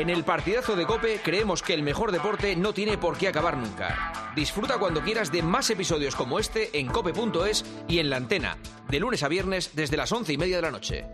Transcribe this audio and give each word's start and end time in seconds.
En 0.00 0.08
el 0.08 0.24
partidazo 0.24 0.76
de 0.76 0.86
Cope 0.86 1.20
creemos 1.22 1.62
que 1.62 1.74
el 1.74 1.82
mejor 1.82 2.10
deporte 2.10 2.56
no 2.56 2.72
tiene 2.72 2.96
por 2.96 3.18
qué 3.18 3.28
acabar 3.28 3.58
nunca. 3.58 4.32
Disfruta 4.34 4.78
cuando 4.78 5.02
quieras 5.02 5.30
de 5.30 5.42
más 5.42 5.68
episodios 5.68 6.16
como 6.16 6.38
este 6.38 6.78
en 6.78 6.86
cope.es 6.86 7.66
y 7.86 7.98
en 7.98 8.08
la 8.08 8.16
antena, 8.16 8.56
de 8.88 8.98
lunes 8.98 9.22
a 9.22 9.28
viernes 9.28 9.72
desde 9.74 9.98
las 9.98 10.10
once 10.10 10.32
y 10.32 10.38
media 10.38 10.56
de 10.56 10.62
la 10.62 10.70
noche. 10.70 11.04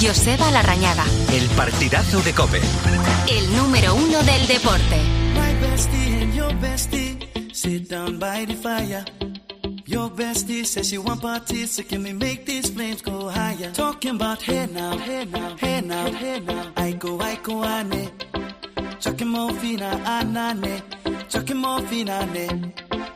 Joseba 0.00 0.50
Larrañaga, 0.50 1.04
El 1.32 1.46
partidazo 1.56 2.20
de 2.22 2.32
Cope. 2.32 2.60
el 3.28 3.56
número 3.56 3.94
uno 3.94 4.22
del 4.22 4.46
deporte. 4.46 4.96
My 5.34 5.54
bestie 5.60 6.22
and 6.22 6.34
your 6.34 6.52
bestie 6.60 7.18
sit 7.52 7.88
down 7.88 8.18
by 8.18 8.44
the 8.46 8.54
fire. 8.54 9.04
Your 9.86 10.08
bestie 10.08 10.64
says 10.64 10.88
she 10.88 10.98
want 10.98 11.20
parties, 11.20 11.72
so 11.72 11.82
can 11.82 12.02
we 12.02 12.12
make 12.14 12.46
these 12.46 12.70
flames 12.70 13.02
go 13.02 13.28
higher? 13.28 13.70
Talking 13.72 14.16
about 14.16 14.40
hey 14.40 14.66
now, 14.72 14.96
hey 14.96 15.26
now, 15.26 15.56
hey 15.56 15.80
now, 15.82 16.10
hey 16.10 16.40
now. 16.40 16.72
I 16.76 16.92
go, 16.92 17.20
I 17.20 17.36
go, 17.36 17.62
ane. 17.62 18.10
Chucking 19.00 19.28
morphina, 19.28 19.90
anane. 20.04 20.82
Chucking 21.28 21.56
morphina, 21.56 22.22
ane. 22.22 22.72
Start 22.88 23.13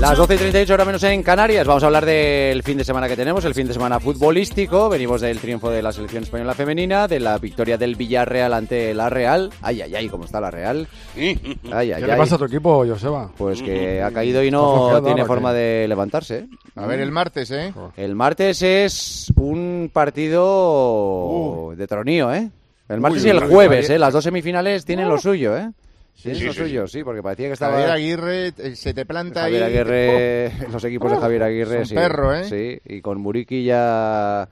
Las 0.00 0.16
12 0.16 0.34
y 0.34 0.38
38 0.38 0.74
horas 0.74 0.86
menos 0.86 1.02
en 1.02 1.22
Canarias. 1.22 1.66
Vamos 1.66 1.82
a 1.82 1.86
hablar 1.86 2.06
del 2.06 2.62
fin 2.62 2.78
de 2.78 2.84
semana 2.84 3.08
que 3.08 3.16
tenemos, 3.16 3.44
el 3.44 3.54
fin 3.54 3.66
de 3.66 3.72
semana 3.72 3.98
futbolístico. 3.98 4.88
Venimos 4.88 5.20
del 5.20 5.40
triunfo 5.40 5.70
de 5.70 5.82
la 5.82 5.92
selección 5.92 6.22
española 6.22 6.54
femenina, 6.54 7.08
de 7.08 7.18
la 7.18 7.38
victoria 7.38 7.76
del 7.76 7.96
Villarreal 7.96 8.54
ante 8.54 8.94
la 8.94 9.10
Real. 9.10 9.50
Ay, 9.62 9.82
ay, 9.82 9.94
ay, 9.94 10.08
¿cómo 10.08 10.24
está 10.24 10.40
la 10.40 10.50
Real? 10.50 10.86
Ay, 11.16 11.38
ay, 11.72 11.88
¿Qué 11.88 11.94
ay. 11.94 12.02
le 12.02 12.16
pasa 12.16 12.36
a 12.36 12.38
tu 12.38 12.44
equipo, 12.44 12.86
Joseba? 12.86 13.30
Pues 13.36 13.62
que 13.62 14.00
ha 14.02 14.10
caído 14.12 14.42
y 14.42 14.46
¿Está 14.46 14.56
no 14.58 15.02
tiene 15.02 15.22
ahora, 15.22 15.26
forma 15.26 15.52
de 15.52 15.86
levantarse. 15.88 16.38
¿eh? 16.38 16.48
A 16.76 16.86
ver, 16.86 17.00
el 17.00 17.10
martes, 17.10 17.50
¿eh? 17.50 17.74
El 17.96 18.14
martes 18.14 18.62
es 18.62 19.32
un 19.36 19.90
partido 19.92 21.72
de 21.76 21.86
tronío, 21.86 22.32
¿eh? 22.32 22.50
El 22.88 23.00
martes 23.00 23.22
Uy, 23.22 23.28
y 23.28 23.30
el 23.30 23.40
jueves. 23.40 23.90
¿eh? 23.90 23.98
Las 23.98 24.12
dos 24.12 24.24
semifinales 24.24 24.84
tienen 24.84 25.08
lo 25.08 25.18
suyo, 25.18 25.56
¿eh? 25.56 25.70
Sí, 26.14 26.28
lo 26.28 26.52
sí, 26.52 26.58
suyo, 26.60 26.86
sí, 26.86 27.02
porque 27.02 27.22
parecía 27.22 27.48
que 27.48 27.54
estaba... 27.54 27.72
Javier 27.72 27.90
Aguirre 27.90 28.52
eh, 28.58 28.76
se 28.76 28.94
te 28.94 29.04
planta 29.06 29.40
Javier 29.42 29.62
ahí. 29.64 29.70
Aguirre, 29.76 30.52
los 30.72 30.84
equipos 30.84 31.10
de 31.10 31.16
Javier 31.18 31.42
Aguirre, 31.42 31.76
Son 31.78 31.86
sí. 31.86 31.94
perro, 31.94 32.34
¿eh? 32.34 32.44
Sí, 32.44 32.80
y 32.84 33.00
con 33.00 33.20
Muriqui 33.20 33.64
ya 33.64 34.48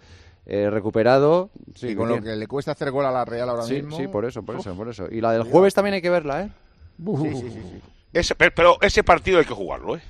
eh, 0.46 0.68
recuperado. 0.70 1.50
Sí, 1.76 1.88
y 1.88 1.94
con 1.94 2.08
lo 2.08 2.20
que 2.20 2.34
le 2.34 2.46
cuesta 2.48 2.72
hacer 2.72 2.90
gol 2.90 3.06
a 3.06 3.12
la 3.12 3.24
Real 3.24 3.48
ahora 3.50 3.62
sí, 3.62 3.74
mismo. 3.74 3.96
sí, 3.96 4.08
por 4.08 4.24
eso, 4.24 4.42
por 4.42 4.56
eso, 4.58 4.74
por 4.74 4.88
eso. 4.88 5.06
Y 5.10 5.20
la 5.20 5.32
del 5.32 5.42
jueves 5.44 5.74
también 5.74 5.94
hay 5.94 6.02
que 6.02 6.10
verla, 6.10 6.42
¿eh? 6.42 6.48
Ese, 8.12 8.34
pero, 8.34 8.52
pero 8.54 8.78
ese 8.82 9.04
partido 9.04 9.38
hay 9.38 9.44
que 9.44 9.54
jugarlo, 9.54 9.96
¿eh? 9.96 10.00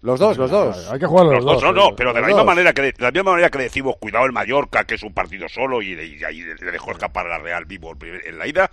Los 0.00 0.20
dos, 0.20 0.36
los 0.36 0.50
dos. 0.50 0.90
Hay 0.90 0.98
que 0.98 1.06
jugarlo 1.06 1.32
los, 1.32 1.44
Los 1.44 1.54
dos, 1.54 1.62
no, 1.62 1.72
dos. 1.72 1.90
no, 1.90 1.96
pero 1.96 2.12
de 2.12 2.20
la 2.20 2.26
misma 2.26 2.40
dos. 2.42 2.46
manera 2.46 2.72
que 2.74 2.82
de, 2.82 2.92
de 2.92 3.02
la 3.02 3.10
misma 3.10 3.30
manera 3.32 3.48
que 3.50 3.58
decimos 3.58 3.96
cuidado 3.98 4.26
el 4.26 4.32
Mallorca, 4.32 4.84
que 4.84 4.96
es 4.96 5.02
un 5.02 5.14
partido 5.14 5.48
solo 5.48 5.80
y, 5.80 5.92
y 5.94 6.22
ahí 6.24 6.42
le 6.42 6.70
dejó 6.70 6.90
escapar 6.92 7.26
a 7.26 7.30
la 7.30 7.38
Real 7.38 7.64
vivo 7.64 7.90
el 7.92 7.96
primer- 7.96 8.26
en 8.26 8.38
la 8.38 8.46
ida, 8.46 8.70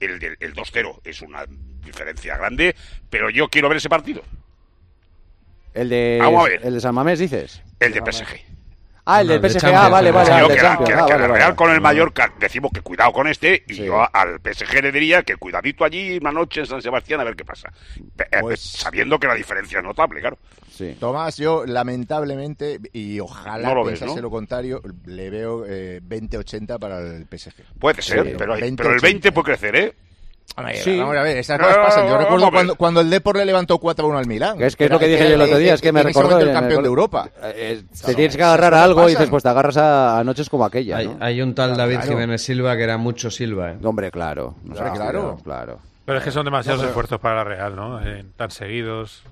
el, 0.00 0.18
del- 0.18 0.36
el 0.40 0.54
2-0 0.54 1.00
es 1.04 1.22
una 1.22 1.44
diferencia 1.84 2.36
grande, 2.36 2.74
pero 3.10 3.30
yo 3.30 3.48
quiero 3.48 3.68
ver 3.68 3.76
ese 3.78 3.88
partido, 3.88 4.22
El 5.74 5.88
de, 5.88 6.18
Vamos 6.20 6.46
a 6.46 6.48
ver. 6.50 6.60
el 6.64 6.74
de 6.74 6.80
San 6.80 6.94
Mamés, 6.94 7.18
dices. 7.18 7.62
el 7.80 7.92
de 7.92 8.00
PSG. 8.00 8.40
Ah, 9.06 9.20
el 9.20 9.26
No, 9.26 9.32
del 9.34 9.44
el 9.44 9.52
de 9.52 9.60
PSG, 9.60 9.66
ah, 9.74 9.88
vale, 9.90 10.10
vale. 10.10 10.30
Yo 10.30 10.36
el 10.36 10.46
que 10.48 10.54
de 10.54 10.62
la, 10.62 10.68
Champions, 10.68 10.88
que- 10.88 10.94
ah, 10.94 10.96
que 11.06 11.12
vale, 11.12 11.22
la 11.22 11.28
vale. 11.28 11.38
Real 11.40 11.54
con 11.54 11.70
el 11.70 11.80
Mallorca 11.80 12.32
decimos 12.40 12.70
que 12.72 12.80
cuidado 12.80 13.12
con 13.12 13.26
este 13.26 13.62
y 13.68 13.74
Sí. 13.74 13.84
yo 13.84 14.00
al 14.14 14.40
PSG 14.40 14.80
le 14.82 14.92
diría 14.92 15.22
que 15.22 15.36
cuidadito 15.36 15.84
allí 15.84 16.16
una 16.16 16.32
noche 16.32 16.60
en 16.60 16.66
San 16.66 16.80
Sebastián 16.80 17.20
a 17.20 17.24
ver 17.24 17.36
qué 17.36 17.44
pasa. 17.44 17.70
Pe- 18.16 18.24
eh, 18.32 18.38
Pues- 18.40 18.60
Sabiendo 18.60 19.18
que 19.18 19.26
la 19.26 19.34
diferencia 19.34 19.78
es 19.78 19.84
notable, 19.84 20.20
claro. 20.20 20.38
Sí. 20.70 20.96
Tomás, 20.98 21.36
yo 21.36 21.64
lamentablemente, 21.66 22.80
y 22.92 23.20
ojalá 23.20 23.68
No 23.68 23.74
lo 23.74 23.84
ves, 23.84 24.00
lo 24.00 24.30
contrario, 24.30 24.80
le 25.06 25.30
veo 25.30 25.64
eh, 25.66 26.00
20-80 26.02 26.78
para 26.78 26.98
el 27.00 27.26
PSG. 27.26 27.62
Puede 27.78 28.00
ser, 28.02 28.24
Sí, 28.26 28.34
pero, 28.38 28.54
20, 28.54 28.82
pero 28.82 28.94
el 28.94 29.00
20 29.00 29.32
puede 29.32 29.44
crecer, 29.46 29.76
¿eh? 29.76 29.94
Sí. 30.74 30.98
Vamos 30.98 31.16
a 31.16 31.22
ver, 31.22 31.36
esas 31.38 31.58
cosas 31.58 31.76
pasan. 31.76 32.08
Yo 32.08 32.16
recuerdo 32.16 32.50
cuando, 32.50 32.74
cuando 32.76 33.00
el 33.00 33.10
Depor 33.10 33.36
le 33.36 33.44
levantó 33.44 33.80
4-1 33.80 34.18
al 34.18 34.26
Milán. 34.26 34.56
Que 34.56 34.66
es 34.66 34.76
que 34.76 34.84
es 34.84 34.90
lo 34.90 34.98
que 35.00 35.08
dije 35.08 35.28
yo 35.28 35.34
el 35.34 35.42
otro 35.42 35.58
día, 35.58 35.74
es 35.74 35.80
que 35.80 35.92
me 35.92 36.02
recordó... 36.02 36.38
el 36.38 36.52
campeón 36.52 36.82
de 36.82 36.88
Europa. 36.88 37.28
Eh, 37.42 37.82
te 38.04 38.14
tienes 38.14 38.36
que 38.36 38.42
agarrar 38.42 38.74
a 38.74 38.84
algo 38.84 39.06
y 39.08 39.12
dices, 39.12 39.28
pues 39.28 39.42
te 39.42 39.48
agarras 39.48 39.76
a, 39.76 40.22
noches 40.24 40.48
como 40.48 40.64
aquella, 40.64 40.98
Hay, 41.20 41.42
un 41.42 41.54
tal 41.54 41.76
David. 41.76 42.00
Jiménez 42.06 42.42
Silva 42.42 42.76
que 42.76 42.84
era 42.84 42.98
mucho 42.98 43.30
Silva. 43.30 43.72
¿eh? 43.72 43.78
Hombre, 43.82 44.10
claro. 44.10 44.54
Claro. 44.72 45.38
claro. 45.42 45.78
Pero 46.04 46.18
es 46.18 46.24
que 46.24 46.30
son 46.30 46.44
demasiados 46.44 46.78
No, 46.78 46.82
pero- 46.82 46.90
esfuerzos 46.90 47.20
para 47.20 47.36
la 47.36 47.44
Real, 47.44 47.74
¿no? 47.74 48.00
Eh, 48.06 48.24
tan 48.36 48.50
seguidos. 48.50 49.22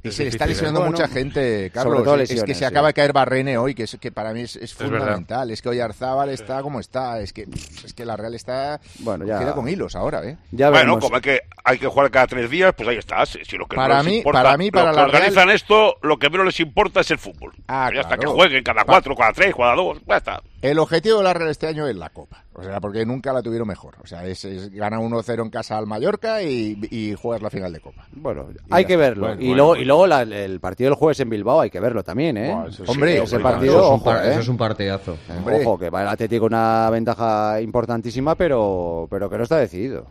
Y 0.00 0.08
Es 0.08 0.14
se 0.14 0.22
le 0.22 0.28
está 0.28 0.44
¿eh? 0.44 0.48
lesionando 0.48 0.80
Bueno, 0.80 0.92
mucha 0.92 1.08
gente, 1.08 1.70
Carlos. 1.74 1.92
sobre 1.96 2.04
todo 2.04 2.20
es 2.22 2.44
que 2.44 2.54
se 2.54 2.60
sí. 2.60 2.64
acaba 2.64 2.86
de 2.88 2.94
caer 2.94 3.12
Barrene 3.12 3.58
hoy, 3.58 3.74
que, 3.74 3.82
es, 3.82 3.96
que 4.00 4.12
para 4.12 4.32
mí 4.32 4.42
es, 4.42 4.74
fundamental. 4.74 5.50
Es, 5.50 5.60
que 5.60 5.68
hoy 5.70 5.80
Arzábal 5.80 6.30
está 6.30 6.62
como 6.62 6.78
está. 6.78 7.20
Es 7.20 7.32
que, 7.32 7.48
es 7.84 7.92
que 7.94 8.04
la 8.04 8.16
Real 8.16 8.34
está 8.34 8.80
Bueno, 9.00 9.26
ya- 9.26 9.38
cogida 9.38 9.54
con 9.54 9.68
hilos 9.68 9.96
ahora, 9.96 10.24
¿eh? 10.24 10.36
Ya 10.52 10.70
Bueno, 10.70 10.92
veremos. 10.94 11.04
como 11.04 11.16
hay 11.16 11.22
que, 11.22 11.40
hay 11.64 11.78
que 11.78 11.86
jugar 11.88 12.10
cada 12.12 12.26
tres 12.28 12.48
días, 12.48 12.72
pues 12.76 12.88
ahí 12.88 12.96
estás. 12.96 13.30
Si 13.44 13.56
lo 13.56 13.66
que 13.66 13.74
Para 13.74 13.98
no 13.98 14.04
mí- 14.04 14.18
importa, 14.18 14.42
para 14.44 14.56
mí, 14.56 14.70
para 14.70 14.86
los 14.86 14.94
que 14.94 15.00
la 15.00 15.06
organizan 15.06 15.50
esto, 15.50 15.96
lo 16.02 16.16
que 16.18 16.30
menos 16.30 16.46
les 16.46 16.60
importa 16.60 17.00
es 17.00 17.10
el 17.10 17.18
fútbol. 17.18 17.52
Ah, 17.66 17.90
ya 17.92 18.02
está, 18.02 18.14
que 18.14 18.20
claro. 18.20 18.34
jueguen 18.36 18.62
cada 18.62 18.84
cuatro, 18.84 19.16
cada 19.16 19.32
tres, 19.32 19.52
cada 19.56 19.74
dos, 19.74 19.98
ya 20.06 20.16
está. 20.18 20.40
El 20.62 20.78
objetivo 20.78 21.18
de 21.18 21.24
la 21.24 21.34
Real 21.34 21.50
este 21.50 21.66
año 21.66 21.88
es 21.88 21.96
la 21.96 22.10
Copa. 22.10 22.44
O 22.58 22.62
sea, 22.64 22.80
porque 22.80 23.06
nunca 23.06 23.32
la 23.32 23.42
tuvieron 23.42 23.68
mejor. 23.68 23.94
O 24.02 24.06
sea, 24.06 24.26
es, 24.26 24.44
es 24.44 24.70
gana 24.72 24.98
1-0 24.98 25.42
en 25.42 25.50
casa 25.50 25.78
al 25.78 25.86
Mallorca 25.86 26.42
y, 26.42 26.78
y 26.90 27.14
juegas 27.14 27.40
la 27.42 27.50
final 27.50 27.72
de 27.72 27.80
Copa. 27.80 28.06
Bueno, 28.12 28.46
Y 28.52 28.56
hay 28.70 28.84
que 28.84 28.94
está. 28.94 29.04
verlo. 29.08 29.26
Bueno, 29.28 29.40
y, 29.40 29.44
bueno, 29.46 29.56
luego, 29.56 29.68
bueno. 29.70 29.82
y 29.82 29.84
luego 29.86 30.06
la- 30.06 30.22
el 30.22 30.60
partido 30.60 30.90
del 30.90 30.98
jueves 30.98 31.20
en 31.20 31.30
Bilbao 31.30 31.60
hay 31.60 31.70
que 31.70 31.80
verlo 31.80 32.02
también, 32.02 32.36
¿eh? 32.36 32.52
Buah, 32.52 32.66
eso 32.68 32.84
sí. 32.84 32.90
Hombre, 32.90 33.22
ese 33.22 33.38
partido, 33.38 33.72
eso, 33.72 33.80
es 33.82 33.88
un 33.88 33.94
ojo, 33.94 34.04
par- 34.04 34.26
¿eh? 34.26 34.30
eso 34.32 34.40
es 34.40 34.48
un 34.48 34.56
partidazo. 34.56 35.16
Hombre. 35.36 35.60
Ojo, 35.64 35.78
que 35.78 35.90
va 35.90 36.02
el 36.02 36.08
Atlético 36.08 36.46
una 36.46 36.90
ventaja 36.90 37.60
importantísima, 37.60 38.34
pero, 38.34 39.06
pero 39.10 39.30
que 39.30 39.36
no 39.36 39.42
está 39.44 39.58
decidido. 39.58 40.06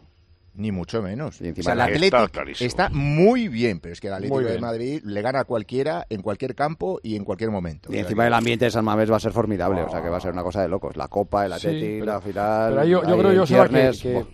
Ni 0.58 0.72
mucho 0.72 1.02
menos. 1.04 1.40
Y 1.40 1.48
encima 1.50 1.62
o 1.62 1.64
sea, 1.64 1.86
el 1.86 2.04
Está 2.04 2.24
Atlético 2.24 2.66
está 2.66 2.90
muy 2.90 3.48
bien, 3.48 3.80
pero 3.80 3.94
es 3.94 4.02
que 4.02 4.08
el 4.08 4.14
Atlético 4.14 4.40
de. 4.42 4.60
Madrid 4.60 5.02
le 5.06 5.22
gana 5.22 5.42
a 5.42 5.44
cualquiera 5.46 6.06
en 6.10 6.22
cualquier 6.22 6.56
campo 6.56 7.00
y 7.04 7.16
en 7.16 7.24
cualquier 7.24 7.52
momento. 7.52 7.94
Y 7.94 7.98
encima 8.00 8.26
el 8.26 8.34
ambiente 8.34 8.66
de 8.66 8.72
San 8.72 8.84
Mamés 8.84 9.12
va 9.12 9.18
a 9.18 9.20
ser 9.20 9.32
formidable, 9.32 9.82
o 9.84 9.90
sea 9.90 10.02
que 10.02 10.10
va 10.10 10.18
a 10.18 10.22
ser 10.22 10.34
una 10.34 10.44
cosa 10.44 10.62
de 10.64 10.68
locos. 10.68 10.98
La 10.98 11.08
Copa, 11.08 11.46
el 11.46 11.54
Atlético, 11.54 12.06
la 12.06 12.20
final. 12.22 12.74
Pero 12.74 12.84
yo, 12.86 13.02
creo, 13.02 13.32
yo 13.34 13.46
viernes, 13.46 14.02
que- 14.02 14.26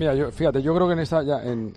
mira, 0.00 0.14
yo, 0.14 0.30
fíjate, 0.32 0.62
yo 0.62 0.74
creo 0.74 0.86
que 0.88 0.94
en 0.94 0.98
esta 0.98 1.22
ya 1.22 1.42
en, 1.44 1.72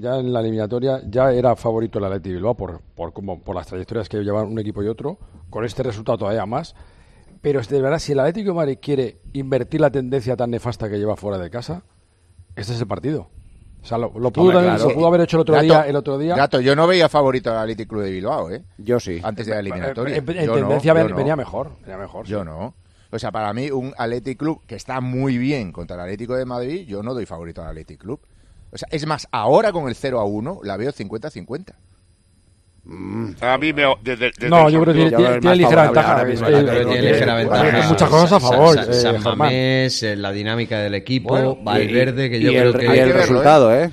ya 0.00 0.16
en 0.20 0.32
la 0.32 0.40
eliminatoria 0.40 1.00
ya 1.08 1.32
era 1.32 1.56
favorito 1.56 1.98
el 1.98 2.04
Atleti 2.04 2.32
Bilbao 2.32 2.54
por 2.56 2.80
por 2.94 3.12
como 3.12 3.40
por 3.42 3.56
las 3.56 3.66
trayectorias 3.66 4.08
que 4.08 4.18
llevan 4.22 4.46
un 4.46 4.58
equipo 4.60 4.82
y 4.84 4.86
otro, 4.88 5.18
con 5.50 5.64
este 5.64 5.82
resultado 5.82 6.16
todavía 6.18 6.46
más. 6.46 6.74
Pero 7.40 7.58
es 7.58 7.68
de 7.68 7.82
verdad, 7.82 7.98
si 7.98 8.12
el 8.12 8.20
Atlético 8.20 8.50
de 8.50 8.56
Madrid 8.56 8.78
quiere 8.80 9.16
invertir 9.32 9.80
la 9.80 9.90
tendencia 9.90 10.36
tan 10.36 10.50
nefasta 10.52 10.88
que 10.88 10.96
lleva 10.98 11.16
fuera 11.16 11.38
de 11.38 11.50
casa, 11.50 11.82
este 12.56 12.72
es 12.74 12.80
el 12.80 12.86
partido. 12.86 13.28
O 13.82 13.84
sea, 13.86 13.98
lo, 13.98 14.12
lo 14.16 14.30
pudo, 14.30 14.44
Hombre, 14.44 14.56
también- 14.58 14.74
claro. 14.76 14.88
lo 14.90 14.94
pudo 14.94 15.06
haber 15.08 15.20
hecho 15.22 15.36
el 15.36 15.40
otro 15.40 15.54
Gato, 15.54 15.64
día, 15.64 15.82
el 15.88 15.96
otro 15.96 16.18
día. 16.18 16.36
Gato, 16.36 16.60
yo 16.60 16.76
no 16.76 16.86
veía 16.86 17.08
favorito 17.08 17.50
al 17.50 17.58
Atlético 17.58 17.90
Club 17.94 18.02
de 18.04 18.10
Bilbao, 18.12 18.50
¿eh? 18.50 18.62
Yo 18.78 19.00
sí. 19.00 19.20
Antes 19.24 19.46
de 19.46 19.54
la 19.54 19.60
eliminatoria. 19.60 20.16
en, 20.16 20.24
no, 20.24 20.54
tendencia 20.54 20.90
yo 20.92 20.94
ven- 20.94 21.08
no. 21.10 21.16
venía 21.16 21.34
mejor, 21.36 21.72
venía 21.80 21.98
mejor. 21.98 22.24
Yo 22.26 22.40
sí. 22.40 22.44
no. 22.44 22.74
O 23.10 23.18
sea, 23.18 23.32
para 23.32 23.52
mí, 23.52 23.70
un 23.70 23.92
Athletic 23.98 24.38
Club 24.38 24.60
que 24.66 24.76
está 24.76 25.00
muy 25.00 25.36
bien 25.36 25.72
contra 25.72 25.96
el 25.96 26.02
Atlético 26.02 26.34
de 26.36 26.44
Madrid, 26.44 26.86
yo 26.86 27.02
no 27.02 27.12
doy 27.12 27.26
favorito 27.26 27.60
al 27.60 27.68
Athletic 27.68 28.00
Club. 28.00 28.20
O 28.70 28.78
sea, 28.78 28.88
es 28.90 29.04
más, 29.06 29.26
ahora 29.32 29.70
con 29.72 29.88
el 29.88 29.94
0 29.94 30.18
a 30.20 30.24
1 30.24 30.60
la 30.62 30.76
veo 30.76 30.92
50-50. 30.92 31.74
A 33.40 33.58
mí 33.58 33.72
me. 33.72 33.84
Desde 34.02 34.32
No, 34.48 34.66
el 34.66 34.74
yo 34.74 34.80
creo 34.82 34.94
que 34.94 35.00
tiene, 35.10 35.16
tiene- 35.16 35.52
es 35.52 35.58
ligera 35.58 35.82
ventaja. 35.84 36.12
ahora 36.14 36.24
mismo 36.24 36.46
eh, 36.48 36.50
el 36.50 36.54
eh, 36.56 36.58
Atlético. 36.70 36.90
Tiene 36.92 37.06
eh, 37.08 37.12
ligera 37.12 37.32
eh, 37.40 37.44
ventaja. 37.44 37.88
Muchas 37.88 38.08
cosas 38.10 38.32
a 38.32 38.40
favor. 38.40 38.78
Eh, 38.78 38.92
San 38.94 39.12
Germán. 39.14 39.38
Mamés, 39.38 40.02
eh, 40.02 40.16
la 40.16 40.32
dinámica 40.32 40.78
del 40.80 40.94
equipo, 40.96 41.28
Bueno, 41.28 41.56
Valverde, 41.62 42.28
que 42.28 42.38
y 42.38 42.42
yo 42.42 42.50
el, 42.50 42.72
creo 42.72 42.90
que... 42.90 42.96
y 42.96 42.98
el 42.98 43.12
resultado, 43.14 43.72
¿eh? 43.74 43.90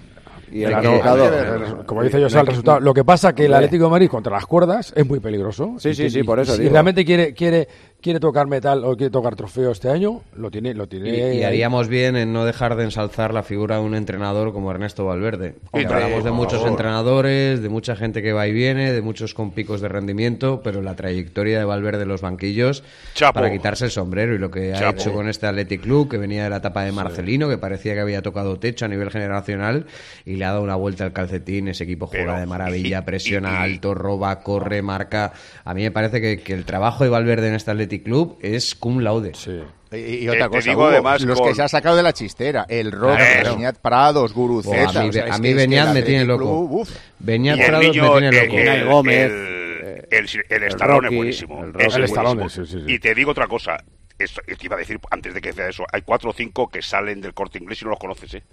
Y 0.52 0.64
el 0.64 0.74
verlo. 0.74 1.84
Como 1.86 2.02
dice 2.02 2.20
José, 2.20 2.40
el 2.40 2.48
resultado. 2.48 2.80
Lo 2.80 2.92
que 2.96 3.04
pasa 3.04 3.36
que 3.36 3.46
el 3.46 3.54
Atlético 3.54 3.84
de 3.84 3.90
Madrid 3.92 4.10
contra 4.10 4.32
las 4.34 4.48
cuerdas 4.48 4.92
es 4.96 5.06
muy 5.06 5.20
peligroso. 5.20 5.76
Sí, 5.78 5.90
Y 5.90 5.94
sí, 5.94 6.10
sí, 6.10 6.24
por 6.24 6.40
eso 6.40 6.54
Si 6.56 6.62
digo. 6.64 6.72
realmente 6.74 7.06
quiere, 7.06 7.36
quiere, 7.36 7.68
quiere 8.02 8.20
tocar 8.22 8.48
metal 8.48 8.84
o 8.86 8.96
quiere 8.96 9.12
tocar 9.12 9.36
trofeo 9.36 9.72
este 9.72 9.90
año, 9.90 10.22
lo 10.36 10.50
tiene, 10.50 10.74
lo 10.74 10.88
tiene. 10.88 11.34
Y, 11.36 11.40
y 11.40 11.44
haríamos 11.44 11.90
bien 11.90 12.16
en 12.16 12.32
no 12.32 12.46
dejar 12.46 12.76
de 12.78 12.86
ensalzar 12.86 13.34
la 13.34 13.44
figura 13.44 13.76
de 13.78 13.82
un 13.84 13.94
entrenador 13.94 14.54
como 14.54 14.72
Ernesto 14.72 15.06
Valverde. 15.06 15.56
Hablamos 15.74 16.24
de 16.24 16.32
muchos 16.32 16.66
entrenadores, 16.66 17.62
de 17.62 17.68
mucha 17.70 17.96
gente 17.98 18.22
que 18.22 18.32
va 18.32 18.48
y 18.48 18.54
viene, 18.54 18.94
de 18.94 19.02
muchos 19.02 19.34
con 19.34 19.52
picos 19.52 19.82
de 19.82 19.90
rendimiento, 19.90 20.62
pero 20.64 20.82
la 20.82 20.96
trayectoria 20.96 21.60
de 21.60 21.66
Valverde 21.66 22.04
en 22.04 22.08
los 22.10 22.22
banquillos 22.22 22.84
Chapo. 23.16 23.34
para 23.34 23.52
quitarse 23.52 23.86
el 23.86 23.92
sombrero 23.92 24.34
y 24.34 24.38
lo 24.38 24.50
que 24.50 24.74
ha 24.74 24.80
Chapo. 24.80 25.00
hecho 25.02 25.12
con 25.14 25.28
este 25.28 25.48
Athletic 25.48 25.82
Club, 25.82 26.10
que 26.10 26.18
venía 26.18 26.46
de 26.46 26.50
la 26.50 26.58
etapa 26.58 26.84
de 26.86 26.94
Marcelino, 26.94 27.50
que 27.50 27.58
parecía 27.58 27.96
que 27.96 28.00
había 28.00 28.22
tocado 28.22 28.58
techo 28.60 28.86
a 28.86 28.88
nivel 28.88 29.12
generacional 29.12 29.88
y 30.26 30.36
le 30.38 30.46
ha 30.46 30.52
dado 30.52 30.64
una 30.64 30.76
vuelta 30.76 31.04
al 31.04 31.12
calcetín. 31.12 31.68
Ese 31.68 31.84
equipo 31.84 32.08
juega 32.08 32.26
Pero- 32.28 32.40
de 32.40 32.46
maravilla, 32.46 33.04
presiona 33.04 33.50
y- 33.50 33.54
y- 33.72 33.74
alto, 33.74 33.94
roba, 33.94 34.40
corre, 34.42 34.82
marca. 34.82 35.34
A 35.66 35.74
mí 35.74 35.82
me 35.82 35.92
parece 35.92 36.22
que, 36.22 36.40
que 36.40 36.54
el 36.54 36.64
trabajo 36.64 37.04
de 37.04 37.10
Valverde 37.10 37.50
en 37.50 37.56
este 37.56 37.72
Athletic 37.72 37.89
Club 37.98 38.38
es 38.42 38.76
cum 38.76 39.00
laude. 39.00 39.32
Sí. 39.36 39.60
Y, 39.92 39.98
y 40.26 40.30
otra 40.30 40.46
te 40.50 40.58
cosa, 40.58 40.70
digo 40.70 40.82
Hugo, 40.82 40.90
además 40.92 41.22
los 41.24 41.40
con- 41.40 41.50
que 41.50 41.56
se 41.56 41.64
ha 41.64 41.68
sacado 41.68 41.96
de 41.96 42.04
la 42.04 42.14
chistera, 42.14 42.66
el 42.70 42.92
Rock, 42.92 43.16
Claro. 43.18 43.56
Beñat 43.56 43.78
Prados, 43.80 44.34
Guruceta. 44.34 44.92
Buah, 44.92 45.00
a 45.00 45.04
mí, 45.04 45.10
o 45.10 45.14
sea, 45.14 45.34
a 45.34 45.38
mí 45.40 45.54
Beñat 45.54 45.88
el 45.88 45.94
me 45.96 46.02
tiene 46.04 46.20
Athletic 46.22 46.40
loco. 46.40 46.84
Beñat 47.20 47.60
el 47.60 47.66
Prados 47.66 47.86
niño, 47.88 48.14
me 48.14 48.20
tiene 48.30 48.46
loco. 48.46 48.58
el, 48.58 48.62
Unai 48.62 48.84
Gómez, 48.84 49.32
el, 49.32 50.08
el, 50.12 50.30
el 50.50 50.64
el 50.64 50.64
Stallone 50.66 50.96
Rocky, 51.02 51.06
es 51.08 51.18
buenísimo. 51.18 51.64
el 51.66 51.82
es 51.82 51.96
El 51.96 52.04
Stallone, 52.04 52.36
buenísimo. 52.36 52.66
sí, 52.68 52.72
sí, 52.72 52.84
sí. 52.86 52.94
Y 52.94 53.00
te 53.00 53.16
digo 53.16 53.32
otra 53.32 53.48
cosa. 53.48 53.78
Esto, 54.20 54.42
te 54.46 54.58
iba 54.66 54.76
a 54.76 54.80
decir 54.80 55.00
antes 55.12 55.34
de 55.34 55.40
que 55.42 55.54
sea 55.54 55.70
eso. 55.70 55.86
Hay 55.94 56.02
cuatro 56.02 56.32
o 56.32 56.34
cinco 56.34 56.68
que 56.70 56.82
salen 56.82 57.22
del 57.22 57.34
corte 57.34 57.58
inglés 57.58 57.82
y 57.82 57.86
no 57.86 57.92
los 57.92 58.00
conoces, 58.00 58.34
¿eh? 58.34 58.44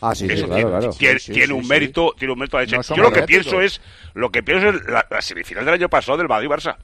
Ah, 0.00 0.14
sí, 0.14 0.26
sí, 0.28 0.34
Eso 0.34 0.46
claro, 0.46 0.54
tiene, 0.54 0.70
claro. 0.78 0.90
tiene, 0.96 1.18
Sí, 1.18 1.26
sí, 1.26 1.32
tiene 1.32 1.46
sí, 1.48 1.52
un 1.52 1.62
sí. 1.64 1.68
mérito, 1.68 2.14
tiene 2.16 2.32
un 2.32 2.38
mérito 2.38 2.58
a. 2.58 2.64
No 2.64 2.80
Yo 2.82 2.96
lo 3.02 3.10
que 3.12 3.22
pienso 3.24 3.60
es, 3.60 3.80
lo 4.14 4.30
que 4.30 4.42
pienso 4.42 4.68
es 4.68 4.76
la, 4.88 5.04
la 5.10 5.20
semifinal 5.20 5.64
del 5.64 5.74
año 5.74 5.88
pasado 5.88 6.16
del 6.16 6.28
Madrid 6.28 6.48
Barça. 6.48 6.76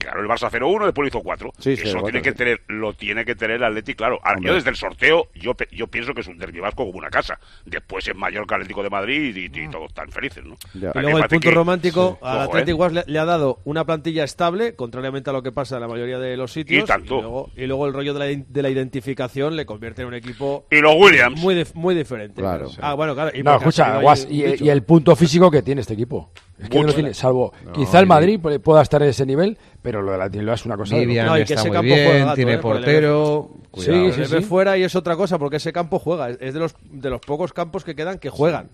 Claro, 0.00 0.22
el 0.22 0.28
Barça 0.28 0.50
0-1, 0.50 0.86
después 0.86 1.04
lo 1.04 1.08
hizo 1.08 1.20
4. 1.20 1.52
Sí, 1.58 1.72
Eso 1.74 1.98
0-4, 1.98 2.02
tiene 2.04 2.22
que 2.22 2.30
sí. 2.30 2.36
tener, 2.36 2.60
lo 2.68 2.94
tiene 2.94 3.24
que 3.26 3.34
tener 3.34 3.56
el 3.56 3.64
Atleti, 3.64 3.94
claro. 3.94 4.18
Ahora, 4.22 4.36
Hombre. 4.38 4.48
yo 4.48 4.54
desde 4.54 4.70
el 4.70 4.76
sorteo, 4.76 5.28
yo, 5.34 5.52
yo 5.70 5.86
pienso 5.88 6.14
que 6.14 6.22
es 6.22 6.26
un 6.26 6.38
derbi 6.38 6.58
vasco 6.58 6.86
como 6.86 6.96
una 6.98 7.10
casa. 7.10 7.38
Después 7.66 8.08
es 8.08 8.16
Mallorca 8.16 8.54
Atlético 8.54 8.82
de 8.82 8.88
Madrid 8.88 9.36
y, 9.36 9.44
y 9.60 9.68
todos 9.68 9.88
están 9.90 10.10
felices, 10.10 10.42
¿no? 10.44 10.56
Ya. 10.72 10.88
Y 10.88 10.92
que 10.94 11.00
luego 11.02 11.18
el 11.18 11.24
punto 11.28 11.48
que- 11.50 11.54
romántico 11.54 12.18
al 12.22 12.68
¿eh? 12.68 12.72
Wars 12.72 12.94
le, 12.94 13.04
le 13.06 13.18
ha 13.18 13.24
dado 13.26 13.60
una 13.64 13.84
plantilla 13.84 14.24
estable, 14.24 14.74
contrariamente 14.74 15.28
a 15.28 15.34
lo 15.34 15.42
que 15.42 15.52
pasa 15.52 15.76
en 15.76 15.82
la 15.82 15.88
mayoría 15.88 16.18
de 16.18 16.34
los 16.38 16.50
sitios. 16.50 16.82
Y 16.84 16.86
tanto. 16.86 17.20
luego, 17.20 17.50
y 17.54 17.66
luego 17.66 17.86
el 17.86 17.92
rollo 17.92 18.14
de 18.14 18.18
la, 18.36 18.44
de 18.48 18.62
la 18.62 18.70
identificación 18.70 19.54
le 19.54 19.66
convierte 19.66 20.00
en 20.02 20.08
un 20.08 20.14
equipo 20.14 20.64
Y 20.70 20.76
los 20.80 20.94
Williams. 20.96 21.38
muy, 21.40 21.54
dif- 21.54 21.74
muy 21.74 21.94
diferente. 21.94 22.40
Claro. 22.40 22.70
Ah, 22.80 22.94
bueno, 22.94 23.14
claro. 23.14 23.30
y 23.36 23.42
No, 23.42 23.56
escucha, 23.56 24.00
Guas, 24.00 24.26
y 24.30 24.68
el 24.68 24.82
punto 24.82 25.14
físico 25.14 25.50
que 25.50 25.60
tiene 25.62 25.82
este 25.82 25.92
equipo. 25.94 26.30
Es 26.62 26.68
que 26.68 26.78
no 26.80 26.86
lo 26.86 26.92
tiene, 26.94 27.14
salvo. 27.14 27.52
quizá 27.72 28.00
el 28.00 28.06
Madrid 28.06 28.38
pu- 28.40 28.60
pueda 28.60 28.82
estar 28.82 29.02
en 29.02 29.08
ese 29.08 29.24
nivel, 29.26 29.56
pero 29.82 30.02
lo 30.02 30.12
de 30.12 30.18
la 30.18 30.30
Tilloa 30.30 30.54
es 30.54 30.64
una 30.66 30.76
cosa. 30.76 30.94
de 30.96 31.06
Vivian 31.06 31.26
No, 31.26 31.36
y 31.36 31.44
que 31.44 31.54
está 31.54 31.60
ese 31.62 31.68
muy 31.68 31.76
campo 31.76 31.94
juega 31.94 32.10
bien, 32.12 32.24
gato, 32.24 32.34
tiene 32.36 32.52
eh, 32.54 32.58
portero. 32.58 33.50
Sí, 33.52 33.60
Cuidado. 33.70 34.06
sí, 34.06 34.12
Se 34.12 34.24
sí. 34.26 34.34
ve 34.34 34.40
fuera 34.42 34.76
y 34.78 34.82
es 34.82 34.94
otra 34.96 35.16
cosa, 35.16 35.38
porque 35.38 35.56
ese 35.56 35.72
campo 35.72 35.98
juega. 35.98 36.30
Es 36.30 36.38
es 36.40 36.54
de 36.54 36.60
los, 36.60 36.74
de 36.90 37.10
los 37.10 37.20
pocos 37.20 37.52
campos 37.52 37.84
que 37.84 37.94
quedan 37.94 38.18
que 38.18 38.30
juegan. 38.30 38.68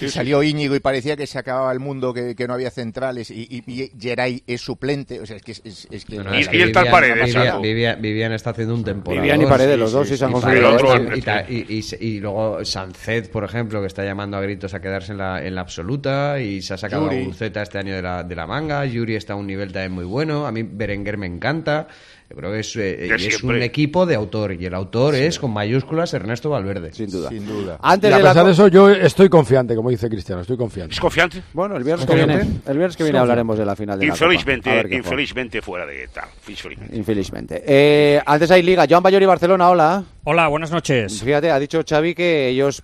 Y 0.00 0.08
salió 0.08 0.42
Íñigo 0.42 0.74
y 0.74 0.80
parecía 0.80 1.16
que 1.16 1.26
se 1.26 1.38
acababa 1.38 1.72
el 1.72 1.80
mundo, 1.80 2.12
que, 2.12 2.34
que 2.34 2.46
no 2.48 2.54
había 2.54 2.70
centrales 2.70 3.30
y, 3.30 3.46
y, 3.50 3.62
y 3.70 3.90
Geray 3.98 4.42
es 4.46 4.60
suplente. 4.60 5.20
O 5.20 5.26
sea, 5.26 5.36
es 5.36 5.42
que 5.42 5.52
es, 5.52 6.04
que 6.04 6.16
No, 6.16 6.24
no, 6.24 6.34
Y- 6.34 6.40
es 6.42 6.48
que 6.48 6.56
y 6.58 6.62
el 6.62 6.72
tal 6.72 6.84
Vivian- 6.84 6.90
Paredes, 6.92 7.24
Vivian, 7.26 7.44
Santo. 7.46 7.60
Vivian- 7.62 8.00
Vivian 8.02 8.32
está 8.32 8.50
haciendo 8.50 8.74
un 8.74 8.84
temporada. 8.84 9.22
Vivian 9.22 9.42
y 9.42 9.46
Paredes, 9.46 9.78
los 9.78 9.92
dos 9.92 10.08
sí 10.08 10.16
se 10.16 10.24
han 10.24 10.30
Y 10.30 10.32
conseguido. 10.34 10.76
Paredes, 10.76 11.10
¿eh? 11.12 11.18
y, 11.18 11.22
ta- 11.22 11.44
y- 11.48 11.66
y 11.68 11.82
se- 11.82 11.98
y 12.04 12.20
luego 12.20 12.64
Sancet, 12.64 13.30
por 13.30 13.44
ejemplo, 13.44 13.80
que 13.80 13.86
está 13.86 14.04
llamando 14.04 14.36
a 14.36 14.40
gritos 14.40 14.74
a 14.74 14.80
quedarse 14.80 15.12
en 15.12 15.18
la, 15.18 15.44
en 15.44 15.54
la 15.54 15.60
absoluta 15.60 16.40
y 16.40 16.62
se 16.62 16.74
ha 16.74 16.76
sacado 16.76 17.10
a 17.10 17.14
Guruceta 17.14 17.62
este 17.62 17.78
año 17.78 17.94
de 17.94 18.02
la, 18.02 18.22
de 18.24 18.34
la 18.34 18.46
manga. 18.46 18.84
Yuri 18.84 19.14
está 19.16 19.34
a 19.34 19.36
un 19.36 19.46
nivel 19.46 19.72
también 19.72 19.92
muy 19.92 20.04
bueno. 20.04 20.46
A 20.46 20.52
mí 20.52 20.62
Berenguer 20.62 21.18
me 21.18 21.26
encanta. 21.26 21.86
Yo 22.28 22.34
creo 22.36 22.50
que 22.52 22.58
es, 22.58 22.74
eh, 22.76 23.08
es 23.14 23.42
un 23.44 23.62
equipo 23.62 24.04
de 24.04 24.16
autor 24.16 24.52
y 24.60 24.66
el 24.66 24.74
autor 24.74 25.14
es 25.14 25.38
con 25.38 25.52
mayúsculas 25.52 26.12
Ernesto 26.12 26.50
Valverde. 26.50 26.92
Sin 26.92 27.08
duda. 27.08 27.28
Sin 27.28 27.46
duda. 27.46 27.78
Antes 27.80 28.10
Y 28.10 28.14
a 28.14 28.16
de 28.18 28.22
pesar 28.24 28.44
de 28.46 28.52
eso, 28.52 28.66
yo 28.66 28.90
estoy 28.90 29.28
confiante, 29.28 29.76
como 29.76 29.90
dice 29.90 30.08
Cristiano, 30.08 30.40
estoy 30.42 30.56
confiante. 30.56 30.94
¿Es 30.94 31.00
confiante? 31.00 31.42
Bueno, 31.52 31.76
el 31.76 31.84
viernes 31.84 32.04
que 32.04 32.14
viene, 32.16 32.34
el 32.66 32.76
viernes 32.76 32.96
que 32.96 33.04
viene 33.04 33.18
hablaremos 33.20 33.56
de 33.56 33.64
la 33.64 33.76
final 33.76 33.98
de 34.00 34.06
la 34.06 34.12
Copa. 34.12 34.24
Infelizmente, 34.24 34.96
infelizmente 34.96 35.62
fuera 35.62 35.86
de 35.86 36.08
tal. 36.08 36.28
Infelizmente. 36.48 36.96
Infelizmente. 36.96 37.62
Eh, 37.64 38.20
antes 38.26 38.50
hay 38.50 38.62
Liga. 38.62 38.86
Joan 38.90 39.04
Bayor 39.04 39.22
y 39.22 39.26
Barcelona, 39.26 39.70
hola. 39.70 40.04
Hola, 40.24 40.48
buenas 40.48 40.72
noches. 40.72 41.22
Fíjate, 41.22 41.52
ha 41.52 41.58
dicho 41.60 41.80
Xavi 41.88 42.14
que 42.16 42.48
ellos... 42.48 42.82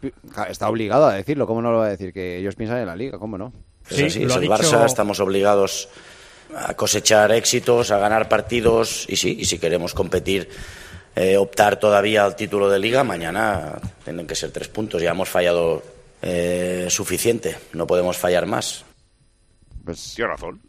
Está 0.48 0.68
obligado 0.68 1.06
a 1.06 1.14
decirlo, 1.14 1.48
¿cómo 1.48 1.60
no 1.60 1.72
lo 1.72 1.78
va 1.78 1.86
a 1.86 1.90
decir? 1.90 2.12
Que 2.12 2.38
ellos 2.38 2.54
piensan 2.54 2.78
en 2.78 2.86
la 2.86 2.94
Liga, 2.94 3.18
¿cómo 3.18 3.36
no? 3.36 3.52
Sí, 3.88 4.04
así, 4.04 4.20
lo 4.20 4.26
es 4.28 4.32
ha 4.32 4.36
el 4.36 4.40
dicho- 4.42 4.54
Barça, 4.54 4.86
estamos 4.86 5.18
obligados 5.18 5.88
a 6.56 6.74
cosechar 6.74 7.32
éxitos, 7.32 7.90
a 7.90 7.98
ganar 7.98 8.28
partidos 8.28 9.06
y 9.08 9.16
sí, 9.16 9.36
y 9.40 9.44
si 9.44 9.58
queremos 9.58 9.94
competir, 9.94 10.48
eh, 11.14 11.36
optar 11.36 11.78
todavía 11.78 12.24
al 12.24 12.36
título 12.36 12.70
de 12.70 12.78
liga, 12.78 13.04
mañana 13.04 13.78
tienen 14.04 14.26
que 14.26 14.34
ser 14.34 14.50
tres 14.50 14.68
puntos. 14.68 15.02
Ya 15.02 15.10
hemos 15.10 15.28
fallado 15.28 15.82
eh, 16.22 16.86
suficiente, 16.88 17.56
no 17.72 17.86
podemos 17.86 18.16
fallar 18.16 18.46
más. 18.46 18.84
Pues 19.84 20.14
Tiene 20.14 20.30
razón. 20.30 20.60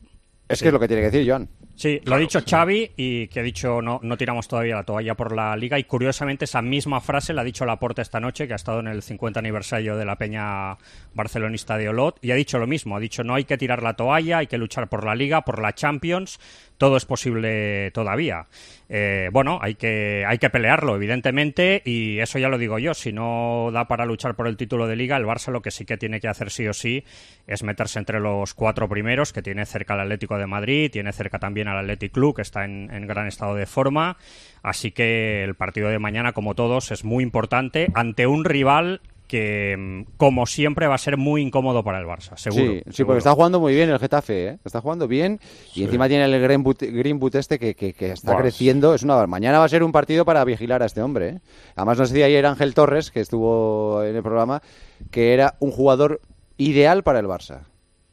es 0.49 0.61
que 0.61 0.67
es 0.67 0.73
lo 0.73 0.79
que 0.79 0.87
tiene 0.87 1.03
que 1.03 1.11
decir 1.11 1.29
Joan. 1.29 1.47
Sí, 1.75 1.99
lo 2.05 2.15
ha 2.15 2.19
dicho 2.19 2.39
Xavi 2.47 2.91
y 2.95 3.27
que 3.27 3.39
ha 3.39 3.43
dicho 3.43 3.81
no, 3.81 3.99
no 4.03 4.15
tiramos 4.15 4.47
todavía 4.47 4.75
la 4.75 4.83
toalla 4.83 5.15
por 5.15 5.35
la 5.35 5.55
liga 5.55 5.79
y 5.79 5.85
curiosamente 5.85 6.45
esa 6.45 6.61
misma 6.61 7.01
frase 7.01 7.33
la 7.33 7.41
ha 7.41 7.43
dicho 7.43 7.65
Laporta 7.65 8.03
esta 8.03 8.19
noche 8.19 8.47
que 8.47 8.53
ha 8.53 8.57
estado 8.57 8.79
en 8.79 8.87
el 8.87 9.01
50 9.01 9.39
aniversario 9.39 9.97
de 9.97 10.05
la 10.05 10.15
peña 10.15 10.77
barcelonista 11.15 11.77
de 11.77 11.89
Olot 11.89 12.19
y 12.21 12.29
ha 12.29 12.35
dicho 12.35 12.59
lo 12.59 12.67
mismo, 12.67 12.95
ha 12.95 12.99
dicho 12.99 13.23
no 13.23 13.33
hay 13.33 13.45
que 13.45 13.57
tirar 13.57 13.81
la 13.81 13.95
toalla, 13.95 14.37
hay 14.37 14.47
que 14.47 14.59
luchar 14.59 14.87
por 14.87 15.03
la 15.03 15.15
liga, 15.15 15.41
por 15.41 15.59
la 15.61 15.73
Champions, 15.73 16.39
todo 16.83 16.97
es 16.97 17.05
posible 17.05 17.91
todavía. 17.91 18.47
Eh, 18.89 19.29
bueno, 19.31 19.57
hay 19.61 19.75
que, 19.75 20.25
hay 20.27 20.37
que 20.37 20.49
pelearlo, 20.49 20.97
evidentemente, 20.97 21.81
y 21.85 22.19
eso 22.19 22.39
ya 22.39 22.49
lo 22.49 22.57
digo 22.57 22.77
yo. 22.77 22.93
Si 22.93 23.13
no 23.13 23.69
da 23.71 23.87
para 23.87 24.05
luchar 24.05 24.35
por 24.35 24.49
el 24.49 24.57
título 24.57 24.85
de 24.85 24.97
liga, 24.97 25.15
el 25.15 25.23
Barça 25.23 25.49
lo 25.49 25.61
que 25.61 25.71
sí 25.71 25.85
que 25.85 25.95
tiene 25.95 26.19
que 26.19 26.27
hacer 26.27 26.51
sí 26.51 26.67
o 26.67 26.73
sí 26.73 27.05
es 27.47 27.63
meterse 27.63 27.99
entre 27.99 28.19
los 28.19 28.53
cuatro 28.53 28.89
primeros, 28.89 29.31
que 29.31 29.41
tiene 29.41 29.65
cerca 29.65 29.93
el 29.93 30.01
Atlético 30.01 30.37
de 30.37 30.45
Madrid, 30.45 30.91
tiene 30.91 31.13
cerca 31.13 31.39
también 31.39 31.69
al 31.69 31.77
Athletic 31.77 32.11
Club, 32.11 32.35
que 32.35 32.41
está 32.41 32.65
en 32.65 33.07
gran 33.07 33.27
estado 33.27 33.55
de 33.55 33.65
forma. 33.65 34.17
Así 34.61 34.91
que 34.91 35.45
el 35.45 35.55
partido 35.55 35.87
de 35.87 35.99
mañana, 35.99 36.33
como 36.33 36.53
todos, 36.53 36.91
es 36.91 37.05
muy 37.05 37.23
importante 37.23 37.87
ante 37.93 38.27
un 38.27 38.43
rival 38.43 38.99
que, 39.33 39.75
mm, 39.75 40.03
como 40.17 40.45
siempre, 40.45 40.85
va 40.85 40.93
a 40.93 40.99
ser 40.99 41.17
muy 41.17 41.41
incómodo 41.41 41.83
para 41.83 41.97
el 41.99 42.05
Barça, 42.05 42.37
seguro. 42.37 42.63
Sí, 42.73 42.81
sí, 42.85 42.91
seguro. 42.91 43.07
porque 43.07 43.17
está 43.17 43.31
jugando 43.31 43.59
muy 43.59 43.73
bien 43.73 43.89
el 43.89 43.97
Getafe, 43.97 44.47
¿eh? 44.47 44.59
Está 44.63 44.79
jugando 44.79 45.07
bien 45.07 45.39
y 45.73 45.83
encima 45.83 46.07
tiene 46.07 46.25
el 46.25 46.39
Greenwood, 46.39 46.77
Greenwood 46.79 47.35
este 47.37 47.57
que, 47.57 47.73
que- 47.73 47.93
que 47.93 48.11
está 48.11 48.33
Buah, 48.33 48.41
creciendo. 48.43 48.93
Es 48.93 49.01
una 49.01 49.25
Mañana 49.25 49.57
va 49.57 49.65
a 49.65 49.69
ser 49.69 49.81
un 49.81 49.91
partido 49.91 50.23
para 50.23 50.43
vigilar 50.45 50.83
a 50.83 50.85
este 50.85 51.01
hombre, 51.01 51.29
¿eh? 51.29 51.39
Además 51.75 51.97
nos 51.97 52.11
decía 52.11 52.27
ayer 52.27 52.45
Ángel 52.45 52.75
Torres, 52.75 53.09
que 53.09 53.21
estuvo 53.21 54.03
en 54.03 54.15
el 54.15 54.21
programa, 54.21 54.61
que 55.09 55.33
era 55.33 55.55
un 55.59 55.71
jugador 55.71 56.21
ideal 56.57 57.01
para 57.01 57.17
el 57.19 57.25
Barça. 57.25 57.61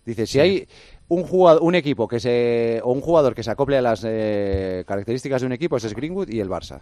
Dice, 0.06 0.26
si 0.26 0.40
hay 0.40 0.66
un 1.08 1.24
jugador, 1.24 1.62
un 1.62 1.74
equipo 1.74 2.08
que 2.08 2.18
se 2.18 2.80
o 2.82 2.92
un 2.92 3.02
jugador 3.02 3.34
que 3.34 3.42
se 3.42 3.50
acople 3.50 3.76
a 3.76 3.82
las 3.82 4.02
eh, 4.06 4.84
características 4.86 5.42
de 5.42 5.46
un 5.48 5.52
equipo, 5.52 5.76
ese 5.76 5.88
es 5.88 5.94
Greenwood 5.94 6.30
y 6.30 6.40
el 6.40 6.48
Barça. 6.48 6.80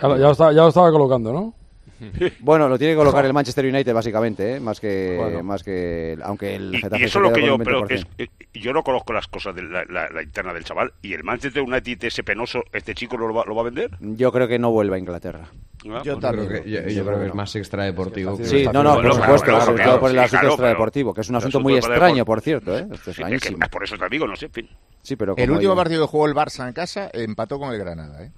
Ya 0.00 0.08
lo 0.08 0.30
estaba, 0.30 0.52
ya 0.52 0.62
lo 0.62 0.68
estaba 0.68 0.90
colocando, 0.90 1.30
¿no? 1.32 1.52
Bueno, 2.40 2.68
lo 2.68 2.78
tiene 2.78 2.92
que 2.92 2.98
colocar 2.98 3.24
el 3.24 3.32
Manchester 3.32 3.64
United 3.66 3.92
básicamente, 3.94 4.56
¿eh? 4.56 4.60
más 4.60 4.80
que 4.80 5.16
Bueno. 5.18 5.42
más 5.42 5.62
que 5.62 6.16
aunque 6.22 6.56
el 6.56 6.74
Y, 6.74 6.78
Getafe 6.78 7.02
y 7.02 7.04
eso 7.04 7.18
se 7.20 7.24
es 7.26 7.30
lo 7.30 7.32
que 7.34 7.46
yo, 7.46 7.58
pero 7.58 7.86
20%. 7.86 8.06
es- 8.18 8.28
yo 8.54 8.72
no 8.72 8.82
conozco 8.82 9.12
las 9.12 9.26
cosas 9.28 9.54
de 9.54 9.62
la, 9.62 9.84
la- 9.84 10.08
la 10.08 10.22
interna 10.22 10.52
del 10.52 10.64
chaval. 10.64 10.92
¿Y 11.02 11.12
el 11.14 11.24
Manchester 11.24 11.62
United, 11.62 12.04
ese 12.04 12.22
penoso, 12.24 12.62
este 12.72 12.94
chico 12.94 13.16
lo 13.16 13.32
va, 13.32 13.44
lo 13.46 13.54
va 13.54 13.62
a 13.62 13.64
vender? 13.64 13.90
Yo 14.00 14.32
creo 14.32 14.48
que 14.48 14.58
no 14.58 14.70
vuelve 14.70 14.96
a 14.96 14.98
Inglaterra. 14.98 15.48
Ah, 15.88 16.00
Yo 16.04 16.14
pues- 16.14 16.20
también. 16.20 16.48
Creo 16.48 16.62
que- 16.64 16.70
yo, 16.70 16.80
yo 16.88 17.04
creo 17.06 17.20
que 17.20 17.26
es 17.26 17.34
más 17.34 17.54
extradeportivo. 17.54 18.36
que- 18.36 18.44
Sí, 18.44 18.64
no, 18.72 18.82
no, 18.82 18.94
por 18.94 19.02
Bueno, 19.04 19.14
supuesto, 19.14 19.44
claro, 19.46 19.60
sobre 19.64 19.76
claro, 19.76 19.90
todo 19.92 20.00
por 20.00 20.10
el 20.10 20.16
sí, 20.16 20.18
asunto 20.20 20.40
claro, 20.40 20.48
extradeportivo, 20.54 21.14
que 21.14 21.20
es 21.20 21.28
un 21.28 21.36
asunto 21.36 21.58
asunto 21.58 21.68
muy 21.68 21.78
extraño, 21.78 22.24
por 22.24 22.40
cierto, 22.40 22.76
¿eh? 22.76 22.86
Esto 22.92 23.10
es 23.10 23.16
Sí, 23.16 23.22
que- 23.54 23.68
por 23.68 23.84
eso 23.84 23.96
te 23.96 24.08
digo, 24.08 24.26
no 24.26 24.36
sé, 24.36 24.46
en 24.46 24.52
fin. 24.52 24.68
Sí, 25.02 25.16
pero 25.16 25.34
El 25.36 25.50
último 25.50 25.76
partido 25.76 26.02
que 26.06 26.08
jugó 26.10 26.26
el 26.26 26.34
Barça 26.34 26.66
en 26.66 26.72
casa 26.72 27.10
empató 27.12 27.58
con 27.58 27.72
el 27.72 27.78
Granada, 27.78 28.24
¿eh? 28.24 28.32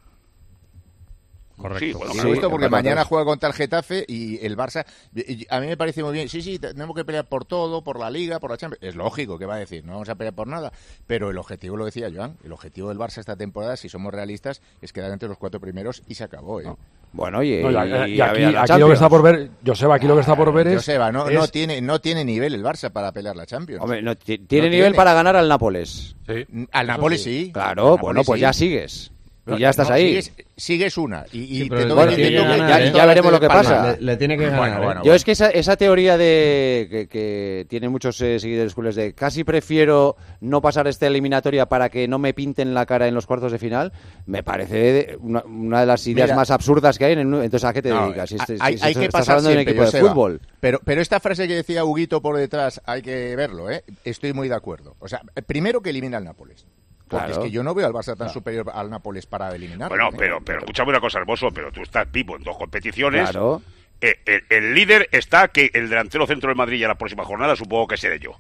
Correcto. 1.58 1.84
Sí, 1.84 1.92
bueno, 1.92 2.14
Sí, 2.14 2.40
porque 2.48 2.68
mañana 2.68 3.04
juega 3.04 3.24
contra 3.24 3.48
el 3.48 3.54
Getafe 3.54 4.04
y 4.08 4.44
el 4.46 4.56
Barça. 4.56 4.86
y- 5.14 5.46
A 5.50 5.60
mí 5.60 5.66
me 5.66 5.76
parece 5.76 6.02
muy 6.02 6.12
bien. 6.12 6.28
Sí, 6.28 6.40
sí, 6.40 6.58
tenemos 6.58 6.94
que 6.96 7.04
pelear 7.04 7.26
por 7.26 7.44
todo, 7.44 7.82
por 7.82 7.98
la 7.98 8.10
Liga, 8.10 8.38
por 8.40 8.50
la 8.50 8.56
Champions. 8.56 8.82
Es 8.82 8.94
lógico 8.94 9.38
que 9.38 9.44
va 9.46 9.56
a 9.56 9.58
decir, 9.58 9.84
no 9.84 9.92
vamos 9.92 10.08
a 10.08 10.14
pelear 10.14 10.34
por 10.34 10.46
nada. 10.46 10.72
Pero 11.06 11.30
el 11.30 11.36
objetivo, 11.38 11.76
lo 11.76 11.84
decía 11.84 12.08
Joan, 12.14 12.36
el 12.44 12.52
objetivo 12.52 12.88
del 12.88 12.98
Barça 12.98 13.18
esta 13.18 13.36
temporada, 13.36 13.76
si 13.76 13.88
somos 13.88 14.14
realistas, 14.14 14.62
es 14.80 14.92
quedar 14.92 15.10
entre 15.12 15.28
los 15.28 15.36
cuatro 15.36 15.58
primeros 15.60 16.02
y 16.06 16.14
se 16.14 16.24
acabó, 16.24 16.60
¿eh? 16.60 16.72
Bueno, 17.10 17.42
y, 17.42 17.62
No, 17.62 17.70
y, 17.70 17.74
y- 17.74 18.12
y 18.12 18.16
y 18.16 18.20
aquí, 18.20 18.78
lo 18.78 18.86
que 18.88 18.92
está 18.92 19.08
por 19.08 19.22
ver, 19.22 19.50
Joseba, 19.66 19.94
aquí 19.96 20.06
lo 20.06 20.14
que 20.14 20.20
está 20.20 20.36
por 20.36 20.52
ver 20.52 20.68
es. 20.68 20.74
Joseba, 20.76 21.10
no, 21.10 21.26
tiene, 21.48 21.80
no 21.80 22.00
tiene 22.00 22.22
nivel 22.24 22.54
el 22.54 22.62
Barça 22.62 22.90
para 22.90 23.12
pelear 23.12 23.34
la 23.34 23.46
Champions. 23.46 23.82
Hombre, 23.82 24.02
no, 24.02 24.14
ti- 24.14 24.38
tiene 24.38 24.66
No 24.66 24.72
nivel 24.72 24.86
tiene. 24.92 24.96
para 24.96 25.14
ganar 25.14 25.34
al 25.34 25.48
Nápoles. 25.48 26.14
Sí. 26.26 26.46
Al 26.70 26.86
Nápoles 26.86 27.22
sí. 27.22 27.50
Claro, 27.52 27.82
Nápoles 27.96 28.00
bueno, 28.02 28.20
pues 28.24 28.36
sí. 28.38 28.40
ya 28.42 28.52
sigues. 28.52 29.10
Y 29.56 29.60
ya 29.60 29.70
estás 29.70 29.88
no, 29.88 29.94
ahí. 29.94 30.20
Sigues, 30.22 30.32
sigues 30.56 30.98
una. 30.98 31.24
Y, 31.32 31.38
y 31.38 31.62
Sí, 31.62 31.68
te 31.70 31.84
bueno, 31.92 32.12
tiene 32.14 32.30
ganar, 32.32 32.56
toca 32.58 32.84
¿eh? 32.84 32.92
Ya 32.94 33.06
veremos 33.06 33.32
lo 33.32 33.40
que 33.40 33.48
pasa. 33.48 33.92
Le, 33.92 34.02
le 34.02 34.16
tiene 34.16 34.36
que 34.36 34.44
ganar. 34.44 34.58
Bueno, 34.58 34.76
¿eh? 34.76 34.84
bueno, 34.84 35.04
Yo 35.04 35.14
es 35.14 35.24
que 35.24 35.32
esa, 35.32 35.48
esa 35.50 35.76
teoría 35.76 36.16
de 36.18 36.86
que, 36.90 37.08
que 37.08 37.66
tienen 37.68 37.90
muchos 37.90 38.20
eh, 38.20 38.38
seguidores 38.40 38.74
culés 38.74 38.94
de 38.96 39.12
casi 39.14 39.44
prefiero 39.44 40.16
no 40.40 40.60
pasar 40.60 40.86
esta 40.88 41.06
eliminatoria 41.06 41.66
para 41.66 41.88
que 41.88 42.08
no 42.08 42.18
me 42.18 42.34
pinten 42.34 42.74
la 42.74 42.84
cara 42.86 43.08
en 43.08 43.14
los 43.14 43.26
cuartos 43.26 43.52
de 43.52 43.58
final, 43.58 43.92
me 44.26 44.42
parece 44.42 45.16
una, 45.20 45.42
una 45.44 45.80
de 45.80 45.86
las 45.86 46.06
ideas 46.06 46.28
Mira. 46.28 46.36
más 46.36 46.50
absurdas 46.50 46.98
que 46.98 47.04
hay. 47.06 47.12
En 47.12 47.20
el- 47.20 47.26
entonces, 47.42 47.64
¿a 47.64 47.72
qué 47.72 47.82
te 47.82 47.90
No, 47.90 48.06
dedicas? 48.06 48.30
Si 48.30 48.36
hay, 48.60 48.74
si- 48.74 48.78
si 48.78 48.84
hay 48.86 48.94
que 48.94 49.04
estás 49.06 49.20
pasar 49.20 49.36
hablando 49.36 49.50
de 49.50 49.56
un 49.56 49.62
siempre, 49.64 49.84
equipo 49.84 49.96
de 49.96 50.08
fútbol. 50.08 50.40
Pero, 50.60 50.80
pero 50.84 51.00
esta 51.00 51.20
frase 51.20 51.46
que 51.48 51.54
decía 51.54 51.84
Huguito 51.84 52.20
por 52.20 52.36
detrás, 52.36 52.80
hay 52.84 53.02
que 53.02 53.34
verlo, 53.36 53.70
¿eh? 53.70 53.84
Estoy 54.04 54.32
muy 54.32 54.48
de 54.48 54.54
acuerdo. 54.54 54.96
O 54.98 55.08
sea, 55.08 55.22
primero 55.46 55.80
que 55.80 55.90
elimina 55.90 56.18
al 56.18 56.24
Nápoles. 56.24 56.66
Porque 57.08 57.26
Claro. 57.26 57.42
es 57.42 57.46
que 57.46 57.50
yo 57.50 57.62
no 57.62 57.74
veo 57.74 57.86
al 57.86 57.92
Barça 57.92 58.16
tan 58.16 58.28
superior 58.30 58.70
al 58.72 58.90
Nápoles 58.90 59.26
para 59.26 59.54
eliminar. 59.54 59.88
Bueno, 59.88 60.10
pero, 60.16 60.40
pero 60.44 60.58
escúchame 60.60 60.90
una 60.90 61.00
cosa, 61.00 61.18
hermoso, 61.18 61.48
pero 61.52 61.72
tú 61.72 61.82
estás 61.82 62.10
vivo 62.12 62.36
en 62.36 62.42
dos 62.44 62.56
competiciones. 62.56 63.30
Claro. 63.30 63.62
Eh, 64.00 64.20
el, 64.26 64.44
el 64.50 64.74
líder 64.74 65.08
está 65.10 65.48
que 65.48 65.70
el 65.74 65.88
delantero 65.88 66.26
centro 66.26 66.48
del 66.48 66.56
Madrid 66.56 66.78
ya 66.78 66.86
la 66.88 66.94
próxima 66.96 67.24
jornada 67.24 67.56
supongo 67.56 67.88
que 67.88 67.96
seré 67.96 68.18
yo. 68.20 68.32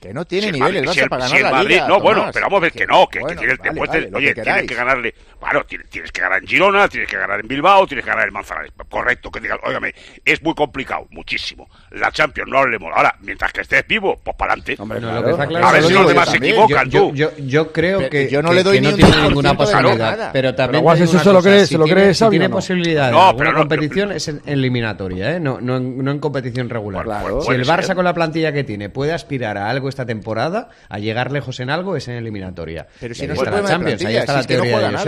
Que 0.00 0.14
no 0.14 0.24
tiene 0.24 0.42
Si 0.42 0.48
el 0.50 0.54
nivel 0.54 0.76
el 0.76 0.84
Madrid- 0.84 0.88
Barça 0.90 0.94
si 0.94 1.00
el- 1.00 1.08
para 1.08 1.28
si 1.28 1.38
la 1.40 1.50
Madrid- 1.50 1.68
Liga, 1.70 1.88
No, 1.88 2.00
bueno, 2.00 2.30
pero 2.32 2.46
vamos 2.46 2.58
a 2.58 2.60
ver 2.60 2.72
que 2.72 2.86
no, 2.86 3.06
que, 3.08 3.18
que 3.18 3.24
Bueno, 3.24 3.40
tienes, 3.40 3.58
vale, 3.58 3.70
después 3.70 3.90
vale, 3.90 4.02
te- 4.04 4.10
lo 4.12 4.18
oye, 4.18 4.34
que 4.34 4.42
tienes 4.42 4.66
que 4.66 4.74
ganarle, 4.76 5.14
bueno, 5.40 5.64
tienes, 5.66 5.88
tienes 5.90 6.12
que 6.12 6.20
ganar 6.20 6.38
en 6.40 6.46
Girona, 6.48 6.88
tienes 6.88 7.08
que 7.10 7.16
ganar 7.16 7.40
en 7.40 7.48
Bilbao, 7.48 7.86
tienes 7.86 8.04
que 8.04 8.10
ganar 8.10 8.28
en 8.28 8.34
Manzanares. 8.34 8.72
Correcto, 8.88 9.30
que 9.30 9.40
digas, 9.40 9.58
óigame, 9.64 9.92
es 10.24 10.40
muy 10.42 10.54
complicado, 10.54 11.06
muchísimo. 11.10 11.68
La 11.90 12.12
Champions 12.12 12.48
no 12.48 12.58
hablemos. 12.58 12.92
Ahora, 12.94 13.14
mientras 13.22 13.52
que 13.52 13.62
estés 13.62 13.84
vivo, 13.88 14.20
pues 14.22 14.36
para 14.36 14.52
adelante. 14.52 14.76
No, 14.78 14.86
lo 15.12 15.24
que 15.24 15.30
está 15.32 15.46
claro 15.48 15.66
a 15.66 15.72
ver 15.72 15.82
si 15.82 15.88
que 15.88 15.94
los 15.94 16.02
yo 16.04 16.08
demás 16.08 16.26
se 16.28 16.32
también. 16.34 16.54
equivocan, 16.54 16.90
yo, 16.90 17.00
tú. 17.08 17.14
yo, 17.14 17.30
yo 17.38 17.72
creo 17.72 17.98
Pero 17.98 18.10
que, 18.10 18.28
yo 18.28 18.42
no 18.42 18.50
que- 18.50 18.54
le 18.54 18.62
doy 18.62 18.74
que 18.76 18.80
ni 18.80 18.86
no 18.86 18.92
un 18.94 18.96
tiene 19.00 19.10
10% 19.16 19.28
ninguna 19.28 19.56
posibilidad. 19.56 20.30
Pero 20.32 20.54
también 20.54 20.84
eso 20.90 21.18
se 21.18 21.24
lo 21.26 21.34
cosa, 21.34 21.48
cree- 21.50 21.60
si 21.62 21.66
se 21.72 21.78
lo 21.78 21.84
tiene- 21.86 22.00
cree 22.02 22.14
si 22.14 22.20
Xavi, 22.20 22.30
tiene 22.38 22.46
¿o 22.54 23.10
no? 23.10 23.32
No, 23.32 23.36
pero 23.36 23.52
no- 23.52 23.58
competición 23.58 24.12
es 24.12 24.28
en 24.28 24.42
eliminatoria, 24.46 25.34
¿eh? 25.36 25.40
no, 25.40 25.60
no, 25.60 25.76
en, 25.76 26.04
no 26.04 26.10
en 26.12 26.18
competición 26.20 26.68
regular. 26.70 27.04
Claro. 27.04 27.40
Si 27.42 27.50
el 27.50 27.66
Barça 27.66 27.82
ser. 27.82 27.96
con 27.96 28.04
la 28.04 28.14
plantilla 28.14 28.52
que 28.52 28.62
tiene 28.64 28.88
puede 28.90 29.12
aspirar 29.12 29.58
a 29.58 29.68
algo 29.68 29.87
esta 29.88 30.06
temporada, 30.06 30.68
a 30.88 30.98
llegar 30.98 31.30
lejos 31.32 31.60
en 31.60 31.70
algo, 31.70 31.96
es 31.96 32.08
en 32.08 32.14
eliminatoria. 32.14 32.86
Pero 33.00 33.14
si 33.14 33.22
ahí 33.22 33.28
no 33.28 33.34
está 33.34 33.50
puede 33.50 33.62
la 33.62 33.68
de 33.68 33.74
Champions, 33.74 34.00
ahí 34.00 34.06
plantilla, 34.06 34.20
está 34.20 34.32
si 34.32 34.36
la 34.36 34.40
es 34.40 34.46
que 34.46 34.54
no 34.56 34.62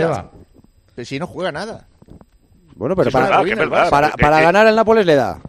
nada. 0.07 0.31
Pero 0.95 1.05
si 1.05 1.19
no 1.19 1.27
juega 1.27 1.51
nada. 1.51 1.87
Bueno, 2.75 2.95
pero 2.95 3.11
para, 3.11 3.27
verdad, 3.59 4.41
ganar 4.41 4.67
el 4.67 4.75
Nápoles 4.75 5.05
le 5.05 5.15
da. 5.15 5.39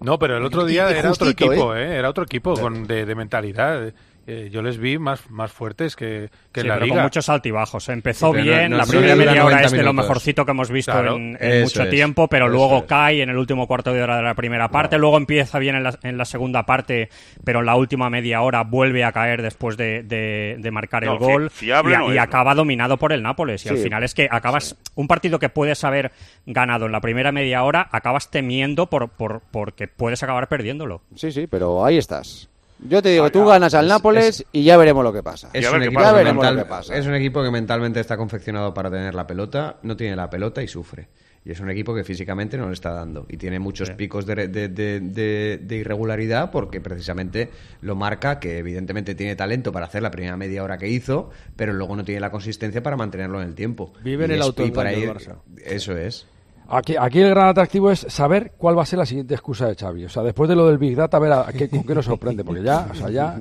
No, 0.00 0.18
pero 0.18 0.36
el 0.36 0.44
otro 0.44 0.64
día 0.64 0.90
Y- 0.90 0.94
y 0.94 0.98
era 0.98 1.10
otro 1.10 1.28
equipo, 1.28 1.74
¿eh? 1.74 1.96
Era 1.96 2.08
otro 2.08 2.24
equipo 2.24 2.54
con, 2.54 2.86
de, 2.86 3.04
de 3.04 3.14
mentalidad. 3.14 3.92
Eh, 4.30 4.50
yo 4.52 4.60
les 4.60 4.76
vi 4.76 4.98
más, 4.98 5.30
más 5.30 5.50
fuertes 5.50 5.96
que, 5.96 6.28
que 6.52 6.60
Sí, 6.60 6.66
en 6.66 6.68
la 6.68 6.74
pero 6.74 6.84
liga. 6.84 6.96
con 6.96 7.04
muchos 7.04 7.28
altibajos. 7.30 7.88
Empezó 7.88 8.26
Sí, 8.26 8.32
pero 8.34 8.44
no- 8.44 8.50
bien, 8.58 8.70
no- 8.72 8.76
la 8.76 8.84
primera 8.84 9.16
media 9.16 9.30
hora 9.32 9.40
90 9.56 9.66
es 9.66 9.72
de 9.72 9.82
lo 9.82 9.92
mejorcito 9.94 10.44
que 10.44 10.50
hemos 10.50 10.70
visto 10.70 10.92
Claro. 10.92 11.16
en, 11.16 11.32
mucho 11.62 11.82
es. 11.84 11.88
tiempo, 11.90 12.28
pero 12.28 12.46
luego 12.46 12.78
es. 12.80 12.84
cae 12.84 13.22
en 13.22 13.30
el 13.30 13.38
último 13.38 13.66
cuarto 13.66 13.90
de 13.94 14.02
hora 14.02 14.18
de 14.18 14.22
la 14.24 14.34
primera 14.34 14.68
parte, 14.68 14.98
luego 14.98 15.16
empieza 15.16 15.58
bien 15.58 15.76
en 15.76 15.82
la, 15.82 15.98
en 16.02 16.18
la 16.18 16.26
segunda 16.26 16.66
parte, 16.66 17.08
pero 17.42 17.60
en 17.60 17.66
la 17.66 17.76
última 17.76 18.10
media 18.10 18.42
hora 18.42 18.64
vuelve 18.64 19.02
a 19.02 19.12
caer 19.12 19.40
después 19.40 19.78
de, 19.78 20.02
de- 20.02 20.56
de 20.58 20.70
marcar 20.70 21.04
No, 21.04 21.12
el 21.14 21.18
fi- 21.20 21.24
gol 21.24 21.50
fiable 21.50 21.96
y, 22.08 22.12
y 22.12 22.16
es, 22.16 22.22
acaba 22.22 22.54
dominado 22.54 22.98
por 22.98 23.14
el 23.14 23.22
Nápoles. 23.22 23.64
Y 23.64 23.70
al 23.70 23.78
final 23.78 24.02
es 24.04 24.12
que 24.14 24.28
acabas 24.30 24.76
un 24.94 25.08
partido 25.08 25.38
que 25.38 25.48
puedes 25.48 25.84
haber 25.84 26.12
ganado 26.44 26.84
en 26.84 26.92
la 26.92 27.00
primera 27.00 27.32
media 27.32 27.62
hora, 27.64 27.88
acabas 27.92 28.30
temiendo 28.30 28.90
por, 28.90 29.08
por, 29.08 29.40
porque 29.50 29.88
puedes 29.88 30.22
acabar 30.22 30.48
perdiéndolo. 30.48 31.00
Sí, 31.14 31.32
sí, 31.32 31.46
pero 31.46 31.82
ahí 31.82 31.96
estás. 31.96 32.50
Yo 32.80 33.02
te 33.02 33.08
digo, 33.10 33.24
Ah, 33.26 33.30
tú 33.30 33.44
ganas 33.44 33.74
al 33.74 33.86
Es- 33.86 33.88
Nápoles 33.90 34.40
es- 34.40 34.46
y 34.52 34.62
ya 34.64 34.76
veremos 34.76 35.02
lo 35.04 35.12
que 35.12 35.22
pasa. 35.22 35.50
Es 35.52 35.68
un, 35.70 35.82
equipo 35.82 36.00
pasa. 36.00 36.22
Mental- 36.22 36.56
lo 36.56 36.62
que 36.62 36.68
pasa. 36.68 36.96
es 36.96 37.06
un 37.06 37.14
equipo 37.14 37.42
que 37.42 37.50
mentalmente 37.50 37.98
está 38.00 38.16
confeccionado 38.16 38.72
para 38.74 38.90
tener 38.90 39.14
la 39.14 39.26
pelota, 39.26 39.78
no 39.82 39.96
tiene 39.96 40.14
la 40.16 40.30
pelota 40.30 40.62
y 40.62 40.68
sufre. 40.68 41.08
Y 41.44 41.52
es 41.52 41.60
un 41.60 41.70
equipo 41.70 41.94
que 41.94 42.04
físicamente 42.04 42.58
no 42.58 42.66
le 42.66 42.74
está 42.74 42.92
dando. 42.92 43.24
Y 43.28 43.36
tiene 43.38 43.58
muchos 43.58 43.90
picos 43.92 44.26
de, 44.26 44.48
de- 44.48 44.68
de- 44.68 45.00
de- 45.00 45.58
de 45.62 45.76
irregularidad 45.76 46.50
porque 46.50 46.80
precisamente 46.80 47.50
lo 47.80 47.94
marca 47.96 48.38
que 48.38 48.58
evidentemente 48.58 49.14
tiene 49.14 49.34
talento 49.34 49.72
para 49.72 49.86
hacer 49.86 50.02
la 50.02 50.10
primera 50.10 50.36
media 50.36 50.62
hora 50.62 50.76
que 50.78 50.88
hizo, 50.88 51.30
pero 51.56 51.72
luego 51.72 51.96
no 51.96 52.04
tiene 52.04 52.20
la 52.20 52.30
consistencia 52.30 52.82
para 52.82 52.96
mantenerlo 52.96 53.40
en 53.40 53.48
el 53.48 53.54
tiempo. 53.54 53.92
Vive 54.02 54.26
en 54.26 54.32
Y 54.66 54.70
para 54.72 54.92
el 54.92 55.02
ir- 55.04 55.14
Barça. 55.14 55.36
Eso 55.64 55.96
es. 55.96 56.26
Aquí, 56.70 56.96
aquí 57.00 57.20
el 57.20 57.30
gran 57.30 57.48
atractivo 57.48 57.90
es 57.90 58.00
saber 58.10 58.52
cuál 58.58 58.76
va 58.76 58.82
a 58.82 58.86
ser 58.86 58.98
la 58.98 59.06
siguiente 59.06 59.32
excusa 59.34 59.66
de 59.68 59.74
Xavi. 59.74 60.04
O 60.04 60.08
sea, 60.10 60.22
después 60.22 60.48
de 60.50 60.54
lo 60.56 60.66
del 60.68 60.76
Big 60.76 60.94
Data, 60.94 61.16
a 61.16 61.20
ver 61.20 61.32
a 61.32 61.46
qué, 61.56 61.68
con 61.70 61.82
qué 61.82 61.94
nos 61.94 62.04
sorprende. 62.04 62.44
Porque 62.44 62.62
ya, 62.62 62.86
o 62.90 62.94
sea, 62.94 63.08
ya 63.08 63.40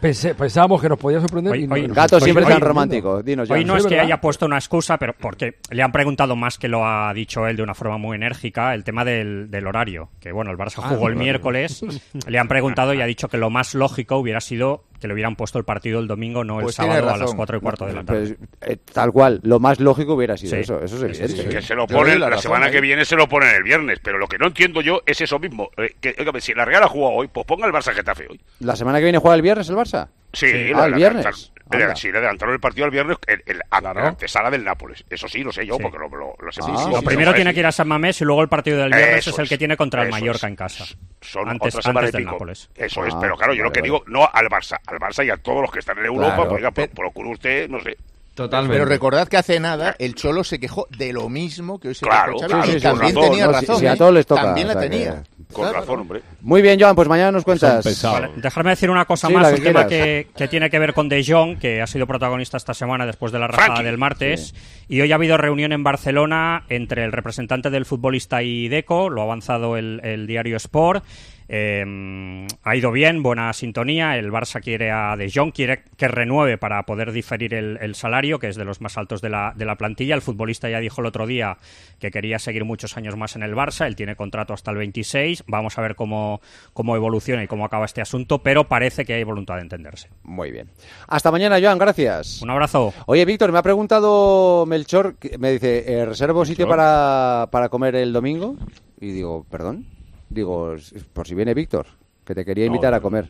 pensé- 0.00 0.34
pensábamos 0.34 0.80
que 0.82 0.88
nos 0.88 0.98
podía 0.98 1.20
sorprender. 1.20 1.52
Hoy- 1.52 1.64
y 1.64 1.66
no- 1.68 1.74
hoy- 1.74 1.86
Gato 1.86 2.18
siempre 2.20 2.44
hoy- 2.44 2.52
tan 2.52 2.60
romántico. 2.60 3.22
Dinos. 3.22 3.48
Hoy 3.50 3.64
no 3.64 3.76
es 3.76 3.86
que 3.86 4.00
haya 4.00 4.20
puesto 4.20 4.46
una 4.46 4.56
excusa, 4.56 4.98
pero 4.98 5.14
porque 5.18 5.58
le 5.70 5.82
han 5.82 5.92
preguntado 5.92 6.34
más 6.36 6.58
que 6.58 6.68
lo 6.68 6.84
ha 6.86 7.12
dicho 7.14 7.46
él 7.46 7.56
de 7.56 7.62
una 7.62 7.74
forma 7.74 7.98
muy 7.98 8.16
enérgica, 8.16 8.74
el 8.74 8.82
tema 8.84 9.04
del, 9.04 9.50
del 9.50 9.66
horario. 9.66 10.10
Que 10.20 10.32
bueno, 10.32 10.50
el 10.50 10.58
Barça 10.58 10.80
Ah, 10.82 10.88
jugó 10.88 11.08
el 11.08 11.16
miércoles, 11.16 11.84
le 12.26 12.38
han 12.38 12.48
preguntado 12.48 12.92
y 12.94 13.00
ha 13.00 13.06
dicho 13.06 13.28
que 13.28 13.36
lo 13.38 13.50
más 13.50 13.74
lógico 13.74 14.16
hubiera 14.16 14.40
sido 14.40 14.84
que 15.02 15.08
le 15.08 15.12
hubieran 15.14 15.36
puesto 15.36 15.58
el 15.58 15.64
partido 15.64 16.00
el 16.00 16.06
domingo, 16.06 16.42
no 16.44 16.58
el 16.60 16.62
Pues 16.64 16.76
sábado 16.76 17.02
a 17.08 17.10
las 17.12 17.20
razón. 17.20 17.36
4 17.36 17.56
y 17.58 17.60
cuarto 17.60 17.84
de 17.86 17.92
la 17.92 18.04
tarde. 18.04 18.36
Pues, 18.58 18.70
eh, 18.70 18.76
tal 18.92 19.12
cual, 19.12 19.40
lo 19.42 19.60
más 19.60 19.78
lógico 19.80 20.14
hubiera 20.14 20.36
sido 20.38 20.54
Sí. 20.54 20.60
eso, 20.60 20.82
eso 20.82 20.96
es 21.06 21.20
evidente. 21.20 21.48
Que 21.50 21.60
se 21.62 21.74
lo 21.74 21.86
ponen, 21.86 22.14
la 22.20 22.26
la, 22.26 22.30
razón 22.30 22.42
semana 22.44 22.66
ahí. 22.66 22.72
que 22.72 22.80
viene 22.80 23.04
se 23.04 23.16
lo 23.16 23.28
ponen 23.28 23.54
el 23.54 23.62
viernes, 23.64 23.98
pero 24.02 24.16
lo 24.18 24.26
que 24.26 24.38
no 24.38 24.46
entiendo 24.46 24.80
yo 24.80 25.02
es 25.04 25.20
eso 25.20 25.38
mismo. 25.38 25.68
eh, 25.76 25.94
que, 26.00 26.14
si 26.40 26.54
la 26.54 26.64
Real 26.64 26.82
ha 26.84 26.88
jugado 26.88 27.14
hoy, 27.16 27.28
pues 27.28 27.44
ponga 27.46 27.66
el 27.66 27.72
Barça 27.72 27.92
Getafe 27.92 28.26
hoy. 28.30 28.40
¿La 28.60 28.74
semana 28.76 28.98
que 28.98 29.04
viene 29.04 29.18
juega 29.18 29.34
el 29.34 29.42
viernes 29.42 29.68
el 29.68 29.76
Barça? 29.76 30.08
Sí, 30.32 30.46
Sí. 30.46 30.72
Ah, 30.74 30.86
el 30.86 30.94
viernes. 30.94 31.51
Anda. 31.76 31.96
sí, 31.96 32.10
le 32.12 32.18
adelantaron 32.18 32.54
el 32.54 32.60
partido 32.60 32.84
al 32.84 32.90
viernes 32.90 33.16
en, 33.26 33.42
en 33.46 33.58
la- 33.58 33.92
la 33.94 34.08
antesala 34.08 34.50
del 34.50 34.64
Nápoles. 34.64 35.04
Eso 35.08 35.28
sí, 35.28 35.42
lo 35.42 35.52
sé 35.52 35.66
yo, 35.66 35.76
Sí. 35.76 35.82
porque 35.82 35.98
lo, 35.98 36.08
lo, 36.08 36.34
lo 36.38 36.52
sé 36.52 36.60
Ah, 36.62 36.66
muchísimo. 36.68 36.88
sí, 36.88 36.94
Lo 36.94 37.00
sí, 37.00 37.06
primero 37.06 37.34
tiene 37.34 37.54
que 37.54 37.60
ir 37.60 37.66
a 37.66 37.72
San 37.72 37.88
Mamés 37.88 38.20
y 38.20 38.24
luego 38.24 38.42
el 38.42 38.48
partido 38.48 38.78
del 38.78 38.90
viernes 38.92 39.18
Eso 39.18 39.30
es 39.30 39.38
el 39.38 39.48
que 39.48 39.58
tiene 39.58 39.76
contra 39.76 40.02
el 40.02 40.10
Mallorca 40.10 40.46
es. 40.46 40.50
en 40.50 40.56
casa. 40.56 40.84
Son 41.20 41.48
antes 41.48 41.74
otra 41.76 41.90
antes 41.90 42.12
del 42.12 42.22
pico. 42.22 42.32
Nápoles. 42.32 42.68
Eso 42.74 43.04
es, 43.06 43.14
Ah, 43.14 43.18
pero 43.20 43.36
claro, 43.36 43.54
yo 43.54 43.62
lo 43.64 43.72
que 43.72 43.80
vale. 43.80 43.92
digo, 43.92 44.04
no 44.06 44.28
al 44.32 44.46
Barça, 44.46 44.78
al 44.86 44.98
Barça 44.98 45.24
y 45.26 45.30
a 45.30 45.36
todos 45.36 45.62
los 45.62 45.70
que 45.70 45.78
están 45.80 45.98
en 45.98 46.06
Europa, 46.06 46.34
Claro. 46.34 46.48
pues, 46.50 46.58
oiga, 46.58 46.70
Pero- 46.70 46.92
procure 46.92 47.30
usted, 47.30 47.68
no 47.68 47.80
sé. 47.80 47.96
Totalmente. 48.34 48.74
Pero 48.78 48.86
recordad 48.86 49.28
que 49.28 49.36
hace 49.36 49.60
nada 49.60 49.94
el 49.98 50.14
Cholo 50.14 50.42
se 50.42 50.58
quejó 50.58 50.86
de 50.88 51.12
lo 51.12 51.28
mismo 51.28 51.78
que 51.78 51.88
hoy 51.88 51.94
se 51.94 52.06
Claro, 52.06 52.34
claro, 52.36 52.64
y 52.66 52.80
también 52.80 53.14
razón, 53.14 53.30
tenía 53.30 53.46
razón. 53.46 53.78
si 53.78 53.86
a 53.86 53.92
¿eh? 53.92 53.96
todos 53.98 54.14
les 54.14 54.24
toca, 54.26 54.40
También 54.42 54.70
o 54.70 54.72
la 54.74 54.80
que- 54.80 54.88
tenía. 54.88 55.22
Con 55.52 55.64
Claro. 55.64 55.80
razón, 55.80 56.00
hombre. 56.00 56.22
Muy 56.40 56.62
bien, 56.62 56.80
Joan, 56.80 56.94
pues 56.96 57.08
mañana 57.08 57.30
nos 57.32 57.44
cuentas. 57.44 58.02
Vale, 58.02 58.30
dejarme 58.36 58.70
decir 58.70 58.90
una 58.90 59.04
cosa 59.04 59.28
Sí, 59.28 59.34
más, 59.34 59.50
un 59.50 59.56
que 59.58 59.62
tema 59.62 59.86
que, 59.86 60.28
que 60.36 60.48
tiene 60.48 60.70
que 60.70 60.78
ver 60.78 60.94
con 60.94 61.08
De 61.08 61.24
Jong, 61.24 61.58
que 61.58 61.80
ha 61.82 61.86
sido 61.86 62.06
protagonista 62.06 62.56
esta 62.56 62.74
semana 62.74 63.06
después 63.06 63.32
de 63.32 63.38
la 63.38 63.46
rajada 63.48 63.66
Frankie. 63.76 63.84
del 63.84 63.98
martes. 63.98 64.54
Y 64.88 65.00
hoy 65.00 65.12
ha 65.12 65.16
habido 65.16 65.36
reunión 65.36 65.72
en 65.72 65.84
Barcelona 65.84 66.64
entre 66.68 67.04
el 67.04 67.12
representante 67.12 67.70
del 67.70 67.84
futbolista 67.86 68.42
y 68.42 68.68
Deco, 68.68 69.10
lo 69.10 69.20
ha 69.20 69.24
avanzado 69.24 69.76
el, 69.76 70.00
el 70.04 70.26
diario 70.26 70.56
Sport. 70.56 71.04
Eh, 71.48 72.46
ha 72.62 72.76
ido 72.76 72.92
bien, 72.92 73.22
buena 73.22 73.52
sintonía. 73.52 74.16
El 74.16 74.30
Barça 74.30 74.62
quiere 74.62 74.90
a 74.90 75.16
De 75.16 75.30
Jong, 75.32 75.52
quiere 75.52 75.82
que 75.96 76.08
renueve 76.08 76.58
para 76.58 76.82
poder 76.84 77.12
diferir 77.12 77.54
el, 77.54 77.78
el 77.80 77.94
salario, 77.94 78.38
que 78.38 78.48
es 78.48 78.56
de 78.56 78.64
los 78.64 78.80
más 78.80 78.96
altos 78.98 79.20
de 79.20 79.30
la, 79.30 79.52
de 79.56 79.64
la 79.64 79.76
plantilla. 79.76 80.14
El 80.14 80.22
futbolista 80.22 80.68
ya 80.68 80.80
dijo 80.80 81.00
el 81.00 81.06
otro 81.06 81.26
día 81.26 81.58
que 81.98 82.10
quería 82.10 82.38
seguir 82.38 82.64
muchos 82.64 82.96
años 82.96 83.16
más 83.16 83.36
en 83.36 83.42
el 83.42 83.54
Barça. 83.54 83.86
Él 83.86 83.96
tiene 83.96 84.16
contrato 84.16 84.54
hasta 84.54 84.70
el 84.70 84.78
26. 84.78 85.44
Vamos 85.46 85.78
a 85.78 85.82
ver 85.82 85.94
cómo, 85.94 86.40
cómo 86.72 86.96
evoluciona 86.96 87.44
y 87.44 87.46
cómo 87.46 87.64
acaba 87.64 87.84
este 87.84 88.00
asunto, 88.00 88.42
pero 88.42 88.68
parece 88.68 89.04
que 89.04 89.14
hay 89.14 89.24
voluntad 89.24 89.56
de 89.56 89.62
entenderse. 89.62 90.08
Muy 90.22 90.50
bien. 90.50 90.68
Hasta 91.08 91.30
mañana, 91.30 91.58
Joan, 91.60 91.78
gracias. 91.78 92.42
Un 92.42 92.50
abrazo. 92.50 92.92
Oye, 93.06 93.24
Víctor, 93.24 93.52
me 93.52 93.58
ha 93.58 93.62
preguntado 93.62 94.66
Melchor, 94.66 95.16
me 95.38 95.52
dice, 95.52 95.84
eh, 95.86 96.06
¿reservo 96.06 96.44
sitio 96.44 96.68
para, 96.68 97.48
para 97.50 97.68
comer 97.68 97.96
el 97.96 98.12
domingo? 98.12 98.56
Y 99.00 99.12
digo, 99.12 99.44
¿perdón? 99.50 99.86
Digo, 100.32 100.74
por 101.12 101.26
si 101.26 101.34
viene 101.34 101.54
Víctor, 101.54 101.86
que 102.24 102.34
te 102.34 102.44
quería 102.44 102.64
No, 102.64 102.68
invitar 102.74 102.94
a 102.94 103.00
comer. 103.00 103.28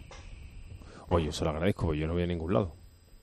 Oye, 1.09 1.27
yo 1.27 1.33
se 1.33 1.45
lo 1.45 1.51
agradezco, 1.51 1.87
porque 1.87 2.01
yo 2.01 2.07
no 2.07 2.13
voy 2.15 2.23
a 2.23 2.27
ningún 2.27 2.53
lado. 2.55 2.73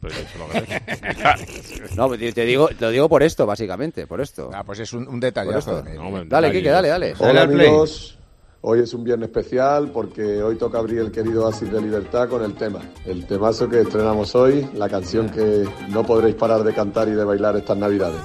Pero 0.01 0.13
yo 0.13 0.21
se 0.29 0.37
lo 0.37 0.45
agradezco. 0.45 1.95
No, 1.95 2.09
te 2.09 2.31
te 2.33 2.45
digo, 2.45 2.67
te 2.69 2.85
lo 2.85 2.89
digo 2.91 3.09
por 3.09 3.23
esto, 3.23 3.45
básicamente, 3.45 4.05
por 4.07 4.21
esto. 4.21 4.49
Ah, 4.53 4.63
pues 4.63 4.79
es 4.79 4.93
un, 4.93 5.07
un 5.07 5.19
detallazo. 5.19 5.77
hombre, 5.79 5.95
Dale, 5.97 6.47
detalle. 6.47 6.51
Quique, 6.53 6.69
dale, 6.69 6.87
dale. 6.89 7.13
Dale 7.13 7.29
Hola 7.31 7.41
amigos, 7.43 8.17
hoy 8.61 8.79
es 8.81 8.93
un 8.93 9.03
viernes 9.03 9.29
especial 9.29 9.91
porque 9.91 10.41
hoy 10.43 10.57
toca 10.57 10.77
abrir 10.79 10.99
el 10.99 11.11
querido 11.11 11.45
Oasis 11.45 11.71
de 11.71 11.81
Libertad 11.81 12.29
con 12.29 12.43
el 12.43 12.53
tema, 12.55 12.81
el 13.05 13.25
temazo 13.25 13.67
que 13.69 13.81
estrenamos 13.81 14.35
hoy, 14.35 14.69
la 14.75 14.87
canción 14.89 15.29
que 15.29 15.65
no 15.89 16.03
podréis 16.05 16.35
parar 16.35 16.63
de 16.63 16.73
cantar 16.73 17.07
y 17.07 17.11
de 17.11 17.23
bailar 17.23 17.55
estas 17.57 17.77
navidades. 17.77 18.21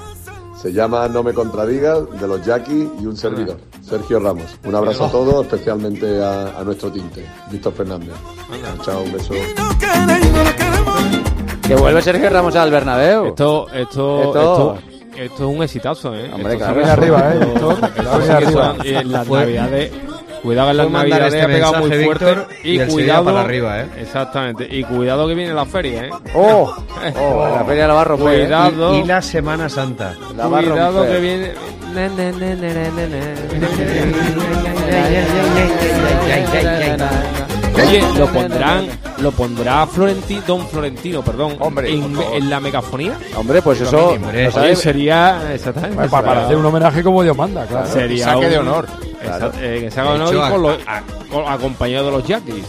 Se 0.64 0.72
llama 0.72 1.06
No 1.08 1.22
me 1.22 1.34
contradigas, 1.34 2.10
de 2.18 2.26
los 2.26 2.42
Jackie 2.42 2.88
y 2.98 3.04
un 3.04 3.14
servidor, 3.14 3.58
Sergio 3.86 4.18
Ramos. 4.18 4.46
Un 4.64 4.74
abrazo 4.74 5.04
a 5.04 5.10
todos, 5.10 5.44
especialmente 5.44 6.24
a, 6.24 6.58
a 6.58 6.64
nuestro 6.64 6.90
tinte, 6.90 7.22
Víctor 7.50 7.74
Fernández. 7.74 8.14
Chao, 8.82 9.02
un 9.02 9.12
beso. 9.12 9.34
Que 11.68 11.74
vuelve 11.76 12.00
Sergio 12.00 12.30
Ramos 12.30 12.56
al 12.56 12.70
Bernabéu. 12.70 13.26
Esto, 13.26 13.66
esto, 13.74 14.22
Esto- 14.22 14.74
esto, 14.78 14.78
esto 15.18 15.34
es 15.50 15.56
un 15.56 15.62
exitazo, 15.62 16.14
¿eh? 16.14 16.30
Hombre, 16.32 16.54
Esto 16.54 16.64
claro. 16.72 16.92
arriba, 16.92 17.34
¿eh? 17.34 17.40
esto- 17.54 17.78
cuidado 20.44 20.70
en 20.70 20.76
las 20.76 20.90
navidades 20.90 21.34
este 21.34 21.42
ha 21.42 21.46
pegado 21.46 21.74
muy 21.78 21.90
fuerte 21.90 22.24
Víctor, 22.26 22.48
y 22.62 22.80
y, 22.80 22.86
cuidado 22.86 23.24
para 23.24 23.40
arriba, 23.40 23.80
¿eh? 23.80 23.86
Exactamente, 23.98 24.68
y 24.70 24.84
cuidado 24.84 25.26
que 25.26 25.34
viene 25.34 25.54
la 25.54 25.64
feria, 25.64 26.04
¿eh? 26.04 26.10
¡Oh! 26.34 26.76
oh 27.16 27.48
la 27.56 27.64
feria 27.64 27.88
la 27.88 27.94
va 27.94 28.00
a 28.02 28.04
romper. 28.04 28.40
¿eh? 28.40 28.44
Cuidado. 28.44 28.94
Y, 28.94 28.98
y 28.98 29.04
la 29.04 29.22
Semana 29.22 29.68
Santa. 29.70 30.14
La 30.36 30.46
va 30.46 30.58
a 30.58 30.62
Cuidado 30.62 31.06
que 31.06 31.20
viene. 31.20 31.52
Oye, 37.74 38.02
lo 38.16 38.26
pondrán, 38.28 38.86
lo 39.18 39.32
pondrá 39.32 39.86
Florenti, 39.86 40.40
Don 40.46 40.66
Florentino, 40.68 41.22
perdón, 41.22 41.56
Hombre, 41.58 41.92
en, 41.92 42.48
la 42.50 42.60
megafonía. 42.60 43.18
Hombre, 43.36 43.62
pues 43.62 43.80
eso... 43.80 44.10
hombre. 44.10 44.50
sabe- 44.50 44.66
Oye, 44.68 44.76
sería 44.76 45.52
exactamente 45.52 46.08
Para, 46.08 46.44
hacer 46.44 46.56
un 46.56 46.64
homenaje 46.66 47.02
como 47.02 47.22
Dios 47.22 47.36
manda, 47.36 47.66
claro. 47.66 47.86
sería 47.88 48.24
Saque 48.26 48.48
de 48.48 48.58
un- 48.58 48.68
honor. 48.68 48.86
Exacto, 49.20 49.52
eh, 49.60 49.88
que 49.90 49.94
De 49.94 50.00
honor 50.02 50.28
hecho, 50.28 50.34
y 50.34 50.50
con 50.50 50.52
a- 50.52 50.56
los- 50.58 50.78
a- 50.86 51.02
con- 51.30 51.48
acompañado 51.52 52.06
de 52.06 52.10
los 52.12 52.26
Jackies. 52.26 52.64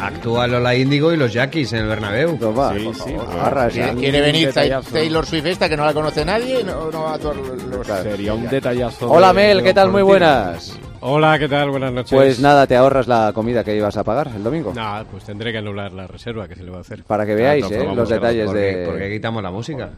Actúa 0.00 0.46
Lola 0.46 0.74
Índigo 0.74 1.12
y 1.12 1.16
los 1.16 1.32
Jackies 1.32 1.72
en 1.72 1.80
el 1.80 1.86
Bernabéu. 1.88 2.38
Sí, 2.74 2.90
sí, 3.04 3.14
esa. 3.14 3.68
¿Quiere, 3.68 3.94
quiere 3.94 4.20
venir. 4.20 4.52
Taylor 4.52 5.24
Swift 5.26 5.46
esta 5.46 5.68
que 5.68 5.76
no 5.76 5.84
la 5.84 5.92
conoce 5.94 6.24
nadie? 6.24 6.62
No, 6.64 6.90
no 6.90 7.04
va 7.04 7.12
a 7.12 7.14
actuar 7.14 7.36
los- 7.36 7.86
Sería 8.02 8.34
un 8.34 8.48
detallazo. 8.48 9.10
Hola 9.10 9.28
de- 9.28 9.34
Mel, 9.34 9.56
de 9.58 9.62
¿qué 9.64 9.74
tal? 9.74 9.90
Muy 9.90 10.02
Florentino. 10.02 10.34
buenas. 10.34 10.78
Hola, 11.06 11.38
¿qué 11.38 11.48
tal? 11.48 11.68
Buenas 11.70 11.92
noches. 11.92 12.16
Pues 12.16 12.40
nada, 12.40 12.66
te 12.66 12.74
ahorras 12.76 13.06
la 13.06 13.32
comida 13.34 13.62
que 13.62 13.76
ibas 13.76 13.94
a 13.98 14.04
pagar 14.04 14.28
el 14.34 14.42
domingo. 14.42 14.72
Nada, 14.72 15.04
pues 15.04 15.22
tendré 15.24 15.52
que 15.52 15.58
anular 15.58 15.92
la 15.92 16.06
reserva 16.06 16.48
que 16.48 16.54
se 16.56 16.62
le 16.62 16.70
va 16.70 16.78
a 16.78 16.80
hacer. 16.80 17.04
Para 17.04 17.26
que 17.26 17.34
veáis, 17.34 17.66
Claro, 17.66 17.74
¿eh? 17.82 17.84
vamos 17.84 17.98
Los 17.98 18.08
detalles 18.08 18.46
porque- 18.46 18.60
de... 18.60 18.86
porque 18.86 19.10
quitamos 19.12 19.42
la 19.42 19.50
música. 19.50 19.90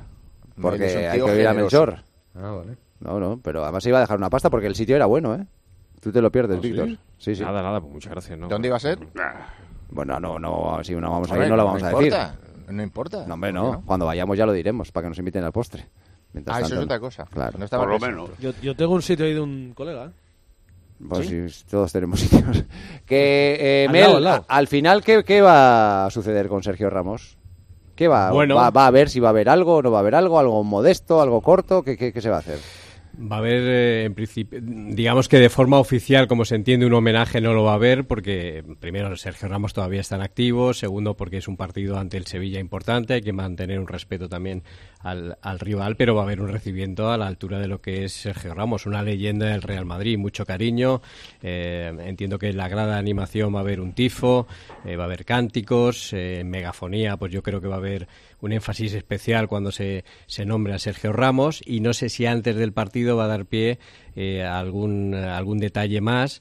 Porque 0.61 1.07
hay 1.07 1.19
que 1.19 1.23
oír 1.23 1.47
a. 1.47 1.55
Melchor. 1.55 1.99
Ah, 2.35 2.51
vale. 2.51 2.77
No, 2.99 3.21
no, 3.21 3.39
pero 3.41 3.63
además 3.63 3.87
iba 3.87 3.99
a 3.99 4.01
dejar 4.01 4.17
una 4.19 4.31
pasta 4.31 4.51
porque 4.51 4.67
el 4.67 4.75
sitio 4.75 4.97
era 4.97 5.07
bueno, 5.07 5.35
¿eh? 5.37 5.47
Tú 6.01 6.11
te 6.11 6.21
lo 6.21 6.33
pierdes, 6.33 6.59
¿Ah, 6.59 6.63
sí? 6.63 6.69
Víctor. 6.73 6.89
Sí, 7.19 7.35
sí. 7.37 7.43
Nada, 7.45 7.63
nada, 7.63 7.81
pues 7.81 7.93
muchas 7.93 8.11
gracias. 8.11 8.37
¿no? 8.39 8.49
¿Dónde 8.49 8.67
iba 8.69 8.77
a 8.77 8.81
ser? 8.81 8.99
Bueno, 9.91 10.19
no, 10.19 10.41
no, 10.41 10.81
si 10.83 10.93
no 10.97 11.09
vamos 11.11 11.31
a 11.31 11.39
ir, 11.39 11.49
no 11.49 11.57
lo 11.57 11.65
vamos 11.67 11.83
a 11.85 11.91
decir. 11.91 12.07
importa, 12.07 12.35
No 12.69 12.83
importa. 12.83 13.25
No, 13.29 13.35
hombre, 13.35 13.53
¿Por 13.53 13.63
qué 13.63 13.71
no. 13.77 13.83
Cuando 13.87 14.07
vayamos 14.07 14.37
ya 14.37 14.45
lo 14.47 14.53
diremos, 14.53 14.91
para 14.91 15.05
que 15.05 15.09
nos 15.11 15.19
inviten 15.21 15.45
al 15.45 15.53
postre. 15.53 15.87
Mientras 16.33 16.57
Ah, 16.57 16.61
eso 16.61 16.69
tanto, 16.71 16.81
es 16.81 16.85
otra 16.87 16.97
no. 16.97 17.01
cosa. 17.01 17.25
Claro. 17.33 17.59
No 17.61 17.69
Por 17.69 17.89
lo 17.89 17.99
menos. 18.01 18.31
Yo, 18.41 18.51
yo 18.61 18.75
tengo 18.75 18.95
un 18.95 19.03
sitio 19.03 19.25
ahí 19.25 19.35
de 19.35 19.41
un 19.41 19.73
colega. 19.73 20.07
¿eh? 20.07 20.11
Pues 21.09 21.29
sí, 21.29 21.47
todos 21.71 21.93
tenemos 21.93 22.21
sitios. 22.21 22.65
Que, 23.05 23.57
eh, 23.61 23.87
Al 23.87 23.93
Mel, 23.93 24.03
lado, 24.03 24.17
al 24.17 24.25
lado. 24.25 24.45
a- 24.49 24.57
al 24.57 24.67
final, 24.67 25.03
¿qué, 25.05 25.25
qué 25.25 25.41
va 25.43 26.07
a 26.07 26.11
suceder 26.11 26.49
con 26.49 26.63
Sergio 26.63 26.89
Ramos? 26.91 27.37
¿Qué 27.95 28.09
va? 28.09 28.31
Bueno. 28.31 28.57
¿Va, 28.57 28.71
va 28.71 28.87
a 28.87 28.91
ver 28.91 29.09
si 29.09 29.21
va 29.21 29.29
a 29.29 29.31
haber 29.31 29.49
algo, 29.49 29.83
no 29.83 29.91
va 29.91 29.99
a 29.99 30.01
haber 30.01 30.15
algo, 30.15 30.39
algo 30.39 30.63
modesto, 30.65 31.21
algo 31.21 31.41
corto? 31.41 31.83
¿Qué, 31.83 31.97
qué, 31.97 32.13
qué 32.13 32.21
se 32.21 32.29
va 32.31 32.37
a 32.37 32.41
hacer? 32.41 32.59
Va 33.19 33.37
a 33.37 33.39
haber, 33.39 33.63
eh, 33.63 34.05
en 34.05 34.15
principio, 34.15 34.61
digamos 34.63 35.29
que 35.29 35.39
de 35.39 35.49
forma 35.49 35.79
oficial, 35.79 36.29
como 36.29 36.45
se 36.45 36.55
entiende, 36.55 36.85
un 36.85 36.93
homenaje 36.93 37.41
no 37.41 37.55
lo 37.55 37.65
va 37.65 37.73
a 37.73 37.77
haber, 37.77 38.07
porque 38.07 38.63
primero 38.79 39.17
Sergio 39.17 39.49
Ramos 39.49 39.73
todavía 39.73 40.03
está 40.03 40.17
en 40.17 40.23
activo, 40.23 40.75
segundo 40.75 41.17
porque 41.17 41.39
es 41.39 41.49
un 41.49 41.57
partido 41.57 41.99
ante 41.99 42.19
el 42.19 42.27
Sevilla 42.27 42.61
importante, 42.61 43.15
hay 43.15 43.23
que 43.23 43.33
mantener 43.33 43.81
un 43.81 43.87
respeto 43.87 44.29
también 44.29 44.65
al, 45.01 45.39
al 45.41 45.59
rival, 45.61 45.97
pero 45.97 46.15
va 46.15 46.23
a 46.23 46.25
haber 46.25 46.43
un 46.43 46.49
recibimiento 46.49 47.11
a 47.11 47.17
la 47.17 47.27
altura 47.27 47.59
de 47.59 47.69
lo 47.69 47.81
que 47.81 48.05
es 48.05 48.13
Sergio 48.13 48.53
Ramos, 48.53 48.85
una 48.85 49.03
leyenda 49.03 49.47
del 49.47 49.63
Real 49.63 49.87
Madrid, 49.87 50.19
mucho 50.19 50.45
cariño, 50.45 51.01
eh, 51.43 51.91
entiendo 52.01 52.39
que 52.39 52.49
en 52.49 52.59
la 52.59 52.69
grada 52.69 52.99
animación 52.99 53.55
va 53.55 53.61
a 53.61 53.63
haber 53.63 53.81
un 53.81 53.95
tifo, 53.95 54.47
eh, 54.85 54.97
va 54.97 55.05
a 55.05 55.07
haber 55.07 55.25
cánticos, 55.25 56.13
eh, 56.13 56.41
en 56.41 56.51
megafonía, 56.51 57.17
pues 57.17 57.33
yo 57.33 57.43
creo 57.43 57.63
que 57.63 57.69
va 57.69 57.77
a 57.77 57.79
haber 57.79 58.09
un 58.41 58.53
énfasis 58.53 58.93
especial 58.93 59.49
cuando 59.49 59.73
se, 59.73 60.05
se 60.27 60.45
nombre 60.45 60.75
a 60.75 60.79
Sergio 60.79 61.13
Ramos 61.13 61.63
y 61.65 61.81
no 61.81 61.95
sé 61.95 62.11
si 62.11 62.27
antes 62.27 62.57
del 62.57 62.73
partido 62.73 63.06
va 63.15 63.27
a 63.27 63.29
dar 63.29 63.47
pie 63.47 63.79
eh, 64.17 64.43
a 64.43 64.59
algún, 64.59 65.15
a 65.15 65.37
algún 65.37 65.59
detalle 65.59 66.01
más. 66.01 66.41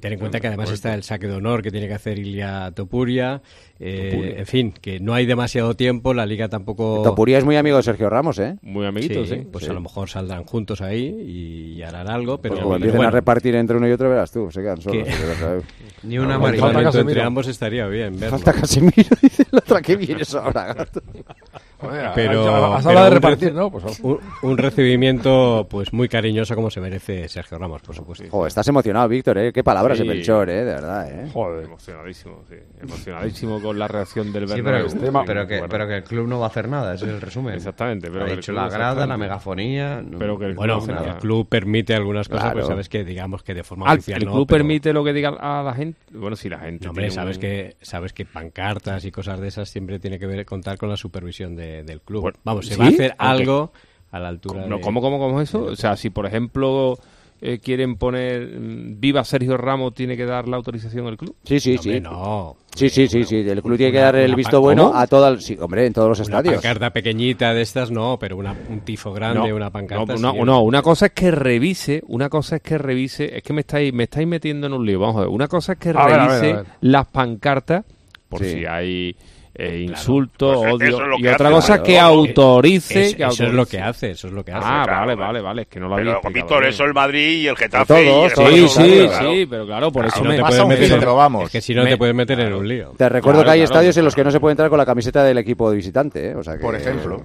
Ten 0.00 0.14
en 0.14 0.18
cuenta 0.18 0.40
que 0.40 0.46
además 0.46 0.70
está 0.70 0.94
el 0.94 1.02
saque 1.02 1.26
de 1.26 1.34
honor 1.34 1.60
que 1.60 1.70
tiene 1.70 1.86
que 1.86 1.92
hacer 1.92 2.18
Ilia 2.18 2.72
Topuria. 2.74 3.42
eh, 3.78 4.08
Topuria. 4.12 4.38
En 4.38 4.46
fin, 4.46 4.72
que 4.72 4.98
no 4.98 5.12
hay 5.12 5.26
demasiado 5.26 5.76
tiempo, 5.76 6.14
la 6.14 6.24
liga 6.24 6.48
tampoco... 6.48 7.02
Topuria 7.04 7.36
es 7.36 7.44
muy 7.44 7.56
amigo 7.56 7.76
de 7.76 7.82
Sergio 7.82 8.08
Ramos, 8.08 8.38
¿eh? 8.38 8.56
Muy 8.62 8.86
amiguitos, 8.86 9.28
Sí, 9.28 9.34
sí. 9.34 9.42
Pues 9.52 9.64
sí. 9.64 9.70
a 9.70 9.74
lo 9.74 9.82
mejor 9.82 10.08
saldrán 10.08 10.44
juntos 10.44 10.80
ahí 10.80 11.74
y, 11.76 11.82
harán 11.82 12.08
algo, 12.08 12.40
pero, 12.40 12.54
Pues 12.54 12.62
pero 12.62 12.74
empiecen 12.76 12.96
bueno. 12.96 13.08
a 13.08 13.10
repartir 13.10 13.54
entre 13.56 13.76
uno 13.76 13.86
y 13.86 13.92
otro, 13.92 14.08
verás 14.08 14.32
tú, 14.32 14.50
se 14.50 14.62
quedan 14.62 14.80
solos. 14.80 15.06
Que-. 15.06 15.60
Ni 16.08 16.18
una 16.18 16.40
Falta 16.40 16.98
entre 17.00 17.20
ambos 17.20 17.46
estaría 17.46 17.86
bien 17.86 18.18
verlo. 18.18 18.38
Falta 18.38 18.58
Casemiro, 18.58 19.16
dice 19.20 19.44
la 19.50 19.58
otra 19.58 19.82
que 19.82 19.96
vienes 19.96 20.34
ahora, 20.34 20.72
gato. 20.72 21.02
pero, 22.14 22.74
has 22.74 22.86
hablado 22.86 23.06
de 23.06 23.10
un 23.10 23.14
repartir, 23.16 23.52
¿no? 23.54 23.70
Pues- 23.70 24.00
un, 24.00 24.18
un 24.42 24.58
recibimiento 24.58 25.66
pues 25.68 25.92
muy 25.92 26.08
cariñoso 26.08 26.54
como 26.54 26.70
se 26.70 26.80
merece 26.80 27.28
Sergio 27.28 27.58
Ramos, 27.58 27.82
por 27.82 27.94
supuesto. 27.94 28.24
Joder, 28.30 28.48
estás 28.48 28.66
emocionado, 28.68 29.08
Víctor, 29.08 29.38
¿eh? 29.38 29.52
Qué 29.52 29.62
palabras 29.64 29.98
de 29.98 30.04
Sí. 30.04 30.08
Melchor, 30.08 30.48
¿eh? 30.50 30.64
De 30.64 30.74
verdad, 30.74 31.10
¿eh? 31.10 31.28
Joder. 31.32 31.64
Emocionadísimo, 31.64 32.42
sí. 32.48 32.56
Emocionadísimo 32.80 33.60
con 33.60 33.78
la 33.78 33.88
reacción 33.88 34.32
del 34.32 34.48
Sí, 34.48 34.60
Bernabéu. 34.60 34.88
pero, 35.00 35.24
pero 35.26 35.46
que, 35.46 35.62
pero 35.68 35.86
que 35.88 35.96
el 35.96 36.04
club 36.04 36.28
no 36.28 36.38
va 36.38 36.46
a 36.46 36.48
hacer 36.48 36.68
nada, 36.68 36.94
ese 36.94 37.06
es 37.06 37.10
el 37.12 37.20
resumen. 37.20 37.54
Exactamente, 37.54 38.10
pero 38.10 38.24
ha 38.24 38.28
dicho 38.28 38.52
la 38.52 38.68
grada, 38.68 39.06
la 39.06 39.16
megafonía. 39.16 40.02
no- 40.02 40.18
Pero 40.18 40.38
que 40.38 40.46
el 40.46 40.54
Bueno, 40.54 40.78
club 40.80 40.94
no 40.94 41.04
el 41.04 41.14
club 41.16 41.48
permite 41.48 41.94
algunas 41.94 42.28
cosas, 42.28 42.44
Claro. 42.44 42.54
pues 42.58 42.66
sabes 42.66 42.88
que 42.88 43.04
digamos 43.04 43.42
que 43.42 43.54
de 43.54 43.64
forma 43.64 43.86
Ah, 43.88 43.94
oficial 43.94 44.20
el 44.20 44.26
no, 44.26 44.32
club 44.32 44.46
pero- 44.46 44.58
permite 44.58 44.92
lo 44.92 45.04
que 45.04 45.12
diga 45.12 45.30
a 45.30 45.62
la 45.62 45.74
gente. 45.74 45.98
Bueno, 46.12 46.36
si 46.36 46.48
la 46.48 46.58
gente. 46.58 46.84
No, 46.84 46.90
hombre, 46.90 47.10
sabes 47.10 47.36
un- 47.36 47.40
que 47.40 47.76
sabes 47.80 48.12
que 48.12 48.24
pancartas 48.24 49.04
y 49.04 49.10
cosas 49.10 49.40
de 49.40 49.48
esas 49.48 49.68
siempre 49.68 49.98
tiene 49.98 50.18
que 50.18 50.26
ver 50.26 50.44
contar 50.44 50.78
con 50.78 50.88
la 50.88 50.96
supervisión 50.96 51.56
de- 51.56 51.73
del 51.82 52.00
club. 52.00 52.22
Bueno, 52.22 52.38
Vamos, 52.44 52.66
se 52.66 52.74
¿sí? 52.74 52.80
va 52.80 52.86
a 52.86 52.88
hacer 52.90 53.14
algo 53.18 53.72
a 54.12 54.18
la 54.20 54.28
altura 54.28 54.66
No, 54.66 54.76
de... 54.76 54.82
¿cómo, 54.82 55.00
cómo, 55.00 55.18
cómo 55.18 55.40
es 55.40 55.48
eso? 55.48 55.64
O 55.64 55.76
sea, 55.76 55.96
si 55.96 56.10
por 56.10 56.24
ejemplo 56.26 56.96
eh, 57.40 57.58
quieren 57.58 57.96
poner 57.96 58.58
mm, 58.58 59.00
Viva 59.00 59.24
Sergio 59.24 59.56
Ramos, 59.56 59.92
¿tiene 59.92 60.16
que 60.16 60.24
dar 60.24 60.46
la 60.48 60.56
autorización 60.56 61.06
al 61.08 61.16
club? 61.16 61.34
Sí, 61.44 61.58
sí, 61.58 61.76
Hombre, 61.76 61.94
sí. 61.94 62.00
no. 62.00 62.56
Sí, 62.74 62.88
sí, 62.88 63.06
sí, 63.08 63.24
sí. 63.24 63.36
El 63.36 63.60
club 63.62 63.76
tiene 63.76 63.92
que 63.92 63.98
Una- 63.98 64.04
dar 64.06 64.16
el 64.16 64.26
una 64.28 64.36
visto 64.36 64.60
bueno 64.60 64.86
¿Cómo? 64.88 64.98
a 64.98 65.06
todas... 65.08 65.42
Sí, 65.44 65.56
hombre, 65.60 65.84
en 65.86 65.92
todos 65.92 66.08
los 66.08 66.18
Una 66.20 66.38
estadios. 66.38 66.54
pancarta 66.54 66.90
pequeñita 66.90 67.52
de 67.52 67.62
estas 67.62 67.90
no, 67.90 68.16
pero 68.18 68.36
una, 68.36 68.56
un 68.70 68.80
tifo 68.80 69.12
grande, 69.12 69.48
No, 69.50 69.56
una 69.56 69.70
pancarta... 69.70 70.14
No, 70.14 70.18
no, 70.20 70.32
sí. 70.32 70.38
no, 70.44 70.62
una 70.62 70.80
cosa 70.82 71.06
es 71.06 71.12
que 71.12 71.30
revise, 71.32 72.02
una 72.06 72.28
cosa 72.28 72.56
es 72.56 72.62
que 72.62 72.78
revise, 72.78 73.36
es 73.36 73.42
que 73.42 73.52
me 73.52 73.60
estáis, 73.60 73.92
me 73.92 74.04
estáis 74.04 74.26
metiendo 74.26 74.66
en 74.68 74.72
un 74.72 74.86
lío, 74.86 75.00
vamos 75.00 75.16
a 75.16 75.20
ver, 75.20 75.28
una 75.28 75.48
cosa 75.48 75.72
es 75.74 75.78
que 75.78 75.90
A 75.90 75.92
ver, 75.92 76.00
a 76.02 76.06
ver, 76.06 76.18
revise 76.40 76.52
a 76.52 76.56
ver. 76.62 76.66
las 76.80 77.06
pancartas 77.08 77.84
por 78.28 78.40
Sí. 78.42 78.50
si 78.52 78.64
hay 78.66 79.14
eh, 79.56 79.86
insultos, 79.88 80.56
Pues 80.58 80.72
odio, 80.74 80.88
eso 80.88 81.02
es 81.02 81.08
lo 81.08 81.18
y 81.18 81.28
otra 81.28 81.46
hace, 81.48 81.54
cosa 81.54 81.74
es 81.74 81.80
claro. 81.80 81.82
que 81.84 81.98
autorice... 82.00 83.02
Es- 83.06 83.14
que 83.14 83.22
eso 83.22 83.32
es 83.32 83.38
lo 83.40 83.46
autorice. 83.62 83.76
que 83.76 83.82
hace, 83.82 84.10
eso 84.10 84.26
es 84.26 84.32
lo 84.32 84.44
que 84.44 84.52
hace. 84.52 84.66
Ah, 84.68 84.82
claro. 84.84 85.00
vale, 85.00 85.14
vale, 85.14 85.40
vale, 85.40 85.62
es 85.62 85.68
que 85.68 85.78
no 85.80 85.88
lo 85.88 85.94
había 85.94 86.18
Pero, 86.20 86.66
eso 86.66 86.84
el 86.84 86.94
Madrid 86.94 87.42
y 87.42 87.46
el 87.46 87.56
Getafe. 87.56 87.86
todos, 87.86 88.04
y 88.04 88.24
el 88.26 88.32
todos, 88.32 88.50
Sí, 88.50 88.68
sí, 88.68 89.06
claro. 89.08 89.32
sí, 89.32 89.46
pero 89.48 89.66
claro, 89.66 89.92
por 89.92 90.06
eso 90.06 90.16
Si 90.16 90.22
no 90.22 90.28
me 90.30 90.36
te 90.36 90.42
pasa 90.42 90.48
puedes 90.50 90.62
un 90.64 90.68
meter- 90.70 90.88
filtro, 90.88 91.14
vamos. 91.16 91.44
Es 91.44 91.50
que 91.50 91.60
si 91.60 91.74
no 91.74 91.84
Me- 91.84 91.90
te 91.90 91.96
puedes 91.96 92.14
meter 92.14 92.40
en 92.40 92.52
un 92.54 92.66
lío. 92.68 92.92
Te 92.96 93.08
recuerdo 93.08 93.40
Claro, 93.42 93.46
que 93.46 93.52
hay 93.52 93.58
claro. 93.60 93.72
estadios 93.72 93.96
en 93.96 94.04
los 94.04 94.14
que 94.14 94.24
no 94.24 94.30
se 94.30 94.40
puede 94.40 94.52
entrar 94.52 94.68
con 94.70 94.78
la 94.78 94.86
camiseta 94.86 95.22
del 95.22 95.38
equipo 95.38 95.70
de 95.70 95.76
visitante, 95.76 96.30
¿eh? 96.30 96.34
O 96.34 96.42
sea 96.42 96.54
que, 96.54 96.60
Por 96.60 96.74
ejemplo. 96.74 97.22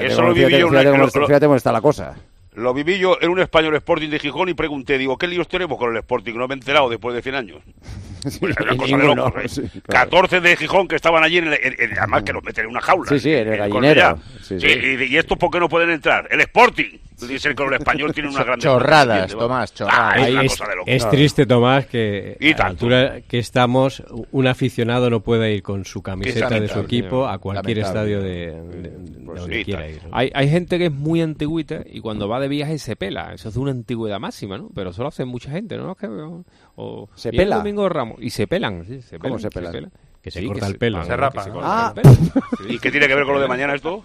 Eso 0.00 0.22
lo 0.22 0.32
viví 0.34 0.58
yo 0.58 0.68
fíjate 0.68 1.46
cómo 1.46 1.56
está 1.56 1.72
la 1.72 1.80
cosa. 1.80 2.14
Lo 2.54 2.74
viví 2.74 2.98
yo 2.98 3.16
en 3.20 3.30
un 3.30 3.38
español 3.40 3.74
Sporting 3.76 4.08
de 4.10 4.18
Gijón 4.18 4.48
y 4.48 4.54
pregunté, 4.54 4.98
digo, 4.98 5.16
¿qué 5.16 5.28
líos 5.28 5.46
tenemos 5.48 5.78
con 5.78 5.90
el 5.92 5.98
Sporting? 5.98 6.34
No 6.34 6.48
me 6.48 6.54
he 6.54 6.58
enterado 6.58 6.88
después 6.90 7.14
de 7.14 7.22
100 7.22 7.34
años. 7.34 7.58
Pues 8.38 8.54
cosa 8.54 8.68
de 8.70 8.76
ninguno, 8.76 9.14
locos, 9.14 9.44
¿eh? 9.44 9.48
sí, 9.48 9.62
claro. 9.80 10.10
14 10.10 10.40
de 10.42 10.54
Gijón 10.56 10.86
que 10.88 10.94
estaban 10.96 11.24
allí, 11.24 11.38
en 11.38 11.46
el- 11.46 11.54
en- 11.62 11.74
en- 11.78 11.98
además 11.98 12.22
que 12.22 12.34
los 12.34 12.44
meten 12.44 12.64
en 12.64 12.70
una 12.70 12.82
jaula. 12.82 13.08
Sí, 13.08 13.18
sí, 13.18 13.32
en 13.32 13.48
el 13.48 13.56
gallinero. 13.56 14.18
Sí. 14.42 14.56
Y, 14.56 15.04
y 15.04 15.16
estos 15.16 15.38
por 15.38 15.50
qué 15.50 15.58
no 15.58 15.70
pueden 15.70 15.88
entrar? 15.88 16.28
El 16.30 16.40
Sporting. 16.42 16.98
Dicen 17.28 17.54
que 17.54 17.62
el 17.64 17.72
español 17.74 18.12
tiene 18.12 18.28
una 18.30 18.44
gran 18.44 18.58
Chorradas, 18.58 19.30
Tomás, 19.36 19.74
chorradas. 19.74 20.16
es 20.16 20.22
Ahí 20.24 20.32
una 20.32 20.42
es, 20.44 20.50
cosa 20.52 20.70
de 20.70 20.76
locos. 20.76 20.92
es 20.94 21.08
triste, 21.10 21.46
Tomás, 21.46 21.86
que 21.86 22.36
Y 22.40 22.52
a 22.52 22.56
la 22.58 22.66
altura 22.66 23.20
que 23.22 23.38
estamos, 23.38 24.02
un 24.32 24.46
aficionado 24.46 25.10
no 25.10 25.20
pueda 25.20 25.48
ir 25.48 25.62
con 25.62 25.84
su 25.84 26.02
camiseta 26.02 26.58
de 26.60 26.68
su 26.68 26.80
equipo 26.80 27.26
a 27.26 27.38
cualquier 27.38 27.78
lamentable. 27.78 28.14
estadio 28.14 28.22
de, 28.22 28.62
de- 28.62 28.90
de 28.90 29.24
Pues 29.24 29.40
donde 29.40 29.56
sí, 29.58 29.64
quiera 29.64 29.88
ir. 29.88 30.00
Hay, 30.12 30.30
hay 30.34 30.48
gente 30.48 30.78
que 30.78 30.86
es 30.86 30.92
muy 30.92 31.20
antigüita 31.20 31.82
y 31.88 32.00
cuando 32.00 32.28
va 32.28 32.40
de 32.40 32.48
viaje 32.48 32.78
se 32.78 32.96
pela. 32.96 33.32
Eso 33.34 33.48
es 33.48 33.54
de 33.54 33.60
una 33.60 33.70
antigüedad 33.70 34.18
máxima, 34.18 34.58
¿no? 34.58 34.70
Pero 34.74 34.90
eso 34.90 35.02
lo 35.02 35.08
hace 35.08 35.24
mucha 35.24 35.50
gente, 35.50 35.76
¿no? 35.76 35.96
O, 36.76 37.08
¿Se 37.14 37.30
pela? 37.30 37.56
Domingo 37.56 37.88
Ramos. 37.88 38.16
Y 38.20 38.30
se 38.30 38.46
pelan, 38.46 38.84
sí, 38.86 39.02
se 39.02 39.18
¿Cómo 39.18 39.36
pelan. 39.36 39.40
se 39.40 39.50
pelan? 39.50 39.92
Que 40.22 40.30
se 40.30 40.40
Sí, 40.40 40.46
corta 40.46 40.66
que 40.66 40.72
el 40.72 40.78
pelo. 40.78 41.02
Se 41.02 41.08
que 41.08 41.16
rapa, 41.16 41.42
se 41.44 41.50
Ah. 41.62 41.94
el 41.96 42.02
pelo. 42.02 42.14
Sí. 42.14 42.64
¿Y 42.74 42.78
qué 42.78 42.90
tiene 42.90 43.08
que 43.08 43.14
ver 43.14 43.24
con 43.24 43.34
lo 43.36 43.40
de 43.40 43.48
mañana 43.48 43.74
esto? 43.74 44.02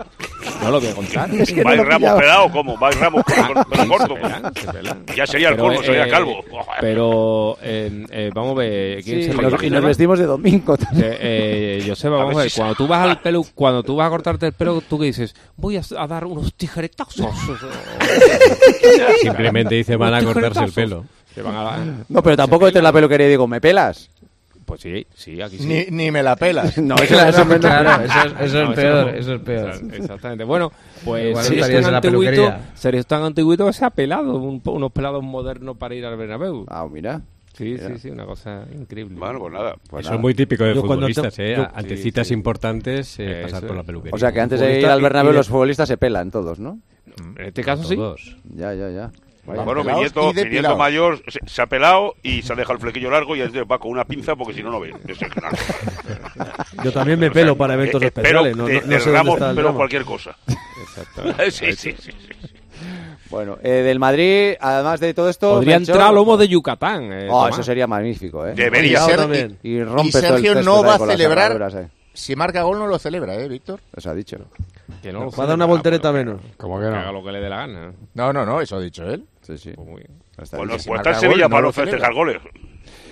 No 0.63 0.71
lo 0.71 0.79
voy 0.79 0.89
a 0.89 0.95
contar. 0.95 1.29
Es 1.35 1.51
que 1.51 1.57
no 1.61 1.69
¿Va 1.69 1.75
lo 1.75 1.81
he 1.81 1.85
Ramos 1.85 2.11
pelado 2.13 2.45
o 2.45 2.51
cómo? 2.51 2.79
¿Va 2.79 2.89
Ramos 2.91 3.23
pelo 3.25 3.87
corto? 3.89 4.15
Se 4.15 4.21
pelan, 4.21 4.53
se 4.55 4.71
pelan. 4.71 5.05
Ya 5.13 5.27
sería 5.27 5.49
el 5.49 5.55
Pero, 5.55 5.67
colmo, 5.67 5.83
sería 5.83 6.05
eh, 6.07 6.09
calvo. 6.09 6.45
Pero 6.79 7.57
eh, 7.61 8.05
eh, 8.11 8.31
vamos 8.33 8.51
a 8.53 8.59
ver. 8.59 9.03
¿quién 9.03 9.23
Sí, 9.23 9.31
se 9.31 9.33
nos, 9.41 9.61
y 9.63 9.69
nos 9.69 9.83
vestimos 9.83 10.17
de 10.17 10.25
domingo 10.25 10.77
también. 10.77 11.05
Eh, 11.11 11.17
eh, 11.19 11.85
Joseba, 11.85 12.17
vamos 12.19 12.35
a 12.35 12.39
ver, 12.43 12.49
si- 12.49 12.57
cuando 12.59 12.75
tú 12.75 12.87
vas 12.87 13.09
al 13.09 13.19
pelo, 13.19 13.43
cuando 13.53 13.83
tú 13.83 13.95
vas 13.97 14.07
a 14.07 14.09
cortarte 14.09 14.45
el 14.47 14.53
pelo, 14.53 14.79
tú 14.87 14.97
qué 14.97 15.05
dices, 15.07 15.35
voy 15.57 15.75
a, 15.75 15.81
a 15.97 16.07
dar 16.07 16.23
unos 16.25 16.53
tijeretazos. 16.53 17.27
Simplemente 19.21 19.75
dice 19.75 19.95
van 19.95 20.13
a 20.13 20.23
cortarse 20.23 20.63
el 20.63 20.71
pelo. 20.71 21.05
Se 21.33 21.41
van 21.41 21.55
a- 21.55 22.03
No, 22.07 22.23
pero 22.23 22.37
tampoco 22.37 22.67
entres 22.67 22.79
en 22.79 22.83
la 22.85 22.93
peluquería 22.93 23.27
y 23.27 23.31
digo, 23.31 23.45
¿me 23.47 23.59
pelas? 23.59 24.09
Pues 24.65 24.81
sí, 24.81 25.05
sí, 25.13 25.39
aquí 25.41 25.59
sí. 25.59 25.67
Ni, 25.67 25.85
ni 25.91 26.11
me 26.11 26.23
la 26.23 26.35
pelas. 26.35 26.75
No, 26.81 26.95
eso, 26.95 27.03
eso 27.27 27.45
Claro, 27.59 28.03
eso 28.03 28.19
es, 28.25 28.41
eso 28.41 28.61
es 28.63 28.69
peor, 28.75 29.05
no. 29.05 29.11
eso 29.13 29.33
es 29.35 29.41
peor. 29.41 29.69
Exa- 29.75 29.93
Exactamente. 29.95 30.43
Bueno, 30.43 30.71
pues 31.03 31.37
Sergio 31.37 31.63
es 31.63 31.69
estarías 31.69 31.69
tan 31.69 31.85
en 31.85 31.91
la 31.91 31.97
antiguito, 31.97 32.53
es 32.99 33.05
tan 33.07 33.23
antiguito 33.23 33.65
que 33.67 33.73
se 33.73 33.85
ha 33.85 33.89
pelado, 33.91 34.35
un- 34.37 34.61
unos 34.65 34.91
pelados 34.91 35.23
modernos 35.23 35.77
para 35.77 35.93
ir 35.95 36.05
al 36.05 36.17
Bernabéu. 36.17 36.65
Ah, 36.67 36.87
mira. 36.91 37.21
Sí, 37.53 37.63
mira. 37.79 37.87
sí, 37.89 37.99
sí, 37.99 38.09
una 38.09 38.25
cosa 38.25 38.65
increíble. 38.73 39.17
Bueno, 39.19 39.39
pues 39.39 39.53
nada. 39.53 39.75
Pues 39.89 40.01
Eso 40.01 40.09
nada. 40.09 40.15
es 40.15 40.21
muy 40.21 40.33
típico 40.33 40.63
de 40.63 40.73
Yo 40.75 40.81
futbolistas, 40.81 41.35
te- 41.35 41.53
¿eh? 41.53 41.55
yo- 41.57 41.67
Ante 41.73 41.95
sí, 41.95 42.03
citas 42.03 42.27
sí. 42.27 42.33
importantes, 42.33 43.15
eh, 43.19 43.41
pasar 43.43 43.65
por 43.67 43.75
la 43.77 43.83
peluquería. 43.83 44.15
O 44.15 44.17
sea 44.17 44.31
que 44.31 44.41
antes 44.41 44.59
de 44.59 44.79
ir 44.79 44.85
al 44.87 45.01
Bernabéu 45.01 45.31
y 45.31 45.35
los 45.35 45.47
futbolistas 45.47 45.87
se 45.87 45.97
pelan 45.97 46.31
todos, 46.31 46.59
¿no? 46.59 46.79
En 47.37 47.45
este 47.45 47.63
caso 47.63 47.83
sí. 47.83 47.95
Todos. 47.95 48.35
Ya, 48.55 48.73
ya, 48.73 48.89
ya. 48.89 49.11
Vaya. 49.45 49.61
Bueno, 49.63 49.83
mi 49.83 49.93
nieto, 49.93 50.33
mi 50.33 50.43
nieto 50.45 50.75
mayor 50.75 51.21
se, 51.27 51.39
se 51.45 51.61
ha 51.61 51.67
pelado 51.67 52.15
y 52.23 52.41
se 52.41 52.53
ha 52.53 52.55
dejado 52.55 52.73
el 52.75 52.79
flequillo 52.79 53.11
largo 53.11 53.35
y 53.35 53.41
entonces 53.41 53.63
va 53.71 53.77
con 53.77 53.91
una 53.91 54.03
pinza 54.05 54.35
porque 54.35 54.53
si 54.55 54.63
no, 54.63 54.71
no 54.71 54.79
ve. 54.79 54.93
Es 55.07 55.21
Eh, 55.21 55.27
eh, 55.27 56.45
Yo 56.83 56.91
también 56.91 57.19
me 57.19 57.29
pelo 57.31 57.55
para 57.55 57.75
eventos 57.75 58.01
Eh, 58.01 58.07
especiales. 58.07 58.53
Pero 58.53 58.55
No, 58.55 58.65
de, 58.67 58.73
no- 58.81 58.81
no 58.81 58.99
sé 58.99 59.11
dónde 59.11 59.11
ramo, 59.11 59.37
pero 59.55 59.75
cualquier 59.75 60.03
cosa. 60.05 60.35
Exacto. 60.47 61.51
sí, 61.51 61.73
sí, 61.73 61.95
sí, 61.99 62.11
sí. 62.11 62.51
Bueno, 63.29 63.57
eh, 63.63 63.69
del 63.69 63.99
Madrid, 63.99 64.53
además 64.59 64.99
de 64.99 65.13
todo 65.13 65.29
esto... 65.29 65.55
Podría 65.55 65.77
Melchor- 65.77 65.89
entrar 65.89 66.07
a 66.09 66.11
lomo 66.11 66.37
de 66.37 66.47
Yucatán. 66.47 67.11
eh, 67.11 67.27
Oh, 67.29 67.47
eso 67.47 67.63
sería 67.63 67.87
magnífico, 67.87 68.45
¿eh? 68.45 68.53
Debería. 68.55 68.99
Y 69.03 69.05
Ser- 69.05 69.17
también. 69.17 69.57
Y 69.63 69.83
rompe 69.83 70.07
y 70.07 70.11
todo 70.11 70.21
el 70.21 70.27
Sergio 70.43 70.61
no 70.63 70.83
va 70.83 70.95
a 70.95 70.99
celebrar. 70.99 71.71
eh. 71.75 71.87
Si 72.13 72.35
marca 72.35 72.61
gol, 72.61 72.79
no 72.79 72.87
lo 72.87 72.97
celebra, 72.97 73.35
¿eh, 73.35 73.47
Víctor? 73.49 73.79
Eso 73.95 74.09
ha 74.09 74.13
dicho. 74.15 74.37
Que 75.01 75.11
no 75.11 75.25
lo 75.25 75.31
Va 75.31 75.43
a 75.43 75.47
dar 75.47 75.55
una 75.55 75.65
voltereta 75.65 76.11
menos. 76.13 76.39
que- 76.39 76.51
¿Cómo 76.57 76.79
que 76.79 76.85
que 76.85 76.91
no? 76.91 76.97
haga 76.97 77.11
lo 77.11 77.23
que 77.23 77.31
le 77.31 77.39
dé 77.41 77.49
la 77.49 77.57
gana. 77.57 77.91
No, 78.13 78.31
no, 78.31 78.45
no, 78.45 78.61
eso 78.61 78.77
ha 78.77 78.79
dicho 78.79 79.03
él. 79.09 79.25
Sí, 79.45 79.57
sí. 79.57 79.71
Pues 79.75 79.87
muy 79.87 79.97
bien. 80.01 80.19
Bueno, 80.53 80.73
pues 80.73 80.87
en 80.87 81.15
Sevilla 81.15 81.49
para 81.49 81.61
no 81.61 81.71
festejar 81.71 82.13
goles. 82.13 82.37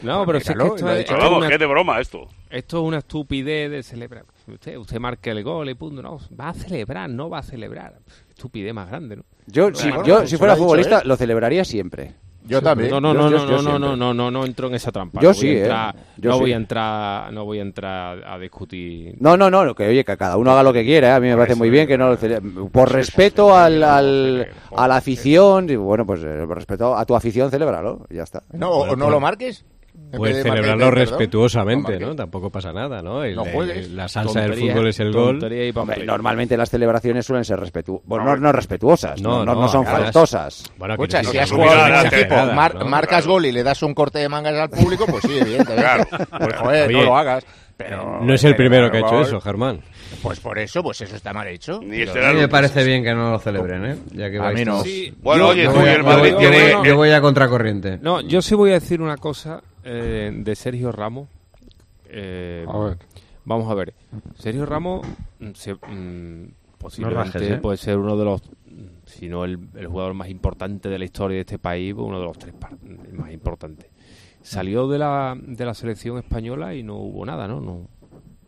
No, 0.01 0.25
pero 0.25 0.39
si 0.39 0.51
es 0.51 0.57
que 0.57 0.63
esto 0.65 0.89
es, 0.89 1.05
es 1.09 1.17
vamos, 1.17 1.37
una- 1.39 1.47
que 1.47 1.53
es 1.53 1.59
de 1.59 1.65
broma 1.65 1.99
esto. 2.01 2.27
Esto 2.49 2.77
es 2.81 2.83
una 2.87 2.97
estupidez 2.99 3.71
de 3.71 3.83
celebrar. 3.83 4.25
Usted, 4.47 4.77
usted 4.77 4.99
marca 4.99 5.31
el 5.31 5.43
gol 5.43 5.69
y 5.69 5.73
punto. 5.75 6.01
No, 6.01 6.19
va 6.39 6.49
a 6.49 6.53
celebrar, 6.53 7.09
no 7.09 7.29
va 7.29 7.39
a 7.39 7.43
celebrar. 7.43 7.99
Estupidez 8.29 8.73
más 8.73 8.89
grande, 8.89 9.17
¿no? 9.17 9.23
Yo, 9.47 9.69
No, 9.69 9.75
si, 9.75 9.89
bueno, 9.89 10.05
yo, 10.05 10.27
si 10.27 10.37
fuera 10.37 10.55
futbolista, 10.55 10.99
él. 10.99 11.07
lo 11.07 11.15
celebraría 11.15 11.63
siempre. 11.65 12.13
Yo 12.45 12.61
también. 12.61 12.89
No, 12.91 12.99
no, 12.99 13.13
Yo- 13.13 13.19
no, 13.21 13.29
yo- 13.29 13.37
no, 13.37 13.45
yo 13.49 13.61
no, 13.61 13.79
no, 13.79 13.79
no, 13.79 13.95
no, 13.95 14.13
no, 14.13 14.31
no 14.31 14.45
entro 14.45 14.67
en 14.67 14.75
esa 14.75 14.91
trampa. 14.91 15.21
Yo 15.21 15.29
no 15.29 15.33
voy 15.35 15.41
sí, 15.41 15.57
a 15.69 15.89
¿eh? 15.89 15.93
Yo 16.17 16.29
no 16.31 16.35
sí. 16.35 16.41
voy 16.41 16.53
a 16.53 16.55
entrar, 16.57 17.31
no 17.33 17.45
voy 17.45 17.59
a 17.59 17.61
entrar 17.61 18.23
a 18.25 18.37
discutir. 18.37 19.15
No, 19.19 19.37
no, 19.37 19.49
no, 19.49 19.73
que 19.73 19.87
oye, 19.87 20.03
que 20.03 20.17
cada 20.17 20.37
uno 20.37 20.51
haga 20.51 20.63
lo 20.63 20.73
que 20.73 20.83
quiera, 20.83 21.09
¿eh? 21.09 21.11
a 21.13 21.19
mí 21.19 21.27
me 21.29 21.37
parece 21.37 21.55
muy 21.55 21.69
bien 21.69 21.87
que 21.87 21.97
no 21.97 22.09
lo 22.09 22.69
Por 22.69 22.91
respeto 22.91 23.55
al, 23.55 23.81
al- 23.83 24.47
a 24.75 24.87
la 24.87 24.95
afición, 24.97 25.69
y 25.69 25.75
bueno, 25.75 26.05
pues 26.05 26.21
eh, 26.23 26.43
por 26.47 26.57
respeto 26.57 26.97
a 26.97 27.05
tu 27.05 27.15
afición, 27.15 27.49
celébralo, 27.49 28.05
y 28.09 28.15
ya 28.15 28.23
está. 28.23 28.43
No, 28.51 28.69
o 28.71 28.95
no 28.95 29.09
lo 29.09 29.19
marques. 29.19 29.65
Marcar, 30.19 30.41
celebrarlo 30.43 30.91
respetuosamente, 30.91 31.99
no. 31.99 32.15
Tampoco 32.15 32.49
pasa 32.49 32.71
nada, 32.71 33.01
¿no? 33.01 33.23
El- 33.23 33.35
No 33.35 33.45
juegues. 33.45 33.87
el- 33.87 33.95
la 33.97 34.07
salsa 34.07 34.41
del 34.41 34.49
Tontería, 34.51 34.73
fútbol 34.73 34.87
es 34.87 34.99
el 34.99 35.11
gol. 35.13 35.53
y 35.53 35.77
Hombre, 35.77 36.05
normalmente 36.05 36.57
las 36.57 36.69
celebraciones 36.69 37.25
suelen 37.25 37.45
ser 37.45 37.59
respetuosas. 37.59 38.07
Bueno, 38.07 38.25
no, 38.25 38.35
no 38.37 38.51
respetuosas, 38.51 39.21
no, 39.21 39.43
no, 39.45 39.55
no 39.55 39.67
son 39.67 39.85
faltosas. 39.85 40.63
Bueno, 40.77 40.93
Escucha, 40.95 41.21
no 41.21 41.29
si 41.29 41.37
has 41.37 41.51
jugado 41.51 42.05
equipo, 42.05 42.35
nada, 42.35 42.53
mar- 42.53 42.75
¿no? 42.75 42.85
marcas 42.85 43.25
gol 43.27 43.45
y 43.45 43.51
le 43.51 43.63
das 43.63 43.81
un 43.83 43.93
corte 43.93 44.19
de 44.19 44.29
mangas 44.29 44.55
al 44.55 44.69
público, 44.69 45.05
pues 45.07 45.23
sí, 45.23 45.37
evidentemente. 45.37 46.07
Pues 46.37 46.55
joder, 46.55 46.91
no 46.91 47.03
lo 47.03 47.17
hagas. 47.17 47.45
Pero, 47.75 48.21
No 48.21 48.33
es 48.35 48.43
el 48.43 48.55
primero 48.55 48.91
que 48.91 48.97
ha 48.97 48.99
hecho 48.99 49.21
eso, 49.21 49.41
Germán. 49.41 49.81
Pues 50.21 50.39
por 50.39 50.59
eso, 50.59 50.83
pues 50.83 51.01
eso 51.01 51.15
está 51.15 51.33
mal 51.33 51.47
hecho. 51.47 51.77
A 51.77 51.81
mí 51.81 52.05
me 52.39 52.47
parece 52.47 52.83
bien 52.83 53.03
que 53.03 53.13
no 53.13 53.31
lo 53.31 53.39
celebren, 53.39 53.83
¿eh? 53.85 53.95
Ya 54.13 54.29
que 54.29 54.37
A 54.37 54.51
mí 54.51 54.63
no. 54.63 54.81
Sí. 54.83 55.11
Bueno, 55.21 55.53
Yo- 55.53 55.71
oye, 55.71 55.79
tú 55.79 55.85
y 55.85 55.89
el 55.89 56.03
Madrid 56.03 56.31
yo 56.33 56.37
tiene- 56.37 56.75
Yo 56.85 56.95
voy 56.95 57.09
a 57.09 57.19
contracorriente. 57.19 57.97
No, 57.99 58.21
yo 58.21 58.41
sí 58.43 58.53
voy 58.53 58.69
a 58.69 58.73
decir 58.75 59.01
una 59.01 59.17
cosa 59.17 59.61
eh, 59.83 60.31
de 60.33 60.55
Sergio 60.55 60.91
Ramos. 60.91 61.27
Eh, 62.05 62.65
A 62.67 62.77
ver. 62.79 62.97
Vamos 63.45 63.69
a 63.69 63.73
ver. 63.73 63.93
Sergio 64.37 64.65
Ramos 64.65 65.05
mm, 65.39 65.49
se- 65.53 65.73
mm, 65.75 66.51
posiblemente 66.77 67.39
rajes, 67.39 67.51
¿eh? 67.51 67.57
puede 67.57 67.77
ser 67.77 67.97
uno 67.97 68.15
de 68.17 68.25
los, 68.25 68.41
mm, 68.41 68.85
si 69.05 69.27
no 69.27 69.43
el, 69.45 69.59
el 69.75 69.87
jugador 69.87 70.13
más 70.13 70.29
importante 70.29 70.89
de 70.89 70.97
la 70.99 71.05
historia 71.05 71.35
de 71.35 71.41
este 71.41 71.59
país, 71.59 71.93
pues 71.93 72.07
uno 72.07 72.19
de 72.19 72.25
los 72.25 72.37
tres 72.37 72.53
más 73.13 73.31
importantes. 73.31 73.87
Salió 74.41 74.87
de 74.87 74.99
la, 74.99 75.37
de 75.41 75.65
la 75.65 75.73
selección 75.73 76.17
española 76.17 76.75
y 76.75 76.83
no 76.83 76.97
hubo 76.97 77.25
nada, 77.25 77.47
¿no? 77.47 77.59
no 77.61 77.87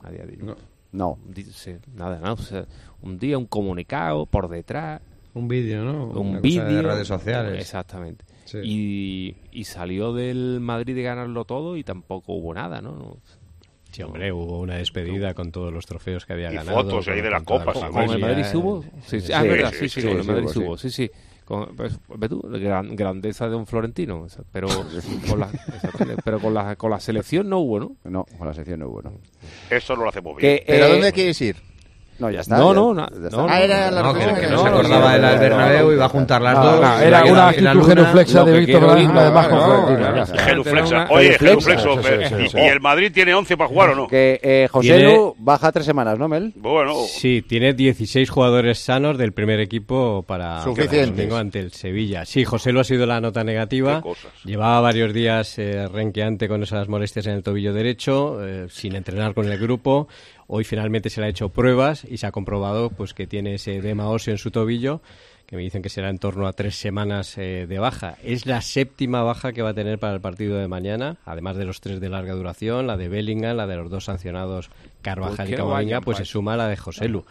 nadie 0.03 0.21
ha 0.21 0.25
dicho. 0.25 0.55
No. 0.91 1.17
Dice, 1.27 1.79
nada, 1.93 2.19
nada. 2.19 2.33
o 2.33 2.37
sea, 2.37 2.65
un 3.01 3.17
día 3.17 3.37
un 3.37 3.45
comunicado 3.47 4.25
por 4.25 4.47
detrás. 4.49 5.01
Un 5.33 5.47
vídeo, 5.49 5.83
¿no? 5.83 6.07
Un 6.07 6.41
vídeo. 6.41 6.63
de 6.65 6.81
redes 6.81 7.07
sociales. 7.07 7.59
Exactamente. 7.59 8.23
Sí. 8.45 8.59
Y, 8.63 9.35
y 9.51 9.63
salió 9.65 10.13
del 10.13 10.59
Madrid 10.61 10.95
de 10.95 11.03
ganarlo 11.03 11.45
todo 11.45 11.75
y 11.77 11.83
tampoco 11.83 12.33
hubo 12.33 12.53
nada, 12.53 12.81
¿no? 12.81 12.91
No- 12.95 13.17
Sí, 13.91 14.03
hombre, 14.03 14.29
hubo 14.33 14.59
una 14.59 14.75
despedida 14.75 15.33
con 15.33 15.53
todos 15.53 15.71
los 15.71 15.85
trofeos 15.85 16.25
que 16.25 16.33
había 16.33 16.51
Y 16.51 16.55
ganado. 16.55 16.81
fotos 16.83 17.07
ahí 17.07 17.15
con- 17.15 17.23
de 17.23 17.29
la 17.31 17.37
con 17.37 17.45
Copa, 17.59 17.73
la 17.73 17.87
sí, 17.87 17.93
¿Con 17.93 18.09
el 18.11 18.19
Madrid 18.19 18.43
eh. 18.45 18.57
hubo? 18.57 18.81
Sí, 18.81 19.21
sí. 19.21 19.27
Sí, 19.27 19.33
Ah, 19.33 19.43
verdad, 19.43 19.71
sí, 19.71 19.77
sí, 19.77 19.89
sí, 19.89 20.01
sí, 20.01 20.07
con 20.07 20.17
el 20.17 20.23
Madrid 20.25 20.43
hubo, 20.43 20.49
sí 20.49 20.59
sí. 20.59 20.65
hubo, 20.65 20.77
sí, 20.77 20.89
sí. 20.89 21.11
Con, 21.45 21.75
pues, 21.77 21.97
ve 22.17 22.27
tú, 22.27 22.41
gran- 22.41 22.93
grandeza 22.95 23.47
de 23.47 23.55
un 23.55 23.65
florentino, 23.65 24.27
pero 24.51 24.67
con 25.29 25.39
la, 25.39 25.49
pero 26.25 26.39
con 26.41 26.53
la, 26.53 26.75
con 26.75 26.91
la 26.91 26.99
selección 26.99 27.47
no 27.47 27.59
hubo, 27.59 27.79
¿no? 27.79 27.95
No, 28.03 28.25
con 28.37 28.45
la 28.47 28.53
selección 28.53 28.81
no 28.81 28.89
hubo, 28.89 29.01
no. 29.01 29.13
Eso 29.69 29.95
no 29.95 30.03
lo 30.03 30.09
hacemos 30.09 30.35
bien. 30.35 30.57
Que, 30.57 30.63
¿Pero 30.67 30.87
eh, 30.87 30.89
dónde 30.89 31.13
quieres 31.13 31.39
ir? 31.41 31.55
No, 32.17 32.29
ya 32.29 32.39
está. 32.41 32.57
No, 32.57 32.69
ya- 32.69 32.75
no, 32.75 32.95
ya 32.95 33.01
na- 33.01 33.25
está. 33.27 33.37
no, 33.37 33.47
Ah, 33.49 33.61
era 33.61 33.91
la 33.91 34.01
No, 34.03 34.13
que, 34.13 34.19
que 34.19 34.25
no 34.25 34.31
no 34.31 34.39
se 34.39 34.49
no, 34.51 34.59
acordaba 34.77 35.05
no, 35.05 35.11
del 35.11 35.21
no, 35.21 35.27
al 35.27 35.33
no, 35.35 35.41
Bernabéu, 35.41 35.85
no, 35.87 35.93
iba 35.93 36.05
a 36.05 36.09
juntar 36.09 36.41
las 36.41 36.53
No, 36.55 36.63
dos. 36.63 36.81
no, 36.81 36.99
era 36.99 37.25
una 37.25 37.47
actitud 37.49 37.87
genuflexa 37.87 38.43
de 38.45 38.59
Víctor 38.59 38.83
ir- 38.99 39.11
además 39.13 39.47
con 39.49 39.57
no, 39.59 39.65
Florentino. 39.65 40.15
ya. 40.25 40.37
Genuflexa. 40.45 41.07
Oye, 41.09 41.37
Genuflexa, 41.37 41.89
genuflexo. 41.89 42.39
y- 42.41 42.49
sí. 42.49 42.57
¿Y 42.57 42.61
el 42.67 42.79
Madrid 42.79 43.11
tiene 43.13 43.33
11 43.33 43.57
para 43.57 43.67
jugar 43.67 43.89
o 43.89 43.95
no? 43.95 44.07
Que 44.07 44.39
eh, 44.41 44.67
José 44.71 44.99
Lu 44.99 45.35
baja 45.37 45.71
tres 45.71 45.85
semanas, 45.85 46.17
¿no, 46.17 46.27
Mel? 46.27 46.53
Bueno, 46.55 46.93
Sí, 47.07 47.41
tiene 47.47 47.73
16 47.73 48.29
jugadores 48.29 48.79
sanos 48.79 49.17
del 49.17 49.33
primer 49.33 49.59
equipo 49.59 50.23
para 50.23 50.63
el 50.63 51.05
domingo 51.15 51.35
ante 51.37 51.59
el 51.59 51.71
Sevilla. 51.71 52.25
Sí, 52.25 52.45
José 52.45 52.71
lo 52.71 52.79
ha 52.79 52.83
sido 52.85 53.05
la 53.05 53.19
nota 53.19 53.43
negativa. 53.43 54.01
Llevaba 54.45 54.79
varios 54.81 55.13
días 55.13 55.59
eh, 55.59 55.87
renqueante 55.91 56.47
con 56.47 56.63
esas 56.63 56.87
molestias 56.87 57.27
en 57.27 57.33
el 57.33 57.43
tobillo 57.43 57.73
derecho, 57.73 58.37
eh, 58.45 58.67
sin 58.69 58.95
entrenar 58.95 59.33
con 59.33 59.51
el 59.51 59.57
grupo. 59.59 60.07
Hoy 60.47 60.63
finalmente 60.63 61.09
se 61.09 61.21
le 61.21 61.27
ha 61.27 61.29
hecho 61.29 61.49
pruebas 61.49 62.05
y 62.05 62.17
se 62.17 62.27
ha 62.27 62.31
comprobado 62.31 62.89
pues 62.89 63.13
que 63.13 63.27
tiene 63.27 63.55
ese 63.55 63.77
edema 63.77 64.09
óseo 64.09 64.33
en 64.33 64.37
su 64.37 64.51
tobillo 64.51 65.01
que 65.45 65.55
me 65.55 65.61
dicen 65.61 65.81
que 65.81 65.89
será 65.89 66.09
en 66.09 66.17
torno 66.17 66.47
a 66.47 66.53
tres 66.53 66.75
semanas 66.75 67.37
eh, 67.37 67.67
de 67.67 67.79
baja. 67.79 68.17
Es 68.23 68.45
la 68.45 68.61
séptima 68.61 69.21
baja 69.21 69.53
que 69.53 69.61
va 69.61 69.69
a 69.69 69.73
tener 69.73 69.99
para 69.99 70.13
el 70.13 70.21
partido 70.21 70.57
de 70.57 70.67
mañana, 70.67 71.17
además 71.25 71.55
de 71.57 71.65
los 71.65 71.81
tres 71.81 71.99
de 71.99 72.09
larga 72.09 72.33
duración, 72.33 72.87
la 72.87 72.97
de 72.97 73.09
Bellingham, 73.09 73.55
la 73.55 73.67
de 73.67 73.75
los 73.75 73.89
dos 73.89 74.05
sancionados 74.05 74.69
Carvajal 75.01 75.45
¿Por 75.45 75.53
y 75.53 75.57
Camavinga, 75.57 76.01
pues 76.01 76.17
se 76.17 76.25
suma 76.25 76.57
la 76.57 76.67
de 76.67 76.77
José 76.77 77.07
Lu. 77.07 77.25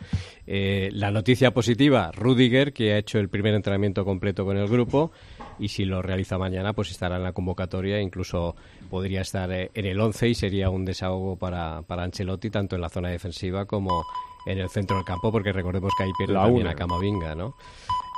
Eh, 0.47 0.91
la 0.93 1.11
noticia 1.11 1.53
positiva, 1.53 2.13
Rudiger, 2.13 2.73
que 2.73 2.93
ha 2.93 2.99
hecho 2.99 3.19
el 3.19 3.29
primer 3.29 3.55
entrenamiento 3.55 4.05
completo 4.05 4.45
con 4.45 4.57
el 4.57 4.69
grupo, 4.69 5.11
y 5.59 5.69
si 5.69 5.85
lo 5.85 6.03
realiza 6.03 6.39
mañana, 6.39 6.73
pues 6.73 6.91
estará 6.91 7.17
en 7.17 7.23
la 7.23 7.33
convocatoria, 7.33 8.01
incluso 8.01 8.55
podría 8.91 9.21
estar 9.23 9.51
eh, 9.53 9.71
en 9.75 9.87
el 9.87 10.01
11 10.01 10.29
y 10.29 10.35
sería 10.35 10.71
un 10.71 10.85
desahogo 10.85 11.37
para, 11.37 11.83
para 11.83 12.05
Ancelotti, 12.05 12.51
tanto 12.51 12.77
en 12.77 12.83
la 12.83 12.89
zona 12.89 13.09
defensiva 13.09 13.67
como 13.67 14.05
en 14.47 14.59
el 14.59 14.69
centro 14.69 14.97
del 14.97 15.05
campo, 15.05 15.33
porque 15.33 15.53
recordemos 15.53 15.93
que 15.97 16.05
ahí 16.05 16.11
pierde 16.19 16.35
también 16.35 16.63
una. 16.63 16.71
a 16.71 16.75
Camavinga, 16.75 17.35
¿no? 17.35 17.55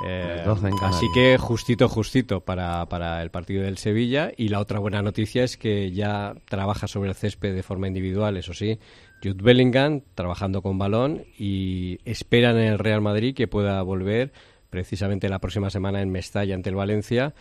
Eh, 0.04 0.38
El 0.40 0.44
12 0.44 0.68
en 0.68 0.74
así 0.82 1.06
que 1.14 1.38
justito, 1.38 1.88
justito 1.88 2.40
para, 2.40 2.86
para 2.86 3.22
el 3.22 3.30
partido 3.30 3.62
del 3.62 3.78
Sevilla. 3.78 4.32
Y 4.36 4.48
la 4.48 4.60
otra 4.60 4.78
buena 4.78 5.02
noticia 5.02 5.44
es 5.44 5.56
que 5.56 5.92
ya 5.92 6.34
trabaja 6.46 6.86
sobre 6.86 7.10
el 7.10 7.14
césped 7.14 7.54
de 7.54 7.62
forma 7.62 7.88
individual, 7.88 8.36
eso 8.36 8.52
sí. 8.52 8.78
Jude 9.22 9.42
Bellingham 9.42 10.02
trabajando 10.14 10.60
con 10.60 10.78
balón 10.78 11.24
y 11.38 11.98
esperan 12.04 12.58
en 12.58 12.72
el 12.72 12.78
Real 12.78 13.00
Madrid 13.00 13.34
que 13.34 13.48
pueda 13.48 13.80
volver 13.82 14.32
precisamente 14.76 15.30
la 15.30 15.38
próxima 15.38 15.70
semana 15.70 16.02
en 16.02 16.10
Mestalla 16.10 16.54
ante 16.54 16.68
el 16.68 16.76
Valencia 16.76 17.32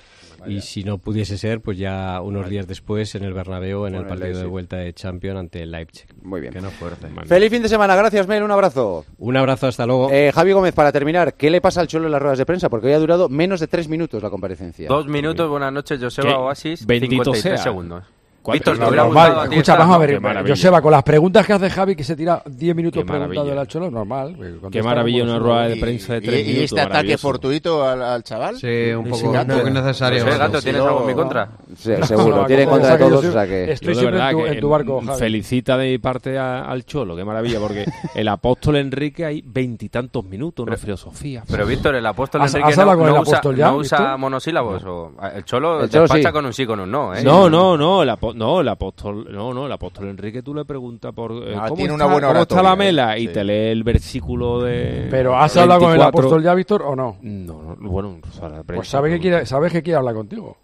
y 0.48 0.62
si 0.62 0.86
no 0.86 1.00
pudiese 1.00 1.38
ser 1.38 1.60
pues 1.60 1.78
ya 1.78 2.21
unos 2.21 2.48
días 2.48 2.65
después 2.65 3.13
en 3.15 3.26
el 3.26 3.34
Bernabéu 3.34 3.88
en 3.88 3.95
el 3.95 4.06
partido 4.06 4.39
de 4.39 4.45
vuelta 4.45 4.78
de 4.78 4.93
Champions 4.93 5.38
ante 5.38 5.62
el 5.63 5.71
Leipzig. 5.71 6.08
Muy 6.21 6.39
bien. 6.39 6.54
Que 6.54 6.62
no 6.62 6.71
fuerte. 6.71 7.10
Feliz 7.26 7.52
fin 7.52 7.62
de 7.62 7.67
semana, 7.67 7.93
gracias 7.98 8.26
Mel, 8.26 8.41
un 8.41 8.52
abrazo. 8.52 9.04
Un 9.17 9.36
abrazo, 9.36 9.67
hasta 9.67 9.86
luego. 9.86 10.10
Eh, 10.13 10.32
Javi 10.34 10.54
Gómez, 10.54 10.74
para 10.74 10.93
terminar, 10.93 11.34
¿qué 11.34 11.50
le 11.50 11.60
pasa 11.60 11.82
al 11.82 11.88
Cholo 11.88 12.06
en 12.06 12.13
las 12.13 12.21
ruedas 12.21 12.38
de 12.38 12.45
prensa? 12.45 12.69
Porque 12.69 12.88
hoy 12.88 12.93
ha 12.93 13.00
durado 13.00 13.28
menos 13.28 13.60
de 13.60 13.67
tres 13.67 13.89
minutos 13.89 14.24
la 14.24 14.30
comparecencia. 14.30 14.88
Dos 14.88 15.08
minutos, 15.08 15.50
buenas 15.50 15.74
noches, 15.74 16.00
Joseba 16.02 16.30
¿Qué? 16.30 16.36
Oasis, 16.36 16.86
Bendito 16.86 17.34
53 17.34 17.41
sea. 17.41 17.58
segundos. 17.58 18.06
¿Cuál- 18.45 18.60
Víctor, 18.60 18.75
hubiera 18.75 19.03
Normal, 19.05 19.08
gustado 19.27 19.39
a 19.41 19.49
ti 19.49 19.55
escucha, 19.55 19.75
vamos 19.75 19.95
a 19.95 19.99
¿no? 19.99 20.34
ver. 20.43 20.47
Joseba, 20.49 20.81
con 20.81 20.91
las 20.91 21.01
preguntas 21.03 21.45
que 21.47 21.53
hace 21.53 21.69
Javi, 21.71 21.95
que 21.95 22.03
se 22.03 22.15
tira 22.15 22.43
10 22.45 22.75
minutos 22.75 23.03
preguntando 23.03 23.43
del 23.55 23.67
Cholo, 23.67 23.89
normal. 23.89 24.38
Qué 24.71 24.84
maravilla 24.84 25.23
una 25.23 25.39
rueda 25.39 25.67
de 25.67 25.77
prensa 25.77 26.13
de 26.13 26.19
y- 26.19 26.21
tres 26.21 26.39
y, 26.41 26.43
minutos. 26.53 26.63
este 26.65 26.81
ataque 26.81 27.17
fortuito 27.17 27.84
al, 27.84 28.03
al 28.03 28.23
chaval. 28.23 28.58
Sí, 28.58 28.91
un 28.93 29.05
poco, 29.05 29.15
Sí, 29.17 29.25
un 29.25 29.47
poco 29.47 29.67
innecesario. 29.67 30.23
Gato, 30.25 30.62
¿tienes 30.62 30.79
no- 30.81 30.88
algo 30.89 31.01
en 31.01 31.08
mi 31.08 31.13
contra? 31.15 31.49
Sí, 31.75 31.91
seguro, 32.03 32.36
No, 32.38 32.45
tiene 32.45 32.67
contra 32.67 32.91
de 32.91 32.97
todos, 32.99 33.21
soy- 33.21 33.29
o 33.29 33.34
sea 33.34 33.47
que... 33.47 33.71
Estoy 33.71 33.95
siempre 33.95 34.19
en 34.21 34.31
tu, 34.38 34.43
que 34.43 34.49
en 34.51 34.60
tu 34.60 34.69
barco, 34.69 35.01
Javi. 35.03 35.19
felicita 35.19 35.77
de 35.77 35.89
mi 35.91 35.97
parte 35.97 36.38
a- 36.38 36.65
al 36.65 36.86
Cholo, 36.86 37.15
qué 37.15 37.25
maravilla, 37.25 37.60
porque 37.60 37.86
el 38.15 38.27
apóstol 38.27 38.75
Enrique 38.75 39.25
hay 39.25 39.41
veintitantos 39.43 40.23
minutos, 40.23 40.67
una 40.67 40.77
filosofía. 40.77 41.43
Pero 41.49 41.65
Víctor, 41.65 41.95
el 41.95 42.05
apóstol 42.05 42.41
¿Has- 42.41 42.53
Enrique 42.53 42.75
no, 42.77 42.86
no 42.95 43.01
usa, 43.21 43.38
apóstol 43.39 43.58
no 43.58 44.17
monosílabos. 44.19 44.84
O, 44.86 45.13
el 45.34 45.43
Cholo 45.45 45.88
despacha 45.88 46.31
con 46.31 46.45
un 46.45 46.53
sí, 46.53 46.65
con 46.67 46.79
un 46.79 46.91
no. 46.91 47.15
¿eh? 47.15 47.23
No, 47.23 47.49
no, 47.49 47.75
no, 47.75 48.03
el, 48.03 48.10
apo- 48.10 48.35
no, 48.36 48.62
el 48.62 48.67
apóstol, 48.67 49.28
no, 49.32 49.54
no, 49.54 49.65
el 49.65 49.71
apóstol 49.71 50.08
Enrique 50.10 50.41
tú 50.43 50.54
le 50.54 50.65
preguntas 50.65 51.13
por 51.13 51.32
eh, 51.32 51.56
Ah, 51.56 51.65
¿cómo, 51.69 51.76
tiene 51.78 51.93
está, 51.93 52.06
una 52.06 52.13
buena 52.13 52.28
cómo 52.28 52.41
está 52.41 52.62
la 52.62 52.76
mela 52.76 53.15
eh, 53.17 53.21
y 53.21 53.28
sí. 53.28 53.34
te 53.34 53.43
lee 53.43 53.71
el 53.71 53.84
versículo 53.84 54.62
de 54.62 55.08
Pero 55.10 55.36
¿has 55.38 55.56
hablado 55.58 55.80
con 55.82 55.91
el 55.91 55.98
24. 55.98 56.19
apóstol 56.19 56.43
ya, 56.43 56.54
Víctor, 56.54 56.82
o 56.84 56.95
no? 56.95 57.17
No, 57.21 57.76
no, 57.80 57.89
bueno, 57.89 58.19
o 58.28 58.32
sea, 58.34 58.50
la 58.50 58.63
Pues 58.63 58.88
sabes 58.88 59.13
que 59.13 59.19
quiere, 59.19 59.45
sabes 59.45 59.71
que 59.71 59.82
quiere 59.82 59.98
hablar 59.98 60.13
contigo. 60.15 60.58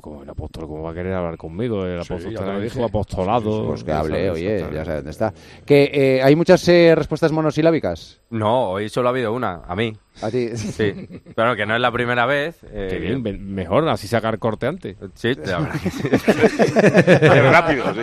como 0.00 0.22
el 0.22 0.30
apóstol, 0.30 0.66
¿cómo 0.66 0.82
va 0.82 0.90
a 0.92 0.94
querer 0.94 1.12
hablar 1.12 1.36
conmigo? 1.36 1.84
El 1.84 2.02
Sí, 2.02 2.12
apóstol 2.12 2.32
está 2.32 2.58
te 2.60 2.70
su 2.70 2.84
apostolado. 2.84 3.66
Pues 3.66 3.84
que 3.84 3.92
hable, 3.92 4.26
sabes, 4.26 4.30
oye, 4.32 4.58
ya 4.72 4.84
sabes 4.84 4.98
dónde 5.00 5.10
está. 5.10 5.34
Que 5.66 5.90
eh, 5.92 6.22
hay 6.22 6.36
muchas 6.36 6.66
eh, 6.68 6.94
respuestas 6.94 7.32
monosilábicas. 7.32 8.20
No, 8.30 8.70
hoy 8.70 8.88
solo 8.88 9.08
ha 9.08 9.10
habido 9.10 9.32
una, 9.34 9.62
a 9.66 9.74
mí. 9.76 9.92
A 10.22 10.30
ti. 10.30 10.56
Sí, 10.56 11.08
pero 11.34 11.56
que 11.56 11.64
no 11.66 11.74
es 11.74 11.80
la 11.80 11.90
primera 11.92 12.26
vez. 12.26 12.58
eh, 12.70 12.88
Qué 12.90 12.98
bien, 12.98 13.54
mejor 13.54 13.88
así 13.88 14.06
sacar 14.08 14.38
corte 14.38 14.66
antes. 14.66 14.96
Sí, 15.14 15.34
la 15.34 15.60
verdad 15.60 15.80
que 15.82 15.90
sí. 15.90 16.08
Qué 17.20 17.50
rápido, 17.50 17.94
sí. 17.94 18.00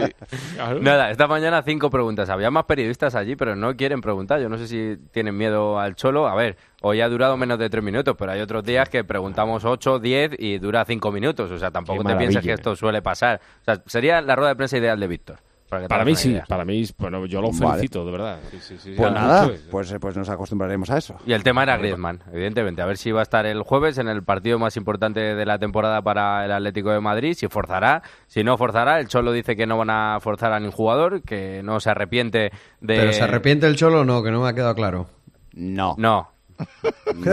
Nada, 0.82 1.12
esta 1.12 1.28
mañana 1.28 1.62
cinco 1.64 1.90
preguntas. 1.90 2.30
Había 2.30 2.50
más 2.52 2.66
periodistas 2.66 3.16
allí, 3.16 3.36
pero 3.36 3.56
no 3.56 3.76
quieren 3.76 4.02
preguntar. 4.02 4.42
Yo 4.42 4.50
no 4.50 4.58
sé 4.58 4.68
si 4.68 4.98
tienen 5.12 5.38
miedo 5.38 5.80
al 5.80 5.96
cholo. 5.96 6.28
A 6.28 6.36
ver, 6.36 6.58
hoy 6.82 7.02
ha 7.02 7.10
durado 7.10 7.38
menos 7.38 7.60
de 7.60 7.70
tres 7.70 7.84
minutos, 7.84 8.16
pero 8.18 8.32
hay 8.32 8.42
otros 8.42 8.64
días 8.64 8.90
que 8.90 9.04
preguntamos 9.04 9.64
ocho, 9.66 10.00
diez 10.00 10.32
y 10.38 10.58
dura 10.58 10.86
cinco 10.86 11.12
minutos. 11.12 11.52
O 11.52 11.58
sea, 11.60 11.72
tampoco 11.72 12.04
Qué 12.04 12.10
te 12.10 12.16
pienses 12.16 12.36
maravilla. 12.36 12.42
que 12.42 12.54
esto 12.54 12.76
suele 12.76 13.02
pasar. 13.02 13.40
O 13.62 13.64
sea, 13.66 13.82
sería 13.86 14.22
la 14.22 14.36
rueda 14.36 14.50
de 14.50 14.56
prensa 14.56 14.78
ideal 14.78 15.00
de 15.00 15.08
Víctor. 15.08 15.38
Para, 15.70 15.88
Para 15.90 16.06
mí 16.06 16.16
sí, 16.16 16.30
idea. 16.32 16.46
para 16.48 16.64
mí, 16.64 16.86
bueno, 16.98 17.26
yo 17.26 17.42
lo 17.42 17.52
Vale. 17.52 17.72
felicito, 17.74 18.06
de 18.06 18.12
verdad. 18.12 18.40
Sí, 18.52 18.58
sí, 18.62 18.78
sí, 18.78 18.94
Pues 18.96 19.12
nada, 19.12 19.50
pues, 19.70 19.92
eh, 19.92 20.00
pues 20.00 20.16
nos 20.16 20.30
acostumbraremos 20.30 20.90
a 20.90 20.98
eso. 20.98 21.18
Y 21.26 21.34
el 21.34 21.44
tema 21.44 21.64
era 21.64 21.76
Griezmann, 21.76 22.24
evidentemente. 22.32 22.82
A 22.82 22.86
ver 22.86 22.96
si 22.98 23.12
va 23.12 23.20
a 23.20 23.24
estar 23.24 23.46
el 23.46 23.62
jueves 23.64 23.98
en 23.98 24.08
el 24.08 24.24
partido 24.24 24.60
más 24.60 24.78
importante 24.78 25.20
de 25.20 25.46
la 25.46 25.60
temporada 25.60 26.02
para 26.02 26.46
el 26.46 26.52
Atlético 26.54 26.92
de 26.92 27.02
Madrid, 27.02 27.34
si 27.34 27.50
forzará, 27.50 28.02
si 28.28 28.46
no 28.46 28.58
forzará. 28.58 29.00
El 29.02 29.10
Cholo 29.10 29.34
dice 29.34 29.58
que 29.58 29.68
no 29.68 29.78
van 29.78 29.90
a 29.90 30.20
forzar 30.22 30.54
a 30.54 30.60
ningún 30.60 30.72
jugador, 30.72 31.22
que 31.24 31.62
no 31.64 31.82
se 31.82 31.90
arrepiente 31.90 32.52
de... 32.80 32.96
¿Pero 32.96 33.12
se 33.12 33.24
arrepiente 33.24 33.68
el 33.68 33.76
Cholo 33.76 34.02
o 34.02 34.06
no? 34.06 34.24
Que 34.24 34.32
no 34.32 34.42
me 34.44 34.48
ha 34.50 34.54
quedado 34.54 34.74
claro. 34.74 35.10
No. 35.54 35.96
No. 35.98 36.32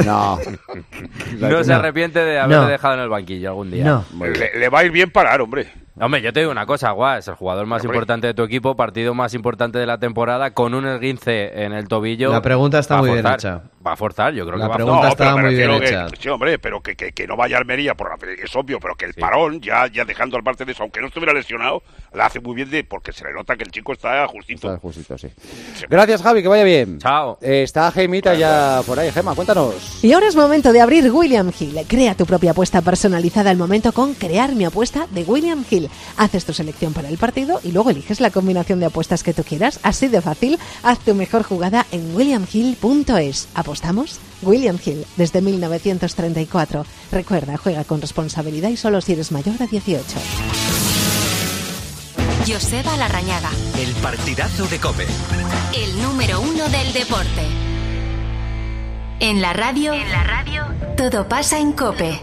No. 0.05 0.38
No 1.38 1.64
se 1.64 1.73
arrepiente 1.73 2.18
de 2.18 2.38
haber 2.38 2.57
No. 2.59 2.66
dejado 2.66 2.94
en 2.94 3.01
el 3.01 3.09
banquillo 3.09 3.51
algún 3.51 3.70
día. 3.70 3.85
No. 3.85 4.05
Le, 4.27 4.59
le 4.59 4.68
va 4.68 4.81
a 4.81 4.85
ir 4.85 4.90
bien 4.90 5.11
parar, 5.11 5.40
hombre. 5.40 5.73
Hombre, 6.00 6.20
yo 6.22 6.33
te 6.33 6.40
digo 6.40 6.50
una 6.50 6.66
cosa, 6.66 6.90
Guas, 6.90 7.28
el 7.28 7.35
jugador 7.35 7.66
más 7.66 7.80
Hombre. 7.83 7.94
importante 7.96 8.26
de 8.26 8.35
tu 8.35 8.42
equipo, 8.42 8.74
partido 8.74 9.14
más 9.14 9.33
importante 9.33 9.78
de 9.78 9.87
la 9.87 9.98
temporada, 9.98 10.50
con 10.52 10.74
un 10.74 10.85
esguince 10.88 11.62
en 11.64 11.72
el 11.72 11.87
tobillo. 11.87 12.33
La 12.33 12.42
pregunta 12.42 12.80
está 12.80 12.96
muy 12.96 13.11
bien 13.11 13.22
forzar. 13.22 13.38
hecha. 13.38 13.62
Va 13.87 13.92
a 13.92 13.96
forzar, 13.96 14.33
yo 14.35 14.44
creo 14.44 14.57
La 14.59 14.64
que 14.64 14.68
va 14.70 14.74
a 14.74 14.76
pregunta 14.76 14.96
forzar. 15.02 15.12
estaba 15.12 15.35
pero 15.37 15.46
me 15.46 15.52
muy 15.52 15.57
bien 15.57 15.78
que- 15.78 15.87
hecha. 15.87 16.07
sí, 16.18 16.28
hombre, 16.30 16.59
pero 16.59 16.80
que, 16.83 16.96
que, 16.96 17.12
que 17.12 17.26
no 17.28 17.37
vaya 17.37 17.57
a 17.57 17.61
Almería, 17.61 17.94
por 17.94 18.09
la- 18.09 18.33
es 18.42 18.57
obvio, 18.57 18.80
pero 18.80 18.96
que 18.96 19.04
el 19.04 19.14
parón, 19.14 19.61
ya, 19.61 19.87
ya 19.87 20.04
dejando 20.04 20.37
al 20.37 20.42
parte 20.42 20.64
de 20.64 20.72
eso, 20.72 20.83
aunque 20.83 21.00
no 21.00 21.07
estuviera 21.07 21.33
lesionado, 21.33 21.83
la 22.12 22.26
hace 22.26 22.40
muy 22.40 22.57
bien 22.57 22.70
de 22.70 22.83
porque 22.83 23.12
se 23.12 23.22
le 23.24 23.33
nota 23.33 23.54
que 23.54 23.62
el 23.62 23.70
chico 23.70 23.92
está 23.92 24.26
justito. 24.26 24.66
Está 24.68 24.80
justito, 24.80 25.16
sí. 25.16 25.28
Gracias, 25.88 26.22
Javi, 26.22 26.42
que 26.42 26.48
vaya 26.48 26.64
bien. 26.64 26.98
Chao. 26.98 27.38
está 27.40 27.92
Gemita 27.92 28.35
ya 28.35 28.80
por 28.85 28.98
ahí. 28.98 29.12
Gema, 29.12 29.35
cuéntanos. 29.37 30.02
Y 30.02 30.12
ahora 30.12 30.26
es 30.26 30.35
momento 30.35 30.72
de 30.72 30.80
abrir 30.80 31.09
William 31.12 31.52
Hill. 31.57 31.78
Crea 31.87 32.16
tu 32.16 32.26
propia 32.26 32.50
apuesta 32.50 32.80
personalizada 32.83 33.50
al 33.50 33.59
momento 33.59 33.92
con 33.92 34.14
Crear 34.14 34.54
mi 34.57 34.64
apuesta 34.64 35.07
de 35.11 35.22
William 35.22 35.62
Hill. 35.70 35.84
Haces 36.16 36.44
tu 36.44 36.53
selección 36.53 36.92
para 36.92 37.09
el 37.09 37.18
partido 37.18 37.61
y 37.62 37.73
luego 37.73 37.90
eliges 37.90 38.20
la 38.20 38.31
combinación 38.31 38.81
de 38.81 38.87
apuestas 38.87 39.23
que 39.23 39.35
tú 39.35 39.44
quieras. 39.44 39.81
Así 39.83 40.09
de 40.09 40.20
fácil, 40.20 40.59
haz 40.83 40.99
tu 41.01 41.14
mejor 41.14 41.42
jugada 41.42 41.87
en 41.92 42.14
williamhill.es. 42.14 43.49
¿Apostamos? 43.55 44.18
William 44.42 44.79
Hill, 44.85 45.07
desde 45.16 45.40
1934. 45.40 46.85
Recuerda, 47.12 47.57
juega 47.57 47.85
con 47.85 48.01
responsabilidad 48.01 48.68
y 48.68 48.77
solo 48.77 49.01
si 49.01 49.12
eres 49.12 49.33
mayor 49.33 49.57
de 49.59 49.66
18. 49.66 50.05
Joseba 52.47 52.97
Larrañaga, 52.99 53.51
El 53.79 53.92
partidazo 54.03 54.66
de 54.66 54.79
Cope. 54.79 55.07
el 55.75 56.03
número 56.03 56.40
uno 56.42 56.68
del 56.68 56.92
deporte. 56.92 57.63
En 59.20 59.40
la 59.40 59.53
radio, 59.53 59.92
en 59.92 60.11
la 60.11 60.24
radio, 60.24 60.64
todo 60.96 61.29
pasa 61.29 61.59
en 61.59 61.72
Cope. 61.72 62.20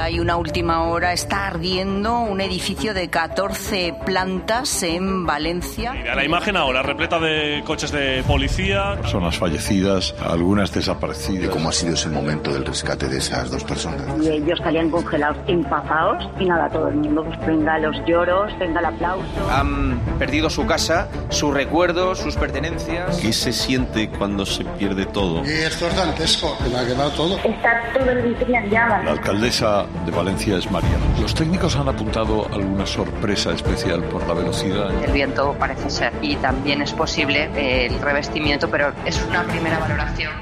Hay 0.00 0.20
una 0.20 0.36
última 0.36 0.84
hora, 0.84 1.12
está 1.12 1.48
ardiendo 1.48 2.20
un 2.20 2.40
edificio 2.40 2.94
de 2.94 3.08
14 3.08 3.94
plantas 4.06 4.82
en 4.82 5.26
Valencia. 5.26 5.92
Mira 5.92 6.14
la 6.14 6.24
imagen 6.24 6.56
ahora, 6.56 6.82
repleta 6.82 7.18
de 7.18 7.62
coches 7.64 7.90
de 7.90 8.22
policía. 8.26 8.96
Personas 9.00 9.38
fallecidas, 9.38 10.14
algunas 10.24 10.72
desaparecidas. 10.72 11.50
¿Cómo 11.50 11.68
ha 11.68 11.72
sido 11.72 11.94
ese 11.94 12.08
momento 12.08 12.52
del 12.52 12.64
rescate 12.64 13.08
de 13.08 13.18
esas 13.18 13.50
dos 13.50 13.64
personas? 13.64 14.02
Y 14.22 14.28
ellos 14.28 14.58
salían 14.62 14.90
congelados, 14.90 15.38
empapados, 15.48 16.28
y 16.38 16.44
nada, 16.44 16.68
todo 16.70 16.88
el 16.88 16.96
mundo, 16.96 17.24
pues 17.24 17.46
venga 17.46 17.78
los 17.78 17.96
lloros, 18.06 18.56
venga 18.58 18.80
el 18.80 18.86
aplauso. 18.86 19.50
Han 19.50 19.98
perdido 20.18 20.48
su 20.48 20.64
casa, 20.66 21.08
sus 21.30 21.52
recuerdos, 21.52 22.18
sus 22.18 22.36
pertenencias. 22.36 23.18
¿Qué 23.18 23.32
se 23.32 23.52
siente 23.52 24.08
cuando 24.10 24.46
se 24.46 24.64
pierde 24.64 25.06
todo? 25.06 25.44
Y 25.44 25.50
esto 25.50 25.87
dantesco, 25.94 26.56
que 26.58 26.68
me 26.70 26.78
ha 26.78 26.86
quedado 26.86 27.10
todo. 27.10 27.38
Está 27.38 27.82
todo 27.92 28.10
el 28.10 28.18
edificio 28.18 28.56
en 28.56 28.70
llamas. 28.70 29.04
La 29.04 29.12
alcaldesa 29.12 29.86
de 30.04 30.10
Valencia 30.10 30.56
es 30.56 30.70
Mariana. 30.70 31.04
Los 31.20 31.34
técnicos 31.34 31.76
han 31.76 31.88
apuntado 31.88 32.46
alguna 32.52 32.86
sorpresa 32.86 33.52
especial 33.52 34.02
por 34.04 34.26
la 34.26 34.34
velocidad. 34.34 35.04
El 35.04 35.12
viento 35.12 35.54
parece 35.58 35.90
ser 35.90 36.12
y 36.22 36.36
también 36.36 36.82
es 36.82 36.92
posible 36.92 37.50
eh, 37.56 37.86
el 37.86 38.00
revestimiento, 38.00 38.68
pero 38.70 38.92
es 39.04 39.22
una 39.28 39.44
primera 39.44 39.78
valoración. 39.78 40.32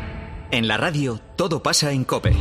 En 0.50 0.68
la 0.68 0.76
radio, 0.76 1.20
todo 1.36 1.62
pasa 1.62 1.92
en 1.92 2.04
Cope. 2.04 2.36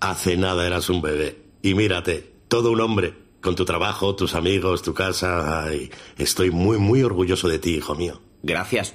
Hace 0.00 0.36
nada 0.36 0.66
eras 0.66 0.90
un 0.90 1.00
bebé. 1.00 1.38
Y 1.62 1.74
mírate, 1.74 2.34
todo 2.48 2.72
un 2.72 2.80
hombre. 2.80 3.14
Con 3.40 3.54
tu 3.54 3.64
trabajo, 3.64 4.14
tus 4.14 4.34
amigos, 4.34 4.82
tu 4.82 4.94
casa. 4.94 5.64
Ay, 5.64 5.90
estoy 6.18 6.50
muy, 6.50 6.78
muy 6.78 7.02
orgulloso 7.02 7.48
de 7.48 7.58
ti, 7.58 7.76
hijo 7.76 7.94
mío. 7.94 8.20
Gracias. 8.42 8.94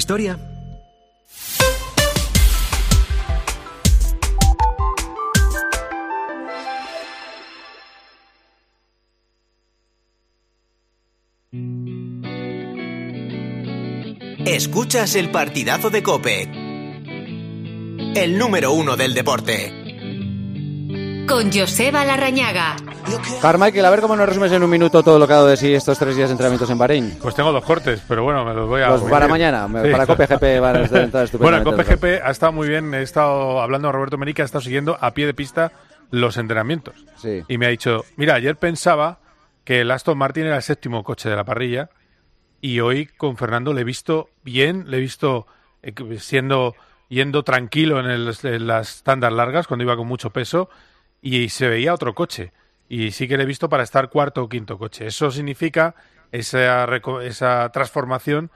historia? 0.00 0.38
Escuchas 14.46 15.14
el 15.14 15.30
partidazo 15.30 15.90
de 15.90 16.02
Cope. 16.02 16.50
El 18.14 18.38
número 18.38 18.72
uno 18.72 18.96
del 18.96 19.14
deporte. 19.14 19.72
Con 21.28 21.52
Joseba 21.52 22.04
Larrañaga. 22.04 22.89
Carmichael, 23.40 23.84
a 23.84 23.90
ver 23.90 24.00
cómo 24.00 24.16
nos 24.16 24.28
resumes 24.28 24.52
en 24.52 24.62
un 24.62 24.70
minuto 24.70 25.02
todo 25.02 25.18
lo 25.18 25.26
que 25.26 25.32
ha 25.32 25.36
dado 25.36 25.48
de 25.48 25.56
sí 25.56 25.72
estos 25.74 25.98
tres 25.98 26.14
días 26.16 26.28
de 26.28 26.32
entrenamientos 26.32 26.68
en 26.70 26.78
Bahrein. 26.78 27.18
Pues 27.20 27.34
tengo 27.34 27.52
dos 27.52 27.64
cortes, 27.64 28.02
pero 28.06 28.22
bueno, 28.22 28.44
me 28.44 28.52
los 28.54 28.68
voy 28.68 28.82
a. 28.82 28.94
Para 29.08 29.28
mañana, 29.28 29.66
para 29.90 30.06
Cope 30.06 30.26
GP 30.26 30.60
van 30.60 30.76
a 30.76 30.80
estar 30.82 31.00
Bueno, 31.10 31.24
estupendamente 31.24 31.64
Cope 31.64 31.76
los 31.78 31.86
dos. 31.88 31.96
GP 32.00 32.22
ha 32.26 32.30
estado 32.30 32.52
muy 32.52 32.68
bien. 32.68 32.92
He 32.94 33.02
estado 33.02 33.60
hablando 33.60 33.88
con 33.88 33.94
Roberto 33.94 34.18
Merica, 34.18 34.42
ha 34.42 34.46
estado 34.46 34.62
siguiendo 34.62 34.96
a 35.00 35.12
pie 35.12 35.26
de 35.26 35.34
pista 35.34 35.72
los 36.10 36.36
entrenamientos. 36.36 36.94
Sí. 37.16 37.42
Y 37.48 37.58
me 37.58 37.66
ha 37.66 37.70
dicho: 37.70 38.04
Mira, 38.16 38.34
ayer 38.34 38.56
pensaba 38.56 39.20
que 39.64 39.80
el 39.80 39.90
Aston 39.90 40.18
Martin 40.18 40.46
era 40.46 40.56
el 40.56 40.62
séptimo 40.62 41.02
coche 41.02 41.28
de 41.30 41.36
la 41.36 41.44
parrilla. 41.44 41.90
Y 42.60 42.80
hoy 42.80 43.06
con 43.06 43.38
Fernando 43.38 43.72
le 43.72 43.80
he 43.80 43.84
visto 43.84 44.28
bien, 44.44 44.84
le 44.90 44.98
he 44.98 45.00
visto 45.00 45.46
eh, 45.82 45.94
siendo 46.18 46.74
yendo 47.08 47.42
tranquilo 47.42 47.98
en, 48.00 48.06
el- 48.06 48.36
en 48.42 48.66
las 48.66 49.02
tandas 49.02 49.32
largas 49.32 49.66
cuando 49.66 49.82
iba 49.84 49.96
con 49.96 50.06
mucho 50.06 50.30
peso 50.30 50.68
y 51.22 51.48
se 51.48 51.68
veía 51.68 51.94
otro 51.94 52.14
coche. 52.14 52.52
Y 52.90 53.12
sí 53.12 53.28
que 53.28 53.36
le 53.36 53.44
he 53.44 53.46
visto 53.46 53.68
para 53.68 53.84
estar 53.84 54.10
cuarto 54.10 54.42
o 54.42 54.48
quinto 54.48 54.76
coche. 54.76 55.06
Eso 55.06 55.30
significa, 55.30 55.94
esa, 56.32 56.84
esa 57.22 57.70
transformación, 57.70 58.50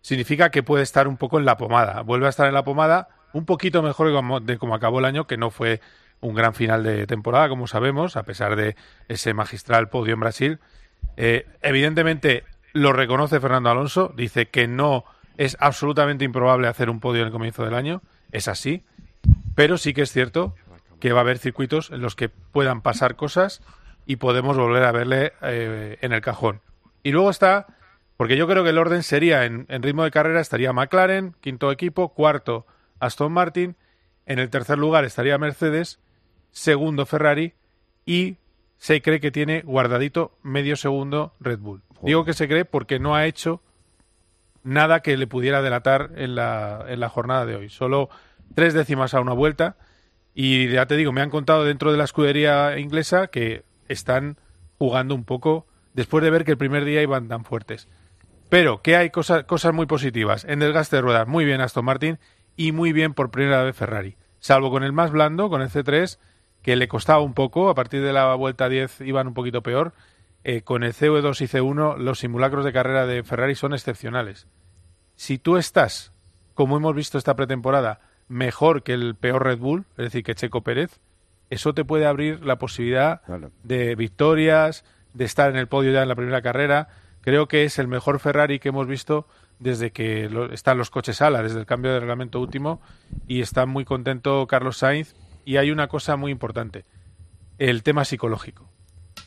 significa 0.00 0.48
que 0.48 0.62
puede 0.62 0.82
estar 0.82 1.06
un 1.06 1.18
poco 1.18 1.38
en 1.38 1.44
la 1.44 1.58
pomada. 1.58 2.00
Vuelve 2.00 2.24
a 2.24 2.30
estar 2.30 2.48
en 2.48 2.54
la 2.54 2.64
pomada 2.64 3.08
un 3.34 3.44
poquito 3.44 3.82
mejor 3.82 4.06
de 4.06 4.14
como, 4.14 4.40
de 4.40 4.56
como 4.56 4.74
acabó 4.74 5.00
el 5.00 5.04
año, 5.04 5.26
que 5.26 5.36
no 5.36 5.50
fue 5.50 5.82
un 6.20 6.34
gran 6.34 6.54
final 6.54 6.82
de 6.82 7.06
temporada, 7.06 7.50
como 7.50 7.66
sabemos, 7.66 8.16
a 8.16 8.22
pesar 8.22 8.56
de 8.56 8.74
ese 9.08 9.34
magistral 9.34 9.90
podio 9.90 10.14
en 10.14 10.20
Brasil. 10.20 10.60
Eh, 11.18 11.46
evidentemente 11.60 12.44
lo 12.72 12.94
reconoce 12.94 13.38
Fernando 13.38 13.68
Alonso, 13.68 14.14
dice 14.16 14.46
que 14.46 14.66
no 14.66 15.04
es 15.36 15.58
absolutamente 15.60 16.24
improbable 16.24 16.68
hacer 16.68 16.88
un 16.88 17.00
podio 17.00 17.20
en 17.20 17.26
el 17.26 17.32
comienzo 17.32 17.66
del 17.66 17.74
año, 17.74 18.00
es 18.32 18.48
así, 18.48 18.82
pero 19.54 19.76
sí 19.76 19.92
que 19.92 20.02
es 20.02 20.10
cierto 20.10 20.54
que 21.04 21.12
va 21.12 21.18
a 21.18 21.20
haber 21.20 21.36
circuitos 21.36 21.90
en 21.90 22.00
los 22.00 22.16
que 22.16 22.30
puedan 22.30 22.80
pasar 22.80 23.14
cosas 23.14 23.60
y 24.06 24.16
podemos 24.16 24.56
volver 24.56 24.84
a 24.84 24.90
verle 24.90 25.34
eh, 25.42 25.98
en 26.00 26.14
el 26.14 26.22
cajón. 26.22 26.62
Y 27.02 27.10
luego 27.10 27.28
está, 27.28 27.66
porque 28.16 28.38
yo 28.38 28.48
creo 28.48 28.64
que 28.64 28.70
el 28.70 28.78
orden 28.78 29.02
sería, 29.02 29.44
en, 29.44 29.66
en 29.68 29.82
ritmo 29.82 30.04
de 30.04 30.10
carrera 30.10 30.40
estaría 30.40 30.72
McLaren, 30.72 31.34
quinto 31.42 31.70
equipo, 31.70 32.14
cuarto 32.14 32.64
Aston 33.00 33.34
Martin, 33.34 33.76
en 34.24 34.38
el 34.38 34.48
tercer 34.48 34.78
lugar 34.78 35.04
estaría 35.04 35.36
Mercedes, 35.36 36.00
segundo 36.52 37.04
Ferrari 37.04 37.52
y 38.06 38.38
se 38.78 39.02
cree 39.02 39.20
que 39.20 39.30
tiene 39.30 39.60
guardadito 39.60 40.38
medio 40.42 40.74
segundo 40.74 41.34
Red 41.38 41.58
Bull. 41.58 41.82
Digo 42.00 42.24
que 42.24 42.32
se 42.32 42.48
cree 42.48 42.64
porque 42.64 42.98
no 42.98 43.14
ha 43.14 43.26
hecho 43.26 43.60
nada 44.62 45.00
que 45.00 45.18
le 45.18 45.26
pudiera 45.26 45.60
delatar 45.60 46.12
en 46.16 46.34
la, 46.34 46.86
en 46.88 46.98
la 46.98 47.10
jornada 47.10 47.44
de 47.44 47.56
hoy. 47.56 47.68
Solo 47.68 48.08
tres 48.54 48.72
décimas 48.72 49.12
a 49.12 49.20
una 49.20 49.34
vuelta. 49.34 49.76
Y 50.34 50.68
ya 50.68 50.86
te 50.86 50.96
digo, 50.96 51.12
me 51.12 51.20
han 51.20 51.30
contado 51.30 51.64
dentro 51.64 51.92
de 51.92 51.98
la 51.98 52.04
escudería 52.04 52.78
inglesa 52.78 53.28
que 53.28 53.64
están 53.88 54.36
jugando 54.78 55.14
un 55.14 55.24
poco 55.24 55.66
después 55.94 56.24
de 56.24 56.30
ver 56.30 56.44
que 56.44 56.50
el 56.50 56.58
primer 56.58 56.84
día 56.84 57.02
iban 57.02 57.28
tan 57.28 57.44
fuertes. 57.44 57.88
Pero 58.48 58.82
que 58.82 58.96
hay 58.96 59.10
cosas, 59.10 59.44
cosas 59.44 59.72
muy 59.72 59.86
positivas. 59.86 60.44
En 60.44 60.58
desgaste 60.58 60.96
de 60.96 61.02
ruedas, 61.02 61.28
muy 61.28 61.44
bien 61.44 61.60
Aston 61.60 61.84
Martin 61.84 62.18
y 62.56 62.72
muy 62.72 62.92
bien 62.92 63.14
por 63.14 63.30
primera 63.30 63.62
vez 63.62 63.76
Ferrari. 63.76 64.16
Salvo 64.40 64.70
con 64.70 64.84
el 64.84 64.92
más 64.92 65.10
blando, 65.12 65.48
con 65.48 65.62
el 65.62 65.70
C3, 65.70 66.18
que 66.62 66.76
le 66.76 66.88
costaba 66.88 67.20
un 67.20 67.34
poco. 67.34 67.70
A 67.70 67.74
partir 67.74 68.02
de 68.02 68.12
la 68.12 68.34
vuelta 68.34 68.68
10 68.68 69.02
iban 69.02 69.28
un 69.28 69.34
poquito 69.34 69.62
peor. 69.62 69.94
Eh, 70.42 70.60
con 70.62 70.82
el 70.82 70.92
CE2 70.92 71.40
y 71.40 71.46
C1, 71.46 71.96
los 71.96 72.18
simulacros 72.18 72.64
de 72.64 72.72
carrera 72.72 73.06
de 73.06 73.22
Ferrari 73.22 73.54
son 73.54 73.72
excepcionales. 73.72 74.46
Si 75.16 75.38
tú 75.38 75.56
estás, 75.56 76.12
como 76.52 76.76
hemos 76.76 76.94
visto 76.94 77.16
esta 77.16 77.34
pretemporada, 77.34 78.00
mejor 78.28 78.82
que 78.82 78.92
el 78.94 79.14
peor 79.14 79.44
Red 79.44 79.58
Bull, 79.58 79.84
es 79.96 80.04
decir, 80.04 80.22
que 80.24 80.34
Checo 80.34 80.62
Pérez, 80.62 80.98
eso 81.50 81.74
te 81.74 81.84
puede 81.84 82.06
abrir 82.06 82.44
la 82.44 82.58
posibilidad 82.58 83.22
de 83.62 83.94
victorias, 83.94 84.84
de 85.12 85.24
estar 85.24 85.50
en 85.50 85.56
el 85.56 85.68
podio 85.68 85.92
ya 85.92 86.02
en 86.02 86.08
la 86.08 86.14
primera 86.16 86.42
carrera. 86.42 86.88
Creo 87.20 87.46
que 87.48 87.64
es 87.64 87.78
el 87.78 87.86
mejor 87.88 88.18
Ferrari 88.20 88.58
que 88.58 88.70
hemos 88.70 88.86
visto 88.86 89.26
desde 89.60 89.92
que 89.92 90.28
lo- 90.28 90.52
están 90.52 90.78
los 90.78 90.90
coches 90.90 91.22
ala, 91.22 91.42
desde 91.42 91.60
el 91.60 91.66
cambio 91.66 91.92
de 91.92 92.00
reglamento 92.00 92.40
último, 92.40 92.80
y 93.28 93.40
está 93.40 93.66
muy 93.66 93.84
contento 93.84 94.46
Carlos 94.46 94.78
Sainz. 94.78 95.14
Y 95.44 95.58
hay 95.58 95.70
una 95.70 95.86
cosa 95.88 96.16
muy 96.16 96.32
importante, 96.32 96.84
el 97.58 97.82
tema 97.82 98.04
psicológico. 98.04 98.68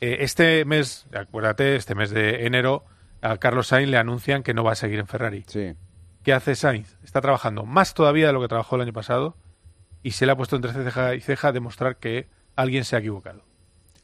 Eh, 0.01 0.17
este 0.21 0.65
mes, 0.65 1.05
acuérdate, 1.13 1.75
este 1.75 1.95
mes 1.95 2.09
de 2.09 2.45
enero, 2.45 2.83
a 3.21 3.37
Carlos 3.37 3.67
Sainz 3.67 3.89
le 3.89 3.97
anuncian 3.97 4.43
que 4.43 4.53
no 4.53 4.63
va 4.63 4.73
a 4.73 4.75
seguir 4.75 4.99
en 4.99 5.07
Ferrari. 5.07 5.43
¿Qué 6.27 6.33
hace 6.33 6.55
Sainz? 6.55 6.97
Está 7.05 7.21
trabajando 7.21 7.63
más 7.63 7.93
todavía 7.93 8.27
de 8.27 8.33
lo 8.33 8.41
que 8.41 8.49
trabajó 8.49 8.75
el 8.75 8.81
año 8.81 8.91
pasado 8.91 9.37
y 10.03 10.11
se 10.11 10.25
le 10.25 10.33
ha 10.33 10.35
puesto 10.35 10.57
entre 10.57 10.73
ceja 10.73 11.15
y 11.15 11.21
ceja 11.21 11.53
demostrar 11.53 11.95
que 11.95 12.27
alguien 12.57 12.83
se 12.83 12.97
ha 12.97 12.99
equivocado. 12.99 13.43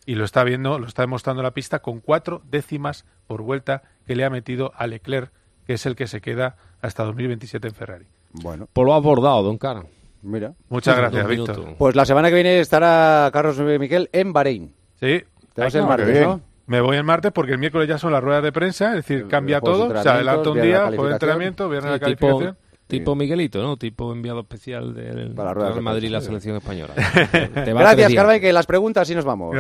Y 0.06 0.16
lo 0.16 0.24
está 0.24 0.46
viendo, 0.46 0.80
lo 0.80 0.88
está 0.88 1.02
demostrando 1.02 1.42
en 1.42 1.44
la 1.44 1.54
pista 1.54 1.80
con 1.80 2.00
cuatro 2.00 2.42
décimas 2.46 3.04
por 3.28 3.42
vuelta 3.42 3.84
que 4.08 4.16
le 4.16 4.24
ha 4.24 4.30
metido 4.30 4.72
a 4.78 4.88
Leclerc, 4.88 5.34
que 5.68 5.74
es 5.74 5.86
el 5.86 5.98
que 5.98 6.08
se 6.08 6.22
queda 6.22 6.56
hasta 6.82 7.04
2027 7.04 7.68
en 7.68 7.74
Ferrari. 7.76 8.08
Bueno. 8.32 8.70
Pues 8.72 8.86
lo 8.86 8.94
ha 8.94 8.96
abordado, 8.96 9.44
don 9.44 9.58
Cara. 9.58 9.84
Mira. 10.22 10.54
Muchas 10.70 10.96
gracias, 10.96 11.28
Víctor. 11.28 11.76
Pues 11.78 11.94
la 11.94 12.06
semana 12.06 12.30
que 12.30 12.36
viene 12.36 12.62
estará 12.62 13.30
Carlos 13.34 13.60
Miquel 13.60 14.10
en 14.14 14.32
Bahrein. 14.32 14.74
Sí. 14.98 15.24
Te 15.54 15.62
vas 15.62 15.76
Ay, 15.76 15.82
martes, 15.82 16.08
bien. 16.08 16.24
¿no? 16.24 16.53
Me 16.66 16.80
voy 16.82 16.98
el 16.98 17.04
martes 17.04 17.32
porque 17.34 17.54
el 17.54 17.58
miércoles 17.58 17.88
ya 17.90 17.98
son 17.98 18.12
las 18.14 18.24
ruedas 18.24 18.44
de 18.44 18.52
prensa, 18.52 18.90
es 18.92 19.06
decir, 19.06 19.28
cambia 19.28 19.60
jueves 19.60 19.80
todo, 19.80 20.02
se 20.04 20.10
adelanta 20.10 20.50
un 20.50 20.62
día, 20.62 20.86
jueves 20.86 21.04
de 21.06 21.12
entrenamiento, 21.12 21.70
viernes 21.70 21.92
la 21.92 21.98
Sí, 21.98 22.02
calificación. 22.02 22.58
tipo 22.88 23.16
Miguelito, 23.16 23.62
¿no? 23.62 23.76
Tipo 23.78 24.12
enviado 24.14 24.40
especial 24.42 24.94
del 24.94 25.34
Para 25.34 25.50
la 25.50 25.54
rueda 25.56 25.68
Real 25.70 25.76
de 25.76 25.82
Madrid 25.82 26.08
y 26.08 26.12
la 26.12 26.22
selección 26.22 26.56
española. 26.56 26.94
Te 26.96 27.04
va 27.42 27.52
tres 27.54 27.74
Gracias. 27.76 28.14
Carvay, 28.14 28.40
que 28.40 28.54
las 28.54 28.66
preguntas 28.66 29.10
y 29.10 29.16
nos 29.16 29.26
vamos. 29.26 29.58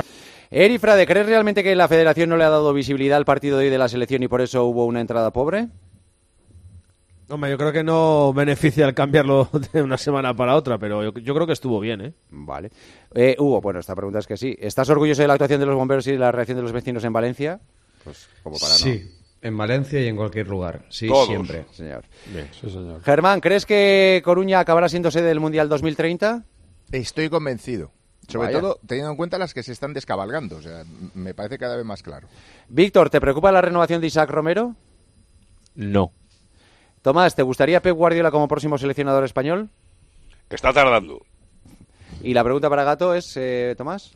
Eri 0.49 0.77
Frade, 0.77 1.05
¿crees 1.07 1.25
realmente 1.25 1.63
que 1.63 1.75
la 1.75 1.87
federación 1.87 2.29
no 2.29 2.37
le 2.37 2.43
ha 2.43 2.49
dado 2.49 2.73
visibilidad 2.73 3.17
al 3.17 3.25
partido 3.25 3.57
de 3.57 3.65
hoy 3.65 3.69
de 3.71 3.77
la 3.79 3.89
selección 3.89 4.21
y 4.23 4.27
por 4.27 4.39
eso 4.41 4.63
hubo 4.65 4.85
una 4.85 5.01
entrada 5.01 5.31
pobre? 5.33 5.67
Hombre, 7.33 7.49
yo 7.49 7.57
creo 7.57 7.71
que 7.73 7.83
no 7.83 8.31
beneficia 8.31 8.85
el 8.85 8.93
cambiarlo 8.93 9.49
de 9.73 9.81
una 9.81 9.97
semana 9.97 10.35
para 10.35 10.55
otra, 10.55 10.77
pero 10.77 11.03
yo, 11.03 11.13
yo 11.19 11.33
creo 11.33 11.47
que 11.47 11.53
estuvo 11.53 11.79
bien, 11.79 12.01
¿eh? 12.01 12.13
Vale. 12.29 12.69
Eh, 13.15 13.35
Hugo, 13.39 13.59
bueno, 13.59 13.79
esta 13.79 13.95
pregunta 13.95 14.19
es 14.19 14.27
que 14.27 14.37
sí. 14.37 14.55
¿Estás 14.59 14.87
orgulloso 14.91 15.23
de 15.23 15.27
la 15.27 15.33
actuación 15.33 15.59
de 15.59 15.65
los 15.65 15.75
bomberos 15.75 16.05
y 16.05 16.11
de 16.11 16.19
la 16.19 16.31
reacción 16.31 16.57
de 16.57 16.61
los 16.61 16.71
vecinos 16.71 17.03
en 17.03 17.11
Valencia? 17.11 17.59
Pues 18.03 18.29
como 18.43 18.59
para 18.59 18.73
Sí, 18.75 19.09
en 19.41 19.57
Valencia 19.57 19.99
y 19.99 20.07
en 20.09 20.15
cualquier 20.15 20.47
lugar. 20.47 20.85
Sí, 20.89 21.07
Todos. 21.07 21.25
siempre. 21.25 21.65
Señor. 21.71 22.05
Sí, 22.51 22.69
señor. 22.69 22.83
no. 22.85 22.99
Germán, 23.01 23.39
¿crees 23.39 23.65
que 23.65 24.21
Coruña 24.23 24.59
acabará 24.59 24.87
siendo 24.87 25.09
sede 25.09 25.29
del 25.29 25.39
Mundial 25.39 25.67
2030? 25.69 26.45
Estoy 26.91 27.29
convencido. 27.29 27.91
Sobre 28.27 28.49
Vaya. 28.49 28.61
todo 28.61 28.79
teniendo 28.85 29.09
en 29.09 29.17
cuenta 29.17 29.39
las 29.39 29.55
que 29.55 29.63
se 29.63 29.71
están 29.71 29.91
descabalgando. 29.93 30.57
O 30.57 30.61
sea, 30.61 30.83
me 31.15 31.33
parece 31.33 31.57
cada 31.57 31.77
vez 31.77 31.85
más 31.85 32.03
claro. 32.03 32.27
Víctor, 32.69 33.09
¿te 33.09 33.19
preocupa 33.19 33.51
la 33.51 33.61
renovación 33.61 34.01
de 34.01 34.07
Isaac 34.07 34.29
Romero? 34.29 34.75
No. 35.73 36.11
Tomás, 37.03 37.35
¿te 37.35 37.43
gustaría 37.43 37.81
Pep 37.81 37.93
Guardiola 37.93 38.31
como 38.31 38.47
próximo 38.47 38.77
seleccionador 38.77 39.25
español? 39.25 39.69
Está 40.49 40.71
tardando. 40.71 41.21
Y 42.21 42.33
la 42.33 42.45
pregunta 42.45 42.69
para 42.69 42.85
Gato 42.85 43.13
es, 43.13 43.35
eh, 43.35 43.75
Tomás. 43.77 44.15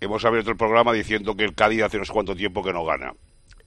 Hemos 0.00 0.24
abierto 0.24 0.50
el 0.50 0.56
programa 0.56 0.94
diciendo 0.94 1.36
que 1.36 1.44
el 1.44 1.54
Cádiz 1.54 1.82
hace 1.82 1.98
no 1.98 2.06
sé 2.06 2.12
cuánto 2.14 2.34
tiempo 2.34 2.64
que 2.64 2.72
no 2.72 2.86
gana. 2.86 3.12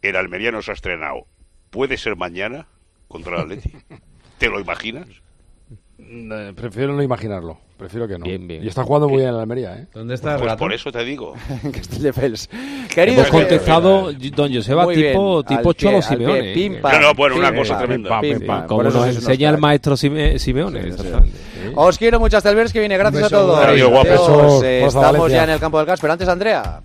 El 0.02 0.15
Almería 0.15 0.52
no 0.52 0.63
se 0.63 0.72
ha 0.72 0.74
estrenado. 0.74 1.28
¿Puede 1.69 1.96
ser 1.96 2.15
mañana 2.15 2.67
contra 3.08 3.36
el 3.36 3.41
Atleti? 3.41 3.72
¿Te 4.39 4.50
lo 4.50 4.60
imaginas? 4.60 5.08
Eh, 6.10 6.54
Prefiero 6.56 6.94
no 6.94 7.02
imaginarlo. 7.04 7.58
Prefiero 7.78 8.08
que 8.08 8.18
no. 8.18 8.26
Bien, 8.26 8.48
bien. 8.48 8.63
Y 8.63 8.68
está 8.68 8.84
jugando 8.84 9.10
muy 9.10 9.18
bien 9.18 9.30
en 9.30 9.36
la 9.36 9.42
Almería, 9.42 9.76
¿eh? 9.76 9.88
¿Dónde 9.94 10.13
está 10.13 10.38
Pues 10.38 10.56
por 10.56 10.72
eso 10.74 10.92
te 10.92 11.04
digo. 11.04 11.34
Castelldefels. 11.74 12.50
Queridos 12.94 13.28
Hemos 13.28 13.42
contestado, 13.42 14.13
don 14.13 14.54
Joseba, 14.54 14.84
Muy 14.86 14.96
tipo, 14.96 15.44
bien, 15.44 15.58
tipo 15.58 15.74
pie, 15.74 15.80
Cholo 15.80 15.98
pie, 16.00 16.02
Simeone. 16.04 16.54
pim, 16.54 16.82
pam, 16.82 16.94
No, 16.94 17.00
no, 17.02 17.13
bueno, 17.16 17.36
una 17.38 17.50
pim, 17.50 17.60
cosa 17.60 17.74
pam, 17.74 17.80
tremenda. 17.86 18.22
pim, 18.22 18.45
pam. 18.45 18.68
Como 18.68 18.84
nos 18.84 18.95
enseña 19.08 19.49
el 19.49 19.58
maestro 19.58 19.97
Sime- 19.97 20.38
Simeone. 20.39 20.91
Sí. 20.93 20.97
Os 21.76 21.97
quiero 21.97 22.20
mucho 22.20 22.38
hasta 22.38 22.49
el 22.49 22.56
viernes 22.56 22.72
que 22.72 22.80
viene. 22.80 22.97
Gracias 22.97 23.24
a 23.24 23.30
todos. 23.30 23.58
Adiós, 23.66 23.89
guapos. 23.89 24.08
Adiós. 24.12 24.28
Besos, 24.28 24.64
Eh, 24.64 24.86
Estamos 24.86 25.32
ya 25.32 25.43
en 25.45 25.49
el 25.49 25.60
campo 25.60 25.78
del 25.80 25.88
gas, 25.88 25.99
pero 25.99 26.14
antes, 26.14 26.28
Andrea. 26.30 26.80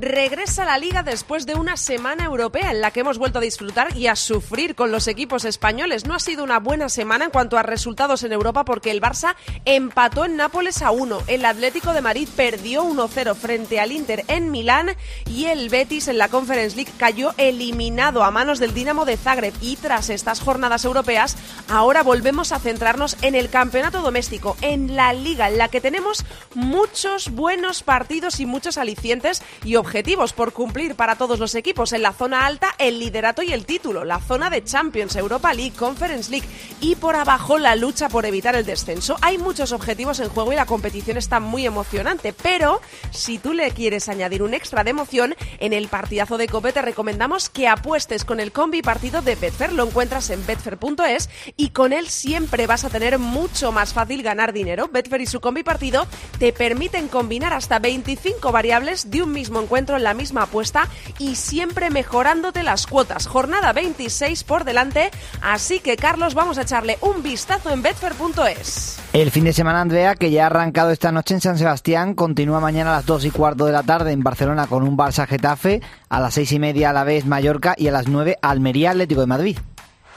Regresa 0.00 0.64
la 0.64 0.78
liga 0.78 1.02
después 1.02 1.44
de 1.44 1.56
una 1.56 1.76
semana 1.76 2.24
europea 2.24 2.70
en 2.70 2.80
la 2.80 2.92
que 2.92 3.00
hemos 3.00 3.18
vuelto 3.18 3.40
a 3.40 3.42
disfrutar 3.42 3.96
y 3.96 4.06
a 4.06 4.14
sufrir 4.14 4.76
con 4.76 4.92
los 4.92 5.08
equipos 5.08 5.44
españoles. 5.44 6.06
No 6.06 6.14
ha 6.14 6.20
sido 6.20 6.44
una 6.44 6.60
buena 6.60 6.88
semana 6.88 7.24
en 7.24 7.32
cuanto 7.32 7.58
a 7.58 7.64
resultados 7.64 8.22
en 8.22 8.32
Europa 8.32 8.64
porque 8.64 8.92
el 8.92 9.00
Barça 9.00 9.34
empató 9.64 10.24
en 10.24 10.36
Nápoles 10.36 10.82
a 10.82 10.92
1, 10.92 11.24
el 11.26 11.44
Atlético 11.44 11.92
de 11.94 12.00
Madrid 12.00 12.28
perdió 12.36 12.84
1-0 12.84 13.34
frente 13.34 13.80
al 13.80 13.90
Inter 13.90 14.24
en 14.28 14.52
Milán 14.52 14.90
y 15.26 15.46
el 15.46 15.68
Betis 15.68 16.06
en 16.06 16.18
la 16.18 16.28
Conference 16.28 16.76
League 16.76 16.92
cayó 16.96 17.34
eliminado 17.36 18.22
a 18.22 18.30
manos 18.30 18.60
del 18.60 18.74
Dinamo 18.74 19.04
de 19.04 19.16
Zagreb. 19.16 19.54
Y 19.60 19.74
tras 19.78 20.10
estas 20.10 20.38
jornadas 20.38 20.84
europeas, 20.84 21.36
ahora 21.68 22.04
volvemos 22.04 22.52
a 22.52 22.60
centrarnos 22.60 23.16
en 23.22 23.34
el 23.34 23.50
campeonato 23.50 24.00
doméstico, 24.00 24.56
en 24.60 24.94
la 24.94 25.12
liga 25.12 25.48
en 25.48 25.58
la 25.58 25.66
que 25.66 25.80
tenemos 25.80 26.24
muchos 26.54 27.30
buenos 27.30 27.82
partidos 27.82 28.38
y 28.38 28.46
muchos 28.46 28.78
alicientes 28.78 29.42
y 29.64 29.74
objetivos 29.74 29.87
por 30.34 30.52
cumplir 30.52 30.94
para 30.94 31.16
todos 31.16 31.38
los 31.38 31.54
equipos. 31.54 31.92
En 31.92 32.02
la 32.02 32.12
zona 32.12 32.46
alta, 32.46 32.74
el 32.78 32.98
liderato 32.98 33.42
y 33.42 33.52
el 33.52 33.64
título, 33.64 34.04
la 34.04 34.20
zona 34.20 34.50
de 34.50 34.62
Champions, 34.62 35.16
Europa 35.16 35.54
League, 35.54 35.74
Conference 35.74 36.30
League 36.30 36.46
y 36.80 36.94
por 36.94 37.16
abajo 37.16 37.58
la 37.58 37.74
lucha 37.74 38.08
por 38.08 38.26
evitar 38.26 38.54
el 38.54 38.66
descenso. 38.66 39.16
Hay 39.22 39.38
muchos 39.38 39.72
objetivos 39.72 40.20
en 40.20 40.28
juego 40.28 40.52
y 40.52 40.56
la 40.56 40.66
competición 40.66 41.16
está 41.16 41.40
muy 41.40 41.64
emocionante, 41.64 42.34
pero 42.34 42.80
si 43.10 43.38
tú 43.38 43.54
le 43.54 43.70
quieres 43.70 44.08
añadir 44.08 44.42
un 44.42 44.52
extra 44.52 44.84
de 44.84 44.90
emoción, 44.90 45.34
en 45.58 45.72
el 45.72 45.88
partidazo 45.88 46.36
de 46.36 46.48
Cope 46.48 46.72
te 46.72 46.82
recomendamos 46.82 47.48
que 47.48 47.66
apuestes 47.66 48.24
con 48.24 48.40
el 48.40 48.52
combi 48.52 48.82
partido 48.82 49.22
de 49.22 49.36
Betfair. 49.36 49.72
Lo 49.72 49.86
encuentras 49.86 50.28
en 50.30 50.44
betfair.es 50.46 51.30
y 51.56 51.70
con 51.70 51.92
él 51.92 52.08
siempre 52.08 52.66
vas 52.66 52.84
a 52.84 52.90
tener 52.90 53.18
mucho 53.18 53.72
más 53.72 53.94
fácil 53.94 54.22
ganar 54.22 54.52
dinero. 54.52 54.88
Betfair 54.92 55.22
y 55.22 55.26
su 55.26 55.40
combi 55.40 55.62
partido 55.62 56.06
te 56.38 56.52
permiten 56.52 57.08
combinar 57.08 57.54
hasta 57.54 57.78
25 57.78 58.52
variables 58.52 59.10
de 59.10 59.22
un 59.22 59.32
mismo 59.32 59.60
encuentro 59.60 59.77
en 59.78 60.02
la 60.02 60.14
misma 60.14 60.42
apuesta 60.42 60.88
y 61.18 61.36
siempre 61.36 61.90
mejorándote 61.90 62.62
las 62.62 62.86
cuotas. 62.86 63.26
Jornada 63.26 63.72
26 63.72 64.44
por 64.44 64.64
delante, 64.64 65.10
así 65.40 65.80
que 65.80 65.96
Carlos 65.96 66.34
vamos 66.34 66.58
a 66.58 66.62
echarle 66.62 66.98
un 67.00 67.22
vistazo 67.22 67.70
en 67.70 67.82
betfair.es. 67.82 68.98
El 69.12 69.30
fin 69.30 69.44
de 69.44 69.52
semana, 69.52 69.80
Andrea, 69.80 70.14
que 70.14 70.30
ya 70.30 70.44
ha 70.44 70.46
arrancado 70.46 70.90
esta 70.90 71.12
noche 71.12 71.34
en 71.34 71.40
San 71.40 71.58
Sebastián, 71.58 72.14
continúa 72.14 72.60
mañana 72.60 72.90
a 72.92 72.96
las 72.96 73.06
2 73.06 73.26
y 73.26 73.30
cuarto 73.30 73.64
de 73.66 73.72
la 73.72 73.82
tarde 73.82 74.12
en 74.12 74.22
Barcelona 74.22 74.66
con 74.66 74.82
un 74.82 74.96
Barça 74.96 75.26
Getafe, 75.26 75.80
a 76.08 76.20
las 76.20 76.34
6 76.34 76.52
y 76.52 76.58
media 76.58 76.90
a 76.90 76.92
la 76.92 77.04
vez 77.04 77.24
Mallorca 77.24 77.74
y 77.76 77.88
a 77.88 77.92
las 77.92 78.08
9 78.08 78.38
Almería 78.42 78.90
Atlético 78.90 79.22
de 79.22 79.26
Madrid. 79.26 79.58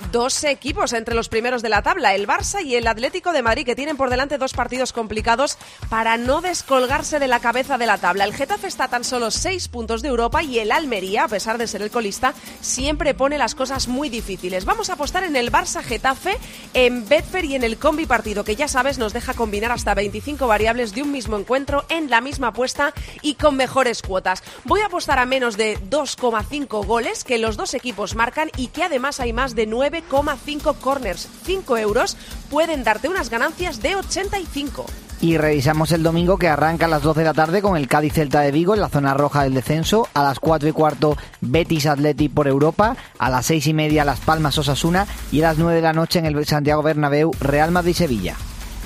Dos 0.09 0.43
equipos 0.43 0.91
entre 0.91 1.15
los 1.15 1.29
primeros 1.29 1.61
de 1.61 1.69
la 1.69 1.83
tabla, 1.83 2.15
el 2.15 2.27
Barça 2.27 2.65
y 2.65 2.75
el 2.75 2.87
Atlético 2.87 3.31
de 3.31 3.41
Madrid, 3.41 3.65
que 3.65 3.75
tienen 3.75 3.95
por 3.95 4.09
delante 4.09 4.37
dos 4.37 4.51
partidos 4.51 4.91
complicados 4.91 5.57
para 5.89 6.17
no 6.17 6.41
descolgarse 6.41 7.19
de 7.19 7.27
la 7.27 7.39
cabeza 7.39 7.77
de 7.77 7.85
la 7.85 7.97
tabla. 7.97 8.25
El 8.25 8.33
Getafe 8.33 8.67
está 8.67 8.85
a 8.85 8.87
tan 8.89 9.03
solo 9.03 9.31
seis 9.31 9.69
puntos 9.69 10.01
de 10.01 10.09
Europa 10.09 10.43
y 10.43 10.59
el 10.59 10.71
Almería, 10.71 11.25
a 11.25 11.27
pesar 11.29 11.57
de 11.57 11.67
ser 11.67 11.81
el 11.81 11.91
colista, 11.91 12.33
siempre 12.59 13.13
pone 13.13 13.37
las 13.37 13.55
cosas 13.55 13.87
muy 13.87 14.09
difíciles. 14.09 14.65
Vamos 14.65 14.89
a 14.89 14.93
apostar 14.93 15.23
en 15.23 15.35
el 15.37 15.51
Barça 15.51 15.81
Getafe, 15.81 16.37
en 16.73 17.07
Betfair 17.07 17.45
y 17.45 17.55
en 17.55 17.63
el 17.63 17.77
combi 17.77 18.05
partido, 18.05 18.43
que 18.43 18.55
ya 18.55 18.67
sabes 18.67 18.97
nos 18.97 19.13
deja 19.13 19.33
combinar 19.33 19.71
hasta 19.71 19.93
25 19.93 20.45
variables 20.45 20.93
de 20.93 21.03
un 21.03 21.11
mismo 21.11 21.37
encuentro 21.37 21.85
en 21.89 22.09
la 22.09 22.19
misma 22.21 22.47
apuesta 22.47 22.93
y 23.21 23.35
con 23.35 23.55
mejores 23.55 24.01
cuotas. 24.01 24.43
Voy 24.65 24.81
a 24.81 24.87
apostar 24.87 25.19
a 25.19 25.25
menos 25.25 25.57
de 25.57 25.79
2,5 25.79 26.85
goles 26.85 27.23
que 27.23 27.37
los 27.37 27.55
dos 27.55 27.73
equipos 27.73 28.15
marcan 28.15 28.51
y 28.57 28.67
que 28.67 28.83
además 28.83 29.19
hay 29.19 29.31
más 29.31 29.55
de 29.55 29.67
9,5 29.91 30.75
corners. 30.77 31.27
5 31.43 31.77
euros 31.77 32.17
pueden 32.49 32.83
darte 32.83 33.09
unas 33.09 33.29
ganancias 33.29 33.81
de 33.81 33.95
85. 33.95 34.85
Y 35.21 35.37
revisamos 35.37 35.91
el 35.91 36.01
domingo 36.01 36.37
que 36.39 36.47
arranca 36.47 36.85
a 36.85 36.89
las 36.89 37.03
12 37.03 37.19
de 37.19 37.25
la 37.25 37.33
tarde 37.35 37.61
con 37.61 37.77
el 37.77 37.87
Cádiz 37.87 38.13
Celta 38.13 38.41
de 38.41 38.51
Vigo 38.51 38.73
en 38.73 38.81
la 38.81 38.89
zona 38.89 39.13
roja 39.13 39.43
del 39.43 39.53
descenso. 39.53 40.07
A 40.15 40.23
las 40.23 40.39
4 40.39 40.69
y 40.69 40.71
cuarto 40.71 41.15
Betis 41.41 41.85
Atleti 41.85 42.27
por 42.27 42.47
Europa. 42.47 42.95
A 43.19 43.29
las 43.29 43.45
6 43.45 43.67
y 43.67 43.73
media 43.73 44.03
Las 44.03 44.19
Palmas 44.19 44.57
Osasuna. 44.57 45.05
Y 45.31 45.41
a 45.41 45.49
las 45.49 45.59
9 45.59 45.75
de 45.75 45.81
la 45.81 45.93
noche 45.93 46.17
en 46.17 46.25
el 46.25 46.45
Santiago 46.47 46.81
Bernabéu 46.81 47.31
Real 47.39 47.69
Madrid 47.69 47.93
Sevilla. 47.93 48.35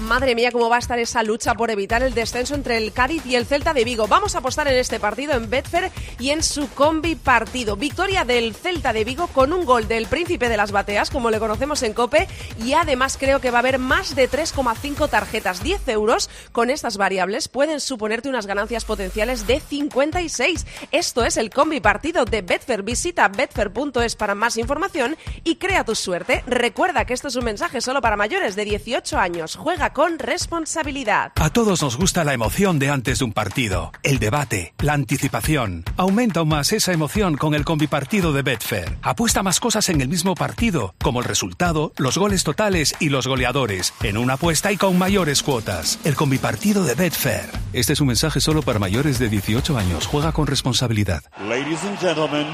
Madre 0.01 0.35
mía, 0.35 0.51
cómo 0.51 0.67
va 0.67 0.75
a 0.75 0.79
estar 0.79 0.99
esa 0.99 1.23
lucha 1.23 1.53
por 1.53 1.71
evitar 1.71 2.03
el 2.03 2.13
descenso 2.13 2.53
entre 2.53 2.75
el 2.75 2.91
Cádiz 2.91 3.25
y 3.25 3.35
el 3.35 3.45
Celta 3.45 3.73
de 3.73 3.85
Vigo. 3.85 4.07
Vamos 4.07 4.35
a 4.35 4.39
apostar 4.39 4.67
en 4.67 4.75
este 4.75 4.99
partido 4.99 5.33
en 5.33 5.49
Betfair 5.49 5.89
y 6.19 6.31
en 6.31 6.43
su 6.43 6.69
combi 6.71 7.15
partido. 7.15 7.77
Victoria 7.77 8.25
del 8.25 8.53
Celta 8.53 8.91
de 8.91 9.05
Vigo 9.05 9.27
con 9.27 9.53
un 9.53 9.63
gol 9.63 9.87
del 9.87 10.07
príncipe 10.07 10.49
de 10.49 10.57
las 10.57 10.73
bateas, 10.73 11.09
como 11.09 11.31
le 11.31 11.39
conocemos 11.39 11.81
en 11.83 11.93
Cope, 11.93 12.27
y 12.61 12.73
además 12.73 13.15
creo 13.17 13.39
que 13.39 13.51
va 13.51 13.59
a 13.59 13.59
haber 13.59 13.79
más 13.79 14.15
de 14.15 14.29
3,5 14.29 15.09
tarjetas. 15.09 15.63
10 15.63 15.87
euros 15.87 16.29
con 16.51 16.69
estas 16.69 16.97
variables 16.97 17.47
pueden 17.47 17.79
suponerte 17.79 18.27
unas 18.27 18.47
ganancias 18.47 18.83
potenciales 18.83 19.47
de 19.47 19.61
56. 19.61 20.65
Esto 20.91 21.23
es 21.23 21.37
el 21.37 21.49
combi 21.49 21.79
partido 21.79 22.25
de 22.25 22.41
Betfair. 22.41 22.83
Visita 22.83 23.29
betfair.es 23.29 24.17
para 24.17 24.35
más 24.35 24.57
información 24.57 25.15
y 25.45 25.55
crea 25.55 25.85
tu 25.85 25.95
suerte. 25.95 26.43
Recuerda 26.47 27.05
que 27.05 27.13
esto 27.13 27.29
es 27.29 27.37
un 27.37 27.45
mensaje 27.45 27.79
solo 27.79 28.01
para 28.01 28.17
mayores 28.17 28.57
de 28.57 28.65
18 28.65 29.17
años. 29.17 29.55
Juega 29.55 29.84
con 29.91 30.19
responsabilidad. 30.19 31.31
A 31.35 31.49
todos 31.49 31.81
nos 31.81 31.97
gusta 31.97 32.23
la 32.23 32.33
emoción 32.33 32.79
de 32.79 32.89
antes 32.89 33.19
de 33.19 33.25
un 33.25 33.33
partido, 33.33 33.91
el 34.03 34.19
debate, 34.19 34.73
la 34.79 34.93
anticipación. 34.93 35.83
Aumenta 35.97 36.39
aún 36.39 36.49
más 36.49 36.71
esa 36.71 36.93
emoción 36.93 37.37
con 37.37 37.53
el 37.53 37.65
combipartido 37.65 38.33
de 38.33 38.41
Betfair. 38.41 38.97
Apuesta 39.01 39.43
más 39.43 39.59
cosas 39.59 39.89
en 39.89 40.01
el 40.01 40.07
mismo 40.07 40.35
partido, 40.35 40.95
como 41.01 41.19
el 41.19 41.25
resultado, 41.25 41.91
los 41.97 42.17
goles 42.17 42.43
totales 42.43 42.95
y 42.99 43.09
los 43.09 43.27
goleadores, 43.27 43.93
en 44.03 44.17
una 44.17 44.33
apuesta 44.33 44.71
y 44.71 44.77
con 44.77 44.97
mayores 44.97 45.43
cuotas. 45.43 45.99
El 46.03 46.15
combipartido 46.15 46.83
de 46.83 46.95
Betfair. 46.95 47.49
Este 47.73 47.93
es 47.93 48.01
un 48.01 48.07
mensaje 48.07 48.39
solo 48.41 48.61
para 48.61 48.79
mayores 48.79 49.19
de 49.19 49.29
18 49.29 49.77
años. 49.77 50.07
Juega 50.07 50.31
con 50.31 50.47
responsabilidad. 50.47 51.23
Ladies 51.47 51.83
and 51.83 51.99
gentlemen, 51.99 52.47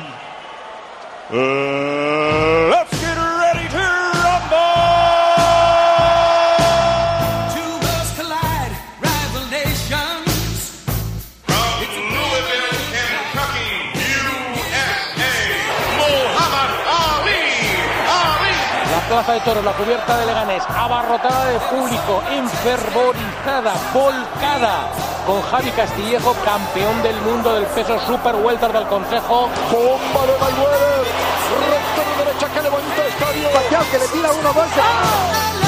uh, 1.31 2.40
toros, 19.43 19.63
la 19.63 19.71
cubierta 19.73 20.17
de 20.17 20.25
Leganés, 20.25 20.63
abarrotada 20.69 21.45
de 21.45 21.59
público, 21.59 22.21
enfervorizada, 22.31 23.73
volcada, 23.93 24.87
con 25.25 25.41
Javi 25.41 25.71
Castillejo, 25.71 26.35
campeón 26.45 27.01
del 27.01 27.19
mundo 27.21 27.53
del 27.53 27.65
peso 27.67 27.99
super 28.05 28.35
welter 28.35 28.71
del 28.71 28.85
Consejo. 28.87 29.49
Bomba 29.71 30.25
de 30.25 30.39
Mayweather, 30.39 31.05
recta 31.69 32.01
de 32.09 32.25
derecha 32.25 32.47
que 32.53 32.61
levanta 32.61 33.01
el 33.01 33.07
estadio. 33.09 33.51
Pacquiao 33.51 33.83
que 33.91 33.99
le 33.99 34.07
tira 34.07 34.31
uno, 34.31 34.53
dos. 34.53 35.60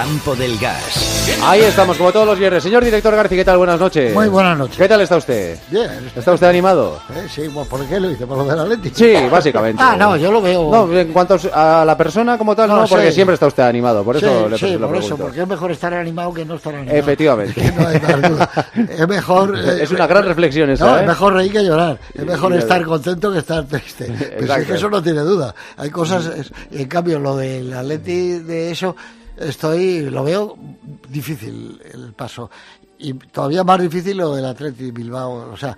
Campo 0.00 0.34
del 0.34 0.56
Gas. 0.58 1.28
Ahí 1.42 1.60
estamos, 1.60 1.98
como 1.98 2.10
todos 2.10 2.24
los 2.26 2.38
viernes. 2.38 2.62
Señor 2.62 2.82
director 2.82 3.14
García, 3.14 3.36
¿qué 3.36 3.44
tal? 3.44 3.58
Buenas 3.58 3.78
noches. 3.78 4.14
Muy 4.14 4.28
buenas 4.28 4.56
noches. 4.56 4.78
¿Qué 4.78 4.88
tal 4.88 5.02
está 5.02 5.18
usted? 5.18 5.58
Bien. 5.70 5.90
¿Está 6.16 6.32
usted 6.32 6.46
animado? 6.46 6.98
Eh, 7.14 7.26
sí, 7.30 7.42
bueno, 7.48 7.68
¿por 7.68 7.84
qué 7.84 8.00
lo 8.00 8.08
dice? 8.08 8.26
¿Por 8.26 8.38
lo 8.38 8.44
de 8.46 8.56
la 8.56 8.64
Leti? 8.64 8.90
Sí, 8.94 9.12
básicamente. 9.30 9.82
Ah, 9.86 9.96
no, 9.98 10.16
yo 10.16 10.32
lo 10.32 10.40
veo. 10.40 10.70
No, 10.70 10.90
en 10.98 11.12
cuanto 11.12 11.36
a 11.52 11.84
la 11.84 11.98
persona 11.98 12.38
como 12.38 12.56
tal, 12.56 12.70
no, 12.70 12.76
No, 12.80 12.86
porque 12.86 13.08
sí. 13.08 13.16
siempre 13.16 13.34
está 13.34 13.46
usted 13.46 13.62
animado. 13.64 14.02
Por 14.02 14.16
eso 14.16 14.44
sí, 14.44 14.50
le, 14.50 14.58
sí, 14.58 14.78
lo 14.78 14.86
por 14.88 14.96
eso, 14.96 15.18
porque 15.18 15.42
es 15.42 15.46
mejor 15.46 15.70
estar 15.70 15.92
animado 15.92 16.32
que 16.32 16.46
no 16.46 16.54
estar 16.54 16.74
animado. 16.74 16.96
Efectivamente. 16.98 17.72
No 17.78 17.86
hay. 17.86 18.88
Es 18.88 19.06
mejor. 19.06 19.58
eh, 19.62 19.82
Es 19.82 19.90
una 19.90 20.06
gran 20.06 20.24
reflexión 20.24 20.70
esa, 20.70 20.86
No, 20.86 20.96
¿eh? 20.96 21.00
es 21.02 21.06
mejor 21.08 21.34
reír 21.34 21.52
que 21.52 21.62
llorar. 21.62 21.98
Es 22.14 22.24
mejor 22.24 22.54
estar 22.54 22.82
contento 22.86 23.30
que 23.32 23.38
estar 23.40 23.64
triste. 23.66 24.06
Pero 24.06 24.24
es 24.36 24.42
Exacto. 24.44 24.66
que 24.66 24.74
eso 24.74 24.88
no 24.88 25.02
tiene 25.02 25.20
duda. 25.20 25.54
Hay 25.76 25.90
cosas. 25.90 26.24
es- 26.24 26.52
en 26.72 26.88
cambio, 26.88 27.18
lo 27.18 27.36
del 27.36 27.70
Atleti 27.74 28.38
de 28.38 28.70
eso, 28.70 28.96
estoy. 29.40 30.08
Lo 30.10 30.24
veo 30.24 30.56
difícil 31.08 31.80
el 31.92 32.12
paso. 32.12 32.50
Y 32.98 33.14
todavía 33.14 33.64
más 33.64 33.80
difícil 33.80 34.16
lo 34.18 34.34
del 34.34 34.44
Atleti 34.44 34.90
Bilbao. 34.90 35.50
O 35.52 35.56
sea, 35.56 35.76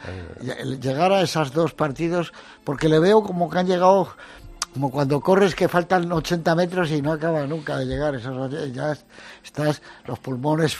llegar 0.80 1.12
a 1.12 1.22
esos 1.22 1.52
dos 1.52 1.72
partidos, 1.72 2.32
porque 2.64 2.88
le 2.88 2.98
veo 2.98 3.22
como 3.22 3.48
que 3.48 3.58
han 3.58 3.66
llegado 3.66 4.08
como 4.74 4.90
cuando 4.90 5.20
corres 5.20 5.54
que 5.54 5.68
faltan 5.68 6.10
80 6.10 6.54
metros 6.54 6.90
y 6.90 7.02
no 7.02 7.12
acaba 7.12 7.46
nunca 7.46 7.76
de 7.76 7.84
llegar 7.84 8.14
esos 8.14 8.50
ya 8.72 8.92
es- 8.92 9.04
estás 9.44 9.82
los 10.06 10.18
pulmones 10.18 10.78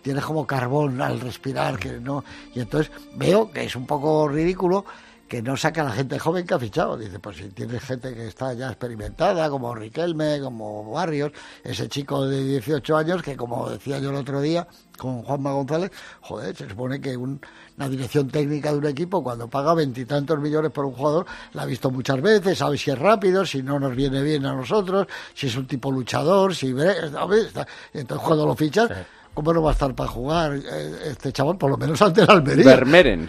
tienes 0.00 0.24
como 0.24 0.46
carbón 0.46 1.02
al 1.02 1.20
respirar 1.20 1.78
que 1.78 2.00
no 2.00 2.24
y 2.54 2.60
entonces 2.60 2.90
veo 3.16 3.50
que 3.52 3.64
es 3.64 3.76
un 3.76 3.84
poco 3.86 4.28
ridículo 4.28 4.86
que 5.34 5.42
no 5.42 5.56
saca 5.56 5.80
a 5.80 5.86
la 5.86 5.90
gente 5.90 6.16
joven 6.16 6.46
que 6.46 6.54
ha 6.54 6.60
fichado. 6.60 6.96
Dice, 6.96 7.18
pues 7.18 7.38
si 7.38 7.48
tienes 7.48 7.82
gente 7.82 8.14
que 8.14 8.28
está 8.28 8.52
ya 8.54 8.68
experimentada, 8.68 9.50
como 9.50 9.74
Riquelme, 9.74 10.38
como 10.40 10.88
Barrios, 10.92 11.32
ese 11.64 11.88
chico 11.88 12.24
de 12.24 12.44
18 12.44 12.96
años 12.96 13.20
que, 13.20 13.36
como 13.36 13.68
decía 13.68 13.98
yo 13.98 14.10
el 14.10 14.14
otro 14.16 14.40
día 14.40 14.64
con 14.96 15.24
Juanma 15.24 15.50
González, 15.54 15.90
joder, 16.20 16.54
se 16.54 16.68
supone 16.68 17.00
que 17.00 17.16
un- 17.16 17.40
una 17.76 17.88
dirección 17.88 18.28
técnica 18.28 18.70
de 18.70 18.78
un 18.78 18.86
equipo 18.86 19.24
cuando 19.24 19.48
paga 19.48 19.74
veintitantos 19.74 20.38
millones 20.38 20.70
por 20.70 20.84
un 20.84 20.92
jugador, 20.92 21.26
la 21.52 21.62
ha 21.62 21.66
visto 21.66 21.90
muchas 21.90 22.22
veces, 22.22 22.56
sabe 22.56 22.78
si 22.78 22.92
es 22.92 22.98
rápido, 23.00 23.44
si 23.44 23.60
no 23.60 23.80
nos 23.80 23.96
viene 23.96 24.22
bien 24.22 24.46
a 24.46 24.54
nosotros, 24.54 25.08
si 25.34 25.48
es 25.48 25.56
un 25.56 25.66
tipo 25.66 25.90
luchador, 25.90 26.54
si... 26.54 26.68
Entonces 26.68 28.24
cuando 28.24 28.46
lo 28.46 28.54
fichas... 28.54 28.88
¿Cómo 29.34 29.52
no 29.52 29.62
va 29.62 29.70
a 29.70 29.72
estar 29.72 29.92
para 29.94 30.08
jugar 30.08 30.52
eh, 30.54 30.92
este 31.06 31.32
chaval? 31.32 31.58
Por 31.58 31.68
lo 31.70 31.76
menos 31.76 32.00
ante 32.00 32.22
el 32.22 32.30
Almería. 32.30 32.76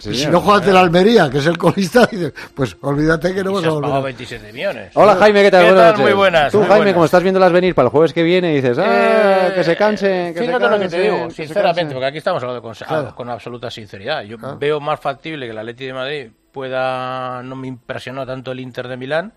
si 0.00 0.26
no 0.28 0.40
juega 0.40 0.58
ante 0.58 0.70
el 0.70 0.76
Almería, 0.76 1.28
que 1.28 1.38
es 1.38 1.46
el 1.46 1.58
colista, 1.58 2.06
dice, 2.06 2.32
pues 2.54 2.76
olvídate 2.80 3.34
que 3.34 3.42
no 3.42 3.52
vas 3.52 3.64
a 3.64 3.70
volver. 3.70 3.82
pagado 3.82 4.00
a- 4.00 4.04
27 4.04 4.52
millones. 4.52 4.92
Hola 4.94 5.16
Jaime, 5.16 5.42
¿qué 5.42 5.50
tal? 5.50 5.64
¿Qué 5.64 5.70
Buenas 5.72 5.84
tal? 5.84 5.92
noches. 5.92 6.04
Muy 6.06 6.12
buenas. 6.16 6.52
Tú, 6.52 6.58
muy 6.58 6.66
Jaime, 6.68 6.78
buenas. 6.78 6.94
como 6.94 7.04
estás 7.06 7.22
viéndolas 7.24 7.52
venir 7.52 7.74
para 7.74 7.86
el 7.86 7.90
jueves 7.90 8.12
que 8.12 8.22
viene, 8.22 8.54
dices, 8.54 8.78
ah, 8.78 9.48
Eh, 9.48 9.52
que 9.56 9.64
se 9.64 9.76
canse, 9.76 10.30
que 10.32 10.38
se 10.38 10.46
Fíjate 10.46 10.64
lo 10.64 10.70
que 10.70 10.74
te 10.76 10.80
canse, 10.82 11.00
digo, 11.00 11.30
sinceramente, 11.30 11.80
canse. 11.82 11.94
porque 11.94 12.06
aquí 12.06 12.18
estamos 12.18 12.42
hablando 12.42 12.62
con, 12.62 12.74
Claro. 12.74 13.14
con 13.14 13.28
absoluta 13.28 13.70
sinceridad. 13.70 14.22
Yo 14.22 14.36
veo 14.58 14.78
más 14.80 15.00
factible 15.00 15.46
que 15.46 15.50
el 15.52 15.58
Atleti 15.58 15.86
de 15.86 15.92
Madrid 15.92 16.28
pueda, 16.52 17.42
no 17.42 17.56
me 17.56 17.66
impresionó 17.68 18.24
tanto 18.24 18.52
el 18.52 18.60
Inter 18.60 18.86
de 18.88 18.96
Milán 18.96 19.32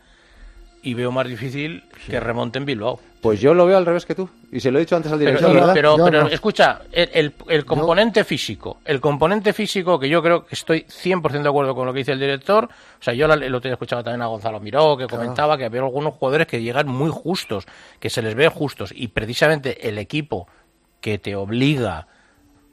y 0.81 0.93
veo 0.93 1.11
más 1.11 1.27
difícil 1.27 1.83
que 2.07 2.19
remonte 2.19 2.57
en 2.57 2.65
Bilbao. 2.65 2.99
Pues 3.21 3.41
yo 3.41 3.53
lo 3.53 3.65
veo 3.65 3.75
al 3.77 3.85
revés 3.85 4.05
que 4.05 4.15
tú. 4.15 4.29
Y 4.49 4.61
se 4.61 4.71
lo 4.71 4.77
he 4.77 4.81
dicho 4.81 4.95
antes 4.95 5.11
al 5.11 5.19
Pero, 5.19 5.31
director. 5.49 5.73
pero, 5.73 5.95
pero 6.05 6.21
no. 6.23 6.27
escucha, 6.29 6.81
el, 6.91 7.09
el- 7.13 7.33
el 7.49 7.65
componente 7.65 8.23
físico, 8.23 8.77
el 8.85 9.01
componente 9.01 9.51
físico 9.51 9.99
que 9.99 10.07
yo 10.07 10.23
creo 10.23 10.45
que 10.45 10.55
estoy 10.55 10.85
100% 10.87 11.41
de 11.43 11.49
acuerdo 11.49 11.75
con 11.75 11.85
lo 11.85 11.91
que 11.91 11.99
dice 11.99 12.13
el 12.13 12.19
director, 12.19 12.63
o 12.65 13.03
sea, 13.03 13.13
yo 13.13 13.25
otro 13.25 13.59
día 13.59 13.73
escuchaba 13.73 14.03
también 14.03 14.21
a 14.21 14.27
Gonzalo 14.27 14.61
Miró 14.61 14.95
que 14.95 15.07
comentaba 15.07 15.57
que 15.57 15.65
había 15.65 15.81
algunos 15.81 16.13
jugadores 16.13 16.47
que 16.47 16.61
llegan 16.61 16.87
muy 16.87 17.09
justos, 17.11 17.65
que 17.99 18.09
se 18.09 18.21
les 18.21 18.35
ve 18.35 18.47
justos 18.47 18.93
y 18.95 19.09
precisamente 19.09 19.89
el 19.89 19.97
equipo 19.97 20.47
que 21.01 21.17
te 21.19 21.35
obliga 21.35 22.07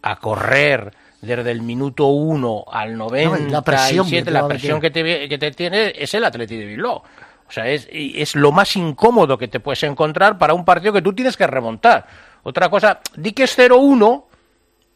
a 0.03 0.17
correr 0.21 0.93
desde 1.21 1.51
el 1.51 1.63
minuto 1.63 2.07
1 2.07 2.65
al 2.71 2.97
97, 2.97 3.51
la 3.51 3.63
presión 3.63 4.09
que 4.09 4.23
te 4.23 4.31
la 4.31 4.47
presión 4.47 4.81
que 4.81 4.91
te, 4.93 5.29
que 5.29 5.39
te 5.39 5.51
tiene 5.51 5.93
es 5.97 6.15
el 6.15 6.25
Atleti 6.25 6.57
de 6.57 6.67
Bilbao. 6.67 7.03
O 7.49 7.53
sea, 7.53 7.69
es, 7.69 7.89
y 7.93 8.21
es 8.21 8.35
lo 8.35 8.51
más 8.53 8.75
incómodo 8.77 9.39
que 9.39 9.49
te 9.49 9.61
puedes 9.61 9.83
encontrar 9.85 10.37
para 10.39 10.53
un 10.55 10.65
partido 10.65 10.93
que 10.93 11.03
tú 11.03 11.13
tienes 11.13 11.37
que 11.37 11.47
remontar. 11.47 12.07
Otra 12.43 12.69
cosa, 12.69 13.01
di 13.17 13.33
que 13.33 13.45
es 13.45 13.57
0-1, 13.59 14.25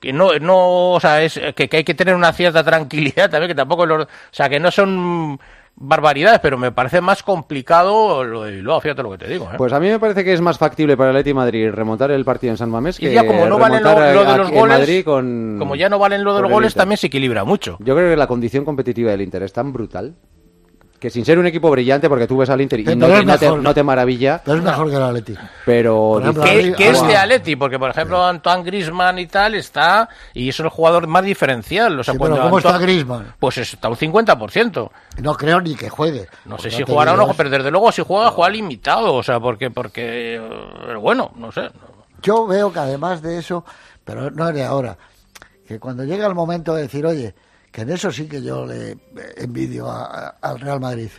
que 0.01 0.13
no, 0.13 0.37
no, 0.41 0.93
o 0.93 1.01
sea, 1.01 1.23
es 1.23 1.39
que, 1.55 1.69
que 1.69 1.77
hay 1.79 1.85
que 1.85 1.95
tener 1.95 2.15
una 2.15 2.33
cierta 2.33 2.65
tranquilidad 2.65 3.31
también, 3.31 3.49
que 3.49 3.55
tampoco, 3.55 3.87
los- 3.87 4.05
o 4.05 4.09
sea, 4.31 4.49
que 4.49 4.59
no 4.59 4.71
son 4.71 5.39
barbaridades, 5.77 6.41
pero 6.41 6.59
me 6.59 6.73
parece 6.73 7.01
más 7.01 7.23
complicado 7.23 8.23
lo 8.25 8.43
de 8.43 8.53
Bilbao, 8.53 8.81
fíjate 8.81 9.03
lo 9.03 9.11
que 9.13 9.19
te 9.19 9.29
digo. 9.29 9.47
¿eh? 9.53 9.55
Pues 9.57 9.73
a 9.73 9.81
mí 9.81 9.89
me 9.89 9.99
parece 9.99 10.25
que 10.25 10.33
es 10.33 10.41
más 10.41 10.59
factible 10.59 10.97
para 10.97 11.11
el 11.11 11.17
Atleti 11.17 11.33
Madrid 11.35 11.71
remontar 11.71 12.11
el 12.11 12.25
partido 12.25 12.51
en 12.53 12.57
San 12.59 12.71
Mamés 12.71 12.99
y 12.99 13.03
que 13.07 13.15
ya 13.15 13.27
como 13.27 13.47
no 13.47 13.59
valen 13.59 13.83
lo, 13.83 14.01
de 14.01 14.37
los 14.37 14.51
goles, 14.51 15.05
con 15.05 15.57
como 15.59 15.77
ya 15.77 15.89
no 15.89 15.99
valen 15.99 16.25
lo 16.25 16.35
de 16.35 16.43
los 16.43 16.51
goles, 16.51 16.75
también 16.75 16.99
se 16.99 17.07
equilibra 17.07 17.45
mucho. 17.45 17.77
Yo 17.81 17.95
creo 17.95 18.11
que 18.11 18.17
la 18.17 18.27
condición 18.27 18.65
competitiva 18.65 19.11
del 19.13 19.23
Inter 19.23 19.43
es 19.45 19.53
tan 19.53 19.73
brutal 19.73 20.15
que 21.01 21.09
sin 21.11 21.25
ser 21.25 21.39
un 21.39 21.47
equipo 21.47 21.71
brillante, 21.71 22.09
porque 22.11 22.27
tú 22.27 22.37
ves 22.37 22.51
al 22.51 22.61
Inter 22.61 22.81
y 22.81 22.85
no, 22.85 22.91
te, 23.09 23.25
no 23.25 23.39
te- 23.39 23.47
mejor. 23.47 23.63
no 23.63 23.75
te 23.75 23.83
maravilla, 23.83 24.43
Pero 24.45 24.59
es 24.59 24.63
mejor 24.63 24.91
que 24.91 24.97
el 24.97 25.03
Atleti. 25.03 25.35
pero 25.65 26.21
ejemplo, 26.21 26.43
que 26.45 26.89
es 26.91 27.03
de 27.07 27.17
Atleti, 27.17 27.57
porque 27.57 27.79
por 27.79 27.89
ejemplo 27.91 28.23
Antoine 28.25 28.63
Griezmann 28.63 29.19
y 29.19 29.27
tal 29.27 29.55
está 29.55 30.09
y 30.35 30.51
es 30.51 30.61
el 30.61 30.69
jugador 30.69 31.07
más 31.07 31.25
diferencial. 31.25 31.99
O 31.99 32.05
sea, 32.05 32.13
Sí, 32.15 32.21
pero 32.23 32.39
¿cómo 32.39 32.59
está 32.59 32.71
Antoine- 32.77 32.83
Griezmann? 32.83 33.35
Pues 33.39 33.57
está 33.59 33.89
un 33.89 33.97
50%. 33.97 34.91
No 35.23 35.35
creo 35.37 35.61
ni 35.61 35.75
que 35.75 35.89
juegue. 35.89 36.29
No 36.45 36.59
sé 36.59 36.71
si 36.71 36.83
jugará 36.83 37.15
o 37.15 37.17
no, 37.17 37.33
pero 37.35 37.49
desde 37.51 37.71
luego 37.71 37.91
si 37.93 38.03
juega, 38.03 38.31
juega 38.31 38.51
limitado. 38.51 39.15
O 39.15 39.23
sea, 39.23 39.41
porque, 39.41 39.71
porque, 39.71 40.41
pero 40.87 41.01
bueno, 41.01 41.33
no 41.37 41.51
sé. 41.51 41.71
Yo 42.23 42.47
veo 42.47 42.71
que 42.73 42.79
además 42.79 43.23
de 43.23 43.39
eso, 43.39 43.65
pero 44.05 44.31
no 44.31 44.49
es 44.51 44.55
de 44.55 44.65
ahora, 44.65 44.99
que 45.67 45.79
cuando 45.81 46.05
llega 46.05 46.27
el 46.27 46.35
momento 46.35 46.75
de 46.75 46.83
decir, 46.83 47.07
oye, 47.07 47.35
que 47.71 47.83
en 47.83 47.91
eso 47.91 48.11
sí 48.11 48.27
que 48.27 48.43
yo 48.43 48.67
le 48.67 48.97
envidio 49.37 49.89
al 49.91 50.61
Real 50.61 50.81
Madrid. 50.81 51.11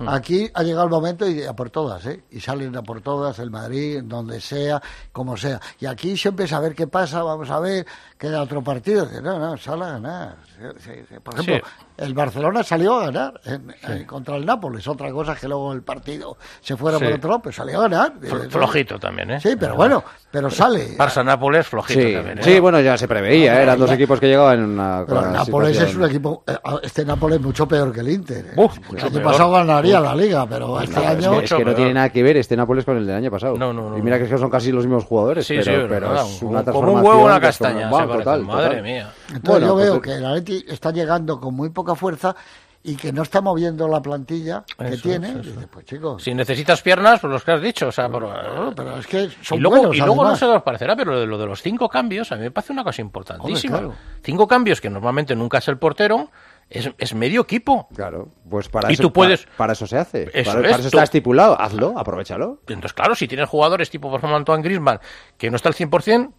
Hmm. 0.00 0.08
Aquí 0.08 0.50
ha 0.54 0.62
llegado 0.62 0.84
el 0.84 0.90
momento 0.90 1.28
y 1.28 1.42
a 1.44 1.52
por 1.52 1.68
todas, 1.68 2.06
¿eh? 2.06 2.24
Y 2.30 2.40
salen 2.40 2.74
a 2.74 2.82
por 2.82 3.02
todas, 3.02 3.38
el 3.38 3.50
Madrid, 3.50 4.00
donde 4.02 4.40
sea, 4.40 4.80
como 5.12 5.36
sea. 5.36 5.60
Y 5.78 5.84
aquí 5.84 6.16
siempre 6.16 6.48
saber 6.48 6.74
qué 6.74 6.86
pasa, 6.86 7.22
vamos 7.22 7.50
a 7.50 7.60
ver, 7.60 7.84
queda 8.16 8.40
otro 8.42 8.62
partido. 8.64 9.06
No, 9.22 9.38
no, 9.38 9.56
sale 9.58 9.84
a 9.84 9.88
ganar. 9.92 10.36
Sí, 10.56 10.64
sí, 10.78 10.90
sí. 11.08 11.14
Por 11.22 11.34
ejemplo, 11.38 11.68
el 11.98 12.14
Barcelona 12.14 12.62
salió 12.64 12.94
a 13.00 13.06
ganar 13.06 13.40
en- 13.44 13.74
en- 13.82 14.04
contra 14.06 14.36
el 14.36 14.46
Nápoles. 14.46 14.88
Otra 14.88 15.10
cosa 15.12 15.32
es 15.34 15.40
que 15.40 15.48
luego 15.48 15.72
el 15.74 15.82
partido 15.82 16.36
se 16.62 16.76
fuera 16.78 16.98
Sí. 16.98 17.04
por 17.04 17.12
otro 17.14 17.28
lado, 17.30 17.42
pero 17.42 17.52
salió 17.54 17.78
a 17.78 17.82
ganar. 17.82 18.14
Fl- 18.20 18.48
flojito 18.50 18.98
también, 18.98 19.32
¿eh? 19.32 19.40
Sí, 19.40 19.54
pero 19.60 19.76
bueno, 19.76 20.02
pero 20.30 20.48
sale. 20.50 20.96
Barça 20.96 21.22
Nápoles 21.22 21.66
flojito 21.66 22.00
sí, 22.00 22.14
también. 22.14 22.38
¿eh? 22.38 22.42
sí, 22.42 22.58
bueno, 22.58 22.80
ya 22.80 22.96
se 22.96 23.06
preveía, 23.06 23.58
¿eh? 23.58 23.62
eran 23.64 23.78
dos 23.78 23.90
equipos 23.90 24.18
que 24.18 24.28
llegaban 24.28 24.60
en 24.60 24.64
una 24.70 25.04
Pero 25.06 25.26
el 25.26 25.32
Nápoles 25.32 25.70
es 25.72 25.76
situación- 25.76 26.02
un 26.02 26.08
equipo. 26.08 26.44
eh, 26.46 26.56
Este 26.82 27.04
Nápoles 27.04 27.38
es 27.38 27.44
mucho 27.44 27.68
peor 27.68 27.92
que 27.92 28.00
el 28.00 28.08
Inter. 28.08 28.46
¿eh? 28.46 28.52
Uf, 28.56 28.78
el 28.78 28.84
mucho 28.86 29.06
año 29.06 29.12
peor. 29.14 29.24
pasado 29.24 29.50
ganaría 29.52 29.89
Uf. 29.98 30.04
la 30.04 30.14
liga, 30.14 30.46
pero 30.48 30.80
este 30.80 30.94
No, 30.94 31.00
es 31.02 31.08
año. 31.26 31.38
que, 31.38 31.44
es 31.44 31.52
que 31.52 31.64
no 31.64 31.74
tiene 31.74 31.94
nada 31.94 32.08
que 32.10 32.22
ver 32.22 32.36
este 32.36 32.56
Nápoles 32.56 32.84
con 32.84 32.96
el 32.96 33.06
del 33.06 33.16
año 33.16 33.30
pasado. 33.30 33.56
No, 33.56 33.72
no, 33.72 33.90
no, 33.90 33.98
y 33.98 34.02
mira 34.02 34.16
que 34.18 34.24
es 34.24 34.30
que 34.30 34.38
son 34.38 34.48
casi 34.50 34.70
los 34.72 34.84
mismos 34.86 35.04
jugadores, 35.04 35.46
Sí, 35.46 35.54
pero, 35.58 35.64
sí, 35.64 35.70
pero 35.88 35.88
verdad, 36.08 36.26
es 36.26 36.42
una 36.42 36.42
como 36.42 36.58
un 36.58 36.64
transformación 36.64 37.04
huevo 37.06 37.24
una 37.24 37.34
es 37.36 37.40
castaña, 37.40 37.90
total, 37.90 38.42
Madre 38.44 38.66
total. 38.68 38.82
mía. 38.82 39.12
Entonces 39.28 39.42
Bueno, 39.42 39.66
yo 39.66 39.72
pues 39.74 39.84
veo 39.86 39.94
es- 39.96 40.00
que 40.02 40.12
el 40.14 40.24
Atleti 40.26 40.64
está 40.68 40.90
llegando 40.92 41.40
con 41.40 41.54
muy 41.54 41.70
poca 41.70 41.94
fuerza 41.94 42.34
y 42.82 42.96
que 42.96 43.12
no 43.12 43.20
está 43.22 43.42
moviendo 43.42 43.86
la 43.88 44.00
plantilla 44.00 44.64
que 44.78 44.88
Eso, 44.88 45.02
tiene. 45.02 45.28
eso, 45.28 45.38
dice, 45.40 45.66
pues 45.70 45.84
chicos. 45.84 46.22
Si 46.22 46.32
necesitas 46.32 46.80
piernas, 46.80 47.20
pues 47.20 47.30
los 47.30 47.44
que 47.44 47.52
has 47.52 47.60
dicho. 47.60 47.88
O 47.88 47.92
sea, 47.92 48.08
por- 48.08 48.26
pero 48.74 48.96
es 48.96 49.06
que 49.06 49.28
son 49.42 49.58
y 49.58 49.60
luego, 49.60 49.76
buenos, 49.76 49.96
y 49.96 50.00
luego 50.00 50.24
no 50.24 50.34
se 50.34 50.46
os 50.46 50.62
parecerá, 50.62 50.96
pero 50.96 51.12
lo 51.12 51.20
de, 51.20 51.26
lo 51.26 51.36
de 51.36 51.44
los 51.44 51.60
cinco 51.60 51.90
cambios 51.90 52.32
a 52.32 52.36
mí 52.36 52.42
me 52.42 52.50
parece 52.50 52.72
una 52.72 52.82
cosa 52.82 53.02
importantísima. 53.02 53.76
Hombre, 53.76 53.90
claro. 53.96 54.20
Cinco 54.22 54.48
cambios 54.48 54.80
que 54.80 54.88
normalmente 54.88 55.36
nunca 55.36 55.58
es 55.58 55.68
el 55.68 55.76
portero, 55.76 56.30
es, 56.70 56.90
es 56.96 57.14
medio 57.14 57.42
equipo. 57.42 57.88
Claro, 57.94 58.28
pues 58.48 58.68
para 58.68 58.90
Y 58.90 58.94
eso, 58.94 59.02
tú 59.02 59.12
puedes- 59.12 59.42
para, 59.44 59.56
para 59.56 59.72
eso 59.74 59.86
se 59.86 59.98
hace. 59.98 60.30
Eso 60.32 60.50
para, 60.52 60.60
es, 60.66 60.70
para 60.70 60.70
eso 60.70 60.82
tú- 60.82 60.86
está 60.96 61.02
estipulado. 61.02 61.60
Hazlo, 61.60 61.98
aprovechalo. 61.98 62.60
Entonces, 62.68 62.92
claro, 62.92 63.14
si 63.14 63.26
tienes 63.28 63.48
jugadores 63.48 63.90
tipo, 63.90 64.08
por 64.08 64.18
ejemplo, 64.18 64.36
Antoine 64.36 64.62
Griezmann, 64.62 65.00
que 65.36 65.50
no 65.50 65.56
está 65.56 65.68
al 65.68 65.74
100%, 65.74 66.32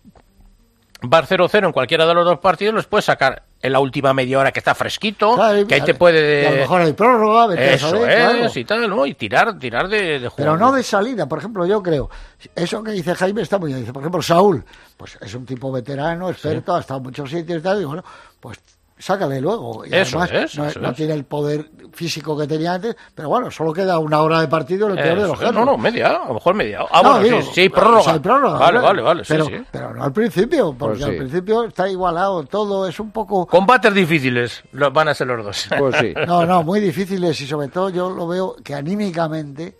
va 1.11 1.23
0-0 1.23 1.65
en 1.65 1.71
cualquiera 1.71 2.05
de 2.05 2.13
los 2.13 2.23
dos 2.25 2.39
partidos, 2.39 2.75
los 2.75 2.85
puedes 2.87 3.05
sacar 3.05 3.43
en 3.63 3.71
la 3.73 3.79
última 3.79 4.13
media 4.13 4.37
hora 4.39 4.51
que 4.51 4.59
está 4.59 4.73
fresquito, 4.75 5.33
Claro, 5.35 5.65
que 5.67 5.75
ahí 5.75 5.81
te 5.81 5.91
y 5.91 5.93
puede... 5.95 6.47
a 6.47 6.51
lo 6.51 6.57
mejor 6.57 6.81
hay 6.81 6.93
prórroga, 6.93 7.51
a 7.51 7.55
Eso 7.73 7.89
saber, 7.89 8.09
es, 8.09 8.15
claro. 8.17 8.51
y 8.55 8.65
tal, 8.65 8.89
¿no? 8.89 9.05
Y 9.07 9.13
tirar, 9.15 9.57
tirar 9.59 9.87
de, 9.87 10.19
de 10.19 10.29
Pero 10.35 10.57
no 10.57 10.71
de 10.71 10.83
salida, 10.83 11.27
por 11.27 11.39
ejemplo, 11.39 11.65
yo 11.65 11.81
creo, 11.81 12.09
eso 12.55 12.83
que 12.83 12.91
dice 12.91 13.15
Jaime 13.15 13.41
está 13.41 13.57
muy 13.57 13.69
bien. 13.69 13.79
Dice, 13.81 13.93
por 13.93 14.01
ejemplo, 14.03 14.21
Saúl, 14.21 14.63
pues 14.95 15.17
es 15.21 15.33
un 15.33 15.45
tipo 15.45 15.71
veterano, 15.71 16.29
experto, 16.29 16.75
ha 16.75 16.79
estado 16.81 16.99
en 16.99 17.03
muchos 17.03 17.29
sitios 17.29 17.59
y 17.59 17.61
tal, 17.63 17.81
y 17.81 17.85
bueno, 17.85 18.03
pues 18.39 18.59
sácale 19.01 19.41
luego. 19.41 19.85
Y 19.85 19.93
Eso 19.93 20.19
además 20.19 20.43
es, 20.51 20.57
no, 20.57 20.65
eso 20.67 20.79
no 20.79 20.89
es. 20.91 20.95
tiene 20.95 21.13
el 21.13 21.25
poder 21.25 21.69
físico 21.93 22.37
que 22.37 22.47
tenía 22.47 22.73
antes, 22.75 22.95
pero 23.13 23.27
bueno, 23.29 23.51
solo 23.51 23.73
queda 23.73 23.99
una 23.99 24.21
hora 24.21 24.39
de 24.41 24.47
partido 24.47 24.87
en 24.89 24.97
el 24.97 25.03
peor 25.03 25.19
de 25.21 25.27
los 25.27 25.39
casos. 25.39 25.53
no, 25.55 25.65
no, 25.65 25.77
media, 25.77 26.07
a 26.23 26.27
lo 26.27 26.35
mejor 26.35 26.53
media. 26.55 26.79
Ah, 26.91 27.01
No, 27.03 27.09
bueno, 27.11 27.23
digo, 27.25 27.41
sí, 27.41 27.49
sí, 27.63 27.69
prórroga. 27.69 27.99
o 27.99 28.03
sea, 28.03 28.21
prórroga, 28.21 28.59
Vale, 28.59 28.79
vale, 28.79 29.01
vale, 29.01 29.23
sí, 29.25 29.33
pero, 29.33 29.45
sí. 29.45 29.53
pero 29.71 29.93
no 29.93 30.03
al 30.03 30.13
principio, 30.13 30.73
porque 30.77 30.95
Pues 30.97 31.03
sí. 31.03 31.09
al 31.11 31.17
principio 31.17 31.63
está 31.65 31.89
igualado 31.89 32.43
todo, 32.45 32.87
es 32.87 32.99
un 32.99 33.11
poco... 33.11 33.45
Combates 33.47 33.93
difíciles 33.93 34.63
van 34.71 35.07
a 35.07 35.13
ser 35.13 35.27
los 35.27 35.43
dos. 35.43 35.67
Pues 35.77 35.95
sí. 35.97 36.13
No, 36.27 36.45
no, 36.45 36.63
muy 36.63 36.79
difíciles 36.79 37.39
y 37.41 37.47
sobre 37.47 37.67
todo 37.67 37.89
yo 37.89 38.09
lo 38.09 38.27
veo 38.27 38.55
que 38.63 38.73
anímicamente, 38.75 39.77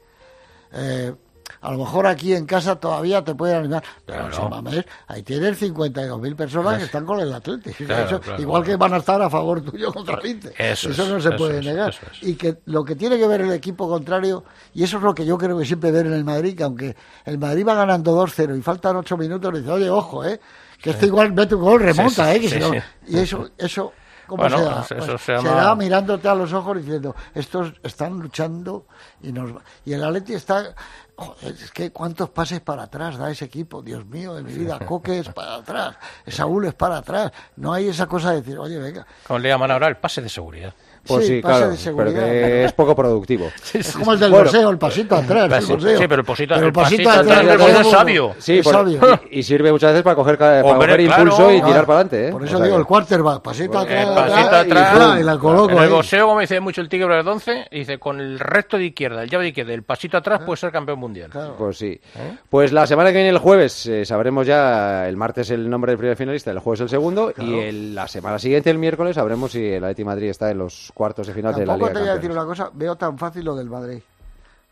eh, 0.73 1.13
a 1.61 1.71
lo 1.71 1.77
mejor 1.77 2.07
aquí 2.07 2.33
en 2.33 2.45
casa 2.45 2.75
todavía 2.75 3.23
te 3.23 3.35
pueden 3.35 3.57
animar, 3.57 3.83
pero 4.05 4.25
en 4.25 4.33
San 4.33 4.49
Mamés 4.49 4.83
ahí 5.07 5.21
tienes 5.23 5.61
52.000 5.61 6.35
personas 6.35 6.77
que 6.79 6.85
están 6.85 7.05
con 7.05 7.19
el 7.19 7.31
Atlético. 7.33 7.75
Claro, 7.85 8.05
Eso, 8.07 8.19
claro, 8.19 8.41
igual 8.41 8.63
claro. 8.63 8.77
que 8.77 8.81
van 8.81 8.93
a 8.93 8.97
estar 8.97 9.21
a 9.21 9.29
favor 9.29 9.61
tuyo 9.61 9.93
contra 9.93 10.19
el 10.21 10.25
Inter. 10.27 10.53
Eso 10.57 10.89
es, 10.89 10.97
no 10.97 11.19
se 11.21 11.29
eso 11.29 11.37
puede 11.37 11.59
es, 11.59 11.65
negar. 11.65 11.89
eso 11.89 12.01
es. 12.11 12.23
Y 12.23 12.35
que 12.35 12.57
lo 12.65 12.83
que 12.83 12.95
tiene 12.95 13.17
que 13.17 13.27
ver 13.27 13.41
el 13.41 13.51
equipo 13.53 13.87
contrario, 13.87 14.43
y 14.73 14.83
eso 14.83 14.97
es 14.97 15.03
lo 15.03 15.13
que 15.13 15.25
yo 15.25 15.37
creo 15.37 15.57
que 15.57 15.65
siempre 15.65 15.91
ver 15.91 16.07
en 16.07 16.13
el 16.13 16.23
Madrid, 16.23 16.55
que 16.57 16.63
aunque 16.63 16.95
el 17.25 17.37
Madrid 17.37 17.65
va 17.67 17.75
ganando 17.75 18.15
2-0 18.15 18.57
y 18.57 18.61
faltan 18.61 18.95
8 18.95 19.15
minutos, 19.17 19.53
dice, 19.53 19.69
oye, 19.69 19.89
ojo, 19.89 20.25
eh, 20.25 20.39
que 20.81 20.89
esto 20.89 21.05
igual 21.05 21.31
mete 21.33 21.53
un 21.53 21.61
gol, 21.61 21.79
remonta, 21.79 22.31
Sí, 22.31 22.31
sí, 22.31 22.37
eh, 22.37 22.39
que 22.41 22.47
sí, 22.49 22.53
si 22.55 22.59
no- 22.59 22.71
sí. 22.71 22.79
Y 23.07 23.17
eso, 23.19 23.49
eso 23.57 23.93
Eso 24.37 24.95
Pues 24.97 25.21
se 25.21 25.33
llama- 25.33 25.49
será 25.49 25.75
mirándote 25.75 26.27
a 26.27 26.35
los 26.35 26.51
ojos 26.53 26.77
diciendo, 26.77 27.15
estos 27.33 27.73
están 27.83 28.19
luchando 28.19 28.85
y 29.21 29.31
nos 29.31 29.51
y 29.85 29.93
el 29.93 30.03
Atleti 30.03 30.33
está 30.33 30.73
Joder, 31.15 31.53
es 31.53 31.69
que 31.71 31.91
cuántos 31.91 32.29
pases 32.29 32.61
para 32.61 32.83
atrás 32.83 33.15
da 33.17 33.29
ese 33.29 33.45
equipo, 33.45 33.83
Dios 33.83 34.03
mío, 34.07 34.33
de 34.33 34.41
mi 34.41 34.53
vida, 34.53 34.79
Coque 34.79 35.19
es 35.19 35.29
para 35.29 35.55
atrás, 35.57 35.95
Saúl 36.25 36.65
es 36.65 36.73
para 36.73 36.97
atrás, 36.97 37.31
no 37.57 37.73
hay 37.73 37.89
esa 37.89 38.07
cosa 38.07 38.31
de 38.31 38.37
decir, 38.37 38.57
oye, 38.57 38.79
venga, 38.79 39.05
Como 39.27 39.37
le 39.37 39.49
llaman 39.49 39.69
ahora 39.69 39.87
el 39.87 39.97
pase 39.97 40.21
de 40.23 40.29
seguridad. 40.29 40.73
Pues 41.05 41.25
Sí, 41.27 41.41
claro, 41.41 41.73
pero 41.97 42.13
que 42.13 42.65
es 42.65 42.73
poco 42.73 42.95
productivo. 42.95 43.49
es 43.73 43.91
como 43.95 44.13
el 44.13 44.19
del 44.19 44.29
Bueno, 44.29 44.45
boxeo, 44.45 44.69
el 44.69 44.77
pasito 44.77 45.15
atrás, 45.15 45.51
el 45.69 45.81
Sí, 45.81 46.05
pero 46.07 46.21
el 46.21 46.25
pasito- 46.25 46.53
Pero 46.55 46.67
el 46.67 46.73
pasito 46.73 47.09
atrás 47.09 47.41
es 47.41 47.47
del 47.47 47.57
boxeo 47.57 47.81
es 47.81 47.89
sabio. 47.89 48.35
Sí, 48.37 48.57
es 48.59 48.63
por- 48.63 48.73
sabio. 48.73 48.99
y, 49.31 49.39
y 49.39 49.43
sirve 49.43 49.71
muchas 49.71 49.91
veces 49.91 50.03
para 50.03 50.15
coger, 50.15 50.37
para 50.37 50.63
Hombre, 50.63 50.89
coger 50.91 51.05
claro. 51.07 51.23
impulso 51.23 51.51
y 51.51 51.59
Ah, 51.59 51.65
tirar 51.65 51.85
para 51.85 51.99
adelante. 52.01 52.27
¿eh? 52.27 52.31
Por 52.31 52.41
O 52.41 52.45
eso 52.45 52.57
sea 52.57 52.65
digo 52.65 52.75
que- 52.75 52.81
el 52.81 52.85
quarterback, 52.87 53.41
pasito 53.41 53.81
El 53.81 53.87
atrás, 53.87 54.05
pasito 54.29 54.47
atrás, 54.55 54.67
y, 54.67 54.71
atrás. 54.71 55.19
y 55.19 55.23
la 55.23 55.37
coloco 55.39 55.71
en 55.71 55.83
el 55.83 55.89
boxeo, 55.89 56.27
como 56.27 56.39
dice 56.39 56.59
mucho 56.59 56.81
el 56.81 56.89
tigre 56.89 57.07
Verdonce, 57.07 57.67
dice 57.71 57.97
con 57.97 58.19
el 58.19 58.39
recto 58.39 58.77
de 58.77 58.85
izquierda, 58.85 59.23
el 59.23 59.29
llave 59.29 59.43
de 59.45 59.49
izquierda, 59.49 59.73
el 59.73 59.83
pasito 59.83 60.17
atrás 60.17 60.41
puede 60.45 60.57
ser 60.57 60.71
campeón 60.71 60.99
mundial. 60.99 61.31
Pues 61.57 61.77
sí. 61.77 61.99
¿Eh? 62.15 62.37
Pues 62.49 62.71
la 62.71 62.85
semana 62.85 63.09
que 63.09 63.15
viene, 63.15 63.29
el 63.29 63.39
jueves, 63.39 63.87
eh, 63.87 64.05
sabremos 64.05 64.45
ya 64.45 65.07
el 65.07 65.17
martes 65.17 65.49
el 65.49 65.69
nombre 65.69 65.91
del 65.93 65.97
primer 65.97 66.15
finalista, 66.15 66.51
el 66.51 66.59
jueves 66.59 66.81
el 66.81 66.89
segundo, 66.89 67.33
y 67.37 67.57
el- 67.59 67.95
la 67.95 68.07
semana 68.07 68.37
siguiente, 68.37 68.69
el 68.69 68.77
miércoles, 68.77 69.15
sabremos 69.15 69.51
si 69.51 69.65
el 69.65 69.83
Atleti 69.83 70.03
Madrid 70.03 70.29
está 70.29 70.51
en 70.51 70.59
los 70.59 70.90
cuartos 70.93 71.27
de 71.27 71.33
final 71.33 71.53
de 71.55 71.65
la 71.65 71.73
Tampoco 71.73 71.89
Liga 71.89 71.93
te 71.93 71.99
voy 72.01 72.09
a 72.09 72.15
decir 72.15 72.31
una 72.31 72.45
cosa, 72.45 72.69
veo 72.73 72.95
tan 72.95 73.17
fácil 73.17 73.45
lo 73.45 73.55
del 73.55 73.69
Madrid. 73.69 74.01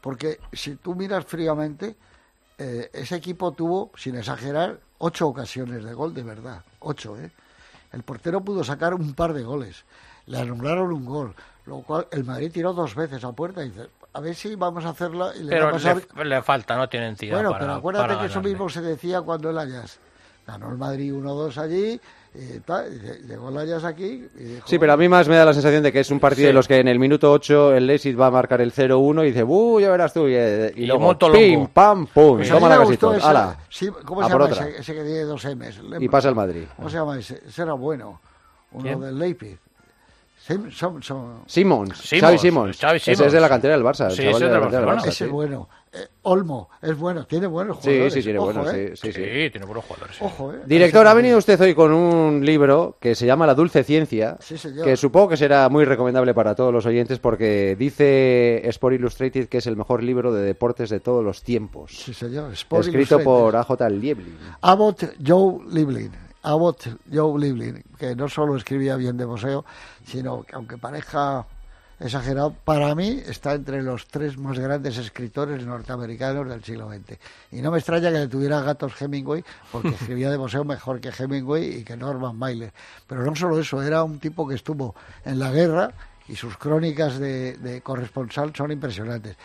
Porque 0.02 0.40
si 0.54 0.76
tú 0.76 0.96
miras 0.96 1.26
fríamente, 1.26 1.96
eh, 2.58 2.90
ese 2.94 3.16
equipo 3.16 3.52
tuvo, 3.52 3.92
sin 3.96 4.16
exagerar, 4.16 4.80
ocho 5.00 5.28
ocasiones 5.28 5.84
de 5.84 5.94
gol, 5.94 6.14
de 6.14 6.24
verdad. 6.24 6.62
Ocho, 6.80 7.18
¿eh? 7.18 7.32
El 7.92 8.04
portero 8.04 8.42
pudo 8.42 8.64
sacar 8.64 8.94
un 8.94 9.14
par 9.14 9.34
de 9.34 9.44
goles. 9.44 9.84
Le 10.28 10.40
anularon 10.40 10.92
un 10.94 11.06
gol. 11.06 11.34
Lo 11.66 11.82
cual, 11.82 12.08
el 12.12 12.24
Madrid 12.24 12.52
tiró 12.52 12.74
dos 12.74 12.96
veces 12.96 13.24
a 13.24 13.32
puerta 13.32 13.64
y 13.64 13.70
dice, 13.70 13.90
a 14.14 14.20
ver 14.22 14.36
si 14.36 14.56
vamos 14.56 14.86
a 14.86 14.90
hacerla 14.90 15.34
y 15.36 15.40
le 15.44 15.46
va 15.46 15.50
Pero 15.52 15.68
a 15.68 15.72
pasar... 15.72 16.02
le, 16.16 16.26
le 16.26 16.42
falta, 16.42 16.76
no 16.78 16.88
tiene 16.90 17.08
entidad 17.10 17.36
Bueno, 17.36 17.52
para- 17.52 17.60
pero 17.66 17.74
acuérdate 17.76 18.08
para 18.08 18.20
que 18.22 18.28
eso 18.28 18.42
mismo 18.42 18.70
se 18.70 18.82
decía 18.82 19.22
cuando 19.22 19.50
el 19.50 19.58
Ajax 19.58 20.00
ganó 20.48 20.70
el 20.72 20.78
Madrid 20.78 21.14
1-2 21.14 21.58
allí, 21.58 22.02
lle- 22.36 23.20
llegó 23.28 23.50
el 23.50 23.58
Ajax 23.58 23.84
aquí 23.86 24.28
y 24.38 24.44
dijo, 24.44 24.68
Sí, 24.68 24.78
pero 24.80 24.94
a 24.94 24.98
mí 24.98 25.10
más 25.10 25.28
me 25.28 25.36
da 25.36 25.46
la 25.46 25.54
sensación 25.54 25.82
de 25.84 25.92
que 25.92 26.02
es 26.02 26.12
un 26.12 26.20
partido 26.20 26.44
Sí. 26.44 26.48
de 26.48 26.54
los 26.54 26.68
que 26.68 26.80
en 26.80 26.88
el 26.88 27.00
minuto 27.00 27.32
8 27.32 27.74
el 27.76 27.88
Leipzig 27.88 28.20
va 28.20 28.28
a 28.28 28.32
marcar 28.32 28.62
el 28.62 28.72
0-1 28.72 29.24
y 29.24 29.28
dice, 29.28 29.44
¡uh, 29.44 29.80
ya 29.80 29.90
verás 29.90 30.14
tú! 30.14 30.28
Y, 30.28 30.36
eh, 30.36 30.72
y 30.76 30.84
Y 30.84 30.86
luego, 30.88 31.18
¡pim, 31.32 31.68
pam, 31.68 32.06
pum! 32.08 32.38
Pues 32.38 32.50
toma 32.50 32.70
la 32.70 32.78
casita. 32.78 33.16
ese- 33.18 33.26
¡Hala! 33.26 33.58
sí, 33.70 33.88
¿Cómo 34.06 34.22
a 34.22 34.26
se 34.26 34.32
llama 34.32 34.46
otra. 34.46 34.68
ese, 34.68 34.80
ese 34.80 34.94
que 34.94 35.04
tiene 35.04 35.22
dos 35.22 35.44
M's? 35.46 35.82
Y 36.00 36.08
pasa 36.10 36.30
el 36.30 36.36
Madrid. 36.36 36.64
¿Cómo 36.76 36.90
se 36.90 36.98
llama 36.98 37.18
ese? 37.20 37.42
Ese 37.48 37.62
era 37.64 37.74
bueno. 37.74 38.20
Uno 38.72 38.84
¿Quién? 38.84 39.00
del 39.00 39.18
Leipzig. 39.18 39.58
Sim- 40.48 40.70
som- 40.72 41.02
som- 41.02 41.44
Simons, 41.46 41.98
Simons, 42.00 42.22
Xavi 42.22 42.38
Simons. 42.40 42.78
Xavi 42.80 42.98
Ese 42.98 43.06
Simons. 43.16 43.28
es 43.28 43.34
de 43.34 43.40
la 43.40 43.50
cantera 43.50 43.74
del 43.76 43.84
Barça. 43.84 44.06
el 44.06 44.12
Sí, 44.12 44.22
ese 44.28 44.40
de 44.40 44.46
es 44.48 44.52
la 44.52 44.60
cantera 44.60 44.80
del 44.80 44.86
Barcelona. 44.86 45.02
Barça, 45.02 45.08
ese 45.10 45.26
sí. 45.26 45.30
bueno. 45.32 45.70
Eh, 45.92 46.08
Olmo, 46.22 46.70
es 46.84 46.96
bueno, 46.96 47.26
tiene 47.26 47.48
buenos 47.48 47.78
jugadores. 47.78 48.14
sí, 48.14 48.22
tiene 48.22 48.38
Ojo, 48.38 48.54
buenos, 48.54 48.74
eh. 48.76 48.92
sí, 48.96 49.08
sí, 49.08 49.14
sí. 49.14 49.24
Sí, 49.24 49.50
tiene 49.50 49.66
buenos 49.66 49.84
jugadores. 49.86 50.16
sí. 50.18 50.24
Ojo, 50.24 50.54
eh. 50.54 50.60
Director, 50.66 51.08
ha 51.08 51.14
venido 51.16 51.38
usted 51.40 51.60
hoy 51.60 51.74
con 51.74 51.92
un 51.92 52.46
libro 52.46 52.98
que 53.00 53.16
se 53.16 53.26
llama 53.26 53.48
La 53.48 53.56
Dulce 53.56 53.84
Ciencia, 53.84 54.38
Sí, 54.40 54.56
señor. 54.58 54.86
que 54.86 54.96
supongo 54.96 55.30
que 55.30 55.38
será 55.38 55.68
muy 55.70 55.86
recomendable 55.86 56.36
para 56.36 56.54
todos 56.54 56.72
los 56.72 56.86
oyentes 56.86 57.18
porque 57.18 57.76
dice 57.76 58.62
Sport 58.70 58.96
Illustrated 58.98 59.48
que 59.50 59.58
es 59.58 59.66
el 59.66 59.78
mejor 59.78 60.04
libro 60.04 60.32
de 60.32 60.44
deportes 60.44 60.92
de 60.92 61.00
todos 61.00 61.24
los 61.24 61.42
tiempos. 61.42 61.92
Sí, 61.98 62.14
señor. 62.14 62.54
Sport 62.54 62.86
Escrito 62.86 63.20
por 63.24 63.56
AJ 63.56 63.72
Lieblin. 63.90 64.38
Abbott 64.62 65.16
Joe 65.26 65.58
Livlin. 65.72 66.12
Abbott 66.44 66.88
Joe 67.12 67.38
Livlin, 67.40 67.84
que 67.98 68.16
no 68.16 68.30
solo 68.30 68.56
escribía 68.56 68.96
bien 68.96 69.18
de 69.18 69.26
boxeo, 69.26 69.66
sino 70.06 70.44
que 70.44 70.56
aunque 70.56 70.78
parezca 70.78 71.46
exagerado, 72.00 72.54
para 72.54 72.96
mí 72.96 73.22
está 73.26 73.54
entre 73.54 73.84
los 73.84 74.08
tres 74.08 74.38
más 74.38 74.58
grandes 74.58 74.98
escritores 74.98 75.66
norteamericanos 75.66 76.48
del 76.48 76.64
siglo 76.64 76.90
XX. 76.90 77.20
Y 77.52 77.62
no 77.62 77.72
me 77.72 77.80
extraña 77.80 78.12
que 78.12 78.20
le 78.20 78.28
tuviera 78.28 78.62
gatos 78.62 79.00
Hemingway, 79.00 79.44
porque 79.72 79.90
escribía 80.00 80.30
de 80.30 80.38
boxeo 80.38 80.64
mejor 80.64 81.00
que 81.02 81.10
Hemingway 81.10 81.80
y 81.80 81.84
que 81.84 81.98
Norman 81.98 82.38
Mailer. 82.38 82.74
Pero 83.06 83.24
no 83.24 83.36
solo 83.36 83.60
eso, 83.60 83.82
era 83.82 84.04
un 84.04 84.20
tipo 84.20 84.48
que 84.48 84.56
estuvo 84.56 84.96
en 85.26 85.40
la 85.40 85.52
guerra 85.52 85.92
y 86.28 86.36
sus 86.36 86.58
crónicas 86.58 87.20
de, 87.20 87.58
de 87.58 87.82
corresponsal 87.82 88.56
son 88.56 88.72
impresionantes. 88.72 89.36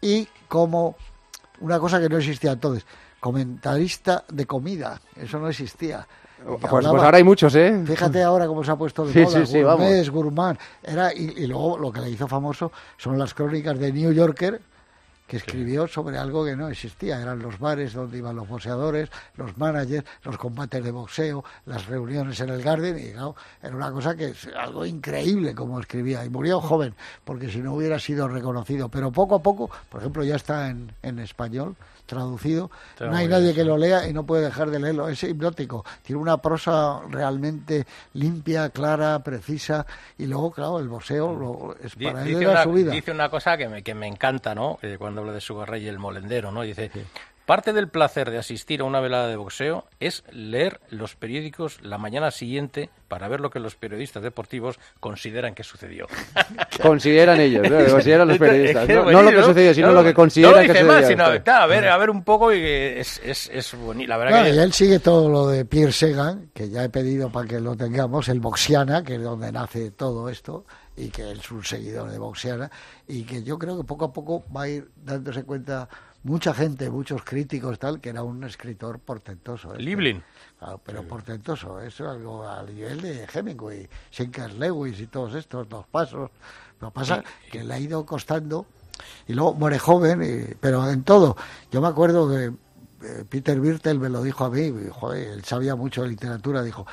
Y 0.00 0.26
como 0.48 0.96
una 1.60 1.78
cosa 1.78 2.00
que 2.00 2.08
no 2.08 2.18
existía 2.18 2.52
entonces, 2.52 2.84
comentarista 3.20 4.24
de 4.28 4.46
comida, 4.46 5.00
eso 5.16 5.38
no 5.38 5.48
existía. 5.48 6.06
Pues, 6.44 6.60
pues 6.68 6.86
ahora 6.86 7.16
hay 7.16 7.24
muchos, 7.24 7.54
¿eh? 7.54 7.82
Fíjate 7.86 8.22
ahora 8.22 8.46
cómo 8.46 8.62
se 8.62 8.70
ha 8.70 8.76
puesto 8.76 9.06
de 9.06 9.12
Sí, 9.12 9.20
moda, 9.20 9.46
sí, 9.46 9.52
sí, 9.52 9.62
vamos. 9.62 9.86
gourmet, 9.86 10.08
gourmand. 10.10 10.58
Era, 10.82 11.14
y, 11.14 11.32
y 11.36 11.46
luego 11.46 11.78
lo 11.78 11.90
que 11.90 12.00
le 12.00 12.10
hizo 12.10 12.28
famoso 12.28 12.70
son 12.98 13.18
las 13.18 13.32
crónicas 13.34 13.78
de 13.78 13.92
New 13.92 14.12
Yorker 14.12 14.60
que 15.26 15.38
escribió 15.38 15.86
sobre 15.88 16.18
algo 16.18 16.44
que 16.44 16.54
no 16.54 16.68
existía. 16.68 17.18
Eran 17.18 17.38
los 17.38 17.58
bares 17.58 17.94
donde 17.94 18.18
iban 18.18 18.36
los 18.36 18.46
boxeadores, 18.46 19.08
los 19.36 19.56
managers, 19.56 20.04
los 20.22 20.36
combates 20.36 20.84
de 20.84 20.90
boxeo, 20.90 21.42
las 21.64 21.86
reuniones 21.86 22.38
en 22.40 22.50
el 22.50 22.62
Garden. 22.62 22.98
Y 22.98 23.12
claro, 23.12 23.34
era 23.62 23.74
una 23.74 23.90
cosa 23.90 24.14
que 24.14 24.26
es 24.26 24.46
algo 24.54 24.84
increíble 24.84 25.54
como 25.54 25.80
escribía. 25.80 26.22
Y 26.26 26.28
murió 26.28 26.60
joven, 26.60 26.94
porque 27.24 27.48
si 27.50 27.60
no 27.60 27.72
hubiera 27.72 27.98
sido 27.98 28.28
reconocido. 28.28 28.90
Pero 28.90 29.10
poco 29.10 29.36
a 29.36 29.42
poco, 29.42 29.70
por 29.88 30.00
ejemplo, 30.00 30.22
ya 30.24 30.36
está 30.36 30.68
en, 30.68 30.92
en 31.02 31.18
español 31.20 31.74
traducido. 32.06 32.70
Está 32.90 33.06
no 33.06 33.16
hay 33.16 33.26
nadie 33.28 33.52
bien, 33.52 33.54
que 33.56 33.64
lo 33.64 33.76
lea 33.76 34.08
y 34.08 34.12
no 34.12 34.24
puede 34.24 34.44
dejar 34.44 34.70
de 34.70 34.78
leerlo. 34.78 35.08
Es 35.08 35.22
hipnótico. 35.22 35.84
Tiene 36.02 36.20
una 36.20 36.36
prosa 36.38 37.00
realmente 37.08 37.86
limpia, 38.14 38.70
clara, 38.70 39.18
precisa. 39.22 39.86
Y 40.18 40.26
luego, 40.26 40.50
claro, 40.50 40.78
el 40.78 40.88
boxeo 40.88 41.34
lo- 41.34 41.76
es 41.82 41.94
para 41.96 42.22
él 42.22 42.28
Dice 42.28 42.42
era 42.42 42.50
una, 42.52 42.62
su 42.62 42.72
vida. 42.72 42.92
dice 42.92 43.10
una 43.10 43.28
cosa 43.28 43.56
que 43.56 43.68
me, 43.68 43.82
que 43.82 43.94
me 43.94 44.06
encanta, 44.06 44.54
¿no? 44.54 44.78
Eh, 44.82 44.96
cuando 44.98 45.20
habla 45.22 45.32
de 45.32 45.40
Sugarray 45.40 45.84
y 45.84 45.88
el 45.88 45.98
molendero, 45.98 46.50
¿no? 46.52 46.62
Dice, 46.62 46.90
parte 47.46 47.72
del 47.72 47.88
placer 47.88 48.30
de 48.30 48.38
asistir 48.38 48.80
a 48.80 48.84
una 48.84 49.00
velada 49.00 49.28
de 49.28 49.36
boxeo 49.36 49.84
es 50.00 50.24
leer 50.30 50.80
los 50.90 51.14
periódicos 51.14 51.78
la 51.82 51.98
mañana 51.98 52.30
siguiente 52.30 52.90
para 53.08 53.28
ver 53.28 53.40
lo 53.40 53.50
que 53.50 53.60
los 53.60 53.76
periodistas 53.76 54.22
deportivos 54.22 54.78
consideran 55.00 55.54
que 55.54 55.62
sucedió. 55.62 56.06
Consideran 56.82 57.40
ellos, 57.40 57.68
¿no? 57.70 57.78
Que 57.78 57.90
consideran 57.90 58.26
los 58.28 58.38
periodistas. 58.38 58.88
No, 58.88 59.22
lo 59.22 59.30
que 59.30 59.42
sucedió, 59.42 59.74
sino 59.74 59.86
No, 59.88 59.92
lo 59.94 60.02
que 60.02 60.08
no 60.08 60.14
consideran 60.14 60.54
lo 60.54 60.60
que 60.62 60.72
dice 60.72 60.84
más, 60.84 60.96
sucedió. 61.06 61.24
sino, 61.32 61.44
claro, 61.44 61.64
a 61.64 61.66
ver, 61.66 61.88
a 61.88 61.96
ver 61.96 62.10
un 62.10 62.24
poco 62.24 62.52
y 62.52 62.60
es, 62.60 63.20
es, 63.24 63.48
es 63.52 63.74
bonito. 63.78 64.08
La 64.08 64.16
verdad 64.16 64.32
Claro, 64.32 64.50
que 64.50 64.56
y 64.56 64.58
él 64.58 64.72
sigue 64.72 64.98
todo 64.98 65.28
lo 65.28 65.46
de 65.46 65.64
Pierre 65.64 65.92
Segan, 65.92 66.50
que 66.52 66.68
ya 66.70 66.82
he 66.84 66.88
pedido 66.88 67.30
para 67.30 67.46
que 67.46 67.60
lo 67.60 67.76
tengamos, 67.76 68.28
el 68.28 68.40
Boxiana, 68.40 69.04
que 69.04 69.14
es 69.16 69.22
donde 69.22 69.52
nace 69.52 69.90
todo 69.92 70.28
esto, 70.28 70.64
y 70.96 71.08
que 71.10 71.30
es 71.32 71.50
un 71.50 71.62
seguidor 71.64 72.10
de 72.10 72.18
Boxiana, 72.18 72.70
y 73.06 73.22
que 73.24 73.42
yo 73.42 73.58
creo 73.58 73.76
que 73.76 73.84
poco 73.84 74.06
a 74.06 74.12
poco 74.12 74.44
va 74.54 74.62
a 74.62 74.68
ir 74.68 74.88
dándose 75.04 75.44
cuenta 75.44 75.88
mucha 76.24 76.52
gente, 76.54 76.90
muchos 76.90 77.22
críticos, 77.22 77.78
tal, 77.78 78.00
que 78.00 78.08
era 78.10 78.22
un 78.22 78.42
escritor 78.44 78.98
portentoso. 78.98 79.74
¿eh? 79.74 79.78
Liblin. 79.78 80.22
Claro, 80.58 80.80
pero 80.84 81.02
portentoso, 81.04 81.80
eso 81.80 82.04
es 82.04 82.10
algo 82.10 82.48
al 82.48 82.74
nivel 82.74 83.00
de 83.00 83.26
Hemingway, 83.32 83.88
Sinclair 84.10 84.54
Lewis 84.54 84.98
y 85.00 85.06
todos 85.06 85.34
estos, 85.34 85.68
dos 85.68 85.86
pasos. 85.86 86.30
Lo 86.80 86.88
que 86.90 86.94
pasa 86.94 87.22
que 87.50 87.62
le 87.62 87.72
ha 87.74 87.78
ido 87.78 88.04
costando 88.04 88.66
y 89.28 89.32
luego 89.34 89.54
muere 89.54 89.78
joven, 89.78 90.22
y- 90.22 90.54
pero 90.60 90.88
en 90.90 91.02
todo. 91.04 91.36
Yo 91.70 91.80
me 91.80 91.88
acuerdo 91.88 92.28
que 92.28 92.52
eh, 93.06 93.24
Peter 93.28 93.60
Birtel 93.60 93.98
me 93.98 94.08
lo 94.08 94.22
dijo 94.22 94.44
a 94.46 94.50
mí, 94.50 94.72
joder, 94.90 95.28
él 95.28 95.44
sabía 95.44 95.76
mucho 95.76 96.02
de 96.02 96.08
literatura, 96.08 96.62
dijo, 96.62 96.86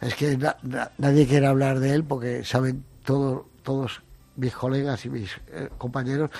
es 0.00 0.14
que 0.14 0.36
na- 0.36 0.56
na- 0.62 0.92
nadie 0.98 1.26
quiere 1.26 1.46
hablar 1.46 1.80
de 1.80 1.94
él 1.94 2.04
porque 2.04 2.44
saben 2.44 2.84
todo- 3.04 3.48
todos 3.64 4.02
mis 4.36 4.54
colegas 4.54 5.04
y 5.04 5.10
mis 5.10 5.30
eh, 5.48 5.68
compañeros 5.78 6.30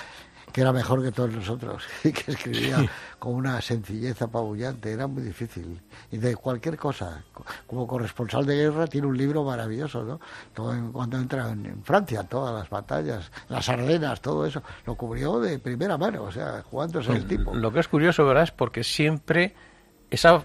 que 0.53 0.61
era 0.61 0.71
mejor 0.71 1.03
que 1.03 1.11
todos 1.11 1.31
nosotros 1.31 1.83
y 2.03 2.11
que 2.13 2.31
escribía 2.31 2.85
con 3.19 3.33
una 3.35 3.59
sencillez 3.61 4.21
apabullante, 4.21 4.91
era 4.91 5.07
muy 5.07 5.23
difícil. 5.23 5.81
Y 6.11 6.17
de 6.17 6.35
cualquier 6.35 6.77
cosa, 6.77 7.23
co- 7.33 7.43
como 7.67 7.87
corresponsal 7.87 8.45
de 8.45 8.55
guerra 8.55 8.85
tiene 8.87 9.07
un 9.07 9.17
libro 9.17 9.43
maravilloso, 9.43 10.03
¿no? 10.03 10.19
Todo 10.53 10.73
en- 10.73 10.91
cuando 10.91 11.17
entra 11.17 11.49
en, 11.49 11.65
en 11.65 11.83
Francia, 11.83 12.23
todas 12.23 12.53
las 12.53 12.69
batallas, 12.69 13.31
las 13.49 13.67
Ardenas, 13.67 14.21
todo 14.21 14.45
eso, 14.45 14.61
lo 14.85 14.95
cubrió 14.95 15.39
de 15.39 15.57
primera 15.59 15.97
mano, 15.97 16.23
o 16.23 16.31
sea, 16.31 16.61
jugándose 16.69 17.11
el 17.13 17.25
tipo. 17.27 17.53
Lo 17.55 17.73
que 17.73 17.79
es 17.79 17.87
curioso, 17.87 18.25
¿verdad? 18.25 18.43
Es 18.43 18.51
porque 18.51 18.83
siempre 18.83 19.55
esa 20.11 20.43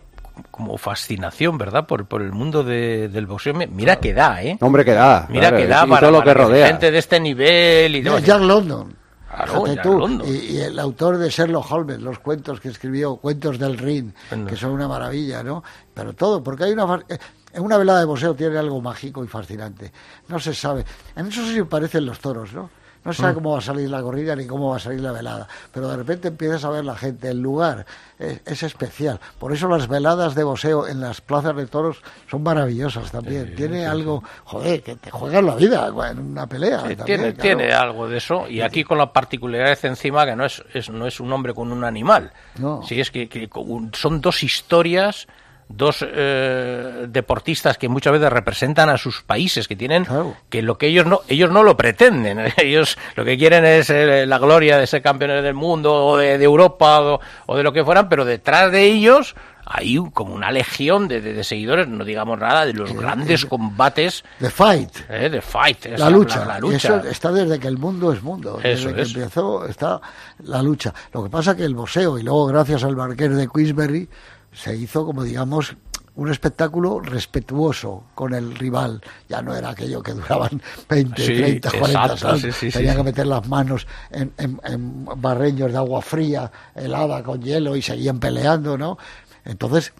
como 0.53 0.79
fascinación, 0.79 1.59
¿verdad? 1.59 1.87
Por, 1.87 2.07
por 2.07 2.23
el 2.23 2.31
mundo 2.33 2.63
de- 2.63 3.09
del 3.09 3.27
boxeo. 3.27 3.55
Mira 3.55 3.97
que 3.97 4.15
da, 4.15 4.43
¿eh? 4.43 4.57
Hombre, 4.61 4.85
que 4.85 4.95
da. 4.95 5.27
Mira 5.29 5.49
claro, 5.49 5.57
que 5.57 5.67
da 5.67 5.85
y 5.85 5.89
para, 5.91 6.01
todo 6.01 6.11
lo 6.13 6.21
que 6.21 6.27
para 6.33 6.45
rodea. 6.45 6.67
gente 6.69 6.91
de 6.93 6.99
este 6.99 7.19
nivel 7.21 7.97
y 7.97 8.01
demás. 8.03 8.23
Jack 8.25 8.41
London. 8.41 8.97
Claro, 9.45 9.63
tú. 9.83 10.25
Y, 10.27 10.31
y 10.57 10.61
el 10.61 10.79
autor 10.79 11.19
de 11.19 11.31
Sherlock 11.31 11.71
Holmes, 11.71 12.01
los 12.01 12.19
cuentos 12.19 12.61
que 12.61 12.69
escribió, 12.69 13.17
cuentos 13.17 13.59
del 13.59 13.79
Rin, 13.79 14.15
Bueno. 14.31 14.47
que 14.47 14.57
son 14.57 14.71
una 14.73 14.89
maravilla, 14.89 15.43
¿no? 15.43 15.63
Pero 15.95 16.13
todo, 16.13 16.43
porque 16.43 16.65
hay 16.65 16.73
una... 16.73 17.03
eh, 17.09 17.19
En 17.55 17.63
una 17.63 17.79
velada 17.79 18.01
de 18.01 18.05
boxeo 18.05 18.35
tiene 18.35 18.59
algo 18.59 18.81
mágico 18.83 19.25
y 19.25 19.27
fascinante. 19.27 19.91
No 20.29 20.39
se 20.39 20.53
sabe. 20.55 20.85
En 21.17 21.27
eso 21.29 21.45
sí 21.47 21.63
parecen 21.63 22.05
los 22.05 22.19
toros, 22.21 22.53
¿no? 22.53 22.69
No 23.09 23.13
sabe 23.15 23.33
Mm. 23.33 23.35
cómo 23.35 23.53
va 23.53 23.59
a 23.59 23.63
salir 23.63 23.91
la 23.91 24.03
corrida 24.03 24.37
ni 24.37 24.47
cómo 24.47 24.71
va 24.71 24.77
a 24.77 24.81
salir 24.81 25.01
la 25.01 25.13
velada, 25.13 25.49
pero 25.73 25.89
de 25.89 25.97
repente 25.97 26.29
empiezas 26.29 26.65
a 26.65 26.71
ver 26.71 26.85
la 26.85 26.95
gente, 26.95 27.29
el 27.31 27.41
lugar 27.41 27.85
es, 28.19 28.41
es 28.47 28.63
especial. 28.63 29.19
Por 29.39 29.53
eso 29.53 29.67
las 29.69 29.89
veladas 29.89 30.35
de 30.35 30.45
boxeo 30.45 30.87
en 30.87 31.01
las 31.01 31.21
plazas 31.21 31.57
de 31.57 31.67
toros 31.67 32.03
son 32.31 32.43
maravillosas 32.43 33.11
también. 33.11 33.55
Tiene 33.57 33.87
algo, 33.87 34.23
joder, 34.45 34.83
que 34.83 34.97
te 34.97 35.11
juegas 35.11 35.43
la 35.43 35.55
vida 35.57 35.91
en 36.11 36.19
una 36.21 36.47
pelea. 36.47 36.81
Sí, 36.87 36.97
también, 36.97 37.05
tiene, 37.05 37.35
claro. 37.35 37.43
tiene 37.59 37.73
algo 37.73 38.09
de 38.09 38.19
eso 38.19 38.49
y 38.49 38.61
aquí 38.61 38.85
con 38.85 38.99
la 38.99 39.13
particularidad 39.13 39.79
encima 39.85 40.25
que 40.27 40.37
no 40.37 40.45
es, 40.45 40.63
es- 40.75 40.91
no 40.91 41.07
es 41.07 41.19
un 41.21 41.33
hombre 41.33 41.55
con 41.55 41.73
un 41.73 41.85
animal 41.85 42.31
No. 42.59 42.83
sí 42.83 43.01
es 43.01 43.11
que, 43.11 43.49
son 43.95 44.21
dos 44.21 44.43
historias 44.43 45.27
dos 45.69 46.05
eh, 46.07 47.07
deportistas 47.09 47.77
que 47.79 47.89
muchas 47.89 48.13
veces 48.15 48.31
representan 48.33 48.89
a 48.89 48.97
sus 48.97 49.23
países 49.23 49.69
que 49.69 49.77
tienen 49.77 50.07
que 50.49 50.63
lo 50.63 50.79
que 50.79 50.87
ellos 50.87 51.05
no 51.07 51.21
ellos 51.29 51.51
no 51.51 51.63
lo 51.63 51.77
pretenden 51.77 52.39
ellos 52.57 52.97
lo 53.17 53.25
que 53.25 53.37
quieren 53.37 53.65
es 53.65 53.91
eh, 53.91 54.25
la 54.27 54.39
gloria 54.39 54.79
de 54.79 54.87
ser 54.87 55.03
campeones 55.03 55.43
del 55.43 55.55
mundo 55.55 55.95
o 55.95 56.17
de, 56.17 56.39
de 56.39 56.45
Europa 56.45 57.01
o, 57.03 57.21
o 57.47 57.57
de 57.57 57.63
lo 57.63 57.73
que 57.73 57.85
fueran 57.85 58.09
pero 58.09 58.25
detrás 58.25 58.73
de 58.73 58.83
ellos 58.85 59.35
hay 59.71 59.99
como 60.15 60.35
una 60.35 60.51
legión 60.51 61.09
de, 61.09 61.21
de- 61.21 61.35
de 61.35 61.45
seguidores 61.45 61.87
no 61.87 62.03
digamos 62.03 62.39
nada 62.39 62.65
de 62.65 62.73
los 62.73 62.91
grandes 62.95 63.45
combates 63.45 64.25
The 64.39 64.49
Fight. 64.51 64.91
eh, 65.11 65.29
de 65.29 65.43
fight 65.43 65.85
esa- 65.85 66.05
La 66.05 66.11
lucha. 66.11 66.45
la 66.47 66.59
lucha. 66.59 66.77
eso 66.97 66.97
está 67.09 67.31
desde 67.31 67.59
que 67.61 67.69
el 67.69 67.77
mundo 67.77 68.11
es 68.11 68.23
mundo. 68.23 68.59
Eso 68.63 68.89
desde 68.89 68.95
que 68.95 69.03
es. 69.03 69.15
empezó 69.15 69.67
está 69.67 70.01
la 70.45 70.63
lucha. 70.63 70.95
Lo 71.13 71.23
que 71.23 71.29
pasa 71.29 71.55
que 71.55 71.65
el 71.65 71.75
boxeo, 71.75 72.19
y 72.19 72.23
luego 72.23 72.47
gracias 72.47 72.83
al 72.85 72.97
marqués 72.97 73.37
de 73.37 73.47
Queensberry, 73.47 74.09
se 74.53 74.77
hizo 74.77 75.05
como 75.07 75.23
digamos 75.23 75.77
un 76.15 76.31
espectáculo 76.33 76.99
respetuoso 76.99 78.05
con 78.17 78.35
el 78.35 78.57
rival. 78.57 79.01
Ya 79.29 79.41
no 79.41 79.55
era 79.55 79.71
aquello 79.71 80.03
que 80.03 80.13
duraban 80.15 80.61
20, 80.89 81.23
Sí, 81.25 81.35
30, 81.35 81.71
40 81.71 81.87
exacto, 81.87 82.13
asaltos. 82.29 82.57
sí, 82.57 82.71
Tenía 82.71 82.97
que 82.97 83.05
meter 83.05 83.27
las 83.27 83.47
manos 83.49 83.87
en, 84.11 84.33
en- 84.37 84.61
en 84.65 85.05
barreños 85.17 85.71
de 85.71 85.79
agua 85.79 86.03
fría, 86.03 86.51
helada 86.75 87.23
con 87.23 87.41
hielo 87.41 87.77
y 87.77 87.83
seguían 87.83 88.19
peleando, 88.19 88.77
¿no? 88.77 88.99
Entonces 89.45 89.93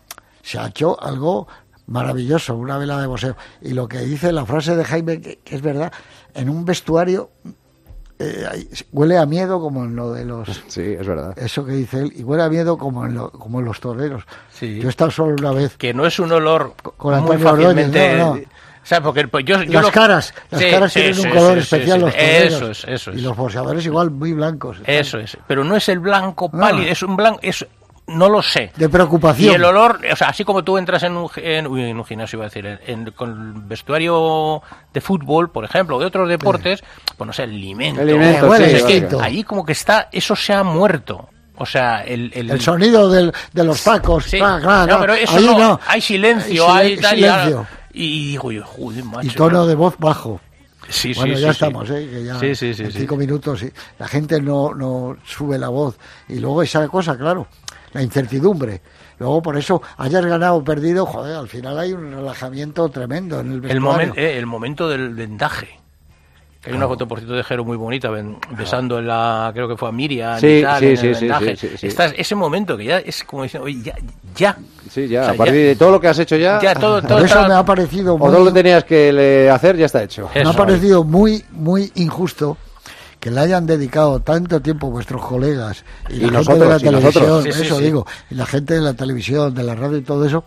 se 0.43 0.59
ha 0.59 0.67
hecho 0.67 1.01
algo 1.01 1.47
maravilloso, 1.87 2.57
una 2.57 2.79
vela 2.79 3.01
de 3.01 3.07
boxeo. 3.07 3.37
Y 3.63 3.71
lo 3.75 3.89
que 3.89 4.01
dice 4.01 4.33
la 4.33 4.45
frase 4.45 4.75
de 4.77 4.85
Jaime, 4.85 5.21
que, 5.21 5.39
que 5.39 5.55
es 5.55 5.63
verdad, 5.63 5.93
en 6.35 6.51
un 6.51 6.65
vestuario 6.65 7.31
eh, 8.19 8.69
huele 8.93 9.17
a 9.19 9.27
miedo 9.27 9.61
como 9.61 9.85
en 9.85 9.95
lo 9.97 10.13
de 10.13 10.25
los... 10.25 10.49
Sí, 10.69 10.83
es 10.99 11.07
verdad. 11.07 11.39
Eso 11.39 11.65
que 11.65 11.73
dice 11.73 12.01
él, 12.01 12.13
y 12.17 12.23
huele 12.25 12.43
a 12.43 12.49
miedo 12.49 12.77
como 12.79 13.05
en, 13.07 13.15
lo- 13.15 13.31
como 13.31 13.61
en 13.61 13.65
los 13.67 13.81
toreros. 13.81 14.25
Sí. 14.53 14.79
Yo 14.81 14.89
he 14.89 14.91
estado 14.91 15.11
solo 15.11 15.35
una 15.39 15.53
vez. 15.53 15.77
que 15.77 15.95
no 15.95 16.05
es 16.07 16.19
un 16.19 16.33
olor 16.33 16.75
con 16.97 17.23
muy 17.25 17.39
fácilmente 17.39 18.17
no, 18.19 18.35
no. 18.37 18.41
¿sabes? 18.83 19.05
porque 19.05 19.29
pues, 19.29 19.45
yo, 19.45 19.63
yo 19.63 19.75
las 19.75 19.83
lo- 19.85 19.91
caras, 19.93 20.35
las 20.51 20.61
Sí, 20.61 20.71
caras 20.71 20.93
tienen 20.93 21.19
un 21.19 21.31
color 21.31 21.59
especial, 21.59 21.99
sí. 21.99 22.05
los 22.05 22.13
toreros. 22.15 22.53
eso 22.55 22.71
es 22.71 22.85
eso 22.89 23.11
es 23.13 23.17
Y 23.19 23.21
los 23.21 23.37
boxeadores 23.37 23.85
igual 23.87 24.11
muy 24.11 24.33
blancos. 24.33 24.79
eso 24.85 25.19
es 25.19 25.37
pero 25.47 25.63
no 25.65 25.77
es 25.77 25.89
el 25.89 25.99
blanco 26.01 26.51
pálido 26.51 26.91
es 26.91 27.03
un 27.03 27.15
blanco 27.17 27.39
es 27.43 27.67
no 28.09 28.29
lo 28.29 28.43
sé 28.43 28.73
De 28.77 28.89
preocupación. 28.89 29.53
y 29.53 29.55
el 29.55 29.65
olor 29.65 30.01
o 30.13 30.17
sea 30.17 30.29
así 30.29 30.45
como 30.45 30.65
tú 30.65 30.79
entras 30.79 31.03
en 31.03 31.17
un, 31.17 31.29
en, 31.37 31.67
uy, 31.67 31.83
en 31.91 31.97
un 31.99 32.05
gimnasio 32.05 32.39
iba 32.39 32.47
a 32.47 32.49
decir 32.49 32.67
en, 32.67 32.81
en- 32.87 33.11
con 33.13 33.69
vestuario 33.69 34.63
de 34.93 35.01
fútbol 35.01 35.51
por 35.51 35.65
ejemplo 35.65 35.97
o 35.97 36.01
de 36.01 36.07
otros 36.07 36.29
deportes 36.29 36.83
pues 37.17 37.27
no 37.27 37.33
sé 37.33 37.45
el 37.45 37.51
alimento, 37.51 38.01
El 38.01 38.09
alimento, 38.11 38.55
sí, 38.57 38.63
es 38.65 38.83
que 38.83 39.09
ahí 39.21 39.45
como 39.45 39.65
que 39.65 39.73
está 39.73 40.09
eso 40.13 40.35
se 40.35 40.53
ha 40.53 40.63
muerto 40.63 41.29
o 41.57 41.67
sea 41.67 42.03
el, 42.05 42.31
el, 42.35 42.51
El 42.51 42.61
sonido 42.61 43.11
del, 43.11 43.33
de 43.53 43.65
los 43.65 43.83
tacos. 43.83 44.25
Sí. 44.25 44.39
claro, 44.39 44.63
claro, 44.63 44.93
No, 44.95 45.01
pero 45.01 45.15
eso 45.15 45.37
Ahí 45.37 45.45
no, 45.47 45.59
no. 45.59 45.81
hay 45.87 46.01
silencio, 46.01 46.65
Silen- 46.69 46.77
hay 46.77 46.97
tal, 46.99 47.19
y 47.19 47.25
ahora- 47.25 47.45
silencio. 47.45 47.67
y 47.95 48.29
digo 48.31 48.53
yo, 48.53 48.65
joder, 48.65 49.05
macho. 49.05 49.27
Y 49.27 49.31
tono 49.31 49.67
de 49.67 49.75
voz 49.75 49.95
bajo. 49.99 50.41
Sí, 50.89 51.13
sí, 51.13 51.19
bueno, 51.21 51.35
sí, 51.37 51.43
ya 51.43 51.49
sí. 51.49 51.53
estamos, 51.53 51.91
¿eh? 51.91 52.09
Que 52.11 52.25
ya 52.25 52.39
Sí, 52.39 52.55
sí, 52.55 52.73
sí, 52.73 52.83
en 52.85 52.93
sí. 52.93 52.99
cinco 53.01 53.17
minutos 53.17 53.61
sí. 53.61 53.71
la 53.99 54.09
gente 54.09 54.41
no, 54.41 54.73
no 54.73 55.17
sube 55.27 55.59
la 55.59 55.69
voz. 55.69 55.99
Y 56.29 56.39
luego 56.39 56.63
esa 56.63 56.87
cosa, 56.89 57.19
claro, 57.19 57.47
la 57.93 58.03
incertidumbre. 58.03 58.81
Luego 59.19 59.43
por 59.43 59.57
eso 59.57 59.83
hayas 59.97 60.25
ganado 60.25 60.57
o 60.57 60.65
perdido, 60.65 61.07
joder, 61.07 61.37
al 61.37 61.49
final 61.49 61.79
hay 61.79 61.93
un 61.93 62.13
relajamiento 62.13 62.89
tremendo 62.89 63.41
en 63.41 63.47
el 63.49 63.53
el, 63.55 63.61
vestuario. 63.61 63.83
momento 63.83 64.21
el 64.21 64.47
momento 64.47 64.89
del 64.89 65.15
vendaje. 65.15 65.69
Que 66.61 66.71
hay 66.71 66.77
una 66.77 66.89
foto, 66.89 67.07
por 67.07 67.19
cierto, 67.19 67.35
de 67.37 67.45
Jero 67.45 67.65
muy 67.65 67.77
bonita, 67.77 68.11
besando 68.51 68.99
en 68.99 69.07
la, 69.07 69.51
creo 69.55 69.69
que 69.69 69.77
fue 69.77 69.89
a 69.91 69.93
Miriam 69.93 70.41
Sí, 70.41 70.59
y 70.59 70.63
tal, 70.63 70.81
sí, 70.81 70.87
en 70.87 70.97
sí, 70.97 71.07
el 71.07 71.15
sí, 71.15 71.21
vendaje. 71.21 71.57
sí, 71.57 71.69
sí, 71.69 71.77
sí. 71.79 71.87
Estás- 71.87 72.15
ese 72.17 72.35
momento 72.35 72.77
que 72.77 72.85
ya 72.85 72.99
es 72.99 73.23
como 73.23 73.45
diciendo, 73.45 73.67
oye, 73.67 73.81
ya, 73.81 73.95
ya. 74.35 74.57
Sí, 74.91 75.07
ya, 75.07 75.21
O 75.21 75.25
sea, 75.27 75.33
a 75.35 75.37
partir 75.37 75.55
ya- 75.55 75.69
de 75.69 75.77
todo 75.77 75.93
lo 75.93 76.01
que 76.01 76.09
has 76.09 76.19
hecho 76.19 76.35
ya, 76.37 76.61
Ya, 76.61 76.75
todo- 76.75 77.01
todo 77.07 77.19
eso 77.19 77.27
está- 77.27 77.47
me 77.49 77.55
ha 77.55 77.65
parecido 77.65 78.17
o 78.17 78.19
todo 78.19 78.41
lo 78.41 78.45
que 78.47 78.53
tenías 78.61 78.83
que 78.83 79.49
hacer 79.53 79.77
ya 79.77 79.87
está 79.87 80.03
hecho. 80.03 80.29
me 80.35 80.43
ha 80.43 80.53
parecido 80.53 81.05
muy, 81.05 81.45
muy 81.53 81.93
injusto 81.95 82.57
que 83.21 83.31
le 83.31 83.41
hayan 83.41 83.67
dedicado 83.67 84.21
tanto 84.21 84.61
tiempo 84.61 84.91
vuestros 84.91 85.25
colegas 85.25 85.85
y, 86.09 86.25
Y 86.25 86.31
la 86.31 86.43
gente 86.45 86.65
de 86.65 86.69
la 86.71 86.79
televisión, 86.79 87.43
Sí, 87.43 87.49
eso 87.49 87.79
sí. 87.79 87.85
digo, 87.85 88.07
y 88.31 88.35
la 88.37 88.47
gente 88.47 88.75
de 88.75 88.81
la 88.81 88.95
televisión, 88.95 89.55
de 89.55 89.63
la 89.65 89.75
radio 89.75 89.97
y 89.99 90.03
todo 90.03 90.25
eso, 90.25 90.45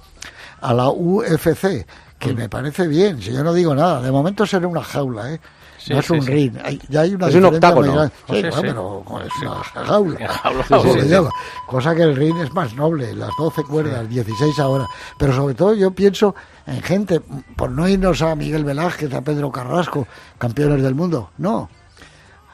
a 0.61 0.73
la 0.73 0.89
UFC, 0.89 1.85
Mm. 1.85 2.19
que 2.19 2.33
me 2.33 2.47
parece 2.49 2.87
bien, 2.87 3.21
si 3.21 3.31
yo 3.33 3.43
no 3.43 3.53
digo 3.53 3.73
nada, 3.75 4.01
de 4.01 4.11
momento 4.11 4.45
será 4.45 4.67
una 4.67 4.83
jaula, 4.83 5.33
¿eh? 5.33 5.41
No 5.89 5.97
es 5.99 6.09
un 6.11 6.23
ring, 6.23 6.53
hay- 6.63 6.79
ya 6.89 7.01
hay 7.01 7.15
una 7.15 7.27
Es 7.27 7.33
un 7.33 7.45
octágono. 7.45 8.05
Sí, 8.05 8.11
bueno, 8.27 8.51
pero 8.61 9.03
es 9.25 9.31
una 9.41 9.55
jaula. 9.63 10.27
Jaula, 10.27 10.63
Como 10.69 10.83
sí, 10.83 10.91
se 10.91 11.01
sí. 11.01 11.07
llama. 11.09 11.29
Cosa 11.65 11.95
que 11.95 12.03
el 12.03 12.15
ring 12.15 12.37
es 12.37 12.53
más 12.53 12.75
noble, 12.75 13.15
las 13.15 13.31
12 13.39 13.63
cuerdas, 13.63 14.07
16 14.07 14.59
ahora. 14.59 14.85
Pero 15.17 15.33
sobre 15.33 15.55
todo 15.55 15.73
yo 15.73 15.89
pienso 15.89 16.35
en 16.67 16.83
gente, 16.83 17.19
por 17.55 17.71
no 17.71 17.87
irnos 17.87 18.21
a 18.21 18.35
Miguel 18.35 18.63
Velázquez, 18.63 19.11
a 19.15 19.21
Pedro 19.21 19.51
Carrasco, 19.51 20.05
campeones 20.37 20.83
del 20.83 20.93
mundo, 20.93 21.31
no, 21.39 21.67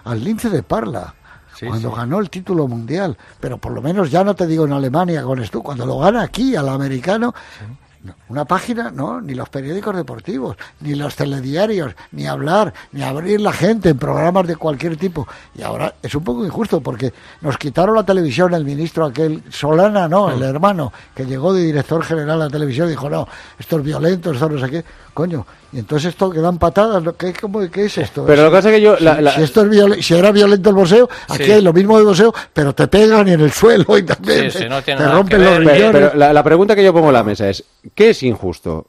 al 0.08 0.24
lince 0.24 0.50
de 0.50 0.64
Parla. 0.64 1.14
cuando 1.60 1.92
ganó 1.92 2.20
el 2.20 2.30
título 2.30 2.68
mundial, 2.68 3.18
pero 3.40 3.58
por 3.58 3.72
lo 3.72 3.82
menos 3.82 4.12
ya 4.12 4.24
no 4.24 4.36
te 4.36 4.46
digo 4.46 4.66
en 4.66 4.74
Alemania 4.74 5.24
con 5.24 5.42
esto, 5.42 5.62
cuando 5.62 5.86
lo 5.86 6.00
gana 6.00 6.22
aquí 6.22 6.56
al 6.56 6.70
americano, 6.70 7.34
no, 8.04 8.14
una 8.30 8.46
página, 8.46 8.92
no, 8.92 9.20
ni 9.22 9.34
los 9.34 9.50
periódicos 9.50 9.96
deportivos, 9.96 10.56
ni 10.82 10.94
los 10.94 11.16
telediarios, 11.16 11.96
ni 12.12 12.28
hablar, 12.28 12.74
ni 12.92 13.02
abrir 13.02 13.42
la 13.42 13.52
gente 13.52 13.90
en 13.90 13.98
programas 13.98 14.46
de 14.48 14.56
cualquier 14.56 14.98
tipo. 14.98 15.28
Y 15.56 15.64
ahora 15.64 15.96
es 16.02 16.14
un 16.14 16.24
poco 16.24 16.46
injusto 16.46 16.80
porque 16.80 17.12
nos 17.42 17.58
quitaron 17.58 17.96
la 17.96 18.04
televisión 18.04 18.54
el 18.54 18.64
ministro 18.64 19.06
aquel, 19.06 19.44
Solana, 19.50 20.08
no, 20.08 20.30
el 20.30 20.44
hermano, 20.44 20.94
que 21.16 21.26
llegó 21.26 21.54
de 21.54 21.64
director 21.64 22.04
general 22.04 22.42
a 22.42 22.46
la 22.46 22.50
televisión 22.52 22.88
y 22.88 22.92
dijo, 22.92 23.10
no, 23.10 23.28
esto 23.58 23.78
es 23.78 23.84
violento, 23.84 24.32
esto 24.32 24.48
no 24.48 24.60
sé 24.60 24.70
qué, 24.70 24.86
coño. 25.18 25.48
Y 25.74 25.80
entonces 25.80 26.10
esto 26.10 26.30
que 26.30 26.40
dan 26.40 26.60
patadas. 26.60 27.04
¿qué, 27.18 27.34
cómo- 27.34 27.68
qué 27.72 27.86
es 27.86 27.98
esto? 27.98 28.24
Pero 28.26 28.44
lo 28.44 28.50
que 28.50 28.56
pasa 28.58 28.70
es 28.70 28.76
que 28.76 28.82
yo- 28.82 28.98
Si, 28.98 29.04
la- 29.04 29.20
la- 29.20 29.32
si 29.32 29.42
esto 29.42 29.62
es 29.64 29.68
viol- 29.70 30.00
si 30.02 30.14
era 30.14 30.32
violento 30.32 30.70
el 30.70 30.76
boxeo, 30.76 31.10
aquí 31.28 31.46
Sí. 31.46 31.52
hay 31.54 31.62
lo 31.64 31.74
mismo 31.74 31.98
de 31.98 32.04
boxeo, 32.06 32.32
pero 32.54 32.74
te 32.76 32.88
pegan 32.88 33.28
en 33.28 33.42
el 33.42 33.52
suelo 33.52 33.98
y 33.98 34.04
también 34.04 34.52
Sí, 34.52 34.60
sí, 34.60 34.64
te- 34.66 34.70
no 34.70 34.82
te 34.84 34.96
rompen 34.96 35.44
los 35.44 35.58
riñones. 35.58 35.80
Pero, 35.80 35.92
pero 35.92 36.12
la, 36.20 36.32
la 36.34 36.44
pregunta 36.44 36.76
que 36.76 36.84
yo 36.84 36.94
pongo 36.94 37.08
en 37.08 37.14
la 37.14 37.24
mesa 37.24 37.50
es, 37.50 37.64
¿qué 37.96 38.12
es 38.12 38.22
injusto? 38.22 38.86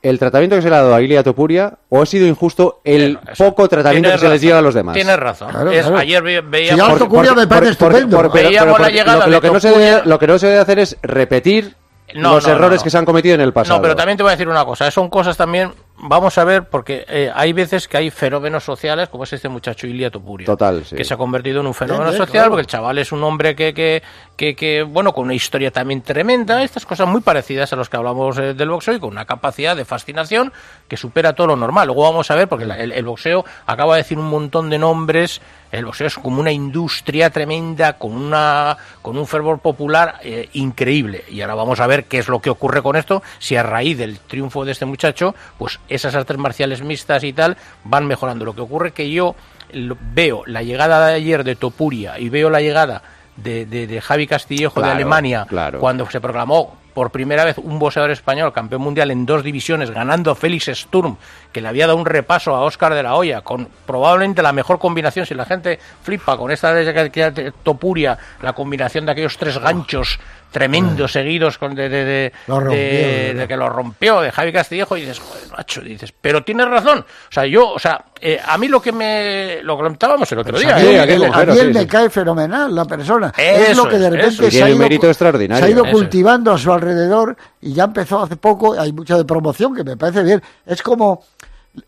¿El 0.00 0.18
tratamiento 0.18 0.56
que 0.56 0.62
se 0.62 0.70
le 0.70 0.74
ha 0.76 0.82
dado 0.82 0.94
a 0.94 1.00
Ilia 1.02 1.22
Topuria 1.22 1.74
o 1.88 2.00
ha 2.02 2.06
sido 2.06 2.26
injusto 2.26 2.80
el 2.84 3.18
poco 3.38 3.68
tratamiento 3.68 4.10
que 4.10 4.18
se 4.18 4.28
les 4.28 4.40
dio 4.40 4.56
a 4.56 4.60
los 4.62 4.74
demás? 4.74 4.94
Tienes 4.94 5.16
razón. 5.16 5.50
Claro, 5.50 5.70
Es- 5.70 5.82
claro. 5.82 5.98
Ayer 5.98 6.22
ve- 6.22 6.40
Si 6.42 6.48
veíamos... 6.48 7.02
Curia 7.04 7.34
me 7.34 7.46
parece 7.46 7.72
estupendo. 7.72 8.16
pero- 8.16 8.30
Veíamos 8.30 8.66
la 8.72 8.76
porque 8.78 8.92
llegada 8.92 9.26
lo, 9.26 9.30
lo 9.32 9.36
de 9.36 9.40
que 9.40 9.50
no 9.52 9.60
se 9.60 9.68
Topuria. 9.68 9.90
debe, 9.96 10.02
lo 10.08 10.18
que 10.18 10.26
no 10.26 10.38
se 10.38 10.46
debe 10.46 10.58
hacer 10.58 10.78
es 10.80 10.96
repetir 11.02 11.74
No, 12.14 12.34
los 12.34 12.46
no, 12.46 12.52
errores 12.52 12.80
no. 12.80 12.84
que 12.84 12.90
se 12.90 12.98
han 12.98 13.04
cometido 13.04 13.34
en 13.34 13.40
el 13.40 13.52
pasado. 13.52 13.78
No, 13.78 13.82
pero 13.82 13.96
también 13.96 14.16
te 14.16 14.22
voy 14.22 14.30
a 14.30 14.32
decir 14.32 14.48
una 14.48 14.64
cosa. 14.64 14.90
Son 14.90 15.08
cosas 15.08 15.36
también. 15.36 15.72
Vamos 16.04 16.36
a 16.36 16.42
ver, 16.44 16.64
porque 16.68 17.04
eh, 17.08 17.30
hay 17.32 17.52
veces 17.52 17.86
que 17.86 17.96
hay 17.96 18.10
fenómenos 18.10 18.64
sociales, 18.64 19.08
como 19.08 19.22
es 19.22 19.32
este 19.34 19.48
muchacho 19.48 19.86
Ilia 19.86 20.10
Topuria. 20.10 20.46
Total, 20.46 20.84
sí. 20.84 20.96
Que 20.96 21.04
se 21.04 21.14
ha 21.14 21.16
convertido 21.16 21.60
en 21.60 21.66
un 21.68 21.74
fenómeno 21.74 22.06
Bien, 22.06 22.14
bien, 22.14 22.26
social, 22.26 22.32
claro. 22.42 22.50
porque 22.50 22.60
el 22.62 22.66
chaval 22.66 22.98
es 22.98 23.12
un 23.12 23.22
hombre 23.22 23.54
que, 23.54 23.72
que, 23.72 24.02
que, 24.36 24.56
que, 24.56 24.82
bueno, 24.82 25.12
con 25.12 25.24
una 25.26 25.34
historia 25.34 25.70
también 25.70 26.02
tremenda, 26.02 26.64
estas 26.64 26.84
cosas 26.86 27.06
muy 27.06 27.20
parecidas 27.20 27.72
a 27.72 27.76
los 27.76 27.88
que 27.88 27.96
hablamos 27.96 28.36
eh, 28.38 28.52
del 28.54 28.68
boxeo 28.70 28.94
y 28.94 28.98
con 28.98 29.10
una 29.10 29.26
capacidad 29.26 29.76
de 29.76 29.84
fascinación 29.84 30.52
que 30.88 30.96
supera 30.96 31.34
todo 31.34 31.46
lo 31.46 31.56
normal. 31.56 31.86
Luego 31.86 32.02
vamos 32.02 32.28
a 32.32 32.34
ver, 32.34 32.48
porque 32.48 32.66
la- 32.66 32.78
el, 32.80 32.90
el 32.90 33.04
boxeo 33.04 33.44
acaba 33.66 33.94
de 33.94 34.02
decir 34.02 34.18
un 34.18 34.28
montón 34.28 34.70
de 34.70 34.78
nombres. 34.78 35.40
El 35.70 35.86
boxeo 35.86 36.08
es 36.08 36.16
como 36.16 36.40
una 36.40 36.52
industria 36.52 37.30
tremenda, 37.30 37.94
con 37.94 38.12
una 38.12 38.76
con 39.00 39.16
un 39.16 39.26
fervor 39.26 39.60
popular 39.60 40.16
eh, 40.22 40.48
increíble. 40.52 41.24
Y 41.30 41.40
ahora 41.40 41.54
vamos 41.54 41.80
a 41.80 41.86
ver 41.86 42.04
qué 42.04 42.18
es 42.18 42.28
lo 42.28 42.40
que 42.40 42.50
ocurre 42.50 42.82
con 42.82 42.96
esto, 42.96 43.22
si 43.38 43.56
a 43.56 43.62
raíz 43.62 43.96
del 43.96 44.18
triunfo 44.18 44.64
de 44.66 44.72
este 44.72 44.84
muchacho, 44.84 45.34
pues 45.58 45.80
esas 45.94 46.14
artes 46.14 46.36
marciales 46.38 46.82
mixtas 46.82 47.24
y 47.24 47.32
tal 47.32 47.56
van 47.84 48.06
mejorando. 48.06 48.44
Lo 48.44 48.54
que 48.54 48.60
ocurre 48.62 48.92
que 48.92 49.10
yo 49.10 49.34
veo 49.72 50.42
la 50.46 50.62
llegada 50.62 51.06
de 51.08 51.14
ayer 51.14 51.44
de 51.44 51.56
Topuria 51.56 52.18
y 52.18 52.28
veo 52.28 52.50
la 52.50 52.60
llegada 52.60 53.02
de, 53.36 53.64
de- 53.66 53.86
de 53.86 54.00
Javi 54.00 54.26
Castillejo 54.26 54.80
de 54.82 54.88
Alemania 54.90 55.46
claro. 55.48 55.78
cuando 55.80 56.08
se 56.10 56.20
proclamó 56.20 56.76
por 56.92 57.10
primera 57.10 57.46
vez 57.46 57.56
un 57.56 57.78
boxeador 57.78 58.10
español 58.10 58.52
campeón 58.52 58.82
mundial 58.82 59.10
en 59.10 59.24
dos 59.24 59.42
divisiones, 59.42 59.90
ganando 59.90 60.30
a 60.30 60.34
Félix 60.34 60.66
Sturm, 60.74 61.16
que 61.50 61.62
le 61.62 61.68
había 61.68 61.86
dado 61.86 61.96
un 61.96 62.04
repaso 62.04 62.54
a 62.54 62.60
Óscar 62.60 62.92
de 62.92 63.02
la 63.02 63.14
Hoya, 63.14 63.40
con 63.40 63.66
probablemente 63.86 64.42
la 64.42 64.52
mejor 64.52 64.78
combinación, 64.78 65.24
si 65.24 65.34
la 65.34 65.46
gente 65.46 65.78
flipa 66.02 66.36
con 66.36 66.50
esta 66.50 66.74
de 66.74 67.52
Topuria, 67.62 68.18
la 68.42 68.52
combinación 68.52 69.06
de 69.06 69.12
aquellos 69.12 69.38
tres 69.38 69.56
ganchos 69.56 70.20
tremendos 70.52 71.10
seguidos 71.10 71.58
con 71.58 71.74
de, 71.74 71.88
de, 71.88 72.04
de, 72.04 72.32
Lo 72.46 72.60
rompió, 72.60 72.76
de- 72.78 73.22
¿verdad? 73.28 73.40
de 73.42 73.48
que 73.48 73.56
lo 73.56 73.68
rompió, 73.68 74.20
de 74.20 74.30
Javi 74.30 74.52
Castillejo, 74.52 74.96
y 74.96 75.00
dices, 75.00 75.18
joder, 75.18 75.42
macho, 75.56 75.80
dices, 75.80 76.12
pero 76.20 76.44
tienes 76.44 76.68
razón. 76.68 77.00
O 77.00 77.32
sea, 77.32 77.46
yo, 77.46 77.70
o 77.70 77.78
sea, 77.78 78.04
eh, 78.20 78.38
a 78.44 78.56
mí 78.58 78.68
lo 78.68 78.80
que 78.80 78.92
me, 78.92 79.58
lo 79.62 79.76
comentábamos 79.76 80.30
el 80.30 80.38
otro 80.38 80.52
Pues 80.52 80.62
día. 80.64 80.76
a 80.76 80.78
mí, 80.78 80.84
¿eh? 80.86 81.00
a 81.00 81.06
mí- 81.06 81.12
El- 81.12 81.24
a 81.34 81.44
mí 81.46 81.58
él 81.58 81.74
me 81.74 81.86
cae 81.86 82.08
fenomenal, 82.10 82.72
la 82.74 82.84
persona. 82.84 83.32
es 83.36 83.76
lo 83.76 83.88
que 83.88 83.98
de 83.98 84.10
repente 84.10 84.46
es. 84.46 84.54
se, 84.54 84.62
ha 84.62 84.66
un 84.66 84.70
ido, 84.70 84.78
mérito 84.78 85.00
cu- 85.02 85.06
extraordinario. 85.08 85.64
se 85.64 85.68
ha 85.70 85.74
ido 85.74 85.84
cultivando 85.90 86.52
a 86.52 86.58
su 86.58 86.72
alrededor 86.72 87.36
y 87.60 87.72
ya 87.72 87.84
empezó 87.84 88.22
hace 88.22 88.36
poco. 88.36 88.78
Hay 88.78 88.92
mucho 88.92 89.16
de 89.16 89.24
promoción 89.24 89.74
que 89.74 89.82
me 89.82 89.96
parece 89.96 90.22
bien. 90.22 90.42
Es 90.66 90.82
como. 90.82 91.24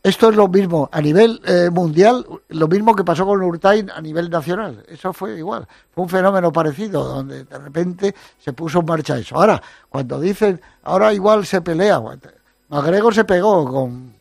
Esto 0.03 0.30
es 0.30 0.37
lo 0.37 0.49
mismo 0.49 0.89
a 0.91 1.01
nivel 1.03 1.43
eh, 1.45 1.68
mundial, 1.70 2.26
lo 2.49 2.68
mismo 2.68 2.95
que 2.95 3.05
pasó 3.05 3.26
con 3.26 3.43
Urtain 3.43 3.91
a 3.91 4.01
nivel 4.01 4.30
nacional. 4.30 4.82
Eso 4.89 5.12
fue 5.12 5.37
igual. 5.37 5.68
Fue 5.95 6.05
un 6.05 6.09
fenómeno 6.09 6.51
parecido, 6.51 7.05
donde 7.05 7.45
de 7.45 7.59
repente 7.59 8.14
se 8.39 8.55
puso 8.55 8.80
en 8.80 8.87
marcha 8.87 9.18
eso. 9.18 9.37
Ahora, 9.37 9.62
cuando 9.91 10.18
dicen, 10.18 10.61
ahora 10.85 11.12
igual 11.12 11.45
se 11.45 11.61
pelea. 11.61 12.01
McGregor 12.68 13.14
se 13.14 13.24
pegó 13.24 13.70
con, 13.70 14.14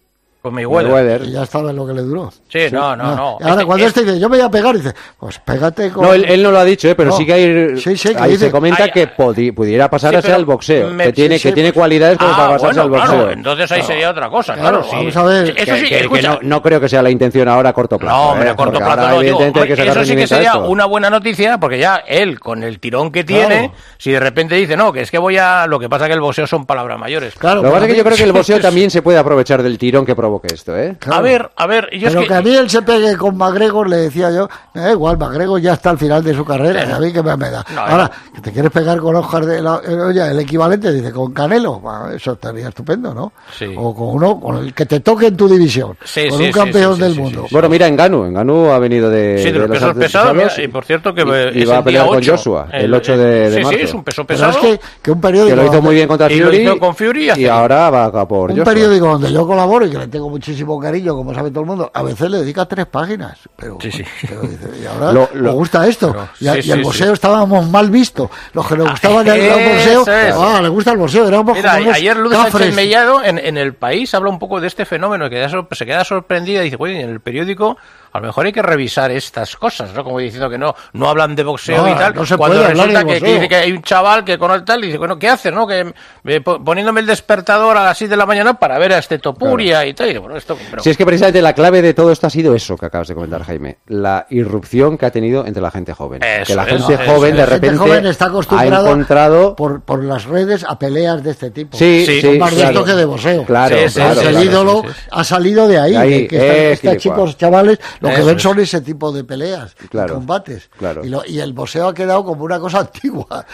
Con 0.43 0.53
Mayweather. 0.55 0.91
Mayweather. 0.91 1.21
y 1.25 1.31
ya 1.31 1.43
estaba 1.43 1.69
en 1.69 1.77
lo 1.77 1.87
que 1.87 1.93
le 1.93 2.01
duró. 2.01 2.29
Sí, 2.49 2.59
no, 2.69 2.97
no, 2.97 3.03
Ah, 3.05 3.15
no. 3.15 3.37
y 3.39 3.43
ahora, 3.43 3.53
Este- 3.55 3.65
cuando 3.65 3.85
este 3.85 4.03
dice, 4.03 4.19
yo 4.19 4.27
me 4.27 4.35
voy 4.35 4.45
a 4.45 4.49
pegar, 4.51 4.75
dice, 4.75 4.93
pues 5.17 5.39
pégate 5.39 5.89
con. 5.89 6.03
No, 6.05 6.13
él, 6.13 6.25
él 6.27 6.43
no 6.43 6.51
lo 6.51 6.59
ha 6.59 6.65
dicho, 6.65 6.89
¿eh? 6.89 6.95
pero 6.95 7.11
No. 7.11 7.15
sí 7.17 7.25
que 7.25 7.31
hay, 7.33 7.77
Sí, 7.79 7.95
sí, 7.95 8.09
que 8.13 8.21
ahí 8.21 8.31
dice- 8.31 8.47
se 8.47 8.51
comenta 8.51 8.83
Ay, 8.83 8.91
que 8.91 9.07
podi- 9.15 9.53
pudiera 9.55 9.89
pasar 9.89 10.09
Sí, 10.11 10.17
hacia 10.17 10.27
pero 10.31 10.39
el 10.39 10.45
boxeo, 10.45 10.89
me- 10.89 11.05
que 11.05 11.13
tiene, 11.13 11.39
sí, 11.39 11.47
que 11.47 11.53
tiene 11.53 11.69
pues- 11.71 11.79
cualidades 11.79 12.17
como 12.17 12.31
Ah, 12.33 12.35
para 12.35 12.49
pasarse 12.49 12.65
bueno, 12.81 12.81
al 12.81 12.89
boxeo. 12.89 13.15
claro, 13.19 13.31
entonces 13.31 13.71
ahí 13.71 13.81
sería 13.83 14.09
otra 14.11 14.29
cosa, 14.29 14.53
claro. 14.55 14.81
Claro, 14.81 14.83
sí. 14.83 14.95
vamos 14.97 15.15
a 15.15 15.23
ver. 15.23 15.53
Eso 15.55 15.55
sí, 15.55 15.63
que, 15.83 15.83
que- 15.83 15.89
que 15.89 15.99
escucha, 16.01 16.27
no, 16.33 16.39
no 16.41 16.61
creo 16.61 16.81
que 16.81 16.89
sea 16.89 17.01
la 17.01 17.09
intención 17.09 17.47
ahora 17.47 17.69
a 17.69 17.73
corto 17.73 17.97
plazo. 17.97 18.13
No, 18.17 18.23
hombre, 18.31 18.49
¿eh? 18.49 18.51
a 18.51 18.55
corto 18.57 18.79
plazo 18.79 18.95
no, 19.09 19.19
digo, 19.21 19.37
que 19.37 19.43
hombre, 19.45 19.73
eso 19.87 20.03
sí 20.03 20.15
que 20.17 20.27
sería 20.27 20.57
una 20.57 20.83
buena 20.83 21.09
noticia, 21.09 21.57
porque 21.57 21.79
ya 21.79 22.03
él, 22.05 22.41
con 22.41 22.63
el 22.63 22.81
tirón 22.81 23.13
que 23.13 23.23
tiene, 23.23 23.71
si 23.97 24.11
de 24.11 24.19
repente 24.19 24.55
dice, 24.55 24.75
no, 24.75 24.91
que 24.91 24.99
es 25.03 25.09
que 25.09 25.19
voy 25.19 25.37
a... 25.37 25.67
Lo 25.67 25.79
que 25.79 25.87
pasa 25.87 26.07
que 26.07 26.13
el 26.13 26.19
boxeo 26.19 26.47
son 26.47 26.65
palabras 26.65 26.99
mayores. 26.99 27.33
Claro, 27.35 27.61
Lo 27.61 27.69
que 27.69 27.73
pasa 27.75 27.85
es 27.85 27.91
que 27.93 27.97
yo 27.97 28.03
creo 28.03 28.17
que 28.17 28.23
el 28.23 28.33
boxeo 28.33 28.59
también 28.59 28.91
se 28.91 29.01
puede 29.01 29.17
aprovechar 29.17 29.63
del 29.63 29.77
tirón 29.77 30.05
que 30.05 30.15
provoque 30.33 30.53
esto, 30.53 30.75
¿eh? 30.77 30.95
Claro. 30.99 31.19
A 31.19 31.21
ver, 31.21 31.51
a 31.55 31.67
ver, 31.67 31.89
yo 31.93 32.07
Pero 32.07 32.21
es 32.21 32.27
que... 32.27 32.27
que... 32.27 32.33
a 32.33 32.41
mí 32.41 32.55
él 32.55 32.69
se 32.69 32.81
pegue 32.81 33.15
con 33.17 33.37
McGregor, 33.37 33.87
le 33.89 33.97
decía 33.97 34.31
yo, 34.31 34.47
me 34.73 34.81
da 34.81 34.91
igual, 34.91 35.17
McGregor 35.17 35.61
ya 35.61 35.73
está 35.73 35.91
al 35.91 35.97
final 35.97 36.23
de 36.23 36.33
su 36.33 36.43
carrera, 36.43 36.85
y 36.87 36.91
a 36.91 36.99
mí 36.99 37.11
que 37.13 37.21
me, 37.21 37.35
me 37.37 37.49
da. 37.51 37.63
No, 37.73 37.81
Ahora, 37.81 38.11
que 38.33 38.41
te 38.41 38.51
quieres 38.51 38.71
pegar 38.71 38.99
con 38.99 39.15
Oscar 39.15 39.45
de 39.45 39.61
la, 39.61 39.81
eh, 39.87 39.93
oye, 39.95 40.31
el 40.31 40.39
equivalente, 40.39 40.91
dice, 40.91 41.11
con 41.11 41.33
Canelo, 41.33 41.81
eso 42.15 42.33
estaría 42.33 42.69
estupendo, 42.69 43.13
¿no? 43.13 43.33
Sí. 43.57 43.73
O 43.77 43.93
con 43.95 44.09
uno, 44.15 44.39
con 44.39 44.57
el 44.57 44.73
que 44.73 44.85
te 44.85 44.99
toque 45.01 45.27
en 45.27 45.37
tu 45.37 45.47
división, 45.47 45.97
Sí, 46.03 46.27
con 46.29 46.39
sí, 46.39 46.45
un 46.45 46.51
campeón 46.51 46.93
sí, 46.95 46.97
sí, 46.99 47.03
del 47.03 47.13
sí, 47.13 47.19
mundo. 47.21 47.45
Bueno, 47.51 47.69
mira, 47.69 47.87
Enganu, 47.87 48.25
Enganu 48.25 48.71
ha 48.71 48.79
venido 48.79 49.09
de, 49.09 49.37
Sí, 49.43 49.51
de 49.51 49.59
los 49.59 49.69
pesos 49.69 49.93
pesados, 49.95 50.57
y 50.59 50.67
por 50.67 50.85
cierto 50.85 51.13
que 51.13 51.21
y- 51.21 51.29
eh, 51.31 51.51
es 51.63 51.69
va 51.69 51.75
a 51.75 51.77
el 51.79 51.83
pelear 51.83 52.07
con 52.07 52.17
8, 52.17 52.31
Joshua 52.31 52.67
el 52.71 52.93
8 52.93 53.17
de, 53.17 53.25
de 53.49 53.57
sí, 53.57 53.63
marzo. 53.63 53.77
Sí, 53.77 53.83
es 53.83 53.93
un 53.93 54.03
peso 54.03 54.25
Pero 54.25 54.39
pesado. 54.39 54.51
es 54.67 54.79
que, 54.79 54.85
que 55.01 55.11
un 55.11 55.17
que 55.21 55.27
periódico... 55.27 55.55
lo 55.55 55.65
hizo 55.65 55.81
muy 55.81 55.95
bien 55.95 56.07
contra 56.07 56.29
Fury 56.29 56.65
con 56.79 56.93
y 57.37 57.45
ahora 57.45 57.89
va 57.89 58.05
a 58.05 58.27
por 58.27 58.51
Un 58.51 58.57
Joshua. 58.57 58.73
periódico 58.73 59.07
donde 59.07 59.31
yo 59.31 59.45
colaboro 59.45 59.85
y 59.85 59.91
que 59.91 59.97
le 59.97 60.07
tengo 60.07 60.22
muchísimo 60.29 60.79
cariño, 60.79 61.15
como 61.15 61.33
sabe 61.33 61.49
todo 61.51 61.61
el 61.61 61.65
mundo, 61.67 61.91
a 61.93 62.01
veces 62.03 62.29
le 62.29 62.37
dedica 62.39 62.65
tres 62.65 62.85
páginas. 62.85 63.37
Pero, 63.55 63.77
Sí, 63.81 63.91
sí. 63.91 64.03
pero 64.27 64.41
dice, 64.41 64.69
y 64.81 64.85
ahora 64.85 65.11
Lo- 65.33 65.53
gusta 65.53 65.87
esto. 65.87 66.11
Pero- 66.11 66.29
y, 66.39 66.47
a- 66.47 66.53
sí, 66.61 66.69
y 66.69 66.71
el 66.71 66.85
sí. 66.85 67.03
estábamos 67.03 67.67
mal 67.69 67.89
vistos. 67.89 68.29
Los 68.53 68.67
que 68.67 68.77
nos 68.77 68.89
gustaba 68.91 69.21
el, 69.21 69.27
el 69.29 69.35
es. 69.37 69.97
ah, 70.37 70.59
le 70.61 70.69
gusta 70.69 70.91
el 70.91 70.97
boxeo. 70.97 71.27
Éramos 71.27 71.55
Mira, 71.55 71.73
ayer 71.73 72.17
Luz. 72.17 72.33
Sánchez 72.33 72.75
Mellado 72.75 73.23
en, 73.23 73.37
en 73.39 73.57
el 73.57 73.73
país 73.75 74.13
habla 74.13 74.29
un 74.29 74.39
poco 74.39 74.59
de 74.59 74.67
este 74.67 74.85
fenómeno, 74.85 75.29
que 75.29 75.47
se 75.71 75.85
queda 75.85 76.03
sorprendida 76.03 76.61
y 76.61 76.65
dice, 76.65 76.77
oye, 76.79 77.01
en 77.01 77.09
el 77.09 77.19
periódico 77.19 77.77
a 78.11 78.19
lo 78.19 78.27
mejor 78.27 78.45
hay 78.45 78.51
que 78.51 78.61
revisar 78.61 79.09
estas 79.09 79.55
cosas, 79.57 79.91
¿no? 79.95 80.03
Como 80.03 80.19
diciendo 80.19 80.47
que 80.47 80.57
no, 80.59 80.75
no 80.93 81.09
hablan 81.09 81.35
de 81.35 81.43
boxeo 81.43 81.81
No, 81.81 81.89
y 81.89 81.95
tal. 81.95 82.13
no 82.13 82.23
se 82.27 82.37
cuando 82.37 82.57
puede 82.59 82.69
resulta 82.69 83.03
que, 83.05 83.19
dice 83.19 83.49
que 83.49 83.55
hay 83.55 83.71
un 83.71 83.81
chaval 83.81 84.23
que 84.23 84.37
con 84.37 84.51
el 84.51 84.63
tal 84.63 84.83
y 84.83 84.87
dice, 84.87 84.99
bueno, 84.99 85.17
¿qué 85.17 85.29
haces, 85.29 85.51
no? 85.51 85.65
Que 85.65 85.91
eh, 86.25 86.41
po- 86.41 86.63
poniéndome 86.63 86.99
el 87.01 87.07
despertador 87.07 87.75
a 87.75 87.83
las 87.83 87.97
6 87.97 88.11
de 88.11 88.15
la 88.17 88.27
mañana 88.27 88.53
para 88.53 88.77
ver 88.77 88.93
a 88.93 88.99
este 88.99 89.17
Topuria 89.17 89.83
y 89.87 89.95
tal. 89.95 90.12
Y 90.13 90.15
digo, 90.15 90.21
bueno, 90.23 90.37
esto, 90.37 90.55
pero- 90.69 90.83
Si 90.83 90.89
es 90.91 90.97
que 90.97 91.05
precisamente 91.05 91.41
la 91.41 91.53
clave 91.53 91.81
de 91.81 91.93
todo 91.95 92.11
esto 92.11 92.27
ha 92.27 92.29
sido 92.29 92.53
eso 92.53 92.77
que 92.77 92.85
acabas 92.85 93.07
de 93.07 93.15
comentar, 93.15 93.43
Jaime, 93.43 93.79
la 93.87 94.27
irrupción 94.29 94.97
que 94.97 95.05
ha 95.07 95.11
tenido 95.11 95.45
entre 95.47 95.61
la 95.61 95.71
gente 95.71 95.93
joven. 95.93 96.21
Eso 96.21 96.45
que 96.45 96.55
la 96.55 96.65
gente 96.65 96.93
eso 96.93 97.03
joven 97.11 97.35
de 97.35 97.45
repente 97.45 97.77
joven 97.77 98.05
está 98.05 98.25
ha 98.25 98.27
acostumbrado 98.27 98.85
encontrado 98.87 99.55
por, 99.55 99.81
por 99.81 100.03
las 100.03 100.25
redes 100.25 100.63
a 100.67 100.77
peleas 100.77 101.23
de 101.23 101.31
este 101.31 101.49
tipo. 101.51 101.77
Sí, 101.77 102.03
Sí, 102.05 102.21
Son 102.21 102.37
más 102.37 102.51
de 102.51 102.57
claro. 102.57 102.71
esto 102.79 102.85
que 102.85 102.93
de 102.93 103.05
boxeo. 103.05 103.45
Claro, 103.45 103.75
Sí, 103.87 103.95
claro, 103.95 104.21
el 104.21 104.43
ídolo 104.43 104.83
ha 105.11 105.23
salido 105.23 105.67
de 105.67 105.79
ahí, 105.79 105.91
De 105.93 105.97
ahí, 105.97 106.09
que, 106.23 106.27
que 106.27 106.35
esta- 106.37 106.53
eh, 106.57 106.71
estos 106.73 106.79
gilipollas. 106.91 107.01
chicos 107.01 107.37
chavales 107.37 107.79
lo 108.01 108.09
que 108.09 108.21
ven 108.21 108.39
son 108.39 108.59
ese 108.59 108.81
tipo 108.81 109.11
de 109.11 109.23
peleas, 109.23 109.75
combates. 109.91 110.69
claro. 110.77 111.03
Y, 111.03 111.09
lo- 111.09 111.25
y 111.25 111.39
el 111.39 111.53
boxeo 111.53 111.87
ha 111.87 111.93
quedado 111.93 112.23
como 112.23 112.43
una 112.43 112.59
cosa 112.59 112.79
antigua. 112.81 113.45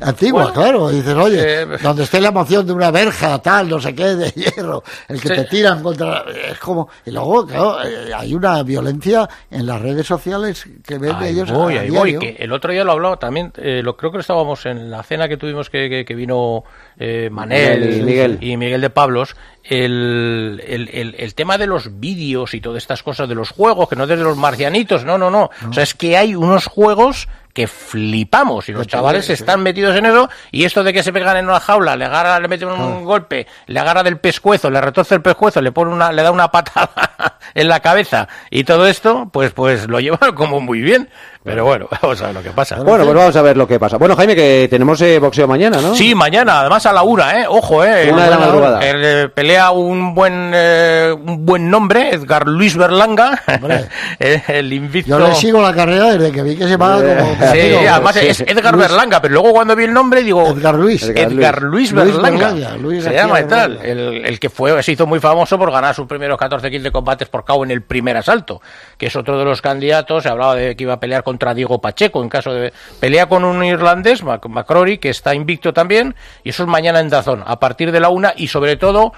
Antigua, 0.00 0.44
Bueno, 0.44 0.54
claro. 0.54 0.88
Dices, 0.90 1.14
oye, 1.14 1.62
eh, 1.62 1.66
donde 1.82 2.04
esté 2.04 2.20
la 2.20 2.28
emoción 2.28 2.66
de 2.66 2.72
una 2.72 2.90
verja, 2.90 3.38
tal, 3.40 3.68
no 3.68 3.80
sé 3.80 3.94
qué, 3.94 4.04
de 4.14 4.30
hierro, 4.36 4.82
el 5.08 5.20
que 5.20 5.28
Sí. 5.28 5.34
te 5.34 5.44
tiran 5.44 5.82
contra. 5.82 6.24
Es 6.50 6.58
como. 6.58 6.88
Y 7.04 7.10
luego, 7.10 7.46
claro, 7.46 7.82
eh, 7.84 8.12
hay 8.14 8.34
una 8.34 8.62
violencia 8.62 9.28
en 9.50 9.66
las 9.66 9.80
redes 9.82 10.06
sociales 10.06 10.64
que 10.86 10.98
ven 10.98 11.16
Ahí 11.16 11.32
ellos. 11.32 11.50
voy, 11.50 11.76
a 11.76 11.80
ahí 11.80 11.90
voy, 11.90 12.10
diario. 12.12 12.20
que 12.36 12.42
el 12.42 12.52
otro 12.52 12.72
día 12.72 12.84
lo 12.84 12.92
hablaba 12.92 13.16
también, 13.18 13.52
eh, 13.56 13.80
lo, 13.82 13.96
creo 13.96 14.12
que 14.12 14.18
estábamos 14.18 14.64
en 14.66 14.90
la 14.90 15.02
cena 15.02 15.28
que 15.28 15.36
tuvimos 15.36 15.68
que, 15.70 15.88
que, 15.90 16.04
que 16.04 16.14
vino 16.14 16.62
eh, 16.98 17.28
Manel 17.30 17.98
y 17.98 18.02
Miguel. 18.02 18.38
y 18.40 18.56
Miguel 18.56 18.80
de 18.80 18.90
Pablos, 18.90 19.34
el, 19.64 20.62
el, 20.66 20.88
el, 20.92 21.14
el 21.18 21.34
tema 21.34 21.58
de 21.58 21.66
los 21.66 21.98
vídeos 22.00 22.54
y 22.54 22.60
todas 22.60 22.78
estas 22.82 23.02
cosas 23.02 23.28
de 23.28 23.34
los 23.34 23.50
juegos, 23.50 23.88
que 23.88 23.96
no 23.96 24.06
desde 24.06 24.22
los 24.24 24.36
marcianitos, 24.36 25.04
no, 25.04 25.18
no, 25.18 25.30
no, 25.30 25.50
o 25.68 25.72
sea, 25.72 25.82
es 25.82 25.94
que 25.94 26.16
hay 26.16 26.34
unos 26.34 26.66
juegos 26.66 27.28
que 27.58 27.66
flipamos 27.66 28.68
y 28.68 28.72
los 28.72 28.86
chavales 28.86 29.24
sí. 29.26 29.32
están 29.32 29.60
metidos 29.64 29.96
en 29.96 30.06
eso 30.06 30.30
y 30.52 30.64
esto 30.64 30.84
de 30.84 30.92
que 30.92 31.02
se 31.02 31.12
pegan 31.12 31.36
en 31.38 31.46
una 31.46 31.58
jaula, 31.58 31.96
le 31.96 32.04
agarra, 32.04 32.38
le 32.38 32.46
mete 32.46 32.64
un 32.64 33.04
golpe, 33.04 33.48
le 33.66 33.80
agarra 33.80 34.04
del 34.04 34.18
pescuezo, 34.20 34.70
le 34.70 34.80
retorce 34.80 35.16
el 35.16 35.22
pescuezo, 35.22 35.60
le 35.60 35.72
pone 35.72 35.92
una, 35.92 36.12
le 36.12 36.22
da 36.22 36.30
una 36.30 36.52
patada 36.52 37.38
en 37.54 37.66
la 37.66 37.80
cabeza 37.80 38.28
y 38.48 38.62
todo 38.62 38.86
esto, 38.86 39.28
pues, 39.32 39.50
pues 39.50 39.88
lo 39.88 39.98
llevan 39.98 40.36
como 40.36 40.60
muy 40.60 40.80
bien. 40.82 41.08
Pero 41.44 41.64
bueno, 41.64 41.88
vamos 42.02 42.20
a 42.20 42.26
ver 42.26 42.34
lo 42.34 42.42
que 42.42 42.50
pasa. 42.50 42.76
Bueno, 42.76 43.04
pues 43.04 43.16
vamos 43.16 43.36
a 43.36 43.42
ver 43.42 43.56
lo 43.56 43.66
que 43.66 43.78
pasa. 43.80 43.96
Bueno, 43.96 44.14
Jaime, 44.16 44.34
que 44.36 44.66
tenemos 44.68 45.00
eh, 45.00 45.18
boxeo 45.18 45.48
mañana, 45.48 45.80
¿no? 45.80 45.94
Sí, 45.94 46.14
mañana, 46.14 46.60
además 46.60 46.84
a 46.84 46.92
la 46.92 47.02
una, 47.02 47.40
¿eh? 47.40 47.46
Ojo, 47.48 47.84
¿eh? 47.84 48.10
Una 48.12 48.24
de 48.24 48.30
la 48.30 48.36
El- 48.36 48.40
madrugada. 48.40 48.80
el, 48.80 49.04
eh, 49.04 49.28
pelea 49.30 49.70
un 49.70 50.14
buen 50.14 50.50
eh, 50.54 51.14
un 51.16 51.46
buen 51.46 51.70
nombre, 51.70 52.10
Edgar 52.14 52.46
Luis 52.46 52.76
Berlanga, 52.76 53.40
el, 54.18 54.42
el 54.46 54.72
invicto. 54.72 55.18
Yo 55.18 55.26
le 55.26 55.34
sigo 55.36 55.62
la 55.62 55.72
carrera 55.72 56.12
desde 56.12 56.32
que 56.32 56.42
vi 56.42 56.56
que 56.56 56.64
se 56.64 56.70
llamaba 56.70 56.96
como. 57.00 57.36
Sí, 57.52 57.58
Digo, 57.60 57.80
además 57.90 58.14
sí. 58.16 58.26
es 58.26 58.40
Edgar 58.40 58.74
Luis- 58.74 58.88
Berlanga, 58.88 59.20
pero 59.22 59.34
luego 59.34 59.52
cuando 59.52 59.74
vi 59.76 59.84
el 59.84 59.92
nombre 59.92 60.22
digo 60.22 60.46
Edgar 60.48 60.74
Luis. 60.74 61.02
Edgar, 61.02 61.62
Luis, 61.62 61.92
Luis 61.92 62.06
Berlanga, 62.12 62.52
Berlanga, 62.52 62.76
Luis 62.76 63.04
se 63.04 63.12
llama 63.14 63.40
y 63.40 63.44
tal, 63.44 63.76
Berlanga. 63.78 63.88
el, 63.90 64.26
el 64.26 64.40
que 64.40 64.50
fue 64.50 64.82
se 64.82 64.92
hizo 64.92 65.06
muy 65.06 65.20
famoso 65.20 65.58
por 65.58 65.70
ganar 65.70 65.94
sus 65.94 66.06
primeros 66.06 66.38
14-15 66.38 66.90
combates 66.92 67.28
por 67.28 67.44
KO 67.44 67.64
en 67.64 67.70
el 67.70 67.82
primer 67.82 68.16
asalto, 68.16 68.60
que 68.96 69.06
es 69.06 69.16
otro 69.16 69.38
de 69.38 69.44
los 69.44 69.60
candidatos, 69.62 70.22
se 70.22 70.28
hablaba 70.28 70.54
de 70.54 70.76
que 70.76 70.84
iba 70.84 70.94
a 70.94 71.00
pelear 71.00 71.22
contra 71.22 71.54
Diego 71.54 71.80
Pacheco 71.80 72.22
en 72.22 72.28
caso 72.28 72.52
de 72.52 72.72
pelea 73.00 73.26
con 73.28 73.44
un 73.44 73.62
irlandés, 73.64 74.22
Mac- 74.22 74.46
McCrory, 74.46 74.98
que 74.98 75.10
está 75.10 75.34
invicto 75.34 75.72
también, 75.72 76.14
y 76.44 76.50
eso 76.50 76.62
es 76.62 76.68
mañana 76.68 77.00
en 77.00 77.08
Dazón, 77.08 77.42
a 77.46 77.58
partir 77.58 77.92
de 77.92 78.00
la 78.00 78.08
una 78.08 78.32
y 78.36 78.48
sobre 78.48 78.76
todo 78.76 79.12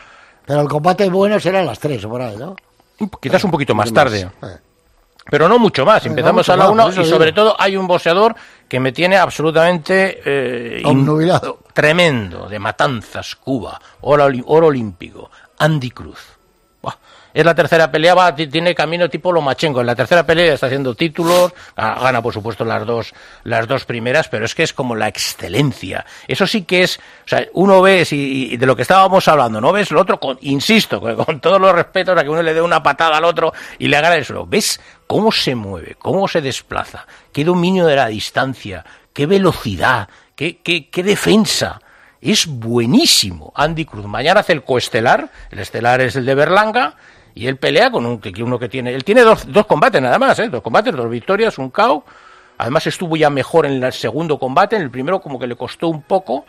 Pero 0.47 0.61
el 0.62 0.68
combate 0.68 1.09
bueno 1.09 1.39
será 1.39 1.61
a 1.61 1.64
las 1.64 1.78
3 1.78 2.05
o 2.05 2.09
por 2.09 2.22
ahí, 2.22 2.37
¿no? 2.37 2.57
quizás 3.20 3.43
un 3.45 3.51
poquito 3.51 3.74
más 3.74 3.93
tarde. 3.93 4.28
Eh. 4.43 4.47
Pero 5.31 5.49
no 5.49 5.59
mucho 5.59 5.85
más. 5.87 6.05
Eh, 6.05 6.09
no 6.09 6.12
Empezamos 6.12 6.41
mucho 6.47 6.53
a 6.53 6.57
la 6.57 6.64
más, 6.64 6.72
1 6.72 6.83
por 6.85 6.93
eso 6.93 7.01
y 7.03 7.05
sobre 7.07 7.24
digo. 7.26 7.35
todo 7.37 7.57
hay 7.59 7.76
un 7.76 7.87
boxeador 7.87 8.35
que 8.68 8.81
me 8.81 8.93
tiene 8.93 9.16
absolutamente 9.16 10.20
eh, 10.24 10.83
in- 10.85 11.05
tremendo, 11.72 12.49
de 12.49 12.59
Matanzas, 12.59 13.37
Cuba, 13.37 13.81
oro, 14.03 14.28
oro 14.47 14.66
olímpico, 14.66 15.31
Andy 15.59 15.91
Cruz. 15.91 16.18
Es 17.33 17.45
la 17.45 17.55
tercera 17.55 17.91
pelea, 17.91 18.14
va, 18.14 18.35
ti- 18.35 18.49
tiene 18.49 18.74
camino 18.74 19.09
tipo 19.09 19.31
Lomachenko. 19.33 19.81
En 19.81 19.87
la 19.87 19.95
tercera 19.95 20.24
pelea 20.26 20.55
está 20.55 20.66
haciendo 20.66 20.95
títulos, 20.95 21.53
ga- 21.76 22.01
gana 22.01 22.20
por 22.22 22.35
supuesto 22.35 22.64
las 22.64 22.85
dos, 22.87 23.12
las 23.45 23.68
dos 23.68 23.85
primeras, 23.85 24.28
pero 24.28 24.45
es 24.45 24.55
que 24.55 24.62
es 24.64 24.72
como 24.72 24.97
la 24.97 25.09
excelencia. 25.09 26.05
Eso 26.26 26.47
sí 26.47 26.62
que 26.62 26.83
es, 26.83 26.99
o 26.99 27.28
sea, 27.28 27.47
uno 27.55 27.81
ve, 27.83 28.07
y 28.11 28.57
de 28.57 28.66
lo 28.66 28.74
que 28.76 28.83
estábamos 28.83 29.28
hablando, 29.28 29.61
no 29.61 29.72
ves 29.72 29.91
lo 29.91 30.01
otro, 30.01 30.18
con, 30.18 30.39
insisto, 30.41 31.01
con, 31.01 31.16
con 31.16 31.41
todos 31.41 31.61
los 31.61 31.72
respetos 31.72 32.18
a 32.18 32.22
que 32.22 32.28
uno 32.31 32.43
le 32.43 32.55
dé 32.55 32.62
una 32.62 32.83
patada 32.83 33.16
al 33.18 33.24
otro 33.24 33.53
y 33.78 33.89
le 33.89 33.97
haga 33.97 34.16
eso. 34.16 34.47
¿Ves 34.47 34.81
cómo 35.07 35.31
se 35.33 35.55
mueve, 35.55 35.97
cómo 35.99 36.26
se 36.28 36.41
desplaza? 36.41 37.07
¿Qué 37.33 37.45
dominio 37.45 37.87
de 37.87 37.97
la 37.97 38.07
distancia? 38.09 38.85
¿Qué 39.12 39.26
velocidad? 39.26 40.09
¿Qué, 40.35 40.59
qué, 40.59 40.89
qué 40.89 41.03
defensa? 41.03 41.81
Es 42.20 42.47
buenísimo. 42.47 43.53
Andy 43.55 43.85
Cruz. 43.85 44.05
Mañana 44.07 44.41
hace 44.41 44.53
el 44.53 44.62
coestelar. 44.62 45.31
El 45.51 45.59
estelar 45.59 46.01
es 46.01 46.16
el 46.16 46.26
de 46.26 46.35
Berlanga. 46.35 46.95
Y 47.35 47.47
él 47.47 47.57
pelea 47.57 47.91
con 47.91 48.07
un, 48.07 48.20
uno 48.41 48.59
que 48.59 48.68
tiene. 48.68 48.95
Él 48.95 49.05
tiene 49.05 49.22
dos, 49.22 49.51
dos 49.51 49.66
combates 49.66 50.01
nada 50.03 50.18
más, 50.18 50.39
¿eh? 50.39 50.49
Dos 50.49 50.62
combates, 50.62 50.95
dos 50.95 51.09
victorias, 51.09 51.59
un 51.59 51.70
KO. 51.70 52.05
Además 52.59 52.87
estuvo 52.87 53.16
ya 53.16 53.31
mejor 53.31 53.66
en 53.66 53.83
el 53.83 53.93
segundo 53.93 54.39
combate. 54.39 54.76
En 54.76 54.83
el 54.83 54.91
primero, 54.91 55.20
como 55.20 55.39
que 55.39 55.47
le 55.47 55.57
costó 55.57 55.89
un 55.89 56.03
poco. 56.03 56.45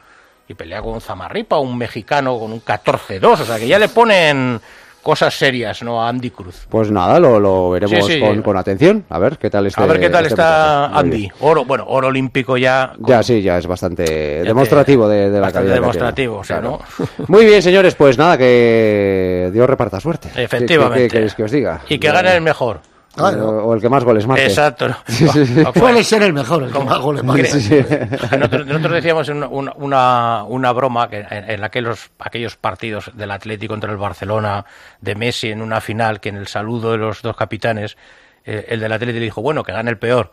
Y 0.48 0.54
pelea 0.54 0.82
con 0.82 0.94
un 0.94 1.02
Zamarripa, 1.02 1.58
un 1.60 1.78
mexicano 1.78 2.38
con 2.38 2.52
un 2.52 2.62
14-2. 2.62 3.24
O 3.24 3.46
sea 3.46 3.58
que 3.58 3.68
ya 3.68 3.80
le 3.80 3.90
ponen. 3.90 4.60
Cosas 5.02 5.34
serias, 5.38 5.82
¿no? 5.84 6.02
A 6.04 6.10
Andy 6.10 6.30
Cruz. 6.30 6.66
Pues 6.70 6.92
nada, 6.92 7.20
lo, 7.20 7.40
lo 7.40 7.70
veremos 7.72 8.06
Sí, 8.06 8.14
sí. 8.14 8.20
con, 8.20 8.42
con 8.42 8.58
atención. 8.58 9.04
A 9.10 9.20
ver 9.20 9.38
qué 9.38 9.50
tal 9.50 9.66
este 9.68 9.82
a 9.82 9.86
ver 9.86 10.00
qué 10.00 10.10
tal 10.10 10.26
este 10.26 10.34
está. 10.36 10.90
Muy 10.92 11.00
Andy. 11.00 11.32
Oro, 11.42 11.66
bueno, 11.66 11.86
oro 11.88 12.08
olímpico 12.08 12.58
ya. 12.58 12.94
Ya, 13.00 13.22
sí, 13.24 13.42
ya 13.42 13.58
es 13.58 13.68
bastante 13.68 14.04
te- 14.06 14.44
demostrativo 14.44 15.08
de, 15.08 15.30
de 15.30 15.36
la 15.40 15.42
bastante 15.42 15.70
calidad. 15.70 15.76
demostrativo, 15.82 16.42
tiene. 16.46 16.62
sí, 16.62 16.68
¿no? 16.68 16.80
Muy 17.28 17.46
bien, 17.46 17.62
señores, 17.62 17.96
pues 17.96 18.18
nada, 18.18 18.38
que 18.38 19.50
Dios 19.54 19.68
reparta 19.70 20.00
suerte. 20.00 20.30
¿Qué- 20.34 20.44
Efectivamente. 20.44 21.00
¿Qué, 21.04 21.08
qué 21.08 21.14
queréis 21.14 21.36
que 21.36 21.44
os 21.44 21.52
diga? 21.52 21.82
Y 21.90 21.98
que 21.98 22.12
gane 22.12 22.36
el 22.36 22.42
mejor. 22.42 22.82
O, 23.18 23.26
o 23.26 23.74
el 23.74 23.82
que 23.82 23.90
más 23.90 24.04
goles 24.04 24.26
marque. 24.26 24.46
Exacto. 24.46 24.88
¿no? 24.88 24.96
Sí, 25.08 25.28
sí, 25.28 25.46
sí. 25.46 25.64
Suele 25.76 26.04
ser 26.04 26.24
el 26.24 26.32
mejor, 26.34 26.64
el 26.64 26.72
que 26.72 26.80
más 26.80 27.00
goles 27.00 27.24
sí. 27.52 27.76
Nosotros, 28.38 28.66
nosotros 28.68 28.94
decíamos 28.94 29.28
una, 29.30 29.48
una- 29.48 29.74
una, 29.76 30.44
una 30.44 30.72
broma 30.72 31.10
que 31.10 31.20
en, 31.30 31.50
en 31.50 31.64
aquellos, 31.64 32.10
aquellos 32.20 32.56
partidos 32.56 33.12
del 33.14 33.32
Atlético 33.32 33.74
contra 33.74 33.92
el 33.92 33.98
Barcelona, 33.98 34.66
de 35.02 35.16
Messi 35.16 35.50
en 35.52 35.62
una 35.62 35.82
final, 35.82 36.20
que 36.22 36.30
en 36.30 36.38
el 36.38 36.48
saludo 36.48 36.92
de 36.94 36.98
los 37.00 37.22
dos 37.22 37.36
capitanes, 37.36 37.98
eh, 38.46 38.66
el 38.70 38.80
del 38.80 38.92
Atlético 38.92 39.20
le 39.20 39.26
dijo, 39.26 39.42
bueno, 39.42 39.64
que 39.64 39.72
gane 39.72 39.90
el 39.92 39.98
peor. 39.98 40.32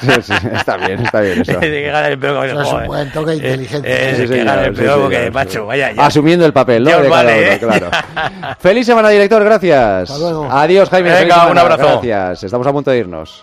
Sí, 0.00 0.08
sí, 0.22 0.32
está 0.54 0.76
bien, 0.76 1.00
está 1.04 1.20
bien 1.20 1.40
eso. 1.42 1.58
que 1.60 1.82
gane 1.82 2.08
el 2.08 2.18
peor. 2.18 2.46
Eso 2.46 2.60
es 2.62 2.72
un 2.72 2.86
buen 2.86 3.10
toque 3.12 3.32
Eh, 3.32 3.36
inteligente. 3.36 3.88
eh, 4.10 4.14
Sí, 4.16 4.28
que 4.32 4.44
gane 4.44 4.66
el 4.66 4.76
sí, 4.76 4.82
peor, 4.82 4.94
señor, 4.94 5.02
porque, 5.02 5.24
sí. 5.26 5.30
macho, 5.30 5.66
vaya 5.66 5.92
ya. 5.92 6.06
Asumiendo 6.06 6.46
el 6.46 6.52
papel, 6.52 6.84
¿no? 6.84 6.90
De 6.90 6.96
cada 6.96 7.08
vale, 7.08 7.32
uno, 7.42 7.52
¿eh? 7.52 7.58
claro. 7.58 7.90
Feliz 8.58 8.86
semana, 8.86 9.08
director, 9.10 9.42
gracias. 9.44 10.10
Hasta 10.10 10.18
luego. 10.18 10.48
Adiós, 10.50 10.88
Jaime. 10.90 11.12
Venga, 11.12 11.46
un 11.48 11.58
abrazo. 11.58 12.00
Gracias. 12.02 12.44
Estamos 12.44 12.66
a 12.66 12.72
punto 12.72 12.90
de 12.90 12.98
irnos. 12.98 13.42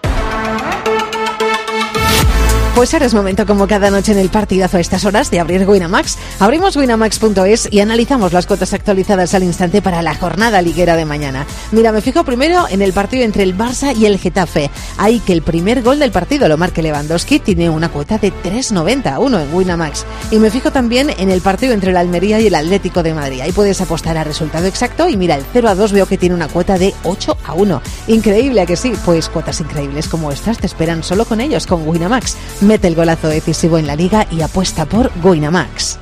Pues 2.76 2.91
ahora 2.91 3.05
es 3.05 3.13
momento, 3.13 3.45
como 3.45 3.67
cada 3.67 3.91
noche 3.91 4.13
en 4.13 4.17
el 4.17 4.30
partidazo 4.30 4.78
a 4.78 4.80
estas 4.80 5.05
horas, 5.05 5.30
de 5.30 5.39
abrir 5.39 5.69
Winamax. 5.69 6.17
Abrimos 6.39 6.76
winamax.es 6.76 7.67
y 7.71 7.82
analizamos 7.82 8.34
las 8.34 8.47
cuotas 8.47 8.74
actualizadas 8.74 9.36
al 9.36 9.43
instante 9.43 9.84
para 9.84 10.01
la 10.01 10.15
jornada 10.15 10.59
liguera 10.59 10.95
de 10.95 11.05
mañana. 11.05 11.45
Mira, 11.71 11.91
me 11.91 12.01
fijo 12.01 12.24
primero 12.24 12.65
en 12.67 12.82
el 12.82 12.91
partido 12.91 13.26
entre 13.26 13.43
el 13.43 13.55
Barça 13.55 13.95
y 13.95 14.07
el 14.07 14.17
Getafe. 14.17 14.71
Ahí 14.97 15.19
que 15.19 15.34
el 15.34 15.43
primer 15.43 15.84
gol 15.84 15.99
del 15.99 16.11
partido 16.11 16.47
lo 16.47 16.57
marque 16.57 16.82
Lewandowski 16.82 17.39
tiene 17.39 17.69
una 17.69 17.89
cuota 17.89 18.17
de 18.17 18.34
3.90, 18.34 19.19
uno 19.19 19.39
en 19.39 19.53
Winamax. 19.53 20.03
Y 20.32 20.39
me 20.39 20.49
fijo 20.49 20.71
también 20.71 21.11
en 21.11 21.30
el 21.30 21.41
partido 21.41 21.74
entre 21.74 21.91
el 21.91 21.97
Almería 21.97 22.39
y 22.39 22.47
el 22.47 22.55
Atlético 22.55 23.03
de 23.03 23.13
Madrid. 23.13 23.41
Ahí 23.41 23.51
puedes 23.51 23.82
apostar 23.82 24.17
a 24.17 24.24
resultado 24.24 24.65
exacto 24.65 25.07
y 25.07 25.15
mira, 25.15 25.36
el 25.36 25.45
0 25.53 25.69
a 25.69 25.76
2 25.76 25.91
veo 25.91 26.07
que 26.07 26.17
tiene 26.17 26.34
una 26.34 26.47
cuota 26.47 26.80
de 26.80 26.95
8 27.03 27.38
a 27.45 27.53
1. 27.53 27.82
Increíble, 28.07 28.61
¿a 28.61 28.65
que 28.65 28.78
sí? 28.78 28.93
Pues 29.05 29.30
cuotas 29.30 29.61
increíbles 29.61 30.07
como 30.07 30.32
estas 30.32 30.57
te 30.57 30.65
esperan 30.65 31.03
solo 31.03 31.26
con 31.26 31.39
ellos, 31.39 31.67
con 31.67 31.88
Winamax. 31.88 32.36
Mete 32.64 32.88
el 32.88 32.95
golazo 32.95 33.28
decisivo 33.28 33.78
en 33.78 33.88
la 33.88 33.95
liga 33.95 34.26
y 34.32 34.41
apuesta 34.41 34.86
por 34.86 35.11
Winamax. 35.22 35.99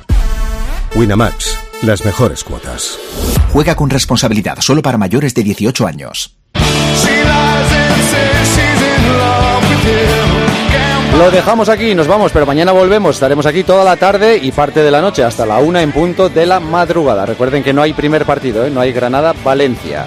Winamax, 0.94 1.58
las 1.82 2.04
mejores 2.04 2.44
cuotas. 2.44 2.98
Juega 3.52 3.74
con 3.74 3.90
responsabilidad 3.90 4.58
solo 4.60 4.80
para 4.80 4.96
mayores 4.96 5.34
de 5.34 5.42
18 5.42 5.86
años. 5.86 6.36
Lo 11.18 11.30
dejamos 11.30 11.68
aquí, 11.68 11.94
nos 11.94 12.06
vamos, 12.06 12.30
pero 12.32 12.46
mañana 12.46 12.70
volvemos. 12.70 13.16
Estaremos 13.16 13.44
aquí 13.46 13.64
toda 13.64 13.84
la 13.84 13.96
tarde 13.96 14.38
y 14.40 14.52
parte 14.52 14.82
de 14.82 14.90
la 14.90 15.00
noche, 15.00 15.24
hasta 15.24 15.44
la 15.44 15.58
una 15.58 15.82
en 15.82 15.90
punto 15.90 16.28
de 16.28 16.46
la 16.46 16.60
madrugada. 16.60 17.26
Recuerden 17.26 17.64
que 17.64 17.72
no 17.72 17.82
hay 17.82 17.92
primer 17.92 18.24
partido, 18.24 18.64
¿eh? 18.64 18.70
no 18.70 18.80
hay 18.80 18.92
Granada-Valencia. 18.92 20.06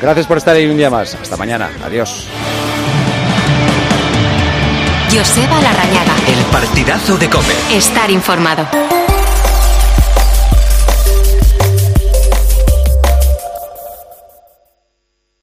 Gracias 0.00 0.26
por 0.26 0.38
estar 0.38 0.54
ahí 0.54 0.66
un 0.66 0.76
día 0.76 0.88
más. 0.88 1.14
Hasta 1.14 1.36
mañana. 1.36 1.68
Adiós. 1.84 2.28
Joseba 5.12 5.60
Larrañaga. 5.60 6.14
El 6.28 6.44
partidazo 6.52 7.18
de 7.18 7.28
Cope. 7.28 7.52
Estar 7.72 8.10
informado. 8.12 8.89